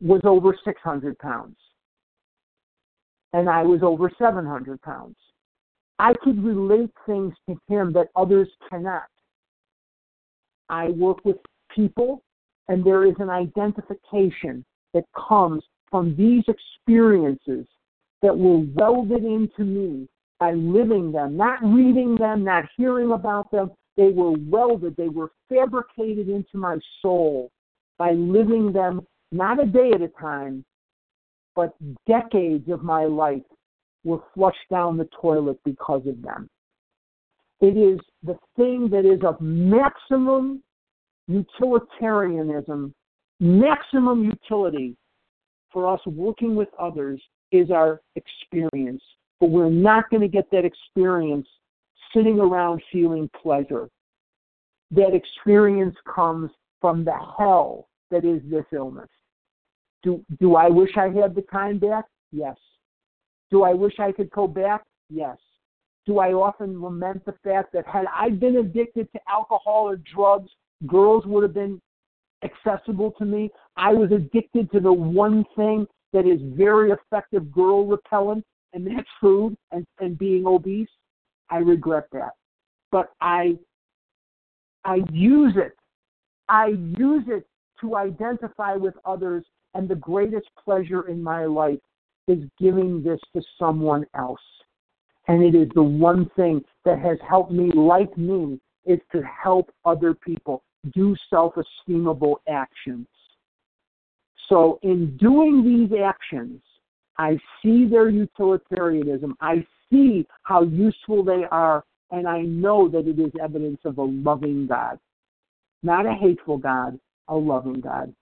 was 0.02 0.22
over 0.24 0.56
600 0.64 1.18
pounds. 1.20 1.56
And 3.34 3.50
I 3.50 3.64
was 3.64 3.82
over 3.82 4.12
700 4.18 4.82
pounds. 4.82 5.16
I 6.00 6.14
could 6.24 6.44
relate 6.44 6.92
things 7.06 7.34
to 7.48 7.58
him 7.68 7.94
that 7.94 8.10
others 8.16 8.50
cannot. 8.70 9.08
I 10.70 10.90
work 10.90 11.24
with 11.24 11.38
people, 11.74 12.24
and 12.68 12.84
there 12.84 13.06
is 13.06 13.16
an 13.20 13.30
identification 13.30 14.66
that 14.94 15.06
comes 15.16 15.64
from 15.94 16.16
these 16.16 16.44
experiences 16.48 17.68
that 18.24 18.36
were 18.36 18.66
welded 18.74 19.24
into 19.24 19.64
me 19.64 20.10
by 20.40 20.52
living 20.54 21.12
them, 21.12 21.38
not 21.38 21.60
reading 21.64 22.16
them, 22.16 22.44
not 22.44 22.64
hearing 22.76 23.12
about 23.12 23.52
them. 23.52 23.70
They 23.96 24.10
were 24.10 24.32
welded, 24.32 24.96
they 24.98 25.10
were 25.10 25.30
fabricated 25.50 26.30
into 26.30 26.58
my 26.58 26.80
soul 27.00 27.52
by 28.00 28.14
living 28.14 28.74
them 28.74 29.06
not 29.32 29.62
a 29.62 29.68
day 29.68 29.92
at 29.94 30.02
a 30.02 30.08
time, 30.20 30.66
but 31.56 31.76
decades 32.08 32.68
of 32.70 32.82
my 32.82 33.04
life 33.04 33.44
were 34.04 34.24
flushed 34.34 34.68
down 34.72 34.98
the 34.98 35.08
toilet 35.22 35.60
because 35.64 36.02
of 36.08 36.20
them. 36.24 36.50
It 37.62 37.78
is 37.78 38.00
the 38.24 38.40
thing 38.56 38.90
that 38.90 39.06
is 39.06 39.24
of 39.24 39.40
maximum 39.40 40.64
utilitarianism, 41.28 42.96
maximum 43.40 44.24
utility 44.24 44.98
for 45.74 45.92
us 45.92 46.00
working 46.06 46.56
with 46.56 46.70
others 46.80 47.22
is 47.52 47.72
our 47.72 48.02
experience. 48.16 49.02
But 49.40 49.50
we're 49.50 49.70
not 49.70 50.10
going 50.10 50.22
to 50.22 50.28
get 50.30 50.50
that 50.52 50.64
experience 50.64 51.48
sitting 52.16 52.40
around 52.40 52.82
feeling 52.92 53.30
pleasure. 53.42 53.90
That 54.92 55.14
experience 55.14 55.96
comes 56.14 56.52
from 56.80 57.04
the 57.04 57.18
hell 57.38 57.88
that 58.12 58.24
is 58.24 58.42
this 58.50 58.66
illness. 58.72 59.10
Do, 60.04 60.24
do 60.40 60.56
I 60.56 60.70
wish 60.70 60.92
I 60.98 61.10
had 61.10 61.34
the 61.34 61.46
time 61.52 61.80
back? 61.80 62.06
Yes. 62.32 62.56
Do 63.50 63.64
I 63.64 63.74
wish 63.74 63.94
I 64.00 64.12
could 64.12 64.30
go 64.32 64.48
back? 64.48 64.84
Yes. 65.10 65.38
Do 66.06 66.20
I 66.20 66.34
often 66.34 66.82
lament 66.82 67.26
the 67.26 67.34
fact 67.44 67.74
that 67.74 67.88
had 67.88 68.06
I 68.14 68.30
been 68.30 68.58
addicted 68.58 69.12
to 69.14 69.20
alcohol 69.28 69.90
or 69.90 69.98
drugs 70.14 70.52
girls 70.88 71.26
would 71.26 71.44
have 71.44 71.54
been 71.54 71.82
accessible 72.44 73.12
to 73.18 73.26
me. 73.26 73.50
I 73.78 73.94
was 73.94 74.12
addicted 74.12 74.72
to 74.72 74.80
the 74.80 74.94
one 74.94 75.46
thing 75.56 75.88
that 76.12 76.26
is 76.28 76.40
very 76.56 76.92
effective 76.92 77.52
girl 77.52 77.86
repellent, 77.86 78.46
and 78.74 78.86
that's 78.86 79.08
food 79.20 79.56
and, 79.72 79.86
and 80.00 80.18
being 80.18 80.46
obese. 80.46 80.90
I 81.50 81.58
regret 81.58 82.06
that. 82.12 82.32
But 82.92 83.12
I 83.22 83.58
I 84.86 85.00
use 85.12 85.54
it. 85.56 85.76
I 86.50 86.68
use 86.98 87.24
it 87.28 87.46
to 87.82 87.96
identify 87.96 88.76
with 88.76 88.96
others, 89.06 89.46
and 89.74 89.88
the 89.88 89.96
greatest 89.96 90.48
pleasure 90.64 91.08
in 91.08 91.22
my 91.22 91.46
life 91.46 91.80
is 92.28 92.40
giving 92.60 93.04
this 93.04 93.20
to 93.36 93.42
someone 93.58 94.06
else. 94.16 94.40
And 95.28 95.42
it 95.42 95.56
is 95.56 95.70
the 95.74 95.84
one 95.84 96.30
thing 96.36 96.64
that 96.86 97.00
has 97.00 97.18
helped 97.28 97.52
me, 97.52 97.72
like 97.72 98.18
me, 98.18 98.60
is 98.86 99.00
to 99.14 99.22
help 99.24 99.72
other 99.86 100.14
people 100.14 100.64
do 100.92 101.16
self 101.30 101.54
esteemable 101.56 102.36
actions. 102.48 103.08
So, 104.50 104.80
in 104.84 105.16
doing 105.18 105.64
these 105.64 105.98
actions, 106.04 106.62
I 107.18 107.38
see 107.62 107.86
their 107.86 108.10
utilitarianism. 108.10 109.36
I 109.40 109.66
see 109.90 110.28
how 110.44 110.64
useful 110.64 111.24
they 111.24 111.46
are, 111.52 111.84
and 112.12 112.28
I 112.28 112.42
know 112.42 112.90
that 112.90 113.08
it 113.08 113.20
is 113.20 113.32
evidence 113.42 113.80
of 113.86 113.98
a 113.98 114.04
loving 114.04 114.68
God. 114.68 115.00
Not 115.84 116.06
a 116.06 116.14
hateful 116.14 116.58
God, 116.58 117.00
a 117.28 117.36
loving 117.36 117.82
God. 117.82 118.14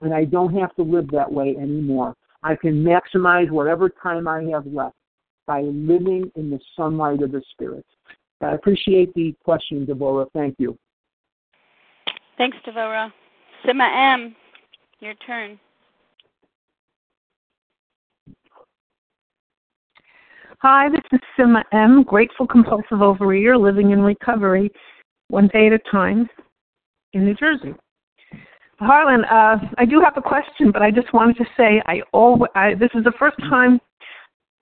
And 0.00 0.14
I 0.14 0.24
don't 0.24 0.54
have 0.54 0.74
to 0.76 0.82
live 0.82 1.10
that 1.10 1.30
way 1.30 1.56
anymore. 1.56 2.14
I 2.42 2.54
can 2.54 2.84
maximize 2.84 3.50
whatever 3.50 3.88
time 3.88 4.28
I 4.28 4.44
have 4.52 4.66
left 4.66 4.94
by 5.46 5.62
living 5.62 6.30
in 6.36 6.50
the 6.50 6.60
sunlight 6.76 7.22
of 7.22 7.32
the 7.32 7.42
Spirit. 7.52 7.84
I 8.40 8.52
appreciate 8.52 9.12
the 9.14 9.34
question, 9.44 9.84
Deborah. 9.84 10.26
Thank 10.32 10.54
you. 10.58 10.78
Thanks, 12.38 12.56
Devora. 12.64 13.12
Sima 13.66 14.14
M, 14.14 14.36
your 15.00 15.14
turn. 15.26 15.58
Hi, 20.60 20.88
this 20.88 21.00
is 21.12 21.20
Sima 21.36 21.64
M, 21.72 22.04
grateful 22.04 22.46
compulsive 22.46 22.98
overeater 22.98 23.60
living 23.60 23.90
in 23.90 24.00
recovery, 24.00 24.70
one 25.26 25.48
day 25.52 25.66
at 25.66 25.72
a 25.72 25.80
time 25.90 26.28
in 27.12 27.24
New 27.24 27.34
Jersey. 27.34 27.74
Harlan, 28.78 29.24
uh, 29.24 29.58
I 29.76 29.84
do 29.84 30.00
have 30.00 30.16
a 30.16 30.22
question, 30.22 30.70
but 30.70 30.80
I 30.80 30.92
just 30.92 31.12
wanted 31.12 31.36
to 31.38 31.44
say 31.56 31.82
I 31.86 32.02
always 32.12 32.50
I, 32.54 32.74
this 32.74 32.90
is 32.94 33.02
the 33.02 33.12
first 33.18 33.36
time 33.50 33.80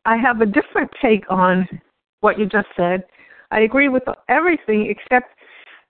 I 0.06 0.16
have 0.16 0.40
a 0.40 0.46
different 0.46 0.90
take 1.02 1.24
on 1.28 1.68
what 2.20 2.38
you 2.38 2.46
just 2.46 2.68
said. 2.74 3.04
I 3.50 3.60
agree 3.60 3.88
with 3.90 4.04
everything 4.30 4.90
except 4.90 5.35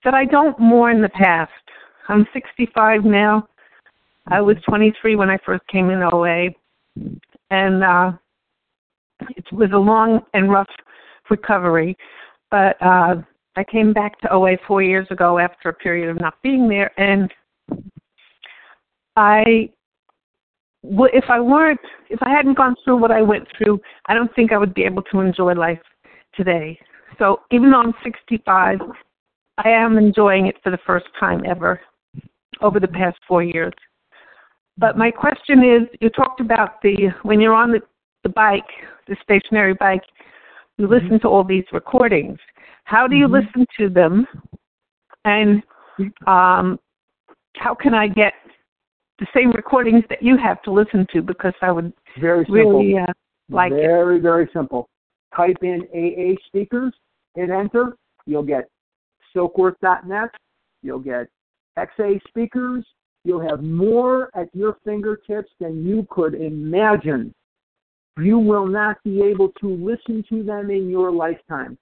that 0.07 0.15
I 0.15 0.25
don't 0.25 0.59
mourn 0.61 1.03
the 1.03 1.09
past. 1.09 1.51
I'm 2.09 2.29
65 2.33 3.05
now. 3.05 3.49
I 4.29 4.41
was 4.41 4.57
23 4.69 5.17
when 5.17 5.29
I 5.29 5.37
first 5.45 5.67
came 5.67 5.91
in 5.91 6.01
OA, 6.01 6.51
and 7.51 7.83
uh, 7.83 8.13
it 9.37 9.45
was 9.51 9.71
a 9.75 9.79
long 9.79 10.21
and 10.33 10.49
rough 10.49 10.71
recovery. 11.29 11.97
But 12.53 12.81
uh, 12.81 13.17
I 13.57 13.65
came 13.65 13.93
back 13.93 14.21
to 14.21 14.33
OA 14.33 14.57
four 14.69 14.81
years 14.81 15.09
ago 15.11 15.41
after 15.41 15.71
a 15.71 15.75
period 15.75 16.09
of 16.09 16.21
not 16.21 16.41
being 16.41 16.69
there, 16.69 16.93
and 17.01 17.33
I 19.17 19.71
if 20.85 21.25
I 21.29 21.41
weren't 21.41 21.81
if 22.11 22.23
I 22.23 22.31
hadn't 22.31 22.57
gone 22.57 22.77
through 22.85 22.99
what 22.99 23.11
I 23.11 23.23
went 23.23 23.49
through, 23.59 23.81
I 24.07 24.15
don't 24.15 24.33
think 24.37 24.53
I 24.53 24.59
would 24.59 24.73
be 24.73 24.85
able 24.85 25.03
to 25.03 25.19
enjoy 25.19 25.55
life 25.55 25.83
today. 26.37 26.79
So 27.19 27.41
even 27.51 27.73
though 27.73 27.81
I'm 27.81 27.95
65, 28.05 28.79
I 29.59 29.71
am 29.71 29.99
enjoying 29.99 30.47
it 30.47 30.57
for 30.63 30.71
the 30.71 30.79
first 30.87 31.07
time 31.19 31.43
ever 31.47 31.81
over 32.61 32.81
the 32.81 32.89
past 32.89 33.19
four 33.27 33.43
years. 33.43 33.73
But 34.79 34.99
my 34.99 35.11
question 35.11 35.61
is, 35.61 35.89
you 36.01 36.11
talked 36.11 36.41
about 36.41 36.83
the 36.83 37.09
when 37.23 37.41
you're 37.41 37.55
on 37.55 37.73
the, 37.73 37.81
the 38.23 38.29
bike, 38.29 38.69
the 39.09 39.17
stationary 39.23 39.75
bike, 39.75 40.03
you 40.77 40.87
listen 40.87 41.09
mm-hmm. 41.09 41.19
to 41.19 41.29
all 41.29 41.45
these 41.45 41.65
recordings. 41.73 42.39
How 42.85 43.07
do 43.07 43.17
you 43.17 43.27
mm-hmm. 43.27 43.47
listen 43.47 43.67
to 43.79 43.89
them? 43.89 44.27
And 45.25 45.63
um, 46.27 46.79
how 47.57 47.75
can 47.75 47.95
I 47.95 48.07
get 48.07 48.35
the 49.19 49.27
same 49.35 49.51
recordings 49.53 50.05
that 50.11 50.23
you 50.23 50.37
have 50.37 50.63
to 50.63 50.71
listen 50.71 51.07
to 51.13 51.23
because 51.23 51.55
I 51.63 51.73
would 51.73 51.93
very 52.21 52.45
simple. 52.45 52.79
really 52.79 52.99
uh, 52.99 53.13
like 53.49 53.73
very, 53.73 53.85
it. 53.85 53.89
Very, 53.89 54.21
very 54.21 54.51
simple. 54.53 54.89
Type 55.35 55.57
in 55.63 55.83
AA 55.95 56.37
speakers, 56.47 56.93
hit 57.35 57.51
enter, 57.51 57.97
you'll 58.27 58.43
get 58.43 58.69
silkworth.net, 59.37 60.31
you'll 60.83 60.99
get 60.99 61.29
XA 61.79 62.21
speakers, 62.29 62.85
you'll 63.25 63.47
have 63.47 63.63
more 63.63 64.31
at 64.35 64.49
your 64.55 64.79
fingertips 64.85 65.51
than 65.61 65.85
you 65.85 66.07
could 66.11 66.35
imagine. 66.35 67.35
You 68.19 68.39
will 68.39 68.67
not 68.67 68.97
be 69.05 69.23
able 69.23 69.51
to 69.61 69.69
listen 69.69 70.25
to 70.31 70.43
them 70.43 70.71
in 70.71 70.89
your 70.89 71.13
lifetime. 71.13 71.77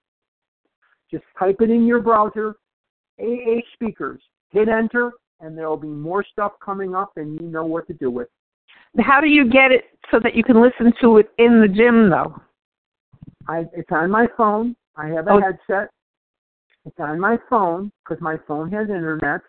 Just 1.11 1.25
type 1.39 1.57
it 1.61 1.71
in 1.71 1.87
your 1.87 2.01
browser, 2.01 2.57
AA 3.21 3.61
speakers, 3.75 4.21
hit 4.51 4.69
enter, 4.69 5.13
and 5.41 5.57
there 5.57 5.69
will 5.69 5.77
be 5.77 5.87
more 5.87 6.25
stuff 6.25 6.53
coming 6.65 6.95
up, 6.95 7.13
and 7.17 7.41
you 7.41 7.47
know 7.47 7.65
what 7.65 7.87
to 7.87 7.93
do 7.95 8.11
with. 8.11 8.29
How 8.99 9.21
do 9.21 9.29
you 9.29 9.49
get 9.49 9.71
it 9.71 9.85
so 10.11 10.19
that 10.21 10.35
you 10.35 10.43
can 10.43 10.61
listen 10.61 10.93
to 11.03 11.19
it 11.19 11.31
in 11.39 11.61
the 11.61 11.69
gym, 11.69 12.11
though? 12.11 12.41
I, 13.47 13.65
it's 13.73 13.91
on 13.91 14.11
my 14.11 14.27
phone. 14.37 14.75
I 14.97 15.09
have 15.09 15.27
a 15.29 15.33
oh. 15.33 15.41
headset. 15.41 15.91
It's 16.87 16.99
on 16.99 17.19
my 17.19 17.39
phone 17.49 17.91
because 18.05 18.21
my 18.21 18.37
phone 18.47 18.71
has 18.73 18.89
internet. 18.89 19.41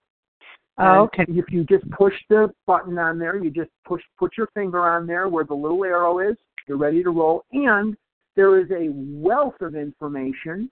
Oh, 0.77 1.03
okay. 1.03 1.25
If 1.29 1.45
you 1.49 1.63
just 1.63 1.89
push 1.91 2.13
the 2.29 2.53
button 2.67 2.97
on 2.97 3.17
there, 3.17 3.41
you 3.41 3.49
just 3.49 3.69
push 3.85 4.01
put 4.17 4.37
your 4.37 4.47
finger 4.53 4.81
on 4.87 5.07
there 5.07 5.29
where 5.29 5.45
the 5.45 5.53
little 5.53 5.83
arrow 5.85 6.19
is. 6.19 6.35
You're 6.67 6.77
ready 6.77 7.03
to 7.03 7.11
roll, 7.11 7.45
and 7.51 7.95
there 8.35 8.59
is 8.59 8.69
a 8.71 8.89
wealth 8.91 9.61
of 9.61 9.75
information 9.75 10.69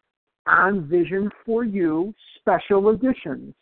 on 0.48 0.88
Vision 0.88 1.30
for 1.45 1.64
You 1.64 2.14
special 2.40 2.90
editions. 2.90 3.53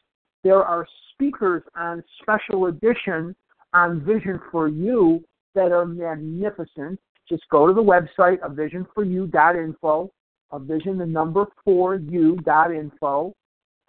There 0.43 0.63
are 0.63 0.87
speakers 1.13 1.61
on 1.75 2.03
special 2.21 2.67
edition 2.67 3.35
on 3.73 4.03
Vision 4.03 4.39
for 4.51 4.67
You 4.67 5.23
that 5.53 5.71
are 5.71 5.85
magnificent. 5.85 6.99
Just 7.29 7.43
go 7.51 7.67
to 7.67 7.73
the 7.73 7.81
website 7.81 8.39
of 8.39 8.53
visionforyou.info, 8.53 10.11
of 10.51 10.63
vision 10.63 10.97
the 10.97 11.05
number 11.05 11.45
four 11.63 11.95
you.info, 11.95 13.33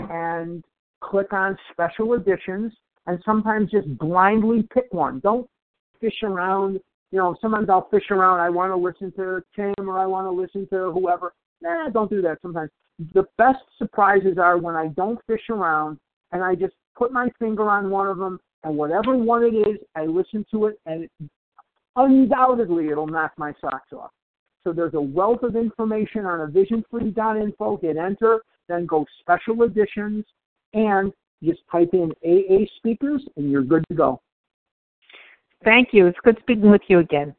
and 0.00 0.64
click 1.00 1.32
on 1.32 1.56
special 1.72 2.14
editions 2.14 2.72
and 3.06 3.20
sometimes 3.24 3.70
just 3.70 3.98
blindly 3.98 4.66
pick 4.72 4.86
one. 4.92 5.20
Don't 5.20 5.48
fish 6.00 6.22
around. 6.22 6.80
You 7.10 7.18
know, 7.18 7.36
sometimes 7.40 7.68
I'll 7.68 7.88
fish 7.90 8.10
around. 8.10 8.40
I 8.40 8.48
want 8.48 8.70
to 8.70 8.76
listen 8.76 9.12
to 9.16 9.42
Tim 9.54 9.88
or 9.88 9.98
I 9.98 10.06
want 10.06 10.26
to 10.26 10.30
listen 10.30 10.66
to 10.68 10.92
whoever. 10.92 11.34
Nah, 11.60 11.88
don't 11.90 12.10
do 12.10 12.22
that 12.22 12.38
sometimes. 12.42 12.70
The 13.14 13.24
best 13.38 13.58
surprises 13.78 14.38
are 14.38 14.58
when 14.58 14.76
I 14.76 14.88
don't 14.88 15.18
fish 15.26 15.42
around 15.50 15.98
and 16.32 16.42
I 16.42 16.54
just 16.54 16.74
put 16.96 17.12
my 17.12 17.28
finger 17.38 17.68
on 17.68 17.90
one 17.90 18.06
of 18.06 18.18
them, 18.18 18.40
and 18.64 18.76
whatever 18.76 19.16
one 19.16 19.42
it 19.44 19.54
is, 19.54 19.78
I 19.94 20.06
listen 20.06 20.44
to 20.50 20.66
it, 20.66 20.80
and 20.86 21.04
it, 21.04 21.10
undoubtedly 21.96 22.88
it'll 22.88 23.06
knock 23.06 23.32
my 23.36 23.52
socks 23.60 23.92
off. 23.92 24.10
So 24.64 24.72
there's 24.72 24.94
a 24.94 25.00
wealth 25.00 25.42
of 25.42 25.56
information 25.56 26.24
on 26.24 26.40
a 26.40 26.46
visionfree.info. 26.46 27.78
Hit 27.78 27.96
enter, 27.96 28.40
then 28.68 28.86
go 28.86 29.04
special 29.20 29.62
editions, 29.64 30.24
and 30.74 31.12
just 31.42 31.60
type 31.70 31.90
in 31.92 32.12
AA 32.24 32.66
speakers, 32.76 33.26
and 33.36 33.50
you're 33.50 33.62
good 33.62 33.84
to 33.88 33.94
go. 33.94 34.20
Thank 35.64 35.88
you. 35.92 36.06
It's 36.06 36.18
good 36.24 36.38
speaking 36.40 36.70
with 36.70 36.82
you 36.88 37.00
again. 37.00 37.34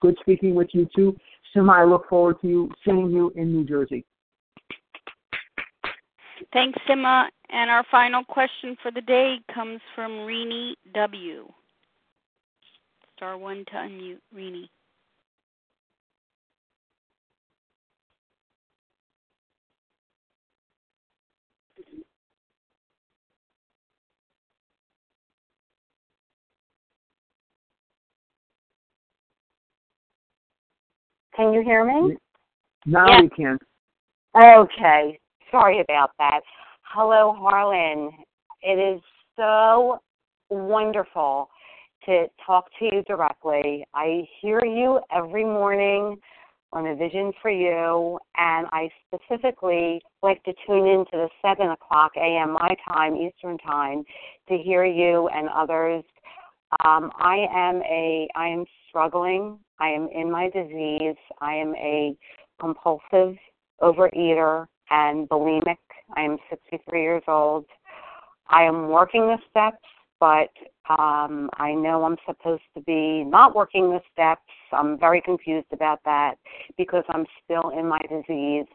Good 0.00 0.16
speaking 0.20 0.54
with 0.54 0.68
you 0.72 0.88
too. 0.94 1.16
Sima, 1.54 1.80
I 1.80 1.84
look 1.84 2.08
forward 2.08 2.40
to 2.42 2.48
you 2.48 2.70
seeing 2.84 3.10
you 3.10 3.32
in 3.36 3.52
New 3.52 3.64
Jersey. 3.64 4.04
Thanks, 6.52 6.78
Sima. 6.88 7.28
And 7.50 7.70
our 7.70 7.84
final 7.90 8.24
question 8.24 8.76
for 8.82 8.90
the 8.90 9.02
day 9.02 9.38
comes 9.54 9.80
from 9.94 10.12
Rini 10.12 10.72
W. 10.94 11.46
Star 13.16 13.36
one 13.36 13.64
to 13.66 13.72
unmute, 13.72 14.18
Rini. 14.34 14.68
Can 31.36 31.52
you 31.52 31.62
hear 31.62 31.84
me? 31.84 32.16
Now 32.86 33.06
yeah. 33.08 33.20
we 33.22 33.30
can. 33.30 33.58
Okay. 34.36 35.18
Sorry 35.50 35.80
about 35.80 36.10
that. 36.18 36.40
Hello, 36.82 37.34
Harlan. 37.38 38.10
It 38.62 38.78
is 38.78 39.00
so 39.36 39.98
wonderful 40.50 41.48
to 42.06 42.26
talk 42.44 42.66
to 42.78 42.84
you 42.86 43.02
directly. 43.06 43.84
I 43.94 44.26
hear 44.40 44.64
you 44.64 45.00
every 45.14 45.44
morning 45.44 46.16
on 46.72 46.86
a 46.86 46.96
Vision 46.96 47.32
for 47.40 47.50
You, 47.50 48.18
and 48.36 48.66
I 48.72 48.88
specifically 49.06 50.00
like 50.22 50.42
to 50.44 50.52
tune 50.66 50.86
in 50.86 51.04
to 51.12 51.12
the 51.12 51.28
7 51.42 51.70
o'clock 51.70 52.12
a.m. 52.16 52.52
my 52.52 52.74
time, 52.88 53.16
Eastern 53.16 53.58
time, 53.58 54.04
to 54.48 54.56
hear 54.56 54.84
you 54.84 55.28
and 55.28 55.48
others. 55.54 56.02
Um, 56.84 57.10
I 57.16 57.46
am 57.54 57.82
a, 57.82 58.28
I 58.34 58.48
am 58.48 58.64
struggling. 58.88 59.58
I 59.78 59.88
am 59.88 60.08
in 60.08 60.30
my 60.30 60.48
disease. 60.50 61.16
I 61.40 61.54
am 61.54 61.74
a 61.76 62.16
compulsive 62.60 63.36
overeater 63.80 64.66
and 64.90 65.28
bulimic. 65.28 65.78
I 66.16 66.22
am 66.22 66.38
63 66.50 67.02
years 67.02 67.22
old. 67.28 67.66
I 68.48 68.62
am 68.64 68.88
working 68.88 69.22
the 69.22 69.38
steps, 69.50 69.84
but 70.20 70.50
um, 70.98 71.50
I 71.58 71.74
know 71.74 72.04
I'm 72.04 72.16
supposed 72.26 72.62
to 72.74 72.82
be 72.82 73.24
not 73.24 73.54
working 73.54 73.90
the 73.90 74.00
steps. 74.12 74.42
I'm 74.72 74.98
very 74.98 75.20
confused 75.20 75.68
about 75.72 76.00
that 76.04 76.36
because 76.76 77.04
I'm 77.08 77.26
still 77.44 77.70
in 77.70 77.88
my 77.88 78.00
disease. 78.08 78.66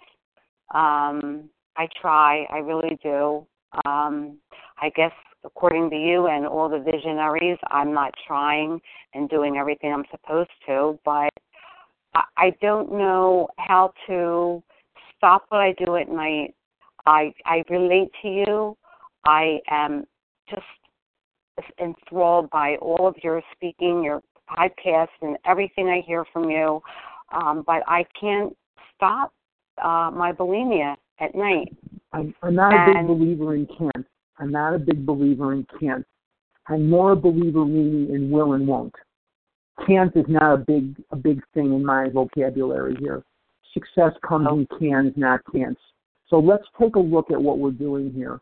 Um, 0.74 1.50
I 1.78 1.88
try, 2.02 2.46
I 2.50 2.58
really 2.58 2.98
do. 3.04 3.46
Um, 3.86 4.38
I 4.82 4.90
guess 4.96 5.12
according 5.44 5.90
to 5.90 5.96
you 5.96 6.28
and 6.28 6.46
all 6.46 6.70
the 6.70 6.80
visionaries, 6.80 7.58
I'm 7.70 7.94
not 7.94 8.14
trying 8.26 8.82
and 9.14 9.30
doing 9.30 9.58
everything 9.58 9.94
I'm 9.94 10.06
supposed 10.12 10.50
to, 10.68 11.00
but 11.06 11.30
I, 12.16 12.24
I 12.38 12.54
don't 12.62 12.92
know 12.92 13.50
how 13.58 13.94
to 14.08 14.64
stop 15.16 15.46
what 15.50 15.62
I 15.62 15.74
do 15.74 15.96
at 15.96 16.10
night. 16.10 16.54
I 17.06 17.34
I 17.46 17.64
relate 17.70 18.12
to 18.22 18.28
you. 18.28 18.78
I 19.26 19.60
am 19.70 20.06
just 20.50 20.64
enthralled 21.80 22.50
by 22.50 22.76
all 22.82 23.08
of 23.08 23.16
your 23.24 23.42
speaking, 23.54 24.04
your 24.04 24.22
podcast, 24.50 25.08
and 25.22 25.38
everything 25.46 25.88
I 25.90 26.02
hear 26.06 26.26
from 26.32 26.50
you. 26.50 26.82
Um, 27.32 27.64
but 27.66 27.84
I 27.88 28.06
can't 28.20 28.56
stop 28.96 29.34
uh, 29.84 30.12
my 30.14 30.32
bulimia 30.32 30.96
at 31.20 31.36
night. 31.36 31.76
I'm, 32.18 32.36
I'm 32.42 32.56
not 32.56 32.74
and, 32.74 32.92
a 32.92 33.00
big 33.00 33.08
believer 33.08 33.56
in 33.56 33.68
can't. 33.68 34.06
I'm 34.40 34.52
not 34.52 34.74
a 34.74 34.80
big 34.80 35.06
believer 35.06 35.54
in 35.54 35.66
can't. 35.80 36.06
I'm 36.68 36.90
more 36.90 37.12
a 37.12 37.16
believer 37.16 37.66
meaning 37.66 38.14
in 38.14 38.30
will 38.30 38.54
and 38.54 38.68
won't. 38.68 38.94
Can't 39.86 40.16
is 40.16 40.26
not 40.28 40.54
a 40.54 40.58
big 40.58 40.96
a 41.12 41.16
big 41.16 41.42
thing 41.54 41.74
in 41.74 41.86
my 41.86 42.10
vocabulary 42.10 42.96
here. 43.00 43.24
Success 43.74 44.14
comes 44.28 44.48
in 44.52 44.68
oh. 44.72 44.78
cans, 44.80 45.14
not 45.16 45.42
can'ts. 45.52 45.80
So 46.30 46.40
let's 46.40 46.66
take 46.82 46.96
a 46.96 47.00
look 47.00 47.32
at 47.32 47.42
what 47.42 47.60
we're 47.60 47.72
doing 47.72 48.12
here. 48.12 48.40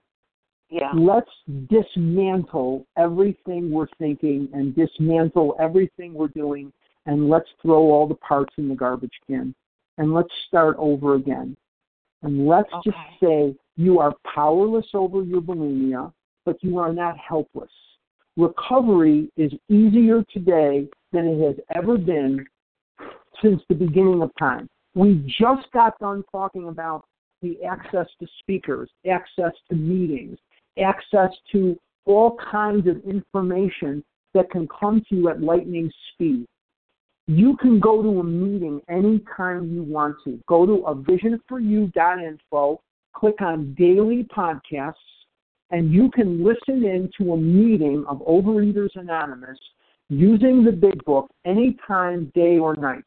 Yeah. 0.69 0.91
Let's 0.95 1.29
dismantle 1.69 2.87
everything 2.97 3.69
we're 3.69 3.87
thinking 3.99 4.49
and 4.53 4.75
dismantle 4.75 5.55
everything 5.59 6.13
we're 6.13 6.29
doing 6.29 6.73
and 7.05 7.29
let's 7.29 7.47
throw 7.61 7.91
all 7.91 8.07
the 8.07 8.15
parts 8.15 8.53
in 8.57 8.67
the 8.67 8.75
garbage 8.75 9.13
can 9.27 9.53
and 9.97 10.13
let's 10.13 10.31
start 10.47 10.75
over 10.79 11.15
again. 11.15 11.55
And 12.23 12.47
let's 12.47 12.71
okay. 12.73 12.89
just 12.89 12.97
say 13.21 13.55
you 13.77 13.99
are 13.99 14.13
powerless 14.33 14.87
over 14.93 15.23
your 15.23 15.41
bulimia, 15.41 16.11
but 16.45 16.57
you 16.61 16.77
are 16.77 16.93
not 16.93 17.17
helpless. 17.17 17.71
Recovery 18.37 19.29
is 19.37 19.51
easier 19.69 20.23
today 20.31 20.87
than 21.11 21.25
it 21.25 21.45
has 21.45 21.55
ever 21.75 21.97
been 21.97 22.45
since 23.41 23.61
the 23.69 23.75
beginning 23.75 24.21
of 24.21 24.31
time. 24.37 24.69
We 24.93 25.23
just 25.39 25.71
got 25.73 25.97
done 25.99 26.23
talking 26.31 26.69
about 26.69 27.05
the 27.41 27.63
access 27.63 28.07
to 28.19 28.27
speakers, 28.39 28.89
access 29.09 29.51
to 29.69 29.75
meetings, 29.75 30.37
access 30.81 31.31
to 31.51 31.77
all 32.05 32.37
kinds 32.51 32.87
of 32.87 33.01
information 33.03 34.03
that 34.33 34.49
can 34.51 34.67
come 34.67 35.01
to 35.09 35.15
you 35.15 35.29
at 35.29 35.41
lightning 35.41 35.91
speed. 36.13 36.45
You 37.27 37.57
can 37.57 37.79
go 37.79 38.03
to 38.03 38.19
a 38.19 38.23
meeting 38.23 38.81
anytime 38.89 39.73
you 39.73 39.83
want 39.83 40.17
to. 40.25 40.39
Go 40.47 40.65
to 40.65 40.85
a 40.85 40.95
visionforyou.info, 40.95 42.81
click 43.15 43.41
on 43.41 43.73
daily 43.77 44.25
podcasts, 44.35 44.93
and 45.71 45.91
you 45.91 46.11
can 46.11 46.43
listen 46.43 46.83
in 46.83 47.09
to 47.17 47.33
a 47.33 47.37
meeting 47.37 48.05
of 48.07 48.19
Overeaters 48.19 48.95
Anonymous 48.95 49.57
using 50.09 50.63
the 50.63 50.71
big 50.71 51.03
book 51.05 51.29
anytime, 51.45 52.31
day 52.35 52.57
or 52.57 52.75
night. 52.75 53.03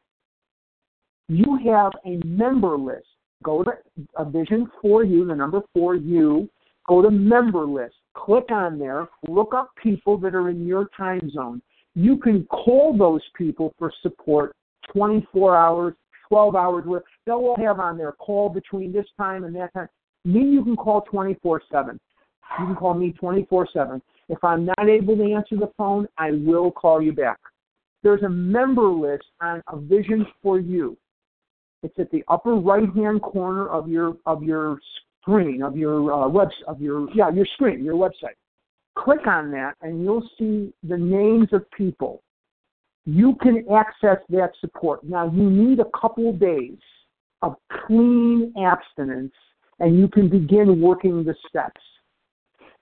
You 1.29 1.59
have 1.67 1.93
a 2.05 2.25
member 2.27 2.77
list. 2.77 3.07
Go 3.45 3.63
to 3.63 3.73
a 4.17 4.25
vision 4.25 4.69
for 4.83 5.05
you, 5.05 5.25
the 5.25 5.35
number 5.35 5.61
for 5.73 5.95
you, 5.95 6.49
go 6.89 7.03
to 7.03 7.11
member 7.11 7.65
list. 7.65 7.95
Click 8.15 8.51
on 8.51 8.79
there, 8.79 9.07
look 9.29 9.55
up 9.55 9.71
people 9.81 10.19
that 10.19 10.35
are 10.35 10.49
in 10.49 10.67
your 10.67 10.89
time 10.97 11.31
zone 11.31 11.63
you 11.99 12.17
can 12.17 12.45
call 12.45 12.97
those 12.97 13.23
people 13.37 13.75
for 13.77 13.93
support 14.03 14.55
24 14.93 15.57
hours, 15.57 15.95
12 16.29 16.55
hours. 16.55 16.85
They'll 17.27 17.35
all 17.35 17.57
have 17.59 17.81
on 17.81 17.99
their 17.99 18.13
call 18.13 18.49
between 18.49 18.93
this 18.93 19.07
time 19.17 19.43
and 19.43 19.55
that 19.57 19.73
time. 19.75 19.89
Me, 20.29 20.41
you 20.45 20.63
can 20.63 20.77
call 20.77 21.01
24 21.03 21.63
7. 21.71 21.99
You 22.61 22.67
can 22.67 22.77
call 22.77 22.95
me 22.95 23.13
24 23.13 23.69
7. 23.73 24.03
If 24.29 24.43
I'm 24.45 24.65
not 24.65 24.89
able 24.89 25.17
to 25.17 25.33
answer 25.33 25.57
the 25.57 25.73
phone, 25.77 26.07
I 26.19 26.33
will 26.33 26.71
call 26.71 27.01
you 27.01 27.13
back. 27.13 27.39
There's 28.03 28.23
a 28.23 28.29
member 28.29 28.89
list 28.89 29.25
on 29.41 29.63
a 29.69 29.77
Vision 29.79 30.27
for 30.43 30.61
You. 30.61 30.97
It's 31.83 31.99
at 31.99 32.11
the 32.11 32.23
upper 32.29 32.55
right 32.55 32.89
hand 32.95 33.23
corner 33.23 33.69
of 33.69 33.89
your 33.89 34.17
of 34.27 34.43
your 34.43 34.79
screen 35.23 35.63
of 35.63 35.77
your 35.77 36.13
uh, 36.13 36.29
web 36.29 36.49
of 36.67 36.81
your 36.81 37.09
yeah 37.15 37.31
your 37.31 37.47
screen 37.55 37.85
your 37.85 37.95
website 37.95 38.37
click 38.99 39.27
on 39.27 39.51
that 39.53 39.75
and 39.81 40.03
you'll 40.03 40.29
see 40.39 40.73
the 40.83 40.97
names 40.97 41.49
of 41.53 41.71
people. 41.71 42.23
You 43.07 43.37
can 43.41 43.65
access 43.73 44.19
that 44.31 44.51
support. 44.61 45.05
Now, 45.05 45.31
you 45.31 45.49
need 45.49 45.81
a 45.81 45.99
couple 45.99 46.33
days 46.33 46.79
of 47.43 47.57
clean 47.87 48.53
abstinence 48.61 49.33
and 49.81 49.99
you 49.99 50.09
can 50.09 50.29
begin 50.29 50.81
working 50.81 51.25
the 51.25 51.35
steps. 51.49 51.81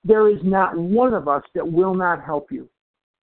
There 0.04 0.28
is 0.28 0.38
not 0.42 0.76
one 0.76 1.14
of 1.14 1.28
us 1.28 1.42
that 1.54 1.70
will 1.70 1.94
not 1.94 2.22
help 2.22 2.52
you. 2.52 2.68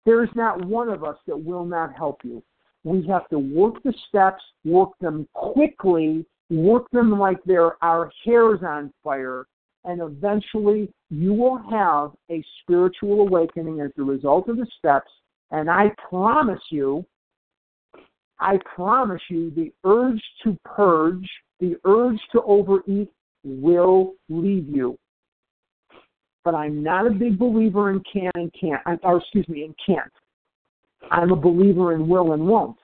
There 0.05 0.23
is 0.23 0.29
not 0.35 0.63
one 0.65 0.89
of 0.89 1.03
us 1.03 1.17
that 1.27 1.37
will 1.37 1.65
not 1.65 1.93
help 1.93 2.19
you. 2.23 2.43
We 2.83 3.05
have 3.07 3.27
to 3.29 3.39
work 3.39 3.81
the 3.83 3.93
steps, 4.07 4.43
work 4.63 4.91
them 5.01 5.27
quickly, 5.33 6.25
work 6.49 6.89
them 6.91 7.17
like 7.17 7.37
they're 7.45 7.83
our 7.83 8.11
hairs 8.23 8.59
on 8.63 8.93
fire, 9.03 9.45
and 9.83 10.01
eventually 10.01 10.91
you 11.09 11.33
will 11.33 11.57
have 11.69 12.11
a 12.29 12.43
spiritual 12.61 13.21
awakening 13.21 13.81
as 13.81 13.91
a 13.97 14.03
result 14.03 14.49
of 14.49 14.57
the 14.57 14.67
steps. 14.77 15.11
And 15.51 15.69
I 15.69 15.91
promise 16.09 16.61
you, 16.69 17.05
I 18.39 18.59
promise 18.75 19.21
you, 19.29 19.51
the 19.51 19.71
urge 19.83 20.21
to 20.43 20.57
purge, 20.63 21.27
the 21.59 21.75
urge 21.85 22.19
to 22.33 22.41
overeat 22.43 23.09
will 23.43 24.13
leave 24.29 24.67
you. 24.67 24.97
But 26.43 26.55
I'm 26.55 26.81
not 26.81 27.07
a 27.07 27.11
big 27.11 27.37
believer 27.37 27.91
in 27.91 28.01
can 28.11 28.31
and 28.35 28.53
can't, 28.59 28.81
or 29.03 29.17
excuse 29.17 29.47
me, 29.49 29.63
in 29.63 29.75
can't. 29.85 30.11
I'm 31.11 31.31
a 31.31 31.35
believer 31.35 31.93
in 31.93 32.07
will 32.07 32.33
and 32.33 32.47
won't. 32.47 32.77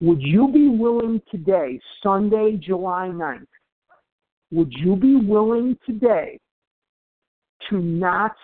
Would 0.00 0.20
you 0.20 0.48
be 0.52 0.68
willing 0.68 1.22
today, 1.30 1.80
Sunday, 2.02 2.58
July 2.60 3.08
9th, 3.12 3.46
would 4.50 4.72
you 4.72 4.96
be 4.96 5.16
willing 5.16 5.76
today 5.86 6.38
to 7.70 7.78
not 7.78 8.34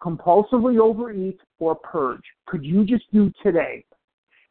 compulsively 0.00 0.78
overeat 0.78 1.40
or 1.58 1.74
purge? 1.74 2.22
Could 2.46 2.64
you 2.64 2.84
just 2.84 3.04
do 3.12 3.32
today? 3.42 3.84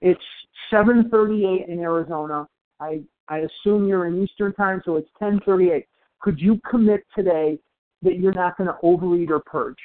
It's 0.01 0.21
7:38 0.69 1.67
in 1.67 1.79
Arizona. 1.79 2.47
I 2.79 3.03
I 3.29 3.39
assume 3.39 3.87
you're 3.87 4.05
in 4.07 4.21
Eastern 4.21 4.53
time, 4.53 4.81
so 4.83 4.97
it's 4.97 5.09
10:38. 5.17 5.87
Could 6.23 6.39
you 6.39 6.57
commit 6.71 7.05
today 7.13 7.59
that 8.01 8.17
you're 8.17 8.33
not 8.33 8.57
going 8.57 8.69
to 8.69 8.77
overeat 8.81 9.29
or 9.29 9.41
purge? 9.41 9.77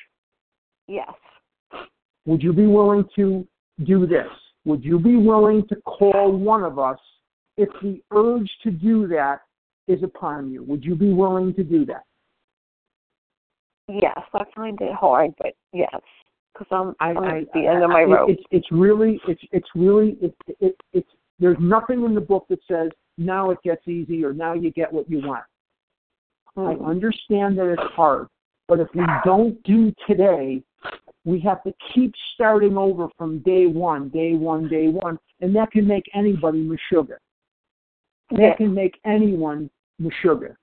Yes. 0.86 1.12
Would 2.27 2.44
you 2.44 2.52
be 2.52 2.66
willing 2.66 3.05
to 3.16 3.44
do 3.85 4.06
this? 4.06 4.28
Would 4.65 4.85
you 4.85 5.01
be 5.01 5.16
willing 5.16 5.66
to 5.69 5.77
call 5.82 6.31
one 6.31 6.62
of 6.62 6.78
us 6.78 6.98
if 7.56 7.69
the 7.82 8.01
urge 8.12 8.48
to 8.62 8.70
do 8.70 9.09
that 9.09 9.40
is 9.89 10.01
upon 10.05 10.48
you? 10.48 10.62
Would 10.62 10.85
you 10.85 10.94
be 10.94 11.12
willing 11.12 11.55
to 11.55 11.65
do 11.65 11.85
that? 11.86 12.05
Yes, 13.89 14.19
I 14.32 14.44
find 14.55 14.81
it 14.81 14.94
hard, 14.94 15.32
but 15.39 15.56
yes, 15.73 15.90
because 16.52 16.69
I'm, 16.70 16.94
I, 17.01 17.19
I'm 17.19 17.24
I, 17.24 17.39
at 17.39 17.52
the 17.52 17.66
end 17.66 17.82
of 17.82 17.90
my 17.90 18.02
rope. 18.02 18.28
It's 18.31 18.43
it's 18.51 18.66
really 18.70 19.19
it's 19.27 19.40
it's 19.51 19.69
really 19.74 20.19
it's 20.20 20.36
it, 20.60 20.77
it's 20.93 21.09
there's 21.40 21.56
nothing 21.59 22.05
in 22.05 22.15
the 22.15 22.20
book 22.20 22.47
that 22.51 22.59
says 22.69 22.90
now 23.16 23.51
it 23.51 23.59
gets 23.65 23.89
easy 23.89 24.23
or 24.23 24.35
now 24.35 24.52
you 24.52 24.70
get 24.70 24.93
what 24.93 25.10
you 25.10 25.27
want. 25.27 25.44
I 26.56 26.74
Hmm. 26.74 26.84
understand 26.84 27.58
that 27.58 27.68
it's 27.68 27.92
hard, 27.94 28.28
but 28.66 28.80
if 28.80 28.92
we 28.94 29.04
don't 29.24 29.62
do 29.62 29.92
today, 30.06 30.62
we 31.24 31.38
have 31.40 31.62
to 31.64 31.74
keep 31.92 32.14
starting 32.34 32.76
over 32.76 33.08
from 33.18 33.40
day 33.40 33.66
one, 33.66 34.08
day 34.08 34.34
one, 34.34 34.68
day 34.68 34.88
one, 34.88 35.18
and 35.40 35.54
that 35.54 35.70
can 35.70 35.86
make 35.86 36.08
anybody 36.14 36.62
meshuggah. 36.62 37.18
That 38.30 38.56
can 38.56 38.74
make 38.74 38.98
anyone 39.04 39.70
meshuggah. 40.00 40.56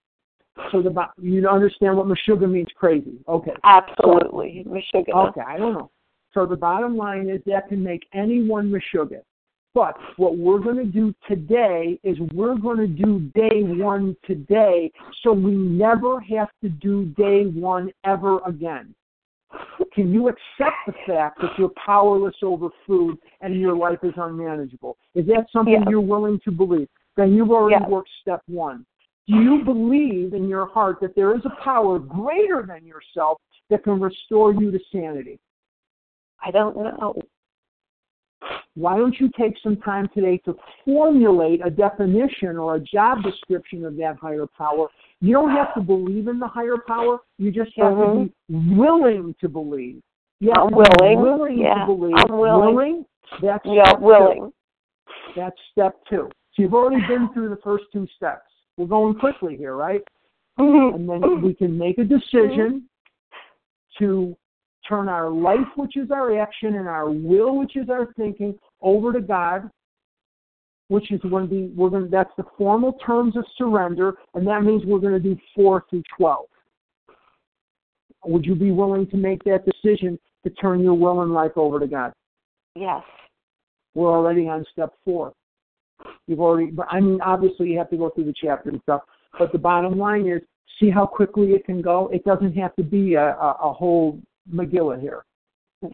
So 0.72 0.82
the 0.82 0.94
you 1.22 1.48
understand 1.48 1.98
what 1.98 2.08
meshuggah 2.08 2.50
means? 2.50 2.70
Crazy. 2.76 3.20
Okay. 3.28 3.54
Absolutely, 3.64 4.66
Meshuggah. 4.68 5.30
Okay, 5.30 5.42
I 5.42 5.58
don't 5.58 5.74
know. 5.74 5.92
So 6.34 6.46
the 6.46 6.56
bottom 6.56 6.96
line 6.96 7.30
is 7.30 7.42
that 7.46 7.68
can 7.70 7.84
make 7.84 8.08
anyone 8.14 8.72
meshuggah. 8.72 9.22
But 9.76 9.98
what 10.16 10.38
we're 10.38 10.60
going 10.60 10.78
to 10.78 10.86
do 10.86 11.14
today 11.28 12.00
is 12.04 12.18
we're 12.34 12.56
going 12.56 12.78
to 12.78 12.88
do 12.88 13.20
day 13.36 13.62
one 13.62 14.16
today 14.26 14.90
so 15.22 15.34
we 15.34 15.52
never 15.52 16.22
have 16.22 16.48
to 16.64 16.70
do 16.70 17.06
day 17.18 17.44
one 17.44 17.92
ever 18.06 18.40
again. 18.48 18.96
Can 19.94 20.14
you 20.14 20.30
accept 20.30 20.78
the 20.88 20.94
fact 21.06 21.42
that 21.42 21.52
you're 21.58 21.72
powerless 21.86 22.36
over 22.42 22.70
food 22.88 23.18
and 23.42 23.60
your 23.60 23.76
life 23.76 24.00
is 24.02 24.14
unmanageable? 24.16 24.98
Is 25.14 25.26
that 25.28 25.48
something 25.52 25.84
you're 25.90 26.00
willing 26.00 26.40
to 26.46 26.52
believe? 26.52 26.88
Then 27.18 27.34
you've 27.34 27.52
already 27.52 27.84
worked 27.86 28.10
step 28.22 28.42
one. 28.48 28.86
Do 29.28 29.36
you 29.36 29.64
believe 29.64 30.34
in 30.34 30.48
your 30.48 30.68
heart 30.68 31.00
that 31.02 31.16
there 31.16 31.36
is 31.36 31.42
a 31.46 31.64
power 31.64 32.00
greater 32.00 32.66
than 32.66 32.86
yourself 32.86 33.40
that 33.70 33.84
can 33.84 34.00
restore 34.00 34.54
you 34.54 34.72
to 34.72 34.80
sanity? 34.92 35.38
I 36.46 36.52
don't 36.52 36.78
know. 36.78 37.22
Why 38.76 38.98
don't 38.98 39.18
you 39.20 39.30
take 39.40 39.56
some 39.64 39.78
time 39.78 40.10
today 40.14 40.38
to 40.46 40.56
formulate 40.84 41.66
a 41.66 41.70
definition 41.70 42.58
or 42.58 42.76
a 42.76 42.80
job 42.80 43.24
description 43.24 43.86
of 43.86 43.96
that 43.98 44.18
higher 44.18 44.46
power? 44.58 44.88
You 45.22 45.34
don't 45.34 45.52
have 45.52 45.74
to 45.76 45.82
believe 45.82 46.28
in 46.28 46.40
the 46.40 46.48
higher 46.48 46.76
power. 46.86 47.20
You 47.38 47.52
just 47.52 47.72
have 47.78 47.94
to 47.96 48.30
be 48.50 48.76
willing 48.76 49.34
to 49.40 49.50
believe. 49.50 50.02
Yeah, 50.42 50.56
Mm-hmm. 50.56 50.76
I'm 50.76 51.00
willing. 51.00 51.22
willing 51.22 51.58
Yeah, 51.60 51.74
to 51.76 51.86
believe. 51.86 52.16
I'm 52.18 52.38
willing. 52.38 53.06
That's 53.42 53.66
Yeah, 53.66 53.84
step 53.86 54.00
two. 54.00 54.04
willing. 54.04 54.54
That's 55.36 55.56
step 55.72 55.96
two. 56.10 56.30
So 56.54 56.62
you've 56.62 56.74
already 56.74 57.06
been 57.08 57.30
through 57.34 57.50
the 57.50 57.62
first 57.64 57.86
two 57.94 58.08
steps. 58.16 58.52
We're 58.78 58.88
going 58.88 59.16
quickly 59.16 59.56
here, 59.56 59.76
right? 59.76 60.02
Mm-hmm. 60.60 60.96
And 60.96 61.10
then 61.10 61.42
we 61.42 61.54
can 61.54 61.78
make 61.78 61.98
a 61.98 62.04
decision 62.04 62.84
to 64.00 64.36
turn 64.88 65.10
our 65.10 65.30
life, 65.30 65.68
which 65.78 65.98
is 65.98 66.12
our 66.12 66.38
action, 66.40 66.76
and 66.76 66.88
our 66.88 67.10
will, 67.10 67.58
which 67.58 67.76
is 67.76 67.90
our 67.90 68.14
thinking, 68.14 68.58
over 68.86 69.12
to 69.12 69.20
God, 69.20 69.70
which 70.88 71.12
is 71.12 71.20
going 71.30 71.50
to 71.50 71.50
be 71.50 71.74
we're 71.76 71.90
going 71.90 72.04
to, 72.04 72.10
that's 72.10 72.32
the 72.38 72.46
formal 72.58 72.94
terms 73.06 73.36
of 73.36 73.44
surrender, 73.58 74.16
and 74.36 74.48
that 74.48 74.64
means 74.64 74.84
we're 74.86 75.00
going 75.00 75.14
to 75.14 75.20
do 75.20 75.36
four 75.54 75.84
through 75.90 76.04
twelve. 76.18 76.46
Would 78.24 78.46
you 78.46 78.56
be 78.56 78.72
willing 78.72 79.08
to 79.08 79.18
make 79.18 79.44
that 79.44 79.66
decision 79.66 80.18
to 80.44 80.50
turn 80.52 80.80
your 80.80 80.94
will 80.94 81.22
and 81.22 81.34
life 81.34 81.52
over 81.58 81.80
to 81.80 81.88
God? 81.88 82.14
Yes. 82.76 83.04
We're 83.94 84.12
already 84.12 84.48
on 84.48 84.66
step 84.72 84.94
four. 85.04 85.34
You've 86.28 86.42
already, 86.42 86.72
but 86.72 86.88
I 86.90 87.00
mean, 87.00 87.20
obviously 87.22 87.70
you 87.70 87.78
have 87.78 87.90
to 87.90 87.98
go 87.98 88.10
through 88.10 88.26
the 88.26 88.34
chapter 88.40 88.70
and 88.70 88.82
stuff, 88.82 89.02
but 89.40 89.52
the 89.52 89.58
bottom 89.58 89.98
line 89.98 90.28
is 90.28 90.42
see 90.80 90.90
how 90.90 91.06
quickly 91.06 91.52
it 91.52 91.66
can 91.66 91.82
go. 91.82 92.10
It 92.14 92.24
doesn't 92.26 92.54
have 92.58 92.76
to 92.76 92.84
be 92.84 93.14
a, 93.14 93.30
a, 93.30 93.58
a 93.64 93.74
whole 93.74 94.20
Megillah 94.54 95.00
here. 95.00 95.24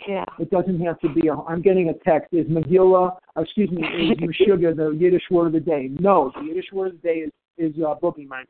Yeah. 0.07 0.25
It 0.39 0.49
doesn't 0.49 0.79
have 0.81 0.99
to 0.99 1.09
be 1.09 1.27
a. 1.27 1.35
I'm 1.35 1.61
getting 1.61 1.89
a 1.89 1.93
text. 1.93 2.33
Is 2.33 2.47
Megillah? 2.47 3.17
uh, 3.35 3.41
Excuse 3.41 3.71
me. 3.71 3.81
Is 3.83 4.17
Meshuggah 4.47 4.75
the 4.75 4.89
Yiddish 4.91 5.23
word 5.29 5.47
of 5.47 5.53
the 5.53 5.59
day? 5.59 5.89
No, 5.99 6.31
the 6.35 6.41
Yiddish 6.45 6.71
word 6.71 6.95
of 6.95 7.01
the 7.01 7.07
day 7.07 7.15
is 7.15 7.31
is 7.57 7.75
uh, 7.83 7.95
bubbe 8.01 8.27
meise. 8.27 8.47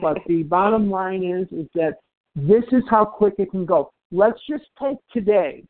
But 0.00 0.18
the 0.26 0.42
bottom 0.44 0.90
line 0.90 1.24
is 1.24 1.46
is 1.56 1.68
that 1.74 1.98
this 2.36 2.64
is 2.72 2.82
how 2.90 3.04
quick 3.04 3.34
it 3.38 3.50
can 3.50 3.64
go. 3.64 3.90
Let's 4.12 4.38
just 4.48 4.64
take 4.80 4.98
today, 5.12 5.64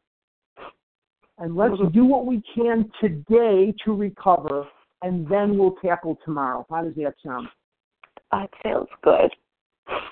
and 1.38 1.56
let's 1.56 1.76
do 1.92 2.04
what 2.04 2.26
we 2.26 2.42
can 2.54 2.90
today 3.00 3.74
to 3.84 3.94
recover, 3.94 4.66
and 5.02 5.26
then 5.28 5.56
we'll 5.58 5.76
tackle 5.84 6.18
tomorrow. 6.24 6.66
How 6.68 6.84
does 6.84 6.94
that 6.96 7.14
sound? 7.24 7.48
That 8.32 8.50
sounds 8.62 8.88
good. 9.02 9.30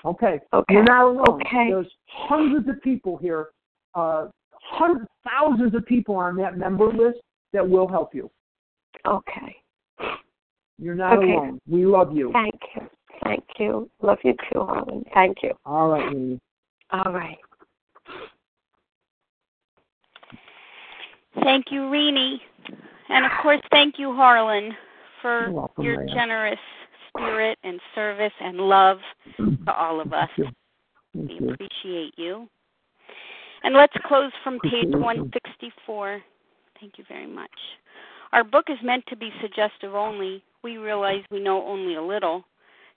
Okay. 0.05 0.39
Okay. 0.53 0.73
You're 0.73 0.83
not 0.83 1.05
alone. 1.05 1.41
Okay. 1.41 1.69
There's 1.69 1.91
hundreds 2.07 2.67
of 2.69 2.81
people 2.81 3.17
here, 3.17 3.47
uh, 3.95 4.27
hundreds, 4.63 5.09
thousands 5.23 5.75
of 5.75 5.85
people 5.85 6.15
on 6.15 6.35
that 6.37 6.57
member 6.57 6.91
list 6.91 7.19
that 7.53 7.67
will 7.67 7.87
help 7.87 8.13
you. 8.15 8.29
Okay. 9.05 9.57
You're 10.79 10.95
not 10.95 11.19
Okay. 11.19 11.33
alone. 11.33 11.59
We 11.67 11.85
love 11.85 12.15
you. 12.15 12.31
Thank 12.31 12.59
you. 12.75 12.89
Thank 13.23 13.43
you. 13.57 13.89
Love 14.01 14.17
you 14.23 14.33
too, 14.51 14.63
Harlan. 14.65 15.05
Thank 15.13 15.43
you. 15.43 15.53
All 15.65 15.89
right, 15.89 16.11
Lily. 16.11 16.39
All 16.91 17.13
right. 17.13 17.37
Thank 21.43 21.71
you, 21.71 21.81
Rini. 21.81 22.37
And 23.09 23.25
of 23.25 23.31
course, 23.41 23.61
thank 23.71 23.97
you, 23.97 24.13
Harlan, 24.13 24.75
for 25.21 25.51
welcome, 25.51 25.83
your 25.83 25.97
Leah. 26.05 26.13
generous 26.13 26.59
spirit 27.09 27.57
and 27.63 27.79
service 27.95 28.33
and 28.41 28.57
love 28.57 28.99
to 29.37 29.73
all 29.75 29.99
of 29.99 30.13
us. 30.13 30.29
We 31.13 31.37
appreciate 31.37 32.13
you. 32.17 32.47
And 33.63 33.75
let's 33.75 33.93
close 34.05 34.31
from 34.43 34.59
page 34.59 34.89
164. 34.89 36.21
Thank 36.79 36.97
you 36.97 37.05
very 37.07 37.27
much. 37.27 37.49
Our 38.33 38.43
book 38.43 38.65
is 38.69 38.77
meant 38.83 39.05
to 39.07 39.15
be 39.15 39.31
suggestive 39.41 39.95
only. 39.95 40.43
We 40.63 40.77
realize 40.77 41.23
we 41.31 41.39
know 41.39 41.65
only 41.65 41.95
a 41.95 42.01
little. 42.01 42.43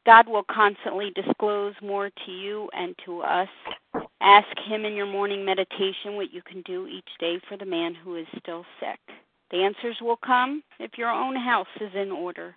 God 0.05 0.29
will 0.29 0.45
constantly 0.45 1.11
disclose 1.15 1.75
more 1.83 2.11
to 2.11 2.31
you 2.33 2.69
and 2.73 2.95
to 3.05 3.21
us. 3.21 3.49
Ask 4.21 4.49
Him 4.67 4.85
in 4.85 4.95
your 4.95 5.07
morning 5.07 5.45
meditation 5.45 6.15
what 6.15 6.33
you 6.33 6.43
can 6.43 6.63
do 6.63 6.87
each 6.87 7.09
day 7.21 7.41
for 7.49 7.57
the 7.57 7.65
man 7.65 7.95
who 7.95 8.17
is 8.17 8.27
still 8.41 8.65
sick. 8.81 8.99
The 9.51 9.59
answers 9.59 9.97
will 10.01 10.17
come 10.17 10.63
if 10.81 10.99
your 10.99 11.11
own 11.11 11.37
house 11.37 11.67
is 11.81 11.91
in 11.95 12.11
order. 12.11 12.57